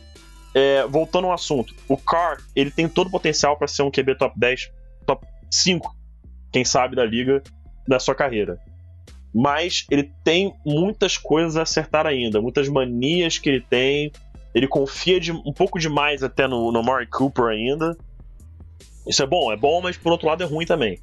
é, 0.55 0.87
voltando 0.87 1.27
ao 1.27 1.33
assunto, 1.33 1.75
o 1.87 1.95
Carr, 1.97 2.41
ele 2.55 2.71
tem 2.71 2.87
todo 2.89 3.07
o 3.07 3.11
potencial 3.11 3.55
para 3.55 3.67
ser 3.67 3.83
um 3.83 3.91
QB 3.91 4.15
top 4.15 4.39
10, 4.39 4.71
top 5.05 5.27
5, 5.51 5.95
quem 6.51 6.65
sabe, 6.65 6.95
da 6.95 7.05
liga 7.05 7.43
da 7.87 7.99
sua 7.99 8.15
carreira. 8.15 8.57
Mas 9.37 9.85
ele 9.91 10.09
tem 10.23 10.53
muitas 10.65 11.17
coisas 11.17 11.57
a 11.57 11.63
acertar 11.63 12.07
ainda, 12.07 12.41
muitas 12.41 12.69
manias 12.69 13.37
que 13.37 13.49
ele 13.49 13.59
tem. 13.59 14.09
Ele 14.53 14.65
confia 14.65 15.19
de- 15.19 15.33
um 15.33 15.51
pouco 15.51 15.77
demais 15.77 16.23
até 16.23 16.47
no, 16.47 16.71
no 16.71 16.81
Murray 16.81 17.05
Cooper 17.05 17.47
ainda. 17.47 17.97
Isso 19.05 19.21
é 19.21 19.25
bom, 19.27 19.51
é 19.51 19.57
bom, 19.57 19.81
mas 19.81 19.97
por 19.97 20.13
outro 20.13 20.27
lado 20.27 20.41
é 20.41 20.45
ruim 20.45 20.65
também. 20.65 20.99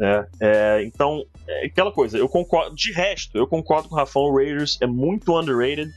né? 0.00 0.26
É, 0.40 0.82
então, 0.84 1.22
é 1.46 1.66
aquela 1.66 1.92
coisa, 1.92 2.16
eu 2.16 2.26
concordo. 2.28 2.74
De 2.74 2.90
resto, 2.90 3.36
eu 3.36 3.46
concordo 3.46 3.88
com 3.90 3.94
o 3.94 3.98
Rafão, 3.98 4.22
o 4.22 4.34
Raiders 4.34 4.78
é 4.80 4.86
muito 4.86 5.38
underrated, 5.38 5.92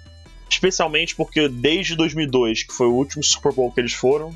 especialmente 0.50 1.16
porque 1.16 1.48
desde 1.48 1.96
2002, 1.96 2.64
que 2.64 2.74
foi 2.74 2.88
o 2.88 2.94
último 2.94 3.24
Super 3.24 3.54
Bowl 3.54 3.72
que 3.72 3.80
eles 3.80 3.94
foram, 3.94 4.36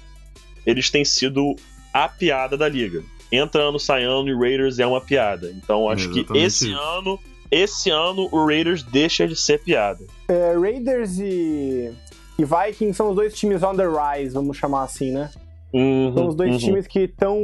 eles 0.65 0.89
têm 0.89 1.03
sido 1.03 1.55
a 1.93 2.07
piada 2.07 2.57
da 2.57 2.69
liga. 2.69 3.03
Entra 3.29 3.61
ano, 3.63 3.79
sai 3.79 4.03
ano 4.05 4.29
e 4.29 4.33
Raiders 4.33 4.79
é 4.79 4.85
uma 4.87 5.01
piada. 5.01 5.51
Então, 5.51 5.89
acho 5.89 6.09
que 6.11 6.25
esse 6.37 6.69
isso. 6.71 6.79
ano, 6.79 7.19
esse 7.51 7.89
ano 7.89 8.29
o 8.31 8.45
Raiders 8.45 8.81
deixa 8.81 9.27
de 9.27 9.35
ser 9.35 9.61
piada. 9.61 10.03
É, 10.27 10.53
Raiders 10.57 11.19
e, 11.19 11.93
e 12.39 12.45
Vikings 12.45 12.93
são 12.93 13.09
os 13.09 13.15
dois 13.15 13.37
times 13.37 13.61
on 13.61 13.75
the 13.75 13.85
rise, 13.85 14.33
vamos 14.33 14.57
chamar 14.57 14.83
assim, 14.83 15.11
né? 15.11 15.29
Uhum, 15.73 16.13
São 16.13 16.27
os 16.27 16.35
dois 16.35 16.51
uhum. 16.53 16.57
times 16.57 16.87
que 16.87 17.01
estão. 17.01 17.37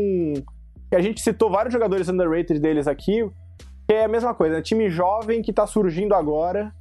A 0.94 1.02
gente 1.02 1.22
citou 1.22 1.50
vários 1.50 1.74
jogadores 1.74 2.08
underrated 2.08 2.60
deles 2.60 2.88
aqui, 2.88 3.30
que 3.88 3.94
é 3.94 4.06
a 4.06 4.08
mesma 4.08 4.34
coisa, 4.34 4.56
né? 4.56 4.62
Time 4.62 4.90
jovem 4.90 5.42
que 5.42 5.54
tá 5.54 5.66
surgindo 5.66 6.14
agora 6.14 6.74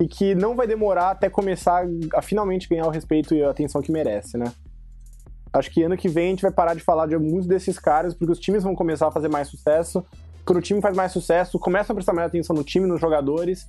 e 0.00 0.06
que 0.06 0.34
não 0.34 0.54
vai 0.56 0.66
demorar 0.66 1.10
até 1.10 1.28
começar 1.28 1.84
a 2.14 2.22
finalmente 2.22 2.68
ganhar 2.68 2.86
o 2.86 2.90
respeito 2.90 3.34
e 3.34 3.42
a 3.42 3.50
atenção 3.50 3.80
que 3.82 3.92
merece, 3.92 4.36
né? 4.36 4.52
Acho 5.52 5.70
que 5.70 5.82
ano 5.82 5.96
que 5.96 6.08
vem 6.08 6.28
a 6.28 6.30
gente 6.30 6.42
vai 6.42 6.50
parar 6.50 6.74
de 6.74 6.80
falar 6.80 7.06
de 7.06 7.16
muitos 7.18 7.46
desses 7.46 7.78
caras, 7.78 8.14
porque 8.14 8.32
os 8.32 8.38
times 8.38 8.64
vão 8.64 8.74
começar 8.74 9.08
a 9.08 9.12
fazer 9.12 9.28
mais 9.28 9.48
sucesso. 9.48 10.04
Quando 10.44 10.58
o 10.58 10.62
time 10.62 10.80
faz 10.80 10.96
mais 10.96 11.12
sucesso, 11.12 11.56
começa 11.56 11.92
a 11.92 11.94
prestar 11.94 12.12
mais 12.12 12.26
atenção 12.26 12.54
no 12.54 12.64
time, 12.64 12.86
nos 12.86 13.00
jogadores, 13.00 13.68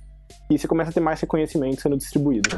e 0.50 0.58
você 0.58 0.66
começa 0.66 0.90
a 0.90 0.92
ter 0.92 1.00
mais 1.00 1.20
reconhecimento 1.20 1.80
sendo 1.80 1.96
distribuído. 1.96 2.48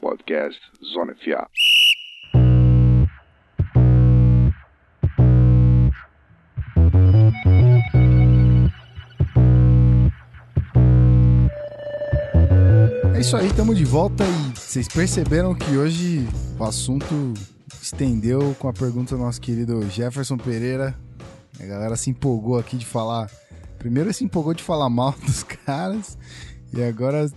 Podcast 0.00 0.60
Zona 0.92 1.14
FA. 1.14 1.48
Isso 13.22 13.36
aí, 13.36 13.46
estamos 13.46 13.78
de 13.78 13.84
volta 13.84 14.24
e 14.24 14.58
vocês 14.58 14.88
perceberam 14.88 15.54
que 15.54 15.76
hoje 15.76 16.26
o 16.58 16.64
assunto 16.64 17.32
estendeu 17.80 18.52
com 18.58 18.66
a 18.66 18.72
pergunta 18.72 19.16
do 19.16 19.22
nosso 19.22 19.40
querido 19.40 19.88
Jefferson 19.88 20.36
Pereira. 20.36 20.98
A 21.60 21.64
galera 21.64 21.94
se 21.94 22.10
empolgou 22.10 22.58
aqui 22.58 22.76
de 22.76 22.84
falar. 22.84 23.30
Primeiro 23.78 24.12
se 24.12 24.24
empolgou 24.24 24.52
de 24.52 24.62
falar 24.64 24.90
mal 24.90 25.14
dos 25.24 25.44
caras 25.44 26.18
e 26.72 26.82
agora 26.82 27.30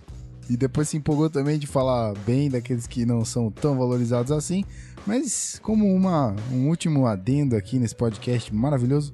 e 0.50 0.58
depois 0.58 0.90
se 0.90 0.98
empolgou 0.98 1.30
também 1.30 1.60
de 1.60 1.68
falar 1.68 2.16
bem 2.26 2.50
daqueles 2.50 2.88
que 2.88 3.06
não 3.06 3.24
são 3.24 3.52
tão 3.52 3.78
valorizados 3.78 4.32
assim. 4.32 4.66
Mas 5.06 5.60
como 5.62 5.86
uma, 5.94 6.36
um 6.52 6.68
último 6.68 7.06
adendo 7.06 7.56
aqui 7.56 7.78
nesse 7.78 7.96
podcast 7.96 8.52
maravilhoso, 8.52 9.14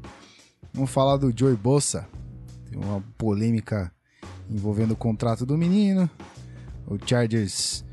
vamos 0.73 0.89
falar 0.89 1.17
do 1.17 1.37
Joey 1.37 1.57
Bossa. 1.57 2.07
Tem 2.69 2.79
uma 2.81 3.03
polêmica 3.17 3.91
envolvendo 4.49 4.91
o 4.91 4.97
contrato 4.97 5.45
do 5.45 5.57
menino, 5.57 6.09
o 6.91 6.97
Chargers 7.05 7.85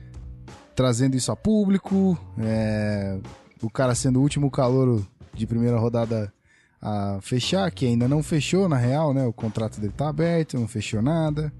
trazendo 0.74 1.16
isso 1.16 1.30
a 1.30 1.36
público, 1.36 2.18
é, 2.38 3.18
o 3.62 3.70
cara 3.70 3.94
sendo 3.94 4.18
o 4.18 4.22
último 4.22 4.50
calouro 4.50 5.06
de 5.34 5.46
primeira 5.46 5.78
rodada 5.78 6.32
a 6.80 7.18
fechar, 7.20 7.70
que 7.70 7.86
ainda 7.86 8.08
não 8.08 8.22
fechou 8.22 8.68
na 8.68 8.76
real, 8.76 9.12
né? 9.12 9.26
O 9.26 9.32
contrato 9.32 9.80
dele 9.80 9.92
tá 9.96 10.08
aberto, 10.08 10.58
não 10.58 10.68
fechou 10.68 11.02
nada. 11.02 11.52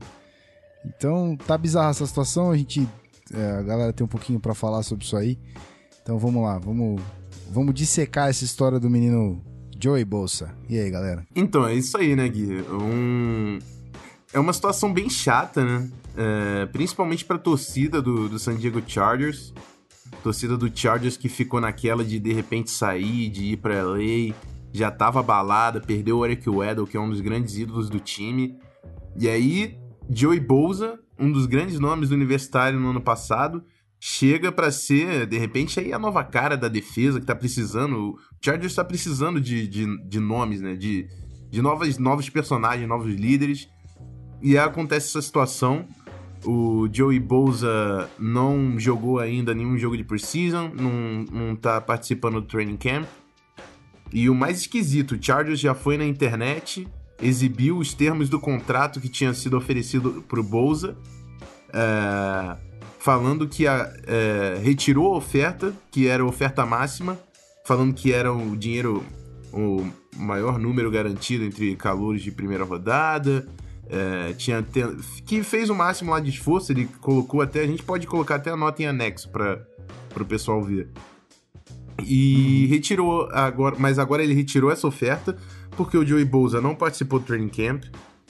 Então 0.84 1.36
tá 1.36 1.56
bizarra 1.58 1.90
essa 1.90 2.06
situação, 2.06 2.50
a 2.50 2.56
gente 2.56 2.88
é, 3.32 3.50
a 3.52 3.62
galera 3.62 3.92
tem 3.92 4.04
um 4.04 4.08
pouquinho 4.08 4.40
pra 4.40 4.54
falar 4.54 4.82
sobre 4.82 5.04
isso 5.04 5.16
aí. 5.16 5.38
Então 6.02 6.18
vamos 6.18 6.42
lá, 6.42 6.58
vamos 6.58 7.00
vamos 7.50 7.74
dissecar 7.74 8.28
essa 8.28 8.44
história 8.44 8.78
do 8.78 8.90
menino 8.90 9.42
Joey 9.80 10.04
Bolsa. 10.04 10.54
E 10.68 10.78
aí, 10.78 10.90
galera? 10.90 11.26
Então, 11.34 11.66
é 11.66 11.74
isso 11.74 11.96
aí, 11.96 12.16
né, 12.16 12.28
Gui? 12.28 12.62
Um... 12.70 13.58
É 14.32 14.38
uma 14.38 14.52
situação 14.52 14.92
bem 14.92 15.08
chata, 15.08 15.64
né? 15.64 15.90
É, 16.16 16.66
principalmente 16.66 17.24
pra 17.24 17.38
torcida 17.38 18.02
do, 18.02 18.28
do 18.28 18.38
San 18.38 18.56
Diego 18.56 18.82
Chargers. 18.86 19.54
Torcida 20.22 20.56
do 20.56 20.70
Chargers 20.74 21.16
que 21.16 21.28
ficou 21.28 21.60
naquela 21.60 22.04
de 22.04 22.18
de 22.18 22.32
repente 22.32 22.70
sair, 22.70 23.30
de 23.30 23.52
ir 23.52 23.56
pra 23.56 23.82
LA. 23.82 24.34
Já 24.72 24.90
tava 24.90 25.20
abalada, 25.20 25.80
perdeu 25.80 26.18
o 26.18 26.26
Eric 26.26 26.48
Weddle, 26.48 26.86
que 26.86 26.96
é 26.96 27.00
um 27.00 27.08
dos 27.08 27.20
grandes 27.20 27.56
ídolos 27.56 27.88
do 27.88 27.98
time. 27.98 28.58
E 29.16 29.28
aí, 29.28 29.76
Joey 30.10 30.40
Bosa, 30.40 30.98
um 31.18 31.32
dos 31.32 31.46
grandes 31.46 31.80
nomes 31.80 32.10
do 32.10 32.14
universitário 32.14 32.78
no 32.78 32.90
ano 32.90 33.00
passado, 33.00 33.64
chega 33.98 34.52
pra 34.52 34.70
ser, 34.70 35.26
de 35.26 35.38
repente, 35.38 35.80
aí 35.80 35.92
a 35.92 35.98
nova 35.98 36.22
cara 36.22 36.56
da 36.56 36.68
defesa 36.68 37.18
que 37.18 37.26
tá 37.26 37.34
precisando. 37.34 38.10
O 38.10 38.18
Chargers 38.44 38.74
tá 38.74 38.84
precisando 38.84 39.40
de, 39.40 39.66
de, 39.66 40.08
de 40.08 40.20
nomes, 40.20 40.60
né? 40.60 40.76
De, 40.76 41.08
de 41.50 41.62
novas, 41.62 41.96
novos 41.98 42.28
personagens, 42.28 42.86
novos 42.86 43.14
líderes. 43.14 43.68
E 44.40 44.56
aí 44.56 44.64
acontece 44.64 45.08
essa 45.08 45.22
situação. 45.22 45.86
O 46.44 46.88
Joey 46.92 47.18
Bosa 47.18 48.08
não 48.18 48.78
jogou 48.78 49.18
ainda 49.18 49.52
nenhum 49.52 49.76
jogo 49.76 49.96
de 49.96 50.04
preseason, 50.04 50.70
não, 50.74 51.24
não 51.30 51.56
tá 51.56 51.80
participando 51.80 52.40
do 52.40 52.46
training 52.46 52.76
camp. 52.76 53.06
E 54.12 54.30
o 54.30 54.34
mais 54.34 54.60
esquisito, 54.60 55.12
o 55.16 55.22
Chargers 55.22 55.60
já 55.60 55.74
foi 55.74 55.98
na 55.98 56.04
internet, 56.04 56.88
exibiu 57.20 57.78
os 57.78 57.92
termos 57.92 58.28
do 58.28 58.38
contrato 58.38 59.00
que 59.00 59.08
tinha 59.08 59.34
sido 59.34 59.56
oferecido 59.56 60.24
pro 60.28 60.42
Bosa, 60.42 60.96
é, 61.72 62.56
falando 62.98 63.46
que 63.46 63.66
a, 63.66 63.92
é, 64.06 64.58
retirou 64.62 65.12
a 65.12 65.16
oferta, 65.16 65.74
que 65.90 66.06
era 66.06 66.22
a 66.22 66.26
oferta 66.26 66.64
máxima, 66.64 67.18
falando 67.64 67.92
que 67.92 68.12
era 68.12 68.32
o 68.32 68.56
dinheiro, 68.56 69.04
o 69.52 69.86
maior 70.16 70.58
número 70.58 70.90
garantido 70.90 71.44
entre 71.44 71.76
calouros 71.76 72.22
de 72.22 72.30
primeira 72.30 72.64
rodada, 72.64 73.46
é, 73.90 74.32
tinha 74.34 74.64
que 75.24 75.42
fez 75.42 75.70
o 75.70 75.74
máximo 75.74 76.10
lá 76.10 76.20
de 76.20 76.30
esforço, 76.30 76.72
ele 76.72 76.86
colocou 77.00 77.40
até, 77.40 77.60
a 77.60 77.66
gente 77.66 77.82
pode 77.82 78.06
colocar 78.06 78.36
até 78.36 78.50
a 78.50 78.56
nota 78.56 78.82
em 78.82 78.86
anexo 78.86 79.28
para 79.30 79.66
pro 80.10 80.24
pessoal 80.24 80.62
ver. 80.62 80.88
E 82.04 82.66
retirou 82.66 83.28
agora, 83.32 83.76
mas 83.78 83.98
agora 83.98 84.22
ele 84.22 84.34
retirou 84.34 84.70
essa 84.70 84.86
oferta 84.86 85.36
porque 85.76 85.96
o 85.96 86.04
Joey 86.04 86.24
Bosa 86.24 86.60
não 86.60 86.74
participou 86.74 87.18
do 87.18 87.24
training 87.24 87.48
camp, 87.48 87.84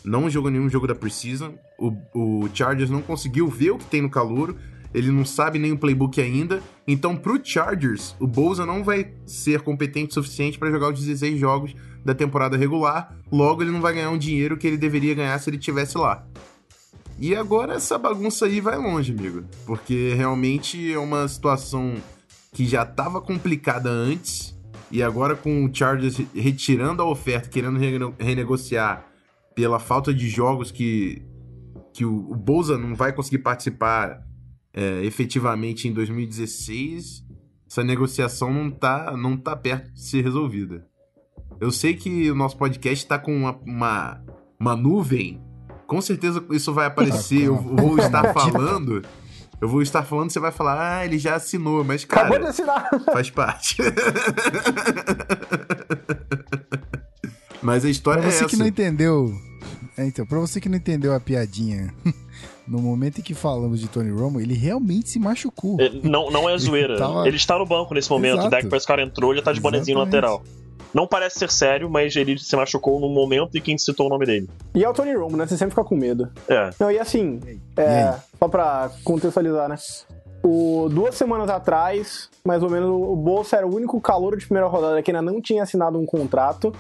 não 0.05 0.29
jogou 0.29 0.51
nenhum 0.51 0.69
jogo 0.69 0.87
da 0.87 0.95
preseason, 0.95 1.55
o, 1.79 1.97
o 2.15 2.49
Chargers 2.53 2.91
não 2.91 3.03
conseguiu 3.03 3.49
ver 3.49 3.71
o 3.71 3.79
que 3.79 3.87
tem 3.87 4.03
no 4.03 4.11
calouro, 4.11 4.57
ele 4.93 5.11
não 5.11 5.25
sabe 5.25 5.59
nem 5.59 5.73
o 5.73 5.79
playbook 5.79 6.21
ainda. 6.21 6.63
Então, 6.87 7.17
pro 7.17 7.41
Chargers, 7.43 8.15
o 8.19 8.27
Bosa 8.27 8.65
não 8.65 8.83
vai 8.83 9.13
ser 9.27 9.61
competente 9.61 10.11
o 10.11 10.15
suficiente 10.15 10.59
para 10.59 10.71
jogar 10.71 10.93
os 10.93 11.01
16 11.01 11.39
jogos 11.39 11.75
da 12.05 12.15
temporada 12.15 12.57
regular, 12.57 13.17
logo 13.31 13.63
ele 13.63 13.71
não 13.71 13.81
vai 13.81 13.95
ganhar 13.95 14.11
um 14.11 14.19
dinheiro 14.19 14.57
que 14.57 14.67
ele 14.67 14.77
deveria 14.77 15.15
ganhar 15.15 15.39
se 15.39 15.51
ele 15.51 15.59
tivesse 15.59 15.97
lá. 15.99 16.27
E 17.19 17.35
agora 17.35 17.75
essa 17.75 17.99
bagunça 17.99 18.47
aí 18.47 18.61
vai 18.61 18.79
longe, 18.79 19.13
amigo, 19.13 19.45
porque 19.67 20.15
realmente 20.15 20.93
é 20.93 20.99
uma 20.99 21.27
situação 21.27 21.97
que 22.53 22.65
já 22.65 22.83
estava 22.83 23.21
complicada 23.21 23.91
antes 23.91 24.57
e 24.91 25.03
agora 25.03 25.35
com 25.35 25.65
o 25.65 25.75
Chargers 25.75 26.19
retirando 26.35 27.03
a 27.03 27.11
oferta, 27.11 27.49
querendo 27.49 27.79
renegociar 28.19 29.05
pela 29.55 29.79
falta 29.79 30.15
de 30.15 30.29
jogos 30.29 30.71
que 30.71 31.23
que 31.93 32.05
o, 32.05 32.31
o 32.31 32.37
Bolsa 32.37 32.79
não 32.79 32.95
vai 32.95 33.13
conseguir 33.13 33.39
participar 33.39 34.25
é, 34.73 35.05
efetivamente 35.05 35.89
em 35.89 35.93
2016, 35.93 37.25
essa 37.69 37.83
negociação 37.83 38.53
não 38.55 38.71
tá, 38.71 39.17
não 39.17 39.37
tá 39.37 39.57
perto 39.57 39.93
de 39.93 40.01
ser 40.01 40.23
resolvida. 40.23 40.87
Eu 41.61 41.73
sei 41.73 41.95
que 41.95 42.31
o 42.31 42.35
nosso 42.35 42.57
podcast 42.57 43.05
está 43.05 43.19
com 43.19 43.35
uma, 43.35 43.59
uma, 43.67 44.23
uma, 44.59 44.77
nuvem. 44.77 45.43
Com 45.87 46.01
certeza 46.01 46.43
isso 46.51 46.73
vai 46.73 46.87
aparecer. 46.87 47.45
Eu 47.45 47.57
vou 47.57 47.99
estar 47.99 48.31
falando. 48.33 49.03
Eu 49.61 49.69
vou 49.69 49.83
estar 49.83 50.05
falando, 50.05 50.31
você 50.31 50.39
vai 50.39 50.53
falar, 50.53 50.99
ah, 50.99 51.05
ele 51.05 51.19
já 51.19 51.35
assinou, 51.35 51.83
mas 51.83 52.05
cara. 52.05 52.29
Acabou 52.29 52.39
de 52.39 52.47
assinar. 52.47 52.89
Faz 53.13 53.29
parte. 53.29 53.77
mas 57.61 57.85
a 57.85 57.91
história 57.91 58.23
pra 58.23 58.31
é 58.31 58.33
você 58.33 58.45
essa. 58.45 58.49
que 58.49 58.57
não 58.57 58.67
entendeu. 58.67 59.35
É, 59.97 60.07
então, 60.07 60.25
pra 60.25 60.39
você 60.39 60.61
que 60.61 60.69
não 60.69 60.77
entendeu 60.77 61.13
a 61.13 61.19
piadinha 61.19 61.93
no 62.69 62.81
momento 62.81 63.19
em 63.19 63.23
que 63.23 63.35
falamos 63.35 63.81
de 63.81 63.89
Tony 63.89 64.11
Romo, 64.11 64.41
ele 64.41 64.55
realmente 64.55 65.09
se 65.09 65.19
machucou. 65.19 65.79
Não, 66.05 66.31
não 66.31 66.49
é 66.49 66.57
zoeira. 66.57 66.93
Ele, 66.93 66.99
tava... 66.99 67.27
ele 67.27 67.37
está 67.37 67.59
no 67.59 67.67
banco 67.67 67.95
nesse 67.95 68.11
momento. 68.11 68.35
Exato. 68.35 68.47
O 68.47 68.51
Dak 68.51 68.69
Prescott 68.69 69.03
entrou, 69.03 69.33
ele 69.33 69.43
tá 69.43 69.53
de 69.53 69.61
bonezinho 69.61 69.99
lateral. 69.99 70.45
Não 70.93 71.07
parece 71.07 71.39
ser 71.39 71.51
sério, 71.51 71.89
mas 71.91 72.17
ele 72.17 72.39
se 72.39 72.55
machucou 72.57 72.99
no 72.99 73.09
momento 73.09 73.57
em 73.57 73.61
que 73.61 73.79
citou 73.79 74.07
o 74.07 74.09
nome 74.09 74.27
dele. 74.27 74.49
E 74.75 74.85
é 74.85 74.89
o 74.89 74.93
Tony 74.93 75.15
Romo, 75.15 75.37
né? 75.37 75.47
Você 75.47 75.57
sempre 75.57 75.71
fica 75.71 75.85
com 75.85 75.97
medo. 75.97 76.29
É. 76.49 76.71
Não, 76.81 76.91
e 76.91 76.99
assim, 76.99 77.41
é, 77.77 78.15
e 78.15 78.39
só 78.39 78.49
pra 78.49 78.91
contextualizar, 79.05 79.69
né? 79.69 79.77
O, 80.43 80.89
duas 80.91 81.15
semanas 81.15 81.51
atrás, 81.51 82.31
mais 82.45 82.63
ou 82.63 82.71
menos, 82.71 82.89
o 82.89 83.17
Bolsa 83.17 83.57
era 83.57 83.67
o 83.67 83.75
único 83.75 84.01
calor 84.01 84.37
de 84.37 84.47
primeira 84.47 84.69
rodada 84.69 85.03
que 85.03 85.11
ainda 85.11 85.23
não 85.23 85.41
tinha 85.41 85.63
assinado 85.63 85.99
um 85.99 86.07
contrato. 86.07 86.73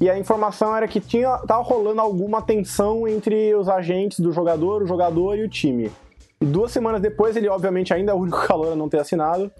E 0.00 0.10
a 0.10 0.18
informação 0.18 0.74
era 0.76 0.88
que 0.88 1.00
tinha, 1.00 1.38
tava 1.46 1.62
rolando 1.62 2.00
alguma 2.00 2.42
tensão 2.42 3.06
entre 3.06 3.54
os 3.54 3.68
agentes 3.68 4.18
do 4.18 4.32
jogador, 4.32 4.82
o 4.82 4.86
jogador 4.86 5.38
e 5.38 5.44
o 5.44 5.48
time. 5.48 5.92
E 6.40 6.44
duas 6.44 6.72
semanas 6.72 7.00
depois, 7.00 7.36
ele 7.36 7.48
obviamente 7.48 7.94
ainda 7.94 8.10
é 8.10 8.14
o 8.14 8.18
único 8.18 8.40
calor 8.44 8.72
a 8.72 8.76
não 8.76 8.88
ter 8.88 8.98
assinado. 8.98 9.50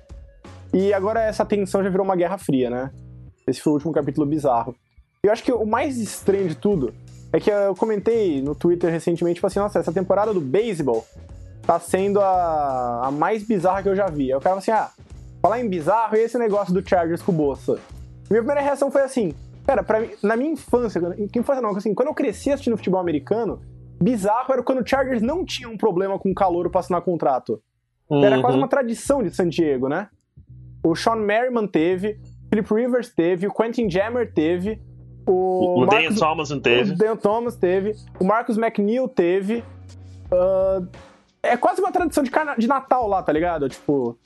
E 0.72 0.92
agora 0.92 1.22
essa 1.22 1.44
tensão 1.44 1.84
já 1.84 1.90
virou 1.90 2.04
uma 2.04 2.16
guerra 2.16 2.38
fria, 2.38 2.70
né? 2.70 2.90
Esse 3.46 3.60
foi 3.60 3.72
o 3.72 3.74
último 3.74 3.92
capítulo 3.92 4.26
bizarro. 4.26 4.74
Eu 5.22 5.32
acho 5.32 5.42
que 5.42 5.52
o 5.52 5.64
mais 5.64 5.98
estranho 5.98 6.48
de 6.48 6.54
tudo 6.54 6.92
é 7.32 7.40
que 7.40 7.50
eu 7.50 7.74
comentei 7.74 8.42
no 8.42 8.54
Twitter 8.54 8.90
recentemente, 8.90 9.36
tipo 9.36 9.46
assim, 9.46 9.58
nossa, 9.58 9.78
essa 9.78 9.92
temporada 9.92 10.34
do 10.34 10.40
beisebol 10.40 11.06
tá 11.64 11.78
sendo 11.78 12.20
a, 12.20 13.06
a 13.06 13.10
mais 13.10 13.42
bizarra 13.42 13.82
que 13.82 13.88
eu 13.88 13.96
já 13.96 14.06
vi. 14.06 14.32
Aí 14.32 14.36
o 14.36 14.40
cara 14.40 14.56
falou 14.56 14.58
assim, 14.58 14.70
ah, 14.72 14.90
falar 15.40 15.60
em 15.60 15.68
bizarro, 15.68 16.16
e 16.16 16.20
esse 16.20 16.36
negócio 16.38 16.74
do 16.74 16.86
Chargers 16.86 17.22
com 17.22 17.32
o 17.32 17.34
Bolsa? 17.34 17.78
Minha 18.28 18.42
primeira 18.42 18.60
reação 18.60 18.90
foi 18.90 19.02
assim, 19.02 19.34
Cara, 19.64 19.82
pra 19.82 20.00
mim, 20.00 20.10
na 20.22 20.36
minha 20.36 20.50
infância, 20.50 21.00
que 21.32 21.38
infância 21.38 21.62
não, 21.62 21.70
assim, 21.70 21.94
quando 21.94 22.08
eu 22.08 22.14
cresci 22.14 22.50
assistindo 22.50 22.76
futebol 22.76 23.00
americano, 23.00 23.60
bizarro 24.02 24.52
era 24.52 24.62
quando 24.62 24.80
o 24.80 24.86
Chargers 24.86 25.22
não 25.22 25.44
tinha 25.44 25.68
um 25.68 25.76
problema 25.76 26.18
com 26.18 26.30
o 26.30 26.34
calor 26.34 26.68
pra 26.68 26.80
assinar 26.80 27.02
contrato. 27.02 27.62
Uhum. 28.10 28.24
Era 28.24 28.40
quase 28.40 28.58
uma 28.58 28.68
tradição 28.68 29.22
de 29.22 29.30
San 29.30 29.48
Diego, 29.48 29.88
né? 29.88 30.08
O 30.84 30.96
Sean 30.96 31.16
Merriman 31.16 31.66
teve, 31.66 32.20
Philip 32.52 32.74
Rivers 32.74 33.08
teve, 33.08 33.46
o 33.46 33.50
Quentin 33.50 33.88
Jammer 33.88 34.30
teve, 34.30 34.78
o, 35.26 35.84
o 35.84 35.86
Marcus, 35.86 36.18
Thomas 36.18 36.48
teve. 36.62 36.92
O 36.92 36.96
Dan 36.98 37.16
Thomas 37.16 37.56
teve, 37.56 37.96
o 38.20 38.24
Marcus 38.26 38.58
McNeil 38.58 39.08
teve. 39.08 39.64
Uh, 40.30 40.86
é 41.42 41.56
quase 41.56 41.80
uma 41.80 41.90
tradição 41.90 42.22
de, 42.22 42.30
de 42.58 42.66
Natal 42.66 43.08
lá, 43.08 43.22
tá 43.22 43.32
ligado? 43.32 43.70
Tipo, 43.70 44.18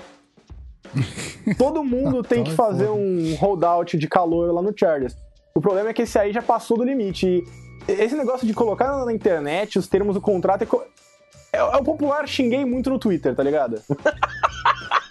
todo 1.57 1.85
mundo 1.85 2.24
tem 2.24 2.43
que 2.43 2.51
fazer 2.51 2.89
um 2.89 3.37
holdout 3.37 3.97
de 3.97 4.09
calor 4.09 4.53
lá 4.53 4.61
no 4.61 4.74
Chargers. 4.77 5.16
O 5.55 5.61
problema 5.61 5.91
é 5.91 5.93
que 5.93 6.03
esse 6.03 6.18
aí 6.18 6.33
já 6.33 6.43
passou 6.43 6.77
do 6.77 6.83
limite. 6.83 7.45
E 7.87 7.93
esse 7.93 8.16
negócio 8.16 8.45
de 8.45 8.53
colocar 8.53 9.05
na 9.05 9.12
internet 9.12 9.79
os 9.79 9.87
termos 9.87 10.16
do 10.16 10.20
contrato 10.20 10.64
é, 10.64 11.57
é, 11.57 11.59
é 11.59 11.77
o 11.77 11.85
popular 11.85 12.27
xinguei 12.27 12.64
muito 12.64 12.91
no 12.91 12.99
Twitter, 12.99 13.37
tá 13.37 13.45
ligado? 13.45 13.81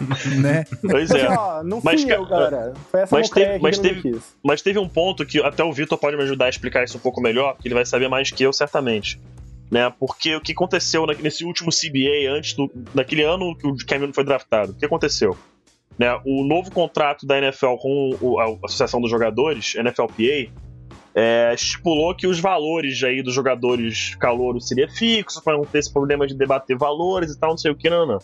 né? 0.40 0.64
Pois 0.80 1.10
é. 1.10 1.26
Assim, 1.26 1.36
ó, 1.36 1.62
não 1.62 1.80
fui 1.80 1.92
mas, 1.92 2.08
eu, 2.08 2.26
galera. 2.26 2.72
Foi 2.90 3.00
essa 3.00 3.16
mas 3.16 3.30
teve, 3.30 3.58
mas, 3.58 3.78
teve, 3.78 4.20
mas 4.42 4.62
teve 4.62 4.78
um 4.78 4.88
ponto 4.88 5.24
que 5.24 5.40
até 5.40 5.62
o 5.62 5.72
Vitor 5.72 5.98
pode 5.98 6.16
me 6.16 6.22
ajudar 6.22 6.46
a 6.46 6.48
explicar 6.48 6.84
isso 6.84 6.98
um 6.98 7.00
pouco 7.00 7.20
melhor, 7.20 7.56
que 7.58 7.68
ele 7.68 7.74
vai 7.74 7.84
saber 7.84 8.08
mais 8.08 8.30
que 8.30 8.42
eu, 8.42 8.52
certamente. 8.52 9.20
Né? 9.70 9.92
Porque 9.98 10.36
o 10.36 10.40
que 10.40 10.52
aconteceu 10.52 11.06
nesse 11.06 11.44
último 11.44 11.70
CBA, 11.70 12.30
antes 12.30 12.54
do, 12.54 12.70
daquele 12.94 13.22
ano 13.22 13.56
que 13.56 13.66
o 13.66 13.76
Cameron 13.86 14.12
foi 14.12 14.24
draftado, 14.24 14.72
o 14.72 14.74
que 14.74 14.84
aconteceu? 14.84 15.36
Né, 15.98 16.08
o 16.24 16.42
novo 16.42 16.70
contrato 16.70 17.26
da 17.26 17.36
NFL 17.36 17.74
com 17.76 18.38
a 18.40 18.66
Associação 18.66 19.00
dos 19.00 19.10
Jogadores, 19.10 19.74
NFLPA, 19.74 20.50
é, 21.14 21.52
estipulou 21.54 22.14
que 22.14 22.26
os 22.26 22.40
valores 22.40 23.02
aí 23.02 23.22
dos 23.22 23.34
jogadores 23.34 24.14
calouros 24.14 24.66
seria 24.66 24.88
fixo, 24.88 25.42
para 25.42 25.56
não 25.56 25.64
ter 25.64 25.78
esse 25.78 25.92
problema 25.92 26.26
de 26.26 26.34
debater 26.34 26.76
valores 26.76 27.32
e 27.32 27.38
tal, 27.38 27.50
não 27.50 27.58
sei 27.58 27.70
o 27.70 27.76
que, 27.76 27.90
não, 27.90 28.06
não. 28.06 28.18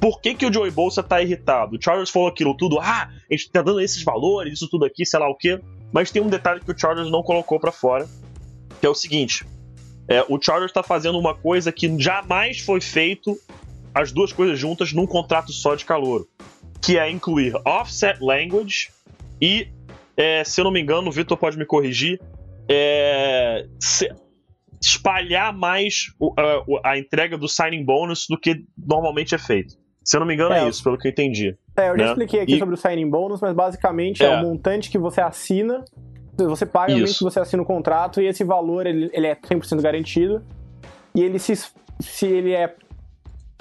Por 0.00 0.20
que, 0.20 0.34
que 0.34 0.46
o 0.46 0.52
Joey 0.52 0.70
Bolsa 0.70 1.02
tá 1.02 1.20
irritado? 1.20 1.76
O 1.76 1.82
Chargers 1.82 2.10
falou 2.10 2.28
aquilo 2.28 2.56
tudo, 2.56 2.78
ah, 2.80 3.08
a 3.08 3.34
gente 3.34 3.50
tá 3.50 3.60
dando 3.60 3.80
esses 3.80 4.02
valores, 4.02 4.54
isso 4.54 4.68
tudo 4.68 4.84
aqui, 4.84 5.04
sei 5.04 5.20
lá 5.20 5.28
o 5.28 5.34
que. 5.34 5.60
Mas 5.92 6.10
tem 6.10 6.22
um 6.22 6.28
detalhe 6.28 6.60
que 6.60 6.70
o 6.70 6.78
Chargers 6.78 7.10
não 7.10 7.22
colocou 7.22 7.60
para 7.60 7.72
fora, 7.72 8.08
que 8.80 8.86
é 8.86 8.88
o 8.88 8.94
seguinte: 8.94 9.44
é, 10.08 10.24
o 10.28 10.40
Chargers 10.40 10.72
tá 10.72 10.82
fazendo 10.82 11.18
uma 11.18 11.34
coisa 11.34 11.70
que 11.70 11.98
jamais 11.98 12.60
foi 12.60 12.80
feito 12.80 13.38
as 13.94 14.10
duas 14.10 14.32
coisas 14.32 14.58
juntas 14.58 14.92
num 14.92 15.06
contrato 15.06 15.52
só 15.52 15.74
de 15.74 15.84
calor 15.84 16.26
que 16.80 16.98
é 16.98 17.10
incluir 17.10 17.54
offset 17.64 18.22
language 18.22 18.88
e, 19.40 19.68
é, 20.16 20.42
se 20.44 20.60
eu 20.60 20.64
não 20.64 20.72
me 20.72 20.80
engano, 20.80 21.08
o 21.08 21.12
Vitor 21.12 21.36
pode 21.36 21.56
me 21.56 21.64
corrigir, 21.64 22.20
é, 22.68 23.66
se, 23.78 24.10
espalhar 24.80 25.52
mais 25.52 26.12
o, 26.18 26.32
a, 26.36 26.92
a, 26.92 26.98
entrega 26.98 27.36
do 27.36 27.48
signing 27.48 27.84
bonus 27.84 28.26
do 28.28 28.38
que 28.38 28.64
normalmente 28.76 29.34
é 29.34 29.38
feito. 29.38 29.76
Se 30.10 30.16
eu 30.16 30.18
não 30.18 30.26
me 30.26 30.34
engano, 30.34 30.52
é, 30.52 30.64
é 30.64 30.68
isso, 30.68 30.82
pelo 30.82 30.98
que 30.98 31.06
eu 31.06 31.12
entendi. 31.12 31.56
É, 31.76 31.88
eu 31.88 31.96
já 31.96 32.04
né? 32.04 32.10
expliquei 32.10 32.40
aqui 32.40 32.56
e... 32.56 32.58
sobre 32.58 32.74
o 32.74 32.76
signing 32.76 33.08
bonus, 33.08 33.40
mas 33.40 33.54
basicamente 33.54 34.24
é. 34.24 34.26
é 34.26 34.40
o 34.40 34.42
montante 34.42 34.90
que 34.90 34.98
você 34.98 35.20
assina, 35.20 35.84
você 36.36 36.66
paga 36.66 36.92
o 36.92 37.04
que 37.04 37.22
você 37.22 37.38
assina 37.38 37.62
o 37.62 37.64
contrato, 37.64 38.20
e 38.20 38.26
esse 38.26 38.42
valor 38.42 38.88
ele, 38.88 39.08
ele 39.12 39.28
é 39.28 39.36
100% 39.36 39.80
garantido, 39.80 40.42
e 41.14 41.22
ele 41.22 41.38
se, 41.38 41.54
se 42.00 42.26
ele 42.26 42.52
é 42.52 42.74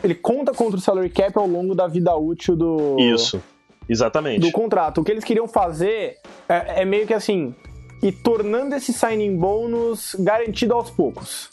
ele 0.04 0.16
conta 0.16 0.52
contra 0.52 0.76
o 0.76 0.82
salary 0.82 1.12
cap 1.12 1.38
ao 1.38 1.46
longo 1.46 1.76
da 1.76 1.86
vida 1.86 2.16
útil 2.16 2.56
do. 2.56 2.98
Isso. 2.98 3.40
Exatamente. 3.88 4.40
Do 4.40 4.52
contrato. 4.52 5.02
O 5.02 5.04
que 5.04 5.12
eles 5.12 5.24
queriam 5.24 5.48
fazer 5.48 6.18
é, 6.48 6.82
é 6.82 6.86
meio 6.86 7.06
que 7.06 7.14
assim. 7.14 7.54
E 8.02 8.12
tornando 8.12 8.74
esse 8.74 8.92
signing 8.92 9.38
bônus 9.38 10.16
garantido 10.18 10.74
aos 10.74 10.90
poucos. 10.90 11.52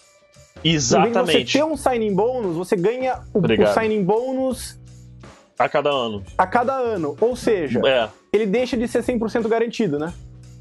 Exatamente. 0.64 1.52
Você 1.52 1.58
ter 1.58 1.64
um 1.64 1.76
signing 1.76 2.14
bônus, 2.14 2.56
você 2.56 2.76
ganha 2.76 3.20
o, 3.34 3.40
o 3.40 3.66
signing 3.74 4.02
bônus 4.02 4.75
a 5.58 5.68
cada 5.68 5.90
ano. 5.90 6.24
A 6.36 6.46
cada 6.46 6.74
ano. 6.74 7.16
Ou 7.20 7.36
seja, 7.36 7.80
é. 7.86 8.08
ele 8.32 8.46
deixa 8.46 8.76
de 8.76 8.86
ser 8.86 9.02
100% 9.02 9.48
garantido, 9.48 9.98
né? 9.98 10.12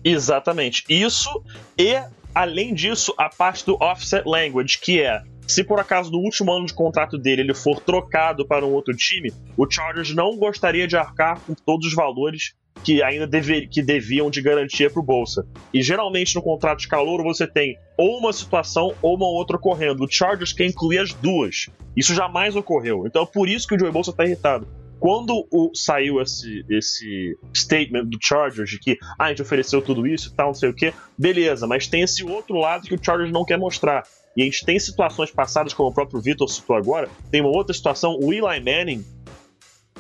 Exatamente. 0.04 0.84
Isso 0.88 1.44
e, 1.78 1.96
além 2.34 2.74
disso, 2.74 3.14
a 3.18 3.30
parte 3.30 3.66
do 3.66 3.76
offset 3.82 4.28
language, 4.28 4.80
que 4.80 5.02
é 5.02 5.22
se 5.48 5.64
por 5.64 5.80
acaso 5.80 6.12
no 6.12 6.20
último 6.20 6.52
ano 6.52 6.66
de 6.66 6.74
contrato 6.74 7.18
dele 7.18 7.42
ele 7.42 7.54
for 7.54 7.80
trocado 7.80 8.46
para 8.46 8.66
um 8.66 8.72
outro 8.72 8.96
time, 8.96 9.32
o 9.56 9.70
Chargers 9.70 10.14
não 10.14 10.36
gostaria 10.38 10.88
de 10.88 10.98
arcar 10.98 11.40
com 11.42 11.54
todos 11.54 11.88
os 11.88 11.94
valores 11.94 12.56
que 12.84 13.02
ainda 13.02 13.26
dever, 13.26 13.68
que 13.68 13.82
deviam 13.82 14.30
de 14.30 14.42
garantia 14.42 14.90
para 14.90 15.00
o 15.00 15.04
Bolsa. 15.04 15.48
E 15.74 15.82
geralmente 15.82 16.36
no 16.36 16.42
contrato 16.42 16.80
de 16.80 16.88
calor 16.88 17.24
você 17.24 17.48
tem 17.48 17.78
ou 17.98 18.20
uma 18.20 18.34
situação 18.34 18.94
ou 19.02 19.16
uma 19.16 19.28
outra 19.28 19.58
ocorrendo. 19.58 20.04
O 20.04 20.12
Chargers 20.12 20.54
quer 20.54 20.66
incluir 20.66 21.00
as 21.00 21.14
duas. 21.14 21.68
Isso 21.96 22.14
jamais 22.14 22.56
ocorreu. 22.56 23.06
Então 23.08 23.24
é 23.24 23.26
por 23.26 23.48
isso 23.48 23.68
que 23.68 23.76
o 23.76 23.80
Joey 23.80 23.92
Bolsa 23.92 24.12
está 24.12 24.26
irritado. 24.26 24.68
Quando 25.00 25.48
o, 25.52 25.72
saiu 25.74 26.22
esse, 26.22 26.66
esse 26.70 27.38
statement 27.54 28.06
do 28.06 28.18
Chargers 28.22 28.70
de 28.70 28.80
que 28.80 28.98
ah, 29.20 29.26
a 29.26 29.30
gente 29.30 29.42
ofereceu 29.42 29.82
tudo 29.82 30.08
isso 30.08 30.30
e 30.30 30.36
tal, 30.36 30.48
não 30.48 30.54
sei 30.54 30.70
o 30.70 30.74
que, 30.74 30.94
beleza, 31.18 31.68
mas 31.68 31.88
tem 31.88 32.02
esse 32.02 32.24
outro 32.24 32.58
lado 32.58 32.88
que 32.88 32.96
o 32.96 33.00
Chargers 33.04 33.32
não 33.32 33.46
quer 33.46 33.58
mostrar 33.58 34.04
e 34.36 34.42
a 34.42 34.46
gente 34.46 34.66
tem 34.66 34.78
situações 34.78 35.32
passadas, 35.32 35.74
como 35.74 35.90
o 35.90 35.94
próprio 35.94 36.20
Vitor 36.20 36.48
citou 36.50 36.76
agora, 36.76 37.10
tem 37.32 37.42
uma 37.42 37.50
outra 37.50 37.74
situação, 37.74 38.18
o 38.20 38.34
Eli 38.34 38.60
Manning, 38.60 39.06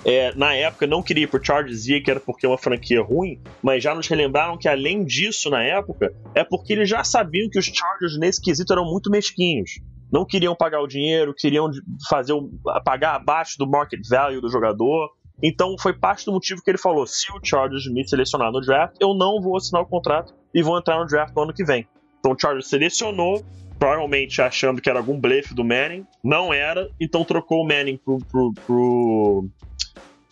é, 0.04 0.36
na 0.36 0.54
época 0.54 0.86
não 0.86 1.02
queria 1.02 1.24
ir 1.24 1.28
pro 1.28 1.43
Chargers 1.43 1.88
e 1.88 2.02
que 2.02 2.12
era 2.12 2.20
porque 2.20 2.46
é 2.46 2.50
uma 2.50 2.58
franquia 2.58 3.02
ruim, 3.02 3.39
mas 3.64 3.82
já 3.82 3.96
nos 3.96 4.08
relembraram 4.08 4.58
que 4.58 4.68
além 4.68 5.04
disso, 5.04 5.50
na 5.50 5.64
época, 5.64 6.14
é 6.36 6.43
porque 6.43 6.74
eles 6.74 6.89
já 6.89 7.04
sabiam 7.04 7.50
que 7.50 7.58
os 7.58 7.66
Chargers 7.66 8.20
nesse 8.20 8.41
quesito 8.41 8.72
eram 8.74 8.86
muito 8.86 9.10
mesquinhos. 9.10 9.80
Não 10.16 10.24
queriam 10.24 10.55
pagar 10.55 10.80
o 10.80 10.88
dinheiro, 10.88 11.34
queriam 11.34 11.70
fazer 12.09 12.32
o, 12.32 12.49
pagar 12.86 13.16
abaixo 13.16 13.57
do 13.57 13.68
market 13.68 13.99
value 14.09 14.39
do 14.39 14.47
jogador. 14.47 15.11
Então 15.43 15.76
foi 15.78 15.91
parte 15.91 16.24
do 16.24 16.32
motivo 16.32 16.61
que 16.63 16.72
ele 16.72 16.78
falou: 16.78 17.05
se 17.05 17.30
o 17.34 17.39
Chargers 17.43 17.86
me 17.91 18.07
selecionar 18.07 18.49
no 18.49 18.61
draft, 18.61 18.95
eu 19.01 19.13
não 19.13 19.41
vou 19.41 19.57
assinar 19.57 19.82
o 19.82 19.86
contrato 19.86 20.34
e 20.53 20.63
vou 20.63 20.78
entrar 20.78 20.97
no 20.99 21.05
draft 21.05 21.36
no 21.36 21.41
ano 21.41 21.53
que 21.53 21.66
vem. 21.66 21.86
Então 22.18 22.32
o 22.32 22.39
Chargers 22.39 22.70
selecionou, 22.70 23.43
provavelmente 23.78 24.41
achando 24.41 24.82
que 24.82 24.89
era 24.89 24.99
algum 24.99 25.20
blefe 25.20 25.53
do 25.53 25.66
Manning, 25.66 26.07
não 26.24 26.53
era, 26.53 26.89
então 26.97 27.26
trocou 27.26 27.61
o 27.61 27.68
Manning 27.68 27.97
pro, 27.97 28.20
pro, 28.20 28.53
pro, 28.66 29.49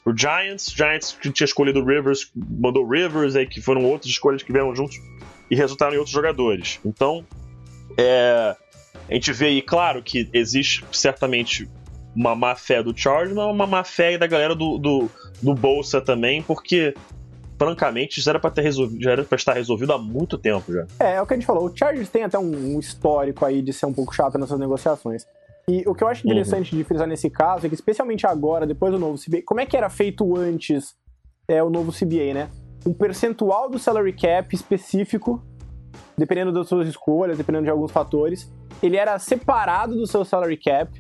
pro 0.02 0.18
Giants. 0.18 0.72
Giants 0.74 1.12
que 1.12 1.30
tinha 1.30 1.44
escolhido 1.44 1.82
o 1.82 1.86
Rivers, 1.86 2.32
mandou 2.34 2.88
Rivers, 2.88 3.36
aí 3.36 3.46
que 3.46 3.60
foram 3.60 3.84
outras 3.84 4.10
escolhas 4.10 4.42
que 4.42 4.54
vieram 4.54 4.74
juntos 4.74 4.96
e 5.52 5.58
resultaram 5.58 5.94
em 5.94 5.98
outros 5.98 6.14
jogadores. 6.14 6.80
Então, 6.86 7.26
é, 7.98 8.56
a 9.10 9.14
gente 9.14 9.32
vê 9.34 9.48
aí, 9.48 9.62
claro, 9.62 10.02
que 10.02 10.30
existe 10.34 10.86
certamente 10.92 11.70
uma 12.16 12.36
má 12.36 12.56
fé 12.56 12.82
do 12.84 12.96
Chargers, 12.96 13.34
mas 13.34 13.46
uma 13.46 13.66
má 13.66 13.84
fé 13.84 14.18
da 14.18 14.28
galera 14.28 14.56
do, 14.56 14.78
do, 14.78 15.10
do 15.42 15.54
Bolsa 15.54 16.00
também, 16.00 16.42
porque 16.42 16.94
francamente, 17.58 18.20
já 18.22 18.32
era 18.32 18.40
para 18.40 18.52
ter 18.52 18.62
resolvido, 18.62 19.02
já 19.02 19.12
era 19.12 19.24
para 19.24 19.36
estar 19.36 19.54
resolvido 19.54 19.94
há 19.94 19.98
muito 19.98 20.38
tempo 20.38 20.74
já. 20.74 20.86
É, 21.00 21.16
é 21.16 21.22
o 21.22 21.26
que 21.26 21.34
a 21.34 21.38
gente 21.38 21.46
falou. 21.46 21.66
O 21.66 21.76
Chargers 21.76 22.10
tem 22.10 22.24
até 22.24 22.38
um, 22.38 22.80
histórico 22.80 23.46
aí 23.46 23.62
de 23.62 23.72
ser 23.72 23.86
um 23.86 23.94
pouco 23.94 24.14
chato 24.14 24.38
nessas 24.38 24.60
negociações. 24.60 25.26
E 25.68 25.84
o 25.88 25.96
que 25.96 26.04
eu 26.04 26.10
acho 26.10 26.28
interessante 26.28 26.74
uhum. 26.74 26.78
de 26.80 26.84
frisar 26.84 27.08
nesse 27.08 27.30
caso 27.30 27.66
é 27.66 27.70
que, 27.70 27.76
especialmente 27.76 28.28
agora, 28.28 28.66
depois 28.68 28.92
do 28.92 29.00
novo 29.00 29.18
CBA, 29.18 29.42
como 29.46 29.62
é 29.62 29.66
que 29.66 29.78
era 29.78 29.90
feito 29.90 30.36
antes 30.36 30.94
é, 31.48 31.64
o 31.64 31.70
novo 31.70 31.92
CBA, 31.92 32.34
né? 32.34 32.50
Um 32.86 32.94
percentual 32.94 33.70
do 33.70 33.80
salary 33.80 34.12
cap 34.12 34.54
específico, 34.54 35.42
dependendo 36.18 36.52
das 36.52 36.68
suas 36.68 36.88
escolhas, 36.88 37.38
dependendo 37.38 37.66
de 37.66 37.70
alguns 37.70 37.92
fatores, 37.92 38.52
ele 38.82 38.98
era 38.98 39.18
separado 39.20 39.96
do 39.96 40.08
seu 40.08 40.24
salary 40.24 40.58
cap. 40.58 40.92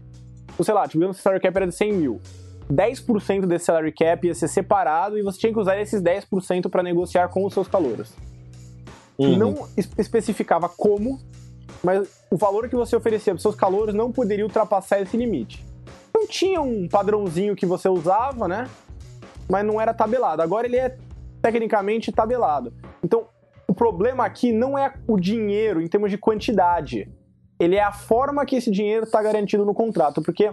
Ou 0.58 0.64
sei 0.64 0.74
lá, 0.74 0.88
tipo, 0.88 1.04
o 1.06 1.14
salary 1.14 1.42
cap 1.42 1.56
era 1.56 1.68
de 1.68 1.76
100 1.76 1.94
mil. 1.94 2.22
10% 2.72 3.46
desse 3.46 3.66
salary 3.66 3.92
cap 3.92 4.26
ia 4.26 4.34
ser 4.34 4.48
separado 4.48 5.18
e 5.18 5.22
você 5.22 5.40
tinha 5.40 5.54
que 5.54 5.60
usar 5.60 5.80
esses 5.80 6.02
10% 6.02 6.70
para 6.70 6.82
negociar 6.82 7.28
com 7.28 7.46
os 7.46 7.54
seus 7.54 7.68
calouros. 7.68 8.14
Uhum. 9.18 9.38
Não 9.38 9.68
especificava 9.98 10.68
como, 10.70 11.20
mas 11.84 12.08
o 12.32 12.38
valor 12.38 12.68
que 12.68 12.76
você 12.76 12.96
oferecia 12.96 13.34
para 13.34 13.42
seus 13.42 13.56
calouros 13.56 13.94
não 13.94 14.12
poderia 14.12 14.46
ultrapassar 14.46 15.02
esse 15.02 15.16
limite. 15.18 15.64
Então 16.10 16.28
tinha 16.28 16.62
um 16.62 16.88
padrãozinho 16.88 17.56
que 17.56 17.66
você 17.66 17.90
usava, 17.90 18.48
né? 18.48 18.70
Mas 19.50 19.66
não 19.66 19.80
era 19.80 19.94
tabelado. 19.94 20.42
Agora 20.42 20.66
ele 20.66 20.78
é 20.78 20.98
tecnicamente 21.42 22.12
tabelado. 22.12 22.74
Então, 23.04 23.26
o 23.74 23.76
problema 23.76 24.24
aqui 24.24 24.52
não 24.52 24.78
é 24.78 24.94
o 25.08 25.20
dinheiro 25.20 25.82
em 25.82 25.88
termos 25.88 26.12
de 26.12 26.18
quantidade. 26.18 27.12
Ele 27.60 27.76
é 27.76 27.82
a 27.82 27.92
forma 27.92 28.46
que 28.46 28.56
esse 28.56 28.70
dinheiro 28.70 29.06
está 29.06 29.20
garantido 29.20 29.66
no 29.66 29.74
contrato. 29.74 30.22
Porque 30.22 30.52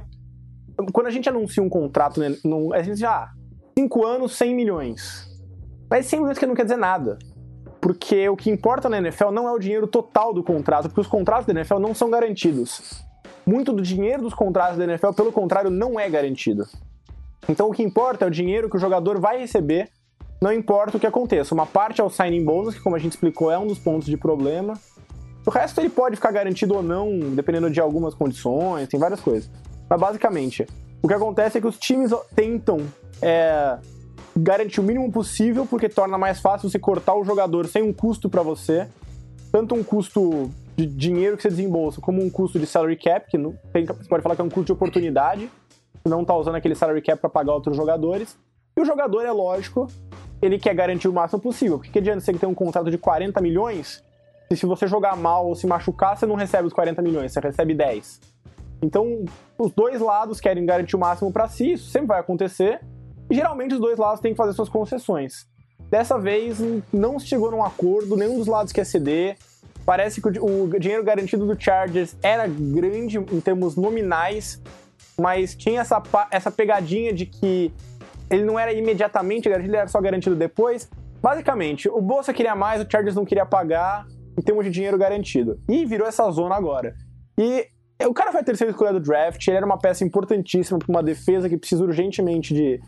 quando 0.91 1.07
a 1.07 1.11
gente 1.11 1.29
anuncia 1.29 1.63
um 1.63 1.69
contrato, 1.69 2.19
né, 2.19 2.35
a 2.73 2.83
gente 2.83 2.99
já. 2.99 3.31
5 3.79 4.07
anos, 4.07 4.33
100 4.37 4.55
milhões. 4.55 5.29
Mas 5.91 6.07
100 6.07 6.21
milhões 6.21 6.39
que 6.39 6.47
não 6.47 6.55
quer 6.55 6.63
dizer 6.63 6.79
nada. 6.79 7.19
Porque 7.79 8.27
o 8.27 8.37
que 8.37 8.49
importa 8.51 8.89
na 8.89 8.97
NFL 8.97 9.31
não 9.31 9.47
é 9.47 9.53
o 9.53 9.59
dinheiro 9.59 9.87
total 9.87 10.33
do 10.33 10.43
contrato, 10.43 10.85
porque 10.85 11.03
os 11.03 11.07
contratos 11.07 11.45
da 11.45 11.53
NFL 11.53 11.79
não 11.79 11.95
são 11.95 12.09
garantidos. 12.09 13.05
Muito 13.45 13.71
do 13.71 13.83
dinheiro 13.83 14.23
dos 14.23 14.33
contratos 14.33 14.79
da 14.79 14.85
NFL, 14.85 15.13
pelo 15.13 15.31
contrário, 15.31 15.71
não 15.71 16.01
é 16.01 16.09
garantido. 16.09 16.67
Então 17.47 17.69
o 17.69 17.73
que 17.73 17.83
importa 17.83 18.25
é 18.25 18.29
o 18.29 18.31
dinheiro 18.31 18.71
que 18.71 18.77
o 18.77 18.81
jogador 18.81 19.21
vai 19.21 19.39
receber, 19.39 19.91
não 20.41 20.53
importa 20.53 20.97
o 20.97 21.01
que 21.01 21.07
aconteça. 21.07 21.55
Uma 21.55 21.67
parte 21.67 22.01
é 22.01 22.05
o 22.05 22.09
signing 22.09 22.45
bonus, 22.45 22.75
que 22.75 22.81
como 22.81 22.97
a 22.97 22.99
gente 22.99 23.13
explicou 23.13 23.51
é 23.51 23.59
um 23.59 23.67
dos 23.67 23.79
pontos 23.79 24.07
de 24.07 24.17
problema. 24.17 24.75
O 25.47 25.51
resto 25.51 25.81
ele 25.81 25.91
pode 25.91 26.17
ficar 26.17 26.33
garantido 26.33 26.75
ou 26.75 26.83
não, 26.83 27.19
dependendo 27.35 27.71
de 27.71 27.81
algumas 27.81 28.15
condições, 28.15 28.89
tem 28.89 28.99
várias 28.99 29.21
coisas. 29.21 29.51
Mas 29.89 30.01
basicamente, 30.01 30.67
o 31.03 31.09
que 31.09 31.15
acontece 31.15 31.59
é 31.59 31.61
que 31.61 31.67
os 31.67 31.79
times 31.79 32.13
tentam 32.35 32.79
é, 33.21 33.79
garantir 34.37 34.81
o 34.81 34.83
mínimo 34.83 35.11
possível, 35.11 35.67
porque 35.67 35.89
torna 35.89 36.17
mais 36.17 36.41
fácil 36.41 36.71
você 36.71 36.79
cortar 36.79 37.15
o 37.15 37.25
jogador 37.25 37.67
sem 37.67 37.83
um 37.83 37.93
custo 37.93 38.29
para 38.29 38.43
você, 38.43 38.87
tanto 39.51 39.75
um 39.75 39.83
custo 39.83 40.51
de 40.77 40.87
dinheiro 40.87 41.37
que 41.37 41.43
você 41.43 41.49
desembolsa, 41.49 42.01
como 42.01 42.23
um 42.23 42.31
custo 42.31 42.59
de 42.59 42.67
salary 42.67 42.97
cap, 42.97 43.31
que 43.31 43.37
não, 43.37 43.55
tem, 43.73 43.85
você 43.85 44.09
pode 44.09 44.23
falar 44.23 44.35
que 44.35 44.41
é 44.41 44.45
um 44.45 44.49
custo 44.49 44.67
de 44.67 44.73
oportunidade, 44.73 45.51
não 46.05 46.25
tá 46.25 46.35
usando 46.35 46.55
aquele 46.55 46.75
salary 46.75 47.03
cap 47.03 47.21
para 47.21 47.29
pagar 47.29 47.55
outros 47.55 47.77
jogadores. 47.77 48.39
E 48.77 48.81
o 48.81 48.85
jogador, 48.85 49.27
é 49.27 49.33
lógico, 49.33 49.89
ele 50.43 50.59
quer 50.59 50.75
garantir 50.75 51.09
o 51.09 51.13
máximo 51.13 51.41
possível. 51.41 51.79
Porque 51.79 51.93
que 51.93 51.99
adianta 51.99 52.21
você 52.21 52.33
ter 52.33 52.47
um 52.47 52.55
contrato 52.55 52.91
de 52.91 52.99
40 52.99 53.41
milhões, 53.41 54.03
e 54.51 54.57
se 54.57 54.67
você 54.67 54.87
jogar 54.87 55.17
mal 55.17 55.47
ou 55.47 55.55
se 55.55 55.67
machucar, 55.67 56.17
você 56.17 56.27
não 56.27 56.35
recebe 56.35 56.67
os 56.67 56.73
40 56.73 57.01
milhões, 57.03 57.33
você 57.33 57.41
recebe 57.41 57.75
10. 57.75 58.21
Então, 58.83 59.25
os 59.59 59.73
dois 59.73 60.01
lados 60.01 60.41
querem 60.41 60.65
garantir 60.65 60.97
o 60.97 60.99
máximo 60.99 61.33
para 61.33 61.47
si, 61.49 61.73
isso 61.73 61.91
sempre 61.91 62.09
vai 62.09 62.21
acontecer, 62.21 62.81
e 63.31 63.35
geralmente 63.35 63.75
os 63.75 63.81
dois 63.81 63.99
lados 63.99 64.21
têm 64.21 64.33
que 64.33 64.37
fazer 64.37 64.53
suas 64.55 64.69
concessões. 64.69 65.47
Dessa 65.91 66.19
vez, 66.19 66.59
não 66.93 67.19
se 67.19 67.27
chegou 67.27 67.51
num 67.51 67.63
acordo, 67.63 68.17
nenhum 68.17 68.39
dos 68.39 68.47
lados 68.47 68.73
quer 68.73 68.85
ceder. 68.85 69.37
Parece 69.85 70.21
que 70.21 70.29
o, 70.39 70.65
o 70.65 70.79
dinheiro 70.79 71.03
garantido 71.03 71.47
do 71.47 71.61
Chargers 71.61 72.17
era 72.23 72.47
grande 72.47 73.19
em 73.19 73.41
termos 73.41 73.77
nominais, 73.77 74.63
mas 75.19 75.55
tinha 75.55 75.81
essa, 75.81 76.03
essa 76.31 76.51
pegadinha 76.51 77.13
de 77.13 77.27
que 77.27 77.73
ele 78.31 78.45
não 78.45 78.59
era 78.59 78.73
imediatamente 78.73 79.49
garantido, 79.49 79.71
ele 79.73 79.77
era 79.77 79.89
só 79.89 80.01
garantido 80.01 80.37
depois. 80.37 80.89
Basicamente, 81.21 81.89
o 81.89 82.01
Bolsa 82.01 82.33
queria 82.33 82.55
mais, 82.55 82.81
o 82.81 82.87
Chargers 82.91 83.15
não 83.15 83.25
queria 83.25 83.45
pagar 83.45 84.07
em 84.39 84.43
termos 84.43 84.65
de 84.65 84.71
dinheiro 84.71 84.97
garantido. 84.97 85.61
E 85.69 85.85
virou 85.85 86.07
essa 86.07 86.31
zona 86.31 86.55
agora. 86.55 86.95
E 87.37 87.67
o 88.07 88.15
cara 88.15 88.33
foi 88.33 88.41
a 88.41 88.45
terceira 88.45 88.71
escolha 88.71 88.93
do 88.93 89.01
draft, 89.01 89.47
ele 89.47 89.57
era 89.57 89.67
uma 89.67 89.79
peça 89.79 90.05
importantíssima 90.05 90.79
para 90.79 90.89
uma 90.89 91.03
defesa 91.03 91.49
que 91.49 91.59
precisa 91.59 91.85
urgentemente 91.85 92.55
de, 92.55 92.81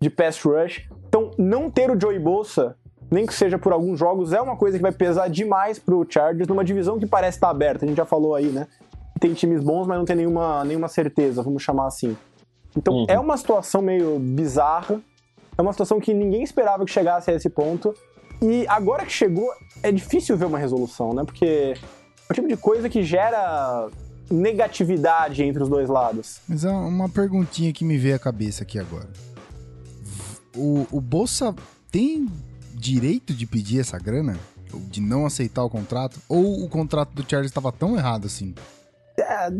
de 0.00 0.10
pass 0.10 0.40
rush. 0.42 0.88
Então, 1.08 1.32
não 1.36 1.68
ter 1.68 1.90
o 1.90 2.00
Joey 2.00 2.18
Bolsa, 2.18 2.76
nem 3.10 3.26
que 3.26 3.34
seja 3.34 3.58
por 3.58 3.72
alguns 3.72 3.98
jogos, 3.98 4.32
é 4.32 4.40
uma 4.40 4.56
coisa 4.56 4.76
que 4.76 4.82
vai 4.82 4.92
pesar 4.92 5.28
demais 5.28 5.78
pro 5.78 6.06
Chargers 6.08 6.46
numa 6.46 6.64
divisão 6.64 6.98
que 6.98 7.06
parece 7.06 7.38
estar 7.38 7.50
aberta. 7.50 7.84
A 7.84 7.88
gente 7.88 7.96
já 7.96 8.04
falou 8.04 8.34
aí, 8.34 8.46
né? 8.46 8.68
Tem 9.18 9.34
times 9.34 9.62
bons, 9.62 9.86
mas 9.86 9.98
não 9.98 10.04
tem 10.04 10.16
nenhuma, 10.16 10.64
nenhuma 10.64 10.86
certeza, 10.86 11.42
vamos 11.42 11.62
chamar 11.62 11.88
assim. 11.88 12.16
Então, 12.76 12.94
uhum. 12.94 13.06
é 13.08 13.18
uma 13.18 13.36
situação 13.36 13.82
meio 13.82 14.18
bizarra. 14.18 15.00
É 15.56 15.62
uma 15.62 15.72
situação 15.72 16.00
que 16.00 16.14
ninguém 16.14 16.42
esperava 16.42 16.84
que 16.84 16.90
chegasse 16.90 17.30
a 17.30 17.34
esse 17.34 17.50
ponto. 17.50 17.94
E 18.40 18.66
agora 18.68 19.04
que 19.04 19.12
chegou, 19.12 19.50
é 19.82 19.92
difícil 19.92 20.36
ver 20.36 20.46
uma 20.46 20.58
resolução, 20.58 21.12
né? 21.12 21.24
Porque 21.24 21.74
é 21.74 22.32
o 22.32 22.34
tipo 22.34 22.48
de 22.48 22.56
coisa 22.56 22.88
que 22.88 23.02
gera 23.02 23.88
negatividade 24.30 25.42
entre 25.42 25.62
os 25.62 25.68
dois 25.68 25.88
lados. 25.88 26.40
Mas 26.48 26.64
é 26.64 26.70
uma 26.70 27.08
perguntinha 27.08 27.72
que 27.72 27.84
me 27.84 27.98
veio 27.98 28.16
à 28.16 28.18
cabeça 28.18 28.62
aqui 28.62 28.78
agora. 28.78 29.08
O, 30.56 30.86
o 30.90 31.00
Bolsa 31.00 31.54
tem 31.90 32.28
direito 32.74 33.34
de 33.34 33.46
pedir 33.46 33.80
essa 33.80 33.98
grana? 33.98 34.38
De 34.72 35.00
não 35.00 35.26
aceitar 35.26 35.64
o 35.64 35.68
contrato? 35.68 36.20
Ou 36.28 36.64
o 36.64 36.68
contrato 36.68 37.10
do 37.12 37.28
Charles 37.28 37.50
estava 37.50 37.72
tão 37.72 37.96
errado 37.96 38.26
assim? 38.26 38.54
É, 39.18 39.50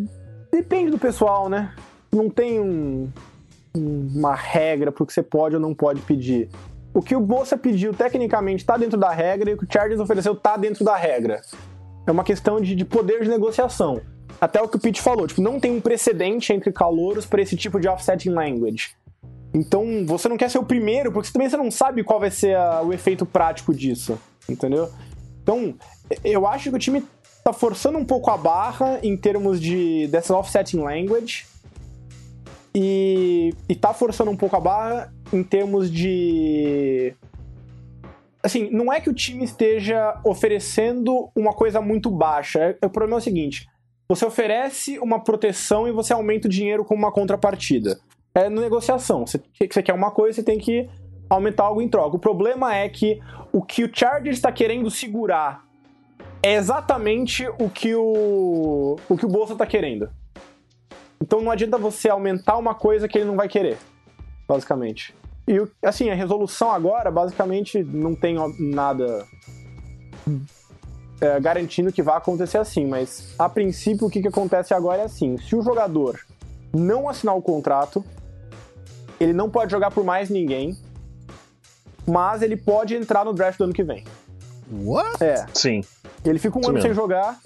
depende 0.53 0.93
do 0.93 0.99
pessoal, 0.99 1.49
né? 1.49 1.75
Não 2.13 2.29
tem 2.29 2.61
um, 2.61 3.09
uma 3.75 4.35
regra 4.35 4.91
pro 4.91 5.07
que 5.07 5.13
você 5.13 5.23
pode 5.23 5.55
ou 5.55 5.61
não 5.61 5.75
pode 5.75 6.01
pedir. 6.03 6.49
O 6.93 7.01
que 7.01 7.15
o 7.15 7.21
Bolsa 7.21 7.57
pediu 7.57 7.95
tecnicamente 7.95 8.63
está 8.63 8.77
dentro 8.77 8.99
da 8.99 9.11
regra 9.11 9.51
e 9.51 9.55
o 9.55 9.59
que 9.59 9.65
o 9.65 9.69
Charles 9.71 10.01
ofereceu 10.01 10.33
está 10.33 10.57
dentro 10.57 10.85
da 10.85 10.97
regra. 10.97 11.41
É 12.07 12.11
uma 12.11 12.25
questão 12.25 12.61
de, 12.61 12.75
de 12.75 12.85
poder 12.85 13.23
de 13.23 13.29
negociação 13.29 14.01
até 14.41 14.61
o 14.61 14.69
que 14.69 14.77
o 14.77 14.81
Pete 14.81 15.03
falou, 15.03 15.27
tipo, 15.27 15.43
não 15.43 15.61
tem 15.61 15.71
um 15.71 15.81
precedente 15.81 16.53
entre 16.53 16.73
calouros 16.73 17.27
para 17.27 17.43
esse 17.43 17.57
tipo 17.57 17.79
de 17.79 17.87
offsetting 17.87 18.31
language. 18.31 18.93
Então, 19.53 20.07
você 20.07 20.29
não 20.29 20.37
quer 20.37 20.49
ser 20.49 20.59
o 20.59 20.65
primeiro, 20.65 21.13
porque 21.13 21.31
também 21.31 21.49
você 21.49 21.57
não 21.57 21.71
sabe 21.71 22.03
qual 22.03 22.19
vai 22.19 22.31
ser 22.31 22.57
a, 22.57 22.81
o 22.83 22.93
efeito 22.93 23.27
prático 23.27 23.75
disso, 23.75 24.19
entendeu? 24.49 24.89
Então, 25.43 25.75
eu 26.25 26.47
acho 26.47 26.71
que 26.71 26.77
o 26.77 26.79
time 26.79 27.05
tá 27.45 27.53
forçando 27.53 27.99
um 27.99 28.05
pouco 28.05 28.31
a 28.31 28.37
barra 28.37 28.99
em 29.03 29.17
termos 29.17 29.61
de 29.61 30.07
dessa 30.07 30.37
offsetting 30.37 30.81
language 30.81 31.47
e, 32.75 33.53
e 33.69 33.75
tá 33.75 33.93
forçando 33.93 34.31
um 34.31 34.37
pouco 34.37 34.57
a 34.57 34.61
barra 34.61 35.13
em 35.33 35.43
termos 35.43 35.91
de 35.91 37.15
assim, 38.43 38.71
não 38.71 38.93
é 38.93 39.01
que 39.01 39.11
o 39.11 39.15
time 39.15 39.45
esteja 39.45 40.19
oferecendo 40.25 41.31
uma 41.35 41.53
coisa 41.53 41.81
muito 41.81 42.11
baixa. 42.11 42.77
É, 42.81 42.87
o 42.87 42.91
problema 42.91 43.17
é 43.17 43.19
o 43.19 43.23
seguinte: 43.23 43.69
você 44.09 44.25
oferece 44.25 44.99
uma 44.99 45.23
proteção 45.23 45.87
e 45.87 45.93
você 45.93 46.13
aumenta 46.13 46.49
o 46.49 46.51
dinheiro 46.51 46.85
como 46.85 47.03
uma 47.05 47.13
contrapartida. 47.13 47.99
É 48.35 48.49
negociação. 48.49 49.27
Você, 49.27 49.41
você 49.71 49.83
quer 49.83 49.93
uma 49.93 50.11
coisa, 50.11 50.37
você 50.37 50.43
tem 50.43 50.59
que 50.59 50.89
aumentar 51.29 51.65
algo 51.65 51.83
em 51.83 51.89
troca. 51.89 52.17
O 52.17 52.21
problema 52.21 52.75
é 52.75 52.89
que 52.89 53.21
o 53.53 53.63
que 53.63 53.85
o 53.85 53.91
Chargers 53.93 54.37
está 54.37 54.53
querendo 54.53 54.91
segurar 54.91 55.65
é 56.43 56.55
exatamente 56.55 57.47
o 57.59 57.69
que 57.69 57.95
o, 57.95 58.97
o 59.09 59.17
que 59.17 59.27
o 59.27 59.29
Bolsa 59.29 59.53
está 59.53 59.67
querendo. 59.67 60.09
Então 61.23 61.41
não 61.41 61.51
adianta 61.51 61.77
você 61.79 62.09
aumentar 62.09 62.57
uma 62.57 62.75
coisa 62.75 63.07
que 63.09 63.19
ele 63.19 63.27
não 63.27 63.37
vai 63.37 63.49
querer, 63.49 63.79
basicamente. 64.49 65.15
E 65.47 65.59
o- 65.61 65.71
assim, 65.83 66.09
a 66.11 66.15
resolução 66.15 66.71
agora, 66.71 67.11
basicamente, 67.11 67.83
não 67.83 68.15
tem 68.15 68.37
nada 68.59 69.27
é, 71.21 71.39
garantindo 71.41 71.93
que 71.93 72.03
vai 72.03 72.17
acontecer 72.17 72.59
assim, 72.59 72.87
mas 72.87 73.35
a 73.39 73.49
princípio 73.49 74.07
o 74.07 74.11
que, 74.11 74.23
que 74.23 74.29
acontece 74.29 74.73
agora 74.73 75.03
é 75.03 75.05
assim: 75.05 75.37
se 75.39 75.55
o 75.55 75.63
jogador 75.63 76.19
não 76.73 77.09
assinar 77.09 77.37
o 77.37 77.43
contrato, 77.43 78.05
ele 79.19 79.33
não 79.33 79.51
pode 79.51 79.71
jogar 79.71 79.91
por 79.91 80.05
mais 80.05 80.31
ninguém, 80.31 80.77
mas 82.07 82.41
ele 82.43 82.57
pode 82.57 82.95
entrar 82.95 83.25
no 83.25 83.33
draft 83.35 83.59
do 83.59 83.65
ano 83.65 83.73
que 83.75 83.83
vem. 83.83 84.05
What? 84.73 85.23
É, 85.23 85.45
Sim. 85.53 85.83
ele 86.25 86.39
fica 86.39 86.57
um 86.57 86.61
Isso 86.61 86.71
ano 86.71 86.75
mesmo. 86.79 86.89
sem 86.89 86.95
jogar 86.95 87.39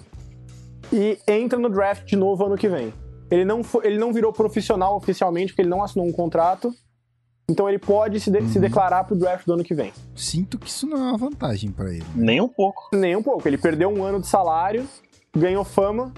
e 0.93 1.17
entra 1.27 1.57
no 1.59 1.69
draft 1.69 2.05
de 2.05 2.15
novo 2.15 2.45
ano 2.45 2.55
que 2.55 2.69
vem. 2.69 2.93
Ele 3.31 3.43
não, 3.45 3.63
fo- 3.63 3.81
ele 3.83 3.97
não 3.97 4.13
virou 4.13 4.31
profissional 4.31 4.95
oficialmente 4.95 5.47
porque 5.51 5.61
ele 5.63 5.69
não 5.69 5.83
assinou 5.83 6.05
um 6.07 6.11
contrato. 6.11 6.73
Então 7.49 7.69
ele 7.69 7.77
pode 7.79 8.19
se, 8.19 8.31
de- 8.31 8.47
se 8.49 8.59
declarar 8.59 9.03
pro 9.03 9.15
draft 9.15 9.45
do 9.45 9.53
ano 9.53 9.63
que 9.63 9.73
vem. 9.75 9.93
Sinto 10.15 10.57
que 10.57 10.67
isso 10.67 10.87
não 10.87 10.97
é 10.97 11.01
uma 11.11 11.17
vantagem 11.17 11.71
pra 11.71 11.91
ele. 11.91 12.05
Nem 12.15 12.41
um 12.41 12.47
pouco. 12.47 12.89
Nem 12.93 13.15
um 13.15 13.21
pouco. 13.23 13.47
Ele 13.47 13.57
perdeu 13.57 13.89
um 13.89 14.03
ano 14.03 14.19
de 14.19 14.27
salário, 14.27 14.87
ganhou 15.35 15.63
fama. 15.63 16.11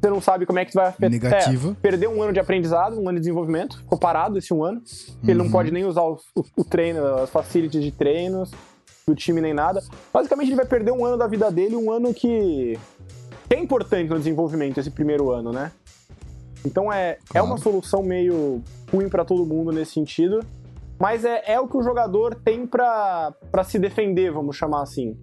Você 0.00 0.10
não 0.10 0.20
sabe 0.20 0.44
como 0.44 0.58
é 0.58 0.64
que 0.66 0.74
vai 0.74 0.88
afetar. 0.88 1.08
Negativa. 1.10 1.70
É, 1.70 1.74
perdeu 1.80 2.10
um 2.10 2.22
ano 2.22 2.32
de 2.34 2.38
aprendizado, 2.40 3.00
um 3.00 3.08
ano 3.08 3.14
de 3.14 3.20
desenvolvimento. 3.20 3.78
Ficou 3.78 3.98
parado 3.98 4.36
esse 4.36 4.52
um 4.52 4.62
ano. 4.62 4.82
Ele 5.22 5.34
não 5.38 5.46
Uhum. 5.46 5.50
pode 5.50 5.70
nem 5.70 5.84
usar 5.86 6.02
o, 6.02 6.18
o- 6.36 6.44
o 6.58 6.64
treino, 6.64 7.02
as 7.22 7.30
facilities 7.30 7.82
de 7.82 7.90
treinos 7.90 8.50
do 9.08 9.14
time 9.14 9.40
nem 9.40 9.54
nada. 9.54 9.82
Basicamente, 10.12 10.48
ele 10.48 10.56
vai 10.56 10.66
perder 10.66 10.92
um 10.92 11.04
ano 11.06 11.16
da 11.16 11.26
vida 11.26 11.50
dele, 11.50 11.74
um 11.76 11.90
ano 11.90 12.12
que, 12.12 12.78
que 13.54 13.60
é 13.60 13.62
importante 13.64 14.10
no 14.10 14.18
desenvolvimento, 14.18 14.78
esse 14.78 14.90
primeiro 14.90 15.30
ano, 15.30 15.52
né? 15.52 15.70
Então 16.64 16.92
é, 16.92 17.10
é 17.10 17.18
Claro. 17.28 17.46
uma 17.46 17.58
solução 17.58 18.02
meio 18.02 18.62
ruim 18.92 19.08
pra 19.08 19.24
todo 19.24 19.44
mundo 19.46 19.70
nesse 19.70 19.92
sentido. 19.92 20.40
Mas 20.98 21.24
é, 21.24 21.42
é 21.52 21.60
o 21.60 21.68
que 21.68 21.76
o 21.76 21.82
jogador 21.82 22.34
tem 22.36 22.66
pra 22.66 23.32
pra 23.50 23.64
se 23.64 23.78
defender, 23.78 24.30
vamos 24.32 24.56
chamar 24.56 24.82
assim. 24.82 25.16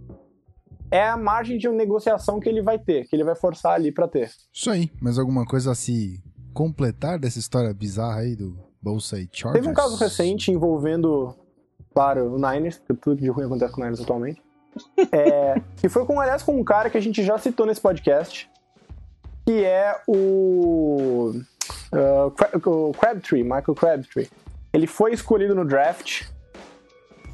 É 0.91 1.07
a 1.07 1.15
margem 1.15 1.57
de 1.57 1.67
negociação 1.69 2.39
que 2.39 2.49
ele 2.49 2.61
vai 2.61 2.77
ter, 2.77 3.05
que 3.07 3.15
ele 3.15 3.23
vai 3.23 3.35
forçar 3.35 3.73
ali 3.73 3.91
pra 3.91 4.07
ter. 4.07 4.29
Isso 4.53 4.69
aí. 4.69 4.91
Mas 5.01 5.17
alguma 5.17 5.45
coisa 5.45 5.71
a 5.71 5.75
se 5.75 6.21
completar 6.53 7.17
dessa 7.17 7.39
história 7.39 7.73
bizarra 7.73 8.19
aí 8.19 8.35
do 8.35 8.57
Bolsa 8.81 9.17
e 9.17 9.27
Chargers? 9.31 9.53
Teve 9.63 9.69
um 9.71 9.73
caso 9.73 9.95
recente 9.95 10.51
envolvendo, 10.51 11.33
claro, 11.93 12.33
o 12.33 12.35
Niners, 12.35 12.81
tudo 13.01 13.15
de 13.21 13.29
ruim 13.29 13.45
acontece 13.45 13.73
com 13.73 13.79
o 13.79 13.83
Niners 13.85 14.01
atualmente. 14.01 14.41
É, 15.11 15.55
foi 15.89 16.05
com, 16.05 16.19
aliás, 16.19 16.43
com 16.43 16.59
um 16.59 16.63
cara 16.63 16.89
que 16.89 16.97
a 16.97 17.01
gente 17.01 17.23
já 17.23 17.37
citou 17.37 17.65
nesse 17.65 17.81
podcast, 17.81 18.49
que 19.45 19.63
é 19.63 19.99
o, 20.07 21.33
uh, 21.93 22.69
o 22.69 22.91
Crabtree, 22.93 23.43
Michael 23.43 23.75
Crabtree. 23.75 24.29
Ele 24.73 24.87
foi 24.87 25.13
escolhido 25.13 25.53
no 25.53 25.65
draft, 25.65 26.23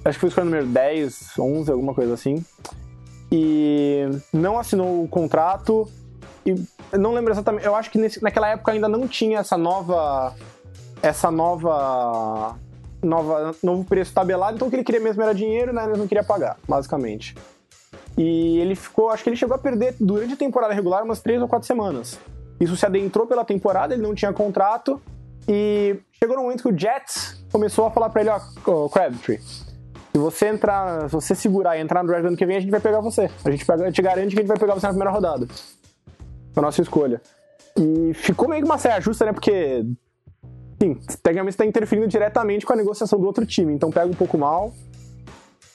acho 0.04 0.18
que 0.18 0.20
foi 0.20 0.30
escolhido 0.30 0.52
número 0.52 0.68
10, 0.68 1.38
11, 1.38 1.72
alguma 1.72 1.94
coisa 1.94 2.14
assim, 2.14 2.44
e 3.32 4.06
não 4.34 4.58
assinou 4.58 5.04
o 5.04 5.08
contrato, 5.08 5.88
e 6.46 6.56
não 6.98 7.14
lembro 7.14 7.32
exatamente, 7.34 7.66
eu 7.66 7.76
acho 7.76 7.92
que 7.92 7.98
nesse- 7.98 8.24
naquela 8.24 8.50
época 8.50 8.72
ainda 8.72 8.88
não 8.88 9.08
tinha 9.08 9.40
essa 9.40 9.58
nova 9.58 10.34
essa 11.02 11.30
nova, 11.30 12.56
nova 13.04 13.56
novo 13.62 13.84
preço 13.84 14.14
tabelado, 14.14 14.56
então 14.56 14.68
o 14.68 14.72
que 14.72 14.78
ele 14.78 14.84
queria 14.84 15.02
mesmo 15.02 15.22
era 15.22 15.34
dinheiro, 15.34 15.74
né? 15.74 15.86
Ele 15.86 15.98
não 15.98 16.08
queria 16.08 16.24
pagar, 16.24 16.58
basicamente. 16.68 17.36
E 18.18 18.58
ele 18.60 18.76
ficou, 18.76 19.10
acho 19.10 19.24
que 19.24 19.30
ele 19.30 19.38
chegou 19.38 19.56
a 19.56 19.60
perder 19.60 19.96
durante 20.00 20.34
a 20.34 20.38
temporada 20.38 20.74
regular 20.74 21.04
umas 21.04 21.22
três 21.22 21.42
ou 21.42 21.48
quatro 21.48 21.68
semanas. 21.68 22.20
Isso 22.60 22.76
se 22.76 22.86
adentrou 22.86 23.28
pela 23.28 23.46
temporada, 23.46 23.94
ele 23.94 24.02
não 24.02 24.16
tinha 24.16 24.34
contrato 24.34 25.00
e 25.48 25.98
chegou 26.12 26.36
no 26.36 26.44
momento 26.44 26.64
que 26.64 26.70
o 26.70 26.78
Jets 26.78 27.44
começou 27.52 27.86
a 27.86 27.92
falar 27.92 28.10
pra 28.10 28.22
ele, 28.22 28.32
ó, 28.32 28.40
ô, 28.66 28.90
Crabtree, 28.90 29.40
se 29.40 30.20
você 30.20 30.48
entrar, 30.48 31.08
se 31.08 31.16
você 31.16 31.36
segurar 31.36 31.78
e 31.78 31.82
entrar 31.82 32.02
no 32.02 32.10
draft 32.10 32.26
ano 32.26 32.36
que 32.36 32.46
vem, 32.46 32.58
a 32.58 32.60
gente 32.60 32.72
vai 32.72 32.80
pegar 32.80 33.00
você. 33.00 33.30
A 33.46 33.52
gente 33.52 33.66
pega, 33.66 33.92
te 33.92 34.02
garante 34.02 34.34
que 34.34 34.40
a 34.40 34.42
gente 34.42 34.48
vai 34.48 34.58
pegar 34.58 34.74
você 34.74 34.88
na 34.88 34.94
primeira 34.94 35.12
rodada. 35.12 35.48
Foi 35.48 36.62
a 36.62 36.62
nossa 36.62 36.82
escolha. 36.82 37.22
E 37.78 38.14
ficou 38.16 38.50
meio 38.50 38.64
que 38.64 38.68
uma 38.68 38.80
saia 38.80 39.00
justa, 39.00 39.26
né? 39.26 39.32
Porque 39.32 39.86
Sim, 40.82 40.94
tecnicamente 41.24 41.54
está 41.56 41.66
interferindo 41.66 42.08
diretamente 42.08 42.66
com 42.66 42.74
a 42.74 42.76
negociação 42.76 43.20
do 43.20 43.26
outro 43.26 43.46
time, 43.46 43.74
então 43.74 43.90
pega 43.92 44.08
um 44.08 44.14
pouco 44.14 44.38
mal. 44.38 44.72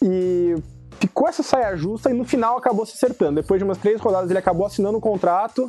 E 0.01 0.55
ficou 1.01 1.29
essa 1.29 1.43
saia 1.43 1.77
justa 1.77 2.11
e 2.11 2.15
no 2.15 2.25
final 2.25 2.57
acabou 2.57 2.87
se 2.87 2.93
acertando. 2.95 3.41
Depois 3.41 3.59
de 3.59 3.65
umas 3.65 3.79
três 3.79 4.01
rodadas 4.01 4.31
ele 4.31 4.39
acabou 4.39 4.67
assinando 4.67 4.99
o 4.99 5.01
contrato. 5.01 5.69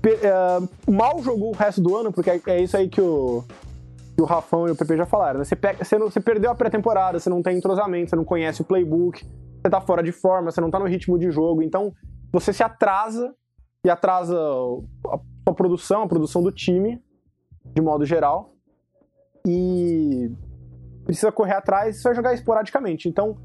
Pe- 0.00 0.18
eh, 0.22 0.90
mal 0.90 1.22
jogou 1.22 1.50
o 1.50 1.56
resto 1.56 1.80
do 1.82 1.94
ano, 1.96 2.12
porque 2.12 2.30
é, 2.30 2.40
é 2.46 2.62
isso 2.62 2.76
aí 2.76 2.88
que 2.88 3.00
o, 3.00 3.42
que 4.16 4.22
o 4.22 4.24
Rafão 4.24 4.66
e 4.66 4.70
o 4.70 4.76
PP 4.76 4.96
já 4.96 5.06
falaram. 5.06 5.38
né? 5.40 5.44
Você, 5.44 5.56
você, 5.78 5.98
não- 5.98 6.10
você 6.10 6.20
perdeu 6.20 6.50
a 6.50 6.54
pré-temporada, 6.54 7.18
você 7.18 7.28
não 7.30 7.42
tem 7.42 7.56
entrosamento, 7.58 8.10
você 8.10 8.16
não 8.16 8.24
conhece 8.24 8.62
o 8.62 8.64
playbook, 8.64 9.24
você 9.24 9.70
tá 9.70 9.80
fora 9.80 10.02
de 10.02 10.12
forma, 10.12 10.50
você 10.50 10.60
não 10.60 10.70
tá 10.70 10.78
no 10.78 10.86
ritmo 10.86 11.18
de 11.18 11.30
jogo, 11.30 11.62
então 11.62 11.92
você 12.32 12.52
se 12.52 12.62
atrasa 12.62 13.34
e 13.84 13.90
atrasa 13.90 14.34
a 14.36 15.18
sua 15.46 15.54
produção, 15.54 16.02
a 16.02 16.08
produção 16.08 16.42
do 16.42 16.50
time, 16.52 16.98
de 17.74 17.80
modo 17.82 18.04
geral 18.06 18.53
e 19.46 20.30
precisa 21.04 21.30
correr 21.30 21.54
atrás 21.54 22.00
e 22.00 22.02
vai 22.02 22.14
jogar 22.14 22.34
esporadicamente. 22.34 23.08
Então, 23.08 23.36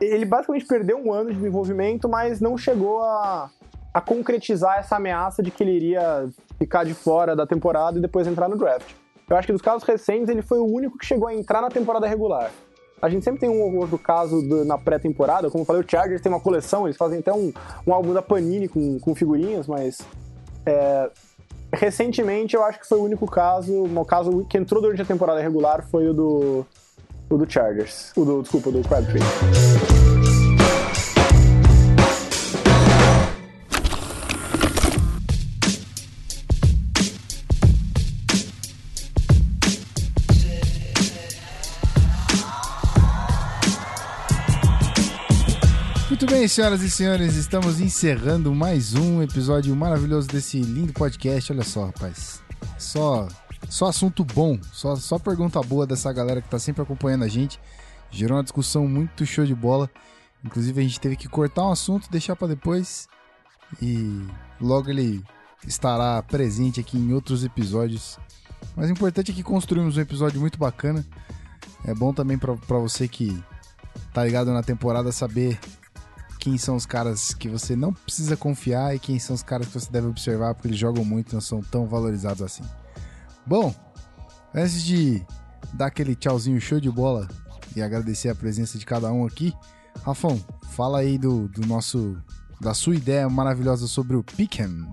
ele 0.00 0.24
basicamente 0.24 0.66
perdeu 0.66 0.98
um 0.98 1.12
ano 1.12 1.30
de 1.30 1.36
desenvolvimento, 1.36 2.08
mas 2.08 2.40
não 2.40 2.58
chegou 2.58 3.00
a, 3.00 3.50
a 3.94 4.00
concretizar 4.00 4.78
essa 4.78 4.96
ameaça 4.96 5.42
de 5.42 5.50
que 5.50 5.62
ele 5.62 5.72
iria 5.72 6.28
ficar 6.58 6.84
de 6.84 6.94
fora 6.94 7.36
da 7.36 7.46
temporada 7.46 7.98
e 7.98 8.02
depois 8.02 8.26
entrar 8.26 8.48
no 8.48 8.56
draft. 8.56 8.92
Eu 9.28 9.36
acho 9.36 9.46
que 9.46 9.52
dos 9.52 9.62
casos 9.62 9.82
recentes, 9.86 10.28
ele 10.28 10.42
foi 10.42 10.58
o 10.58 10.64
único 10.66 10.98
que 10.98 11.06
chegou 11.06 11.28
a 11.28 11.34
entrar 11.34 11.60
na 11.60 11.68
temporada 11.68 12.06
regular. 12.06 12.50
A 13.00 13.08
gente 13.08 13.24
sempre 13.24 13.40
tem 13.40 13.48
um 13.50 13.60
ou 13.60 13.74
outro 13.76 13.98
caso 13.98 14.40
do- 14.42 14.64
na 14.64 14.78
pré-temporada, 14.78 15.50
como 15.50 15.62
eu 15.62 15.66
falei, 15.66 15.82
o 15.82 15.88
Chargers 15.88 16.20
tem 16.22 16.32
uma 16.32 16.40
coleção, 16.40 16.86
eles 16.86 16.96
fazem 16.96 17.18
até 17.18 17.32
um, 17.32 17.52
um 17.86 17.92
álbum 17.92 18.12
da 18.12 18.22
Panini 18.22 18.68
com, 18.68 18.98
com 18.98 19.14
figurinhas, 19.14 19.66
mas 19.66 19.98
é, 20.64 21.10
recentemente 21.76 22.56
eu 22.56 22.64
acho 22.64 22.80
que 22.80 22.86
foi 22.86 22.98
o 22.98 23.02
único 23.02 23.26
caso, 23.26 23.84
o 23.84 24.04
caso 24.04 24.44
que 24.48 24.58
entrou 24.58 24.82
durante 24.82 25.02
a 25.02 25.04
temporada 25.04 25.40
regular 25.40 25.86
foi 25.90 26.08
o 26.08 26.14
do 26.14 26.66
o 27.28 27.36
do 27.36 27.50
Chargers, 27.50 28.12
o 28.16 28.24
do, 28.24 28.42
desculpa, 28.42 28.70
do 28.70 28.80
Crabtree. 28.82 29.20
Bem, 46.46 46.48
senhoras 46.48 46.80
e 46.80 46.88
senhores, 46.88 47.34
estamos 47.34 47.80
encerrando 47.80 48.54
mais 48.54 48.94
um 48.94 49.20
episódio 49.20 49.74
maravilhoso 49.74 50.28
desse 50.28 50.60
lindo 50.60 50.92
podcast. 50.92 51.52
Olha 51.52 51.64
só, 51.64 51.86
rapaz. 51.86 52.40
Só, 52.78 53.26
só 53.68 53.86
assunto 53.86 54.24
bom, 54.24 54.56
só, 54.72 54.94
só 54.94 55.18
pergunta 55.18 55.60
boa 55.60 55.84
dessa 55.84 56.12
galera 56.12 56.40
que 56.40 56.48
tá 56.48 56.56
sempre 56.60 56.82
acompanhando 56.82 57.24
a 57.24 57.28
gente. 57.28 57.58
Gerou 58.12 58.36
uma 58.36 58.44
discussão 58.44 58.86
muito 58.86 59.26
show 59.26 59.44
de 59.44 59.56
bola. 59.56 59.90
Inclusive, 60.44 60.80
a 60.80 60.84
gente 60.84 61.00
teve 61.00 61.16
que 61.16 61.28
cortar 61.28 61.66
um 61.66 61.72
assunto, 61.72 62.08
deixar 62.08 62.36
pra 62.36 62.46
depois. 62.46 63.08
E 63.82 64.24
logo 64.60 64.88
ele 64.88 65.24
estará 65.66 66.22
presente 66.22 66.78
aqui 66.78 66.96
em 66.96 67.12
outros 67.12 67.44
episódios. 67.44 68.20
Mas 68.76 68.88
o 68.88 68.92
importante 68.92 69.32
é 69.32 69.34
que 69.34 69.42
construímos 69.42 69.96
um 69.96 70.00
episódio 70.00 70.40
muito 70.40 70.60
bacana. 70.60 71.04
É 71.84 71.92
bom 71.92 72.14
também 72.14 72.38
pra 72.38 72.78
você 72.78 73.08
que 73.08 73.36
tá 74.12 74.24
ligado 74.24 74.52
na 74.52 74.62
temporada 74.62 75.10
saber 75.10 75.58
quem 76.38 76.58
são 76.58 76.76
os 76.76 76.86
caras 76.86 77.34
que 77.34 77.48
você 77.48 77.74
não 77.74 77.92
precisa 77.92 78.36
confiar 78.36 78.94
e 78.94 78.98
quem 78.98 79.18
são 79.18 79.34
os 79.34 79.42
caras 79.42 79.66
que 79.66 79.74
você 79.74 79.90
deve 79.90 80.06
observar 80.06 80.54
porque 80.54 80.68
eles 80.68 80.78
jogam 80.78 81.04
muito 81.04 81.32
e 81.32 81.34
não 81.34 81.40
são 81.40 81.60
tão 81.60 81.86
valorizados 81.86 82.42
assim. 82.42 82.62
Bom, 83.46 83.74
antes 84.54 84.82
de 84.82 85.24
dar 85.72 85.86
aquele 85.86 86.14
tchauzinho 86.14 86.60
show 86.60 86.80
de 86.80 86.90
bola 86.90 87.28
e 87.74 87.82
agradecer 87.82 88.28
a 88.28 88.34
presença 88.34 88.78
de 88.78 88.86
cada 88.86 89.12
um 89.12 89.26
aqui, 89.26 89.52
Rafão, 90.04 90.42
fala 90.70 91.00
aí 91.00 91.18
do, 91.18 91.48
do 91.48 91.66
nosso 91.66 92.16
da 92.60 92.72
sua 92.72 92.94
ideia 92.94 93.28
maravilhosa 93.28 93.86
sobre 93.86 94.16
o 94.16 94.22
Pick'em 94.22 94.86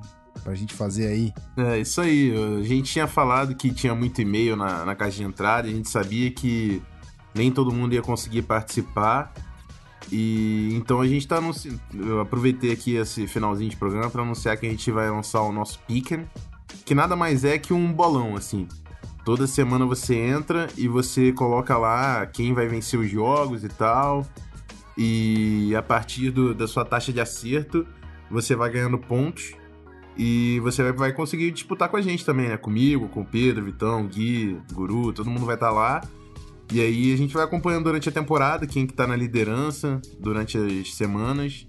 pra 0.44 0.54
gente 0.54 0.74
fazer 0.74 1.08
aí. 1.08 1.34
É, 1.56 1.80
isso 1.80 2.02
aí. 2.02 2.34
A 2.60 2.64
gente 2.64 2.92
tinha 2.92 3.08
falado 3.08 3.56
que 3.56 3.72
tinha 3.72 3.96
muito 3.96 4.22
e-mail 4.22 4.56
na, 4.56 4.86
na 4.86 4.96
caixa 4.96 5.18
de 5.18 5.24
entrada, 5.24 5.68
a 5.68 5.72
gente 5.72 5.90
sabia 5.90 6.30
que 6.32 6.82
nem 7.34 7.52
todo 7.52 7.72
mundo 7.72 7.94
ia 7.94 8.02
conseguir 8.02 8.42
participar. 8.44 9.34
E 10.12 10.76
então 10.76 11.02
a 11.02 11.08
gente 11.08 11.28
tá 11.28 11.38
anunciando. 11.38 11.80
Eu 11.94 12.20
aproveitei 12.22 12.72
aqui 12.72 12.96
esse 12.96 13.26
finalzinho 13.28 13.70
de 13.70 13.76
programa 13.78 14.10
para 14.10 14.22
anunciar 14.22 14.58
que 14.58 14.66
a 14.66 14.70
gente 14.70 14.92
vai 14.92 15.10
lançar 15.10 15.42
o 15.42 15.52
nosso 15.52 15.80
Pick'em, 15.88 16.26
que 16.86 16.94
nada 16.94 17.16
mais 17.16 17.44
é 17.44 17.58
que 17.58 17.74
um 17.74 17.92
bolão, 17.92 18.36
assim. 18.36 18.68
Toda 19.26 19.48
semana 19.48 19.86
você 19.86 20.16
entra 20.16 20.68
e 20.78 20.88
você 20.88 21.32
coloca 21.32 21.78
lá 21.78 22.26
quem 22.26 22.54
vai 22.54 22.68
vencer 22.68 23.00
os 23.00 23.10
jogos 23.10 23.64
e 23.64 23.70
tal. 23.70 24.26
E 24.98 25.74
a 25.76 25.82
partir 25.82 26.30
do- 26.30 26.54
da 26.54 26.68
sua 26.68 26.84
taxa 26.86 27.12
de 27.14 27.20
acerto, 27.22 27.88
você 28.30 28.56
vai 28.56 28.70
ganhando 28.70 28.98
pontos. 28.98 29.54
E 30.16 30.60
você 30.60 30.84
vai- 30.84 30.92
vai 30.92 31.14
conseguir 31.14 31.50
disputar 31.52 31.90
com 31.90 31.98
a 31.98 32.02
gente 32.02 32.24
também, 32.24 32.50
né? 32.50 32.58
Comigo, 32.58 33.08
com 33.10 33.22
o 33.22 33.26
Pedro, 33.26 33.66
Vitão, 33.66 34.06
Gui, 34.06 34.60
Guru, 34.72 35.12
todo 35.12 35.30
mundo 35.30 35.46
vai 35.46 35.56
estar 35.56 35.72
lá. 35.72 36.02
E 36.72 36.82
aí 36.82 37.14
a 37.14 37.18
gente 37.18 37.34
vai 37.34 37.44
acompanhando 37.44 37.86
durante 37.86 38.10
a 38.10 38.12
temporada 38.12 38.66
quem 38.66 38.88
que 38.88 38.94
tá 38.94 39.06
na 39.06 39.16
liderança 39.16 40.02
durante 40.20 40.58
as 40.58 40.96
semanas. 40.96 41.66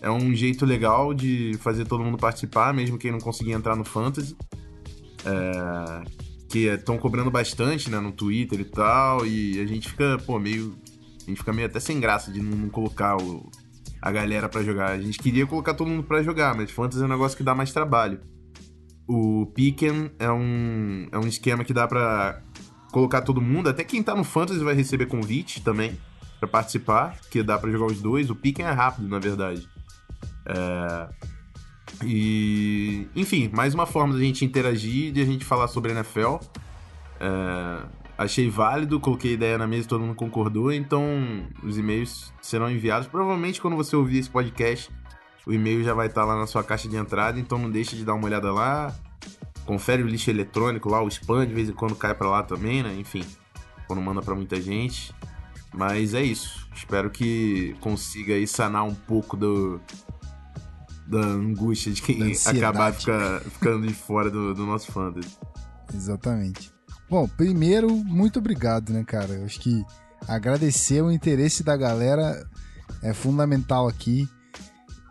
É 0.00 0.10
um 0.10 0.34
jeito 0.34 0.64
legal 0.64 1.12
de 1.12 1.56
fazer 1.60 1.86
todo 1.86 2.04
mundo 2.04 2.16
participar, 2.16 2.72
mesmo 2.72 2.98
quem 2.98 3.10
não 3.10 3.18
conseguir 3.18 3.52
entrar 3.52 3.76
no 3.76 3.84
Fantasy. 3.84 4.36
É, 5.24 6.26
que 6.48 6.66
estão 6.66 6.96
cobrando 6.96 7.30
bastante, 7.30 7.90
né, 7.90 7.98
no 7.98 8.12
Twitter 8.12 8.60
e 8.60 8.64
tal, 8.64 9.26
e 9.26 9.60
a 9.60 9.66
gente 9.66 9.88
fica, 9.88 10.18
pô, 10.24 10.38
meio. 10.38 10.76
A 11.22 11.28
gente 11.28 11.38
fica 11.38 11.52
meio 11.52 11.66
até 11.66 11.80
sem 11.80 11.98
graça 11.98 12.30
de 12.30 12.40
não, 12.40 12.56
não 12.56 12.68
colocar 12.68 13.16
o, 13.16 13.50
a 14.00 14.12
galera 14.12 14.48
para 14.48 14.62
jogar. 14.62 14.90
A 14.90 15.00
gente 15.00 15.18
queria 15.18 15.44
colocar 15.44 15.74
todo 15.74 15.88
mundo 15.88 16.04
para 16.04 16.22
jogar, 16.22 16.54
mas 16.54 16.70
Fantasy 16.70 17.02
é 17.02 17.04
um 17.04 17.08
negócio 17.08 17.36
que 17.36 17.42
dá 17.42 17.54
mais 17.54 17.72
trabalho. 17.72 18.20
O 19.08 19.46
Picken 19.54 20.10
é 20.18 20.30
um, 20.30 21.08
é 21.10 21.18
um 21.18 21.26
esquema 21.26 21.64
que 21.64 21.72
dá 21.72 21.86
para 21.86 22.42
colocar 22.96 23.20
todo 23.20 23.42
mundo, 23.42 23.68
até 23.68 23.84
quem 23.84 24.02
tá 24.02 24.14
no 24.14 24.24
Fantasy 24.24 24.64
vai 24.64 24.74
receber 24.74 25.04
convite 25.04 25.60
também 25.60 26.00
para 26.40 26.48
participar, 26.48 27.14
que 27.30 27.42
dá 27.42 27.58
para 27.58 27.70
jogar 27.70 27.84
os 27.84 28.00
dois. 28.00 28.30
O 28.30 28.34
Picken 28.34 28.64
é 28.64 28.70
rápido, 28.70 29.06
na 29.06 29.18
verdade. 29.18 29.68
É... 30.46 31.08
E, 32.02 33.06
enfim, 33.14 33.50
mais 33.52 33.74
uma 33.74 33.84
forma 33.84 34.14
da 34.14 34.20
gente 34.20 34.46
interagir, 34.46 35.12
de 35.12 35.20
a 35.20 35.26
gente 35.26 35.44
falar 35.44 35.68
sobre 35.68 35.92
NFL. 35.92 36.36
É... 37.20 37.82
Achei 38.16 38.48
válido, 38.48 38.98
coloquei 38.98 39.34
ideia 39.34 39.58
na 39.58 39.66
mesa, 39.66 39.86
todo 39.86 40.00
mundo 40.00 40.14
concordou, 40.14 40.72
então 40.72 41.46
os 41.62 41.76
e-mails 41.76 42.32
serão 42.40 42.70
enviados. 42.70 43.06
Provavelmente 43.08 43.60
quando 43.60 43.76
você 43.76 43.94
ouvir 43.94 44.20
esse 44.20 44.30
podcast, 44.30 44.90
o 45.46 45.52
e-mail 45.52 45.84
já 45.84 45.92
vai 45.92 46.06
estar 46.06 46.24
lá 46.24 46.34
na 46.34 46.46
sua 46.46 46.64
caixa 46.64 46.88
de 46.88 46.96
entrada, 46.96 47.38
então 47.38 47.58
não 47.58 47.70
deixe 47.70 47.94
de 47.94 48.06
dar 48.06 48.14
uma 48.14 48.24
olhada 48.24 48.50
lá. 48.50 48.96
Confere 49.66 50.02
o 50.02 50.06
lixo 50.06 50.30
eletrônico 50.30 50.88
lá, 50.88 51.02
o 51.02 51.08
spam, 51.08 51.46
de 51.46 51.52
vez 51.52 51.68
em 51.68 51.72
quando 51.72 51.94
cai 51.94 52.14
para 52.14 52.28
lá 52.28 52.42
também, 52.42 52.82
né? 52.82 52.94
Enfim, 52.94 53.24
quando 53.86 54.00
manda 54.00 54.22
para 54.22 54.34
muita 54.34 54.60
gente. 54.60 55.14
Mas 55.74 56.14
é 56.14 56.22
isso. 56.22 56.66
Espero 56.74 57.10
que 57.10 57.76
consiga 57.80 58.34
aí 58.34 58.46
sanar 58.46 58.84
um 58.84 58.94
pouco 58.94 59.36
do, 59.36 59.80
da 61.06 61.18
angústia 61.18 61.92
de 61.92 62.02
quem 62.02 62.32
acabar 62.46 62.92
fica, 62.92 63.42
ficando 63.50 63.86
de 63.86 63.94
fora 63.94 64.30
do, 64.30 64.54
do 64.54 64.64
nosso 64.64 64.90
fantasy. 64.90 65.36
Exatamente. 65.94 66.72
Bom, 67.08 67.28
primeiro, 67.28 67.94
muito 67.94 68.38
obrigado, 68.38 68.92
né, 68.92 69.04
cara? 69.04 69.34
Eu 69.34 69.44
acho 69.44 69.60
que 69.60 69.84
agradecer 70.26 71.02
o 71.02 71.10
interesse 71.10 71.62
da 71.62 71.76
galera 71.76 72.44
é 73.02 73.12
fundamental 73.12 73.86
aqui. 73.86 74.28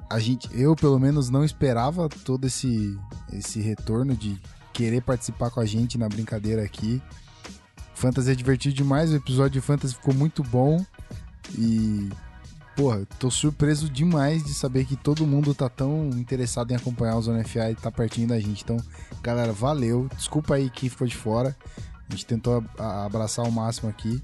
A 0.09 0.19
gente, 0.19 0.49
eu 0.53 0.75
pelo 0.75 0.99
menos 0.99 1.29
não 1.29 1.43
esperava 1.43 2.07
todo 2.07 2.45
esse 2.45 2.97
esse 3.33 3.59
retorno 3.59 4.15
de 4.15 4.39
querer 4.71 5.01
participar 5.01 5.49
com 5.49 5.59
a 5.59 5.65
gente 5.65 5.97
na 5.97 6.07
brincadeira 6.07 6.63
aqui. 6.63 7.01
Fantasy 7.95 8.31
é 8.31 8.35
divertido 8.35 8.75
demais, 8.75 9.11
o 9.11 9.15
episódio 9.15 9.61
de 9.61 9.61
Fantasy 9.61 9.95
ficou 9.95 10.13
muito 10.13 10.43
bom 10.43 10.85
e 11.57 12.09
porra, 12.75 13.07
tô 13.17 13.31
surpreso 13.31 13.89
demais 13.89 14.43
de 14.43 14.53
saber 14.53 14.85
que 14.85 14.97
todo 14.97 15.25
mundo 15.25 15.55
tá 15.55 15.69
tão 15.69 16.09
interessado 16.09 16.71
em 16.71 16.75
acompanhar 16.75 17.15
o 17.15 17.21
Zona 17.21 17.43
FA 17.45 17.71
e 17.71 17.75
tá 17.75 17.89
pertinho 17.89 18.27
da 18.27 18.39
gente. 18.39 18.63
Então, 18.63 18.77
galera, 19.23 19.53
valeu. 19.53 20.09
Desculpa 20.15 20.55
aí 20.55 20.69
que 20.69 20.89
ficou 20.89 21.07
de 21.07 21.15
fora. 21.15 21.55
A 22.09 22.11
gente 22.11 22.25
tentou 22.25 22.63
abraçar 22.77 23.45
o 23.45 23.51
máximo 23.51 23.89
aqui, 23.89 24.21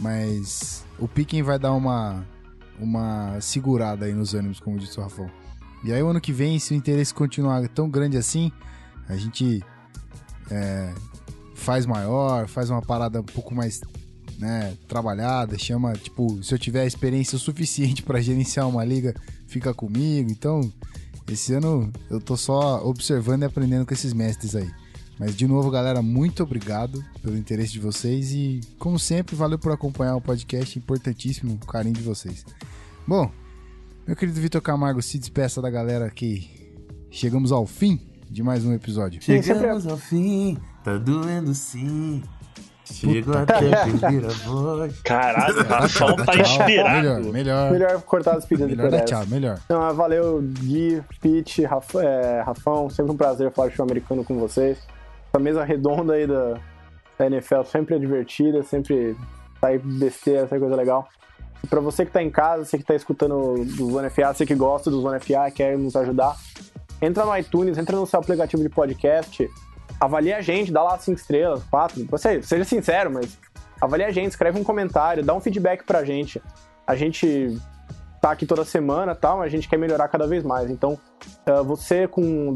mas 0.00 0.84
o 0.98 1.06
Piquen 1.06 1.42
vai 1.42 1.58
dar 1.58 1.72
uma 1.72 2.24
uma 2.78 3.40
segurada 3.40 4.06
aí 4.06 4.12
nos 4.12 4.34
ânimos, 4.34 4.60
como 4.60 4.78
disse 4.78 4.98
o 4.98 5.02
Rafão. 5.02 5.30
E 5.84 5.92
aí, 5.92 6.02
o 6.02 6.08
ano 6.08 6.20
que 6.20 6.32
vem, 6.32 6.58
se 6.58 6.72
o 6.72 6.76
interesse 6.76 7.12
continuar 7.12 7.66
tão 7.68 7.90
grande 7.90 8.16
assim, 8.16 8.52
a 9.08 9.16
gente 9.16 9.62
é, 10.50 10.92
faz 11.54 11.86
maior, 11.86 12.46
faz 12.46 12.70
uma 12.70 12.82
parada 12.82 13.20
um 13.20 13.24
pouco 13.24 13.54
mais 13.54 13.80
né, 14.38 14.76
trabalhada, 14.88 15.58
chama, 15.58 15.92
tipo, 15.94 16.42
se 16.42 16.54
eu 16.54 16.58
tiver 16.58 16.86
experiência 16.86 17.38
suficiente 17.38 18.02
para 18.04 18.20
gerenciar 18.20 18.68
uma 18.68 18.84
liga, 18.84 19.14
fica 19.46 19.72
comigo. 19.72 20.30
Então, 20.30 20.72
esse 21.30 21.54
ano 21.54 21.90
eu 22.10 22.20
tô 22.20 22.36
só 22.36 22.84
observando 22.86 23.42
e 23.42 23.44
aprendendo 23.44 23.86
com 23.86 23.94
esses 23.94 24.12
mestres 24.12 24.54
aí. 24.54 24.70
Mas 25.18 25.36
de 25.36 25.46
novo, 25.46 25.70
galera, 25.70 26.02
muito 26.02 26.42
obrigado 26.42 27.02
pelo 27.22 27.36
interesse 27.36 27.72
de 27.72 27.78
vocês 27.80 28.32
e, 28.32 28.60
como 28.78 28.98
sempre, 28.98 29.36
valeu 29.36 29.58
por 29.58 29.72
acompanhar 29.72 30.16
o 30.16 30.20
podcast, 30.20 30.78
importantíssimo 30.78 31.58
o 31.62 31.66
carinho 31.66 31.94
de 31.94 32.02
vocês. 32.02 32.44
Bom, 33.06 33.30
meu 34.06 34.16
querido 34.16 34.40
Vitor 34.40 34.60
Camargo, 34.60 35.00
se 35.00 35.18
despeça 35.18 35.62
da 35.62 35.70
galera 35.70 36.10
que 36.10 36.50
chegamos 37.10 37.52
ao 37.52 37.66
fim 37.66 38.00
de 38.28 38.42
mais 38.42 38.64
um 38.64 38.72
episódio. 38.72 39.22
Chegamos 39.22 39.86
ao 39.86 39.96
fim, 39.96 40.58
tá 40.82 40.96
doendo 40.96 41.54
sim. 41.54 42.22
Chego 42.84 43.36
até 43.36 43.54
perder 43.60 44.26
a 44.26 44.28
voz. 44.28 45.00
Caralho, 45.02 45.60
o 45.60 45.64
Rafão 45.64 46.16
tá 46.16 46.36
inspirado. 46.36 46.96
Melhor, 46.96 47.32
melhor. 47.32 47.72
Melhor 47.72 48.02
cortar 48.02 48.36
as 48.36 48.44
pedidas 48.44 48.76
Melhor 48.76 48.90
dar 48.90 49.02
tchau, 49.02 49.26
melhor. 49.26 49.60
Então, 49.64 49.94
valeu, 49.94 50.42
Gui, 50.42 51.02
Pete, 51.20 51.64
Raf, 51.64 51.94
é, 51.96 52.42
Rafão. 52.42 52.90
Sempre 52.90 53.12
um 53.12 53.16
prazer 53.16 53.50
falar 53.52 53.68
de 53.68 53.76
show 53.76 53.84
americano 53.84 54.24
com 54.24 54.36
vocês. 54.38 54.78
Essa 55.32 55.42
mesa 55.42 55.64
redonda 55.64 56.12
aí 56.12 56.26
da, 56.26 56.60
da 57.18 57.26
NFL 57.26 57.62
sempre 57.62 57.94
é 57.94 57.98
divertida, 57.98 58.62
sempre 58.62 59.16
sai 59.58 59.78
besteira, 59.78 60.46
sai 60.46 60.58
coisa 60.58 60.76
legal. 60.76 61.08
E 61.64 61.66
pra 61.66 61.80
você 61.80 62.04
que 62.04 62.12
tá 62.12 62.22
em 62.22 62.28
casa, 62.28 62.66
você 62.66 62.76
que 62.76 62.84
tá 62.84 62.94
escutando 62.94 63.64
do 63.64 63.90
Zona 63.92 64.10
FA, 64.10 64.34
você 64.34 64.44
que 64.44 64.54
gosta 64.54 64.90
do 64.90 65.00
Zona 65.00 65.18
FA, 65.18 65.50
quer 65.50 65.78
nos 65.78 65.96
ajudar, 65.96 66.36
entra 67.00 67.24
no 67.24 67.34
iTunes, 67.34 67.78
entra 67.78 67.96
no 67.96 68.06
seu 68.06 68.20
aplicativo 68.20 68.62
de 68.62 68.68
podcast, 68.68 69.48
avalie 69.98 70.34
a 70.34 70.42
gente, 70.42 70.70
dá 70.70 70.82
lá 70.82 70.98
cinco 70.98 71.18
estrelas, 71.18 71.62
quatro. 71.64 72.04
Você, 72.10 72.42
seja 72.42 72.64
sincero, 72.64 73.10
mas 73.10 73.38
avalie 73.80 74.04
a 74.04 74.10
gente, 74.10 74.32
escreve 74.32 74.60
um 74.60 74.64
comentário, 74.64 75.24
dá 75.24 75.32
um 75.32 75.40
feedback 75.40 75.82
pra 75.84 76.04
gente. 76.04 76.42
A 76.86 76.94
gente 76.94 77.58
tá 78.20 78.32
aqui 78.32 78.44
toda 78.44 78.66
semana 78.66 79.14
tal, 79.14 79.40
a 79.40 79.48
gente 79.48 79.66
quer 79.66 79.78
melhorar 79.78 80.08
cada 80.08 80.26
vez 80.26 80.44
mais. 80.44 80.70
Então, 80.70 80.98
uh, 81.48 81.64
você 81.64 82.06
com, 82.06 82.52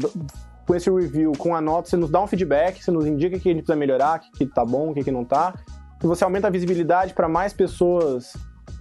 com 0.67 0.75
esse 0.75 0.91
review, 0.91 1.31
com 1.37 1.55
a 1.55 1.61
nota, 1.61 1.89
você 1.89 1.95
nos 1.95 2.09
dá 2.09 2.21
um 2.21 2.27
feedback, 2.27 2.83
você 2.83 2.91
nos 2.91 3.05
indica 3.05 3.39
que 3.39 3.47
a 3.47 3.53
gente 3.53 3.63
precisa 3.63 3.79
melhorar, 3.79 4.19
que, 4.19 4.29
que 4.31 4.45
tá 4.45 4.65
bom, 4.65 4.93
que, 4.93 5.01
que 5.01 5.11
não 5.11 5.23
tá. 5.23 5.53
E 6.03 6.05
você 6.05 6.25
aumenta 6.25 6.47
a 6.47 6.49
visibilidade 6.49 7.13
para 7.13 7.29
mais 7.29 7.53
pessoas 7.53 8.33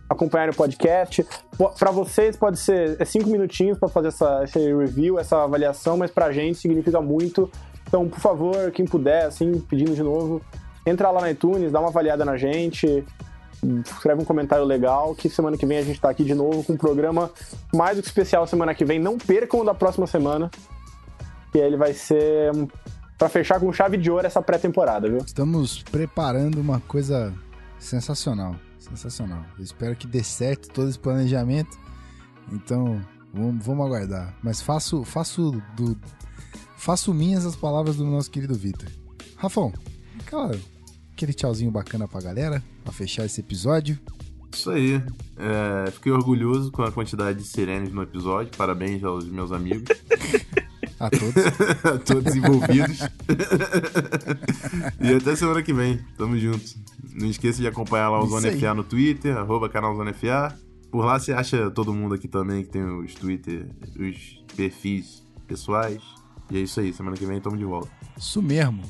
acompanharem 0.09 0.53
o 0.53 0.57
podcast. 0.57 1.25
Para 1.79 1.93
vocês 1.93 2.37
pode 2.37 2.59
ser 2.59 3.01
é 3.01 3.05
cinco 3.05 3.31
minutinhos 3.31 3.79
para 3.79 3.89
fazer 3.89 4.09
essa, 4.09 4.43
esse 4.43 4.59
review, 4.59 5.19
essa 5.19 5.45
avaliação, 5.45 5.97
mas 5.97 6.11
pra 6.11 6.33
gente 6.33 6.59
significa 6.59 7.01
muito. 7.01 7.49
Então, 7.87 8.09
por 8.09 8.19
favor, 8.19 8.73
quem 8.73 8.85
puder, 8.85 9.27
assim, 9.27 9.61
pedindo 9.61 9.95
de 9.95 10.03
novo, 10.03 10.43
entra 10.85 11.11
lá 11.13 11.21
na 11.21 11.31
iTunes, 11.31 11.71
dá 11.71 11.79
uma 11.79 11.89
avaliada 11.89 12.25
na 12.25 12.37
gente, 12.37 13.05
escreve 13.85 14.23
um 14.23 14.25
comentário 14.25 14.65
legal, 14.65 15.15
que 15.15 15.29
semana 15.29 15.57
que 15.57 15.65
vem 15.65 15.79
a 15.79 15.83
gente 15.83 16.01
tá 16.01 16.11
aqui 16.11 16.25
de 16.25 16.35
novo 16.35 16.65
com 16.65 16.73
um 16.73 16.77
programa 16.77 17.31
mais 17.73 17.97
do 17.97 18.03
que 18.03 18.09
especial 18.09 18.45
semana 18.47 18.75
que 18.75 18.85
vem. 18.85 18.99
Não 18.99 19.17
percam 19.17 19.61
o 19.61 19.65
da 19.65 19.73
próxima 19.73 20.07
semana, 20.09 20.51
que 21.53 21.59
ele 21.59 21.77
vai 21.77 21.93
ser 21.93 22.53
para 23.19 23.29
fechar 23.29 23.59
com 23.59 23.73
chave 23.73 23.97
de 23.97 24.11
ouro 24.11 24.27
essa 24.27 24.43
pré-temporada, 24.43 25.09
viu? 25.09 25.19
Estamos 25.19 25.83
preparando 25.83 26.61
uma 26.61 26.81
coisa 26.81 27.33
sensacional, 27.79 28.55
sensacional. 28.79 29.45
Eu 29.59 29.65
espero 29.65 29.97
que 29.97 30.07
dê 30.07 30.23
certo 30.23 30.69
todo 30.69 30.89
esse 30.89 30.99
planejamento. 30.99 31.79
Então, 32.53 33.01
vamos, 33.33 33.65
vamos 33.65 33.87
aguardar. 33.87 34.37
Mas 34.43 34.61
faço, 34.61 35.03
faço 35.05 35.63
do, 35.75 35.97
faço 36.77 37.15
minhas 37.15 37.47
as 37.47 37.57
palavras 37.57 37.97
do 37.97 38.05
nosso 38.05 38.31
querido 38.31 38.55
Vitor. 38.55 38.89
Rafão, 39.37 39.73
aquela, 40.21 40.55
aquele 41.13 41.33
tchauzinho 41.33 41.71
bacana 41.71 42.07
pra 42.07 42.21
galera, 42.21 42.63
pra 42.85 42.93
fechar 42.93 43.25
esse 43.25 43.41
episódio. 43.41 43.99
Isso 44.53 44.71
aí. 44.71 45.03
É, 45.37 45.91
fiquei 45.91 46.13
orgulhoso 46.13 46.71
com 46.71 46.83
a 46.83 46.93
quantidade 46.93 47.39
de 47.39 47.45
sirenes 47.45 47.93
no 47.93 48.03
episódio. 48.03 48.57
Parabéns 48.57 49.05
aos 49.05 49.27
meus 49.27 49.53
amigos. 49.53 49.85
A 50.99 51.11
todos. 51.11 51.35
a 51.85 51.99
todos 51.99 52.35
envolvidos. 52.35 53.01
e 55.01 55.15
até 55.15 55.37
semana 55.37 55.63
que 55.63 55.73
vem. 55.73 55.99
Tamo 56.17 56.39
junto. 56.39 56.65
Não 57.15 57.29
esqueça 57.29 57.61
de 57.61 57.69
acompanhar 57.69 58.11
lá 58.11 58.21
o 58.21 58.27
Zona 58.27 58.53
FA 58.53 58.75
no 58.75 58.85
Twitter, 58.85 59.37
arroba 59.37 59.69
canal 59.69 59.95
Zona 59.97 60.13
FA. 60.13 60.57
Por 60.91 61.05
lá 61.05 61.19
você 61.19 61.33
acha 61.33 61.71
todo 61.71 61.93
mundo 61.93 62.15
aqui 62.15 62.29
também 62.29 62.63
que 62.63 62.71
tem 62.71 62.83
os 62.83 63.15
Twitter, 63.15 63.69
os 63.99 64.45
perfis 64.55 65.23
pessoais. 65.47 66.03
E 66.51 66.59
é 66.59 66.61
isso 66.61 66.81
aí, 66.81 66.93
semana 66.93 67.17
que 67.17 67.27
vem 67.27 67.39
estamos 67.39 67.59
de 67.59 67.65
volta. 67.65 67.91
Isso 68.17 68.41
mesmo. 68.41 68.83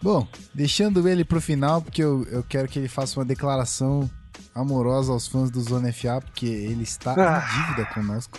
Bom, 0.00 0.26
deixando 0.54 1.08
ele 1.08 1.24
pro 1.24 1.40
final, 1.40 1.82
porque 1.82 2.02
eu, 2.02 2.24
eu 2.24 2.42
quero 2.42 2.68
que 2.68 2.78
ele 2.78 2.88
faça 2.88 3.18
uma 3.18 3.24
declaração 3.24 4.08
amorosa 4.54 5.12
aos 5.12 5.26
fãs 5.26 5.50
do 5.50 5.60
Zona 5.60 5.92
FA, 5.92 6.20
porque 6.20 6.46
ele 6.46 6.82
está 6.82 7.14
ah. 7.16 7.44
em 7.44 7.62
dívida 7.62 7.86
conosco. 7.92 8.38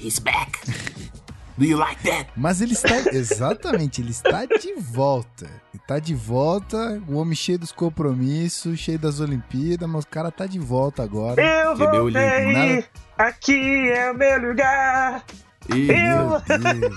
He's 0.00 0.18
back! 0.18 0.58
Do 1.58 1.64
you 1.64 1.76
like 1.78 2.02
that? 2.08 2.30
Mas 2.36 2.60
ele 2.60 2.72
está. 2.72 2.96
Exatamente, 3.12 4.00
ele 4.00 4.10
está 4.10 4.44
de 4.46 4.74
volta. 4.78 5.44
Ele 5.44 5.80
está 5.82 5.98
de 5.98 6.14
volta, 6.14 7.00
o 7.08 7.16
homem 7.16 7.34
cheio 7.34 7.58
dos 7.58 7.72
compromissos, 7.72 8.78
cheio 8.78 8.98
das 8.98 9.20
Olimpíadas, 9.20 9.88
mas 9.88 10.04
o 10.04 10.08
cara 10.08 10.30
tá 10.30 10.46
de 10.46 10.58
volta 10.58 11.02
agora. 11.02 11.42
Eu 11.42 11.76
voltei! 11.76 12.52
Nada... 12.52 12.84
Aqui 13.18 13.90
é 13.90 14.10
o 14.10 14.14
meu 14.14 14.48
lugar! 14.48 15.24
E, 15.68 15.74
meu 15.74 16.40
Deus! 16.48 16.96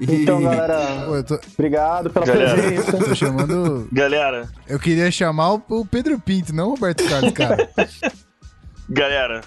E- 0.00 0.22
Então, 0.22 0.42
galera, 0.42 0.78
Pô, 1.06 1.16
eu 1.16 1.24
tô, 1.24 1.40
obrigado 1.54 2.10
pela 2.10 2.24
Galera. 2.26 2.54
presença. 2.54 2.98
tô 2.98 3.14
chamando. 3.14 3.88
Galera, 3.92 4.48
Eu 4.68 4.78
queria 4.78 5.10
chamar 5.10 5.54
o, 5.54 5.84
Pedro 5.86 6.18
Pinto, 6.20 6.54
não 6.54 6.68
o 6.68 6.70
Roberto 6.74 7.02
Carlos, 7.08 7.32
cara. 7.32 7.68
galera, 8.88 9.40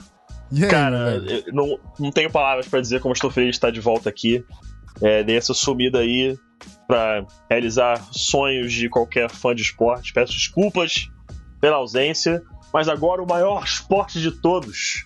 aí, 0.52 0.68
Cara, 0.68 1.22
não, 1.48 1.80
não 2.00 2.12
tenho 2.12 2.32
palavras 2.32 2.68
pra 2.68 2.82
dizer 2.82 3.02
como 3.02 3.14
estou 3.14 3.30
feliz 3.30 3.52
de 3.52 3.56
estar 3.56 3.72
de 3.72 3.80
volta 3.80 4.10
aqui. 4.10 4.44
É, 5.02 5.24
dei 5.24 5.38
essa 5.38 5.54
sumida 5.54 6.00
aí 6.00 6.38
pra 6.88 7.26
realizar 7.50 8.04
sonhos 8.12 8.74
de 8.74 8.90
qualquer 8.90 9.30
fã 9.30 9.54
de 9.54 9.62
esporte. 9.62 10.14
Peço 10.14 10.34
desculpas 10.34 11.10
pela 11.62 11.78
ausência, 11.78 12.42
mas 12.74 12.88
agora 12.88 13.22
o 13.22 13.28
maior 13.28 13.64
esporte 13.64 14.20
de 14.20 14.32
todos 14.32 15.06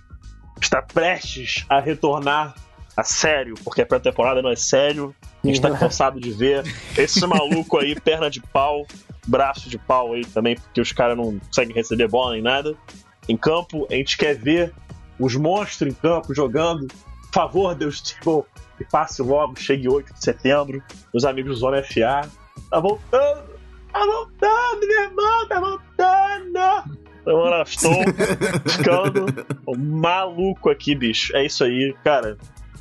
está 0.62 0.82
prestes 0.82 1.66
a 1.70 1.80
retornar 1.80 2.56
a 2.96 3.04
sério, 3.04 3.56
porque 3.64 3.82
a 3.82 3.86
pré-temporada 3.86 4.42
não 4.42 4.50
é 4.50 4.56
sério. 4.56 5.16
A 5.44 5.48
gente 5.48 5.60
tá 5.60 5.76
cansado 5.76 6.20
de 6.20 6.32
ver 6.32 6.64
esse 6.98 7.26
maluco 7.26 7.78
aí, 7.78 8.00
perna 8.00 8.30
de 8.30 8.40
pau, 8.40 8.86
braço 9.28 9.70
de 9.70 9.78
pau 9.78 10.14
aí 10.14 10.24
também, 10.26 10.56
porque 10.56 10.80
os 10.80 10.92
caras 10.92 11.18
não 11.18 11.40
conseguem 11.40 11.76
receber 11.76 12.08
bola 12.08 12.34
nem 12.34 12.42
nada. 12.42 12.76
Em 13.28 13.36
campo, 13.36 13.88
a 13.90 13.96
gente 13.96 14.18
quer 14.18 14.36
ver 14.36 14.74
os 15.20 15.36
monstros 15.36 15.92
em 15.92 15.96
campo 15.96 16.34
jogando. 16.34 16.88
Por 16.88 17.34
favor, 17.34 17.76
Deus 17.76 18.00
Tibble, 18.04 18.44
que 18.78 18.86
passe 18.86 19.22
logo, 19.22 19.60
chegue 19.60 19.90
8 19.90 20.14
de 20.14 20.24
setembro. 20.24 20.84
Meus 21.14 21.26
amigos 21.26 21.56
do 21.56 21.60
Zona 21.60 21.84
FA. 21.84 22.30
Tá 22.70 22.80
voltando! 22.80 23.54
Tá 23.92 24.06
voltando, 24.06 24.88
meu 24.88 25.04
irmão, 25.04 25.48
tá 25.48 25.60
voltando! 25.60 27.04
Semana 27.24 27.64
estou 27.64 28.04
ficando 28.66 29.46
maluco 29.78 30.70
aqui, 30.70 30.94
bicho. 30.94 31.36
É 31.36 31.46
isso 31.46 31.64
aí, 31.64 31.96
cara. 32.04 32.38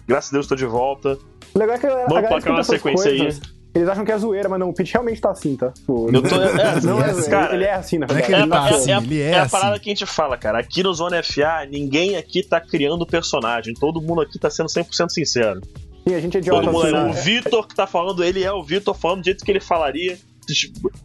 Graças 0.07 0.31
a 0.31 0.35
Deus 0.35 0.47
tô 0.49 0.57
de 0.57 0.67
volta. 0.67 1.17
O 1.55 1.59
legal 1.59 1.77
é 1.77 1.79
que 1.79 1.87
a 1.87 1.91
Vamos 1.91 2.09
galera 2.09 2.29
placar 2.29 2.33
uma 2.33 2.39
escuta 2.39 2.61
essas 2.61 2.77
sequência 2.77 3.11
coisas, 3.11 3.41
Eles 3.74 3.89
acham 3.89 4.05
que 4.05 4.12
é 4.12 4.19
zoeira, 4.19 4.49
mas 4.51 4.61
não, 4.61 4.69
o 4.69 4.74
Pete 4.74 4.93
realmente 4.93 5.20
tá 5.20 5.31
assim, 5.31 5.57
tá? 5.57 5.70
Tipo, 5.70 6.11
Eu 6.12 6.23
tô. 6.23 6.35
É, 6.35 6.81
não 6.85 7.03
é, 7.03 7.09
é, 7.09 7.12
zoeira, 7.15 7.31
cara, 7.31 7.55
ele 7.55 7.65
é 7.65 7.73
assim, 7.73 7.99
na 7.99 8.07
Não 8.07 8.16
é 8.16 8.23
que 8.23 8.28
verdade. 8.31 8.43
ele 8.43 8.51
tá 8.51 8.69
é, 8.69 8.74
assim, 8.74 8.93
é, 8.93 8.97
ele 8.99 9.20
é 9.23 9.31
é 9.31 9.39
a 9.39 9.43
assim. 9.43 9.51
parada 9.51 9.78
que 9.78 9.89
a 9.89 9.94
gente 9.94 10.07
fala, 10.07 10.36
cara. 10.36 10.59
Aqui 10.59 10.82
no 10.82 10.93
Zona 10.93 11.23
FA, 11.23 11.66
ninguém 11.70 12.16
aqui 12.16 12.43
tá 12.43 12.61
criando 12.61 13.07
personagem. 13.07 13.73
Todo 13.73 14.03
mundo 14.03 14.20
aqui 14.20 14.39
tá 14.39 14.51
sendo 14.51 14.66
100% 14.66 15.09
sincero. 15.09 15.61
Sim, 16.07 16.15
a 16.15 16.20
gente 16.20 16.36
é 16.36 16.40
idiota 16.40 16.61
Todo 16.65 16.73
mundo 16.73 16.86
assim, 16.86 16.97
é, 16.97 17.05
né? 17.05 17.11
o 17.11 17.12
Vitor 17.15 17.66
que 17.66 17.74
tá 17.74 17.86
falando, 17.86 18.23
ele 18.23 18.43
é 18.43 18.53
o 18.53 18.62
Vitor 18.62 18.94
falando 18.94 19.20
do 19.20 19.24
jeito 19.24 19.44
que 19.44 19.51
ele 19.51 19.61
falaria. 19.61 20.19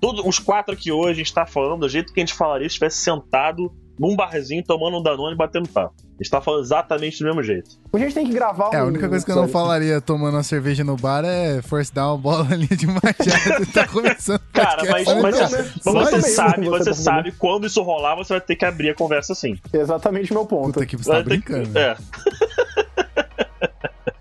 Todos 0.02 0.26
os 0.26 0.40
quatro 0.40 0.74
aqui 0.74 0.92
hoje, 0.92 1.12
a 1.12 1.24
gente 1.24 1.34
tá 1.34 1.46
falando 1.46 1.82
do 1.82 1.90
jeito 1.90 2.12
que 2.12 2.20
a 2.20 2.26
gente 2.26 2.34
falaria 2.34 2.68
se 2.68 2.74
estivesse 2.74 2.98
sentado 2.98 3.72
num 3.98 4.16
barzinho 4.16 4.64
tomando 4.64 4.98
um 4.98 5.04
Danone 5.04 5.36
e 5.36 5.38
batendo 5.38 5.70
papo. 5.70 6.07
A 6.20 6.24
gente 6.24 6.32
tá 6.32 6.42
falando 6.42 6.64
exatamente 6.64 7.20
do 7.20 7.26
mesmo 7.26 7.44
jeito. 7.44 7.70
A 7.94 7.98
gente 8.00 8.16
tem 8.16 8.26
que 8.26 8.34
gravar 8.34 8.70
um... 8.70 8.74
É, 8.74 8.80
a 8.80 8.86
única 8.86 9.08
coisa 9.08 9.24
que 9.24 9.32
eu 9.32 9.36
não 9.36 9.48
falaria 9.48 10.02
tomando 10.02 10.34
uma 10.34 10.42
cerveja 10.42 10.84
no 10.84 10.96
bar 10.98 11.24
é 11.24 11.62
force 11.62 11.94
down, 11.94 12.18
bola 12.18 12.44
linha 12.56 12.76
de 12.76 12.88
machado 12.88 13.62
e 13.62 13.66
tá 13.68 13.88
começando. 13.88 14.42
Cara, 14.52 14.84
mas, 14.90 15.06
mas, 15.22 15.22
mas 15.22 15.74
Só 15.84 15.92
você 15.92 16.22
sabe, 16.24 16.66
Você 16.70 16.84
você 16.86 16.90
tá 16.90 16.96
sabe, 16.96 17.32
quando 17.34 17.68
isso 17.68 17.84
rolar, 17.84 18.16
você 18.16 18.34
vai 18.34 18.42
ter 18.42 18.56
que 18.56 18.66
abrir 18.66 18.90
a 18.90 18.96
conversa 18.96 19.34
assim. 19.34 19.60
Exatamente 19.72 20.32
o 20.32 20.34
meu 20.34 20.46
ponto. 20.48 20.74
Puta 20.74 20.86
que 20.88 20.98
você 20.98 21.08
tá 21.10 21.16
Vai 21.22 21.24
que- 21.24 21.30
brincando. 21.30 21.70
né? 21.70 21.82
É. 21.82 21.98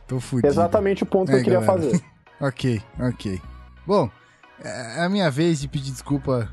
Tô 0.07 0.21
fudido. 0.21 0.49
Exatamente 0.49 1.03
o 1.03 1.07
ponto 1.07 1.31
que 1.31 1.37
É, 1.37 1.41
eu 1.41 1.45
queria 1.45 1.61
galera. 1.61 1.83
fazer. 1.91 2.03
Ok, 2.39 2.83
ok. 3.01 3.41
Bom, 3.87 4.11
é 4.63 5.03
a 5.03 5.09
minha 5.09 5.31
vez 5.31 5.59
de 5.59 5.69
pedir 5.69 5.91
desculpa 5.91 6.47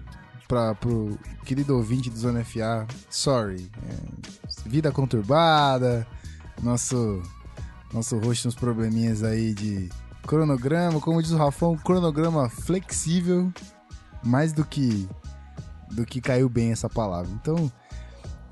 pra, 0.47 0.73
pro 0.75 1.19
querido 1.43 1.75
ouvinte 1.75 2.09
do 2.09 2.17
Zona 2.17 2.41
FA. 2.45 2.87
Sorry. 3.09 3.69
É, 3.89 4.42
vida 4.65 4.91
conturbada, 4.91 6.07
nosso, 6.61 7.21
nosso 7.93 8.17
rosto 8.19 8.47
uns 8.47 8.55
probleminhas 8.55 9.23
aí 9.23 9.53
de 9.53 9.89
cronograma. 10.25 10.99
Como 10.99 11.21
diz 11.21 11.31
o 11.31 11.37
Rafão, 11.37 11.77
cronograma 11.77 12.49
flexível. 12.49 13.51
Mais 14.23 14.53
do 14.53 14.63
que, 14.63 15.07
do 15.91 16.05
que 16.05 16.21
caiu 16.21 16.47
bem 16.47 16.71
essa 16.71 16.89
palavra. 16.89 17.29
Então, 17.33 17.69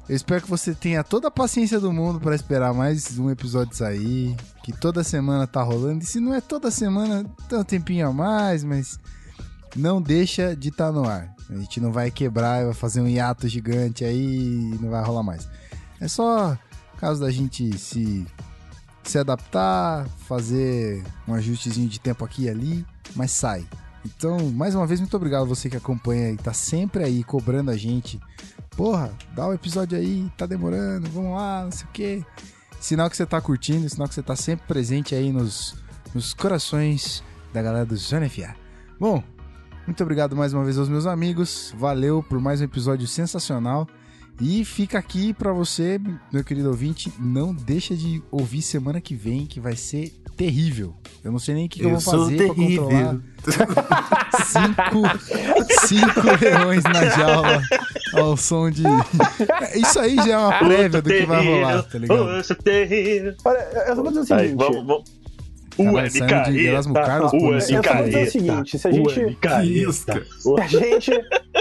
eu 0.10 0.16
espero 0.16 0.42
que 0.42 0.50
você 0.50 0.76
tenha 0.76 1.02
toda 1.02 1.30
a 1.30 1.32
paciência 1.32 1.80
do 1.80 1.94
mundo 1.94 2.20
para 2.20 2.36
esperar 2.36 2.74
mais 2.74 3.18
um 3.18 3.30
episódio 3.30 3.74
sair. 3.74 4.36
Que 4.64 4.74
toda 4.74 5.04
semana 5.04 5.48
tá 5.48 5.64
rolando. 5.64 6.04
E 6.04 6.06
se 6.06 6.20
não 6.20 6.34
é 6.34 6.42
toda 6.42 6.70
semana, 6.70 7.26
tem 7.48 7.58
um 7.58 7.64
tempinho 7.64 8.10
a 8.10 8.12
mais, 8.12 8.66
mas 8.66 9.00
não 9.76 10.02
deixa 10.02 10.56
de 10.56 10.70
estar 10.70 10.92
no 10.92 11.08
ar. 11.08 11.34
A 11.50 11.56
gente 11.56 11.80
não 11.80 11.92
vai 11.92 12.12
quebrar, 12.12 12.66
vai 12.66 12.74
fazer 12.74 13.02
um 13.02 13.08
hiato 13.08 13.48
gigante 13.48 14.04
aí 14.04 14.74
e 14.74 14.78
não 14.82 14.90
vai 14.90 15.04
rolar 15.04 15.24
mais. 15.24 15.48
É 16.02 16.08
só 16.08 16.58
caso 16.98 17.22
da 17.22 17.32
gente 17.32 17.78
se, 17.78 18.26
se 19.04 19.18
adaptar, 19.18 20.08
fazer 20.28 21.04
um 21.28 21.34
ajustezinho 21.36 21.88
de 21.88 22.00
tempo 22.00 22.26
aqui 22.26 22.44
e 22.44 22.50
ali, 22.50 22.86
mas 23.16 23.32
sai. 23.32 23.66
Então, 24.04 24.50
mais 24.50 24.74
uma 24.74 24.88
vez, 24.88 25.00
muito 25.00 25.16
obrigado 25.16 25.46
você 25.46 25.70
que 25.70 25.78
acompanha 25.78 26.32
e 26.32 26.38
tá 26.38 26.54
sempre 26.54 27.04
aí 27.04 27.24
cobrando 27.24 27.70
a 27.70 27.78
gente. 27.78 28.20
Porra, 28.76 29.12
dá 29.36 29.48
o 29.48 29.54
episódio 29.54 29.98
aí, 29.98 30.30
tá 30.36 30.48
demorando, 30.48 31.08
vamos 31.12 31.36
lá, 31.36 31.66
não 31.66 31.72
sei 31.72 31.86
o 31.86 31.90
quê. 31.94 32.26
Sinal 32.80 33.10
que 33.10 33.16
você 33.16 33.26
tá 33.28 33.40
curtindo, 33.40 33.88
sinal 33.88 34.08
que 34.08 34.16
você 34.16 34.24
tá 34.24 34.36
sempre 34.36 34.66
presente 34.66 35.14
aí 35.14 35.32
nos, 35.32 35.76
nos 36.16 36.34
corações 36.34 37.24
da 37.54 37.62
galera 37.62 37.86
do 37.86 37.96
Zona. 37.96 38.28
Bom, 39.00 39.24
muito 39.86 40.02
obrigado 40.02 40.36
mais 40.36 40.52
uma 40.52 40.64
vez 40.64 40.80
aos 40.80 40.90
meus 40.90 41.06
amigos. 41.06 41.76
Valeu 41.78 42.24
por 42.24 42.40
mais 42.40 42.60
um 42.60 42.64
episódio 42.64 43.08
sensacional. 43.08 43.88
E 44.42 44.66
fica 44.66 44.98
aqui 44.98 45.34
pra 45.34 45.54
você, 45.54 46.02
meu 46.32 46.44
querido 46.44 46.70
ouvinte, 46.70 47.14
não 47.20 47.54
deixa 47.54 47.96
de 47.96 48.22
ouvir 48.32 48.64
semana 48.64 49.00
que 49.00 49.14
vem, 49.14 49.46
que 49.46 49.60
vai 49.60 49.76
ser 49.76 50.12
terrível. 50.36 50.96
Eu 51.24 51.32
não 51.32 51.38
sei 51.38 51.54
nem 51.54 51.68
o 51.68 51.70
que, 51.70 51.80
que 51.80 51.86
eu, 51.86 51.92
vou 51.92 52.02
fazer 52.02 52.38
pra 52.38 52.56
controlar 52.56 53.20
cinco, 54.46 55.02
cinco 55.88 56.44
leões 56.44 56.84
na 56.84 57.10
jaula 57.10 57.62
ao 58.14 58.36
som 58.36 58.72
de. 58.72 58.82
Isso 59.76 60.00
aí 60.00 60.16
já 60.16 60.32
é 60.32 60.38
uma 60.38 60.60
prévia 60.60 61.02
do 61.02 61.10
que 61.10 61.26
vai 61.26 61.46
rolar, 61.46 61.84
tá 61.84 62.00
ligado? 62.00 62.26
Poxa, 62.26 62.56
terrível. 62.56 63.36
Olha, 63.46 63.60
eu 63.88 63.96
só 63.96 64.02
vou 64.04 64.12
dizer 64.12 64.34
o 64.34 64.38
Aí, 64.38 64.48
seguinte. 64.50 64.58
vamos, 64.58 64.88
vamos. 64.88 65.21
Ué, 65.80 66.10
saindo 66.10 66.52
de 66.52 66.68
Erasmo 66.68 66.94
Carlos, 66.94 67.32
Eu 67.34 67.84
só 67.84 67.94
vou 67.94 68.04
dizer 68.06 68.28
o 68.28 68.32
seguinte, 68.32 68.80
se 68.80 68.88
a 68.88 68.92
gente... 68.92 69.20
Ué, 69.20 69.26
micareta. 69.26 70.26
Se 70.42 70.54
a 70.60 70.68
gente, 70.68 71.12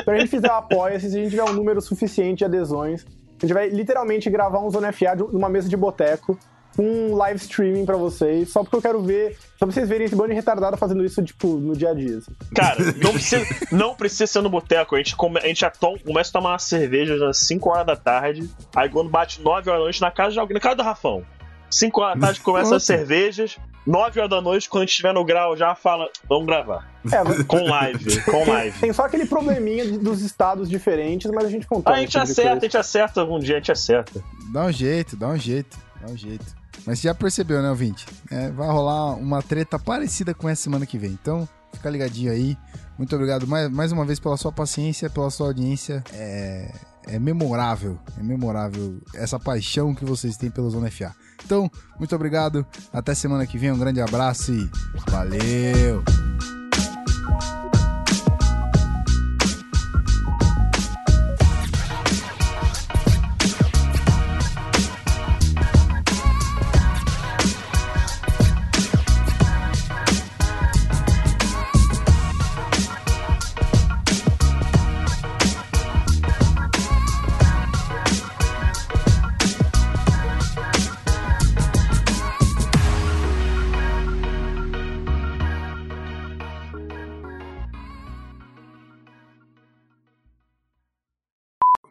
pra 0.05 0.19
gente 0.19 0.29
fizer 0.29 0.49
o 0.51 0.55
apoia, 0.55 0.99
se 0.99 1.07
a 1.07 1.11
gente 1.11 1.31
tiver 1.31 1.45
um 1.45 1.53
número 1.53 1.81
suficiente 1.81 2.39
de 2.39 2.45
adesões, 2.45 3.05
a 3.43 3.47
gente 3.47 3.55
vai 3.55 3.69
literalmente 3.69 4.29
gravar 4.31 4.59
um 4.61 4.71
Zona 4.71 4.93
FA 4.93 5.15
de 5.17 5.23
uma 5.23 5.49
mesa 5.49 5.69
de 5.69 5.77
boteco, 5.77 6.39
com 6.77 6.83
um 6.85 7.17
live 7.17 7.39
streaming 7.41 7.85
pra 7.85 7.97
vocês, 7.97 8.51
só 8.51 8.63
porque 8.63 8.77
eu 8.77 8.81
quero 8.83 9.03
ver, 9.03 9.37
só 9.59 9.67
pra 9.67 9.73
vocês 9.73 9.89
verem 9.89 10.07
esse 10.07 10.15
bando 10.15 10.29
de 10.29 10.35
retardado 10.35 10.77
fazendo 10.77 11.05
isso, 11.05 11.21
tipo, 11.23 11.57
no 11.57 11.77
dia 11.77 11.91
a 11.91 11.95
dia. 11.95 12.19
assim. 12.19 12.33
Cara, 12.55 12.77
não 13.03 13.13
precisa, 13.13 13.47
não 13.73 13.95
precisa 13.95 14.27
ser 14.27 14.41
no 14.41 14.49
boteco. 14.49 14.95
A 14.95 14.99
gente, 14.99 15.17
come, 15.17 15.39
a 15.39 15.47
gente 15.47 15.61
já 15.61 15.71
tom- 15.71 15.99
começa 15.99 16.31
a 16.31 16.33
tomar 16.33 16.51
uma 16.53 16.59
cerveja 16.61 17.29
às 17.29 17.39
5 17.39 17.69
horas 17.71 17.87
da 17.87 17.97
tarde. 17.97 18.49
Aí 18.75 18.89
quando 18.89 19.11
bate 19.11 19.41
9 19.43 19.69
horas 19.69 19.81
da 19.81 19.85
noite 19.85 20.01
na 20.01 20.11
casa 20.13 20.33
de 20.33 20.39
alguém, 20.39 20.55
na 20.55 20.61
casa 20.61 20.77
do 20.77 20.83
Rafão. 20.83 21.23
5 21.71 22.01
horas 22.01 22.21
da 22.21 22.27
tarde 22.29 22.41
começa 22.41 22.77
as 22.77 22.85
cervejas. 22.85 23.57
9 23.87 24.19
horas 24.21 24.31
da 24.31 24.41
noite, 24.41 24.69
quando 24.69 24.83
a 24.83 24.85
gente 24.85 24.91
estiver 24.93 25.13
no 25.15 25.25
grau, 25.25 25.57
já 25.57 25.75
fala, 25.75 26.09
vamos 26.29 26.47
gravar. 26.47 26.89
É, 27.11 27.43
Com 27.45 27.65
live, 27.65 28.21
com 28.23 28.45
live. 28.51 28.79
tem 28.79 28.93
só 28.93 29.05
aquele 29.07 29.25
probleminha 29.27 29.85
de- 29.87 29.99
dos 29.99 30.21
estados 30.21 30.69
diferentes, 30.69 31.31
mas 31.31 31.45
a 31.47 31.49
gente 31.49 31.67
conta. 31.67 31.91
A 31.91 31.97
gente 32.01 32.19
acerta, 32.19 32.59
a 32.59 32.61
gente 32.61 32.77
acerta 32.77 33.21
algum 33.23 33.39
dia, 33.39 33.57
a 33.57 33.59
gente 33.59 33.73
acerta. 33.73 34.23
Dá 34.53 34.67
um 34.67 34.73
jeito, 34.73 35.17
dá 35.17 35.29
um 35.29 35.37
jeito, 35.39 35.79
dá 36.01 36.13
um 36.13 36.17
jeito. 36.17 36.45
Mas 36.87 36.99
você 36.99 37.09
já 37.09 37.15
percebeu, 37.15 37.61
né, 37.63 37.71
ouvinte? 37.71 38.07
É, 38.31 38.51
vai 38.51 38.69
rolar 38.69 39.15
uma 39.15 39.43
treta 39.43 39.79
parecida 39.79 40.33
com 40.35 40.49
essa 40.49 40.63
semana 40.63 40.85
que 40.87 40.99
vem. 40.99 41.11
Então, 41.11 41.49
fica 41.73 41.89
ligadinho 41.91 42.31
aí. 42.33 42.57
Muito 42.99 43.15
obrigado 43.15 43.47
mais, 43.47 43.71
mais 43.71 43.93
uma 43.93 44.05
vez 44.05 44.19
pela 44.21 44.37
sua 44.37 44.53
paciência, 44.53 45.09
pela 45.11 45.31
sua 45.31 45.47
audiência. 45.49 46.03
É, 46.13 46.71
é 47.09 47.19
memorável, 47.19 47.99
é 48.19 48.23
memorável 48.23 48.99
essa 49.15 49.39
paixão 49.39 49.95
que 49.95 50.05
vocês 50.05 50.37
têm 50.37 50.51
pelo 50.51 50.69
Zona 50.71 50.91
FA. 50.91 51.15
Então, 51.45 51.71
muito 51.99 52.15
obrigado. 52.15 52.67
Até 52.93 53.15
semana 53.15 53.47
que 53.47 53.59
vem. 53.59 53.73
Um 53.73 53.79
grande 53.79 54.01
abraço 54.01 54.53
e 54.53 54.71
valeu! 55.11 56.03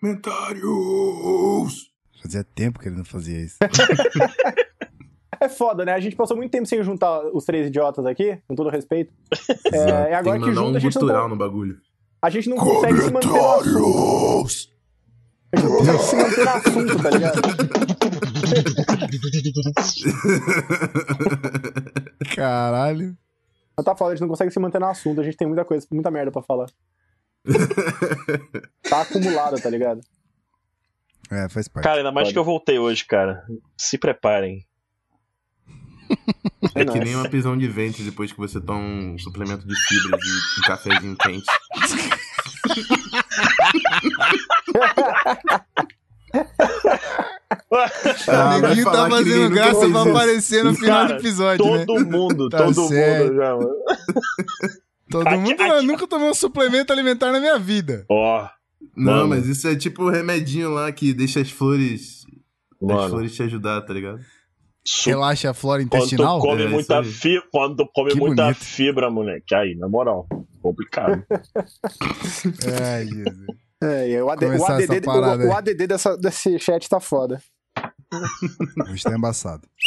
Comentários! 0.10 1.90
Fazia 2.22 2.44
tempo 2.44 2.80
que 2.80 2.88
ele 2.90 2.98
não 2.98 3.06
fazia 3.06 3.40
isso. 3.40 3.58
É 5.42 5.48
foda, 5.48 5.86
né? 5.86 5.94
A 5.94 6.00
gente 6.02 6.18
passou 6.18 6.36
muito 6.36 6.52
tempo 6.52 6.66
sem 6.66 6.84
juntar 6.84 7.22
os 7.34 7.46
três 7.46 7.68
idiotas 7.68 8.06
aqui, 8.06 8.38
com 8.46 8.56
todo 8.56 8.70
respeito. 8.70 9.14
É, 9.72 10.12
e 10.12 10.14
agora 10.14 10.38
Tem 10.38 10.50
que 10.50 10.54
junta, 10.54 10.72
um 10.74 10.76
a 10.76 10.80
gente 10.80 10.96
não 10.96 11.02
gutural 11.02 11.24
con- 11.24 11.30
no 11.30 11.36
bagulho. 11.38 11.78
A 12.22 12.30
gente 12.30 12.50
não 12.50 12.58
consegue 12.58 13.02
se 13.02 13.10
manter 13.10 13.28
no 13.30 13.50
assunto. 13.50 14.48
A 15.54 15.58
gente 15.58 15.70
não 15.70 15.78
consegue 15.78 16.04
se 16.04 16.16
manter 16.18 16.44
no 16.44 16.50
assunto, 16.52 17.02
tá 17.04 17.10
ligado? 17.10 17.42
Caralho. 22.36 23.18
Mas 23.78 23.86
tá 23.86 23.96
foda, 23.96 24.12
a 24.12 24.16
gente 24.16 24.22
não 24.24 24.28
consegue 24.30 24.52
se 24.52 24.60
manter 24.60 24.80
no 24.80 24.88
assunto, 24.88 25.22
a 25.22 25.24
gente 25.24 25.38
tem 25.38 25.48
muita 25.48 25.64
coisa, 25.64 25.88
muita 25.90 26.12
merda 26.12 26.32
pra 26.34 26.42
falar. 26.42 26.68
Tá 28.90 29.02
acumulada, 29.02 29.60
tá 29.60 29.70
ligado? 29.70 30.02
É, 31.32 31.48
faz 31.50 31.68
parte. 31.68 31.84
Cara, 31.84 31.98
ainda 31.98 32.12
mais 32.12 32.26
Pode. 32.28 32.34
que 32.34 32.40
eu 32.40 32.44
voltei 32.44 32.80
hoje, 32.80 33.06
cara. 33.06 33.44
Se 33.78 33.98
preparem. 33.98 34.66
É 36.74 36.80
que 36.80 36.86
nóis. 36.86 37.00
nem 37.04 37.16
uma 37.16 37.30
prisão 37.30 37.56
de 37.56 37.68
ventre 37.68 38.04
depois 38.04 38.32
que 38.32 38.38
você 38.40 38.60
toma 38.60 38.80
um 38.80 39.18
suplemento 39.20 39.68
de 39.68 39.76
fibras 39.88 40.20
e 40.24 40.60
um 40.60 40.64
cafezinho 40.64 41.16
quente. 41.18 41.46
o 47.70 47.76
Ah, 48.28 48.60
vai 48.60 48.62
neguinho 48.62 48.86
tá 48.86 49.06
que 49.06 49.10
fazendo 49.12 49.50
graça 49.54 49.90
pra 49.90 50.02
aparecer 50.02 50.64
no 50.64 50.74
final 50.74 51.02
Cara, 51.04 51.08
do 51.08 51.20
episódio, 51.22 51.66
né? 51.78 51.86
Todo 51.86 52.06
mundo, 52.06 52.50
Tá 52.50 52.58
todo 52.66 52.88
certo. 52.88 53.24
mundo 53.26 53.36
já, 53.38 53.56
mano. 53.56 53.76
Todo 55.10 55.30
mundo. 55.32 55.52
aqui- 55.52 55.64
Eu 55.64 55.84
nunca 55.84 56.08
tomei 56.08 56.30
um 56.30 56.34
suplemento 56.34 56.92
alimentar 56.94 57.32
na 57.32 57.40
minha 57.40 57.58
vida. 57.60 58.06
Ó, 58.10 58.48
Não, 58.96 59.14
Mano. 59.14 59.28
mas 59.30 59.46
isso 59.48 59.68
é 59.68 59.76
tipo 59.76 60.04
o 60.04 60.10
remedinho 60.10 60.70
lá 60.72 60.92
que 60.92 61.14
deixa 61.14 61.42
as 61.42 61.50
flores. 61.52 62.24
As 62.82 62.88
mano. 62.88 63.10
flores 63.10 63.36
te 63.36 63.44
ajudar, 63.44 63.82
tá 63.82 63.94
ligado? 63.94 64.20
su- 64.86 65.10
Relaxa 65.10 65.52
a 65.52 65.54
flora 65.54 65.84
Quando 65.84 65.96
intestinal. 65.98 66.40
come 66.40 66.64
É, 66.64 66.68
muita 66.68 67.04
fibra, 67.04 67.44
quando 67.52 67.76
tu 67.76 67.90
come 67.94 68.12
Que 68.12 68.18
muita 68.18 68.44
bonito. 68.44 68.64
fibra, 68.64 69.12
moleque. 69.12 69.54
Aí, 69.54 69.76
na 69.76 69.88
moral, 69.90 70.26
complicado. 70.62 71.24
Ai, 72.94 73.06
Jesus. 73.06 73.46
É, 73.84 74.24
o, 74.24 74.30
AD, 74.30 74.46
o, 74.46 74.66
ADD, 74.66 75.08
o, 75.08 75.48
o. 75.48 75.54
ADD 75.54 75.88
dessa, 75.88 76.18
desse 76.18 76.58
chat 76.60 76.88
tá 76.90 77.00
foda. 77.00 77.42
Hoje 78.90 79.04
tá 79.04 79.16
embaçado. 79.16 79.68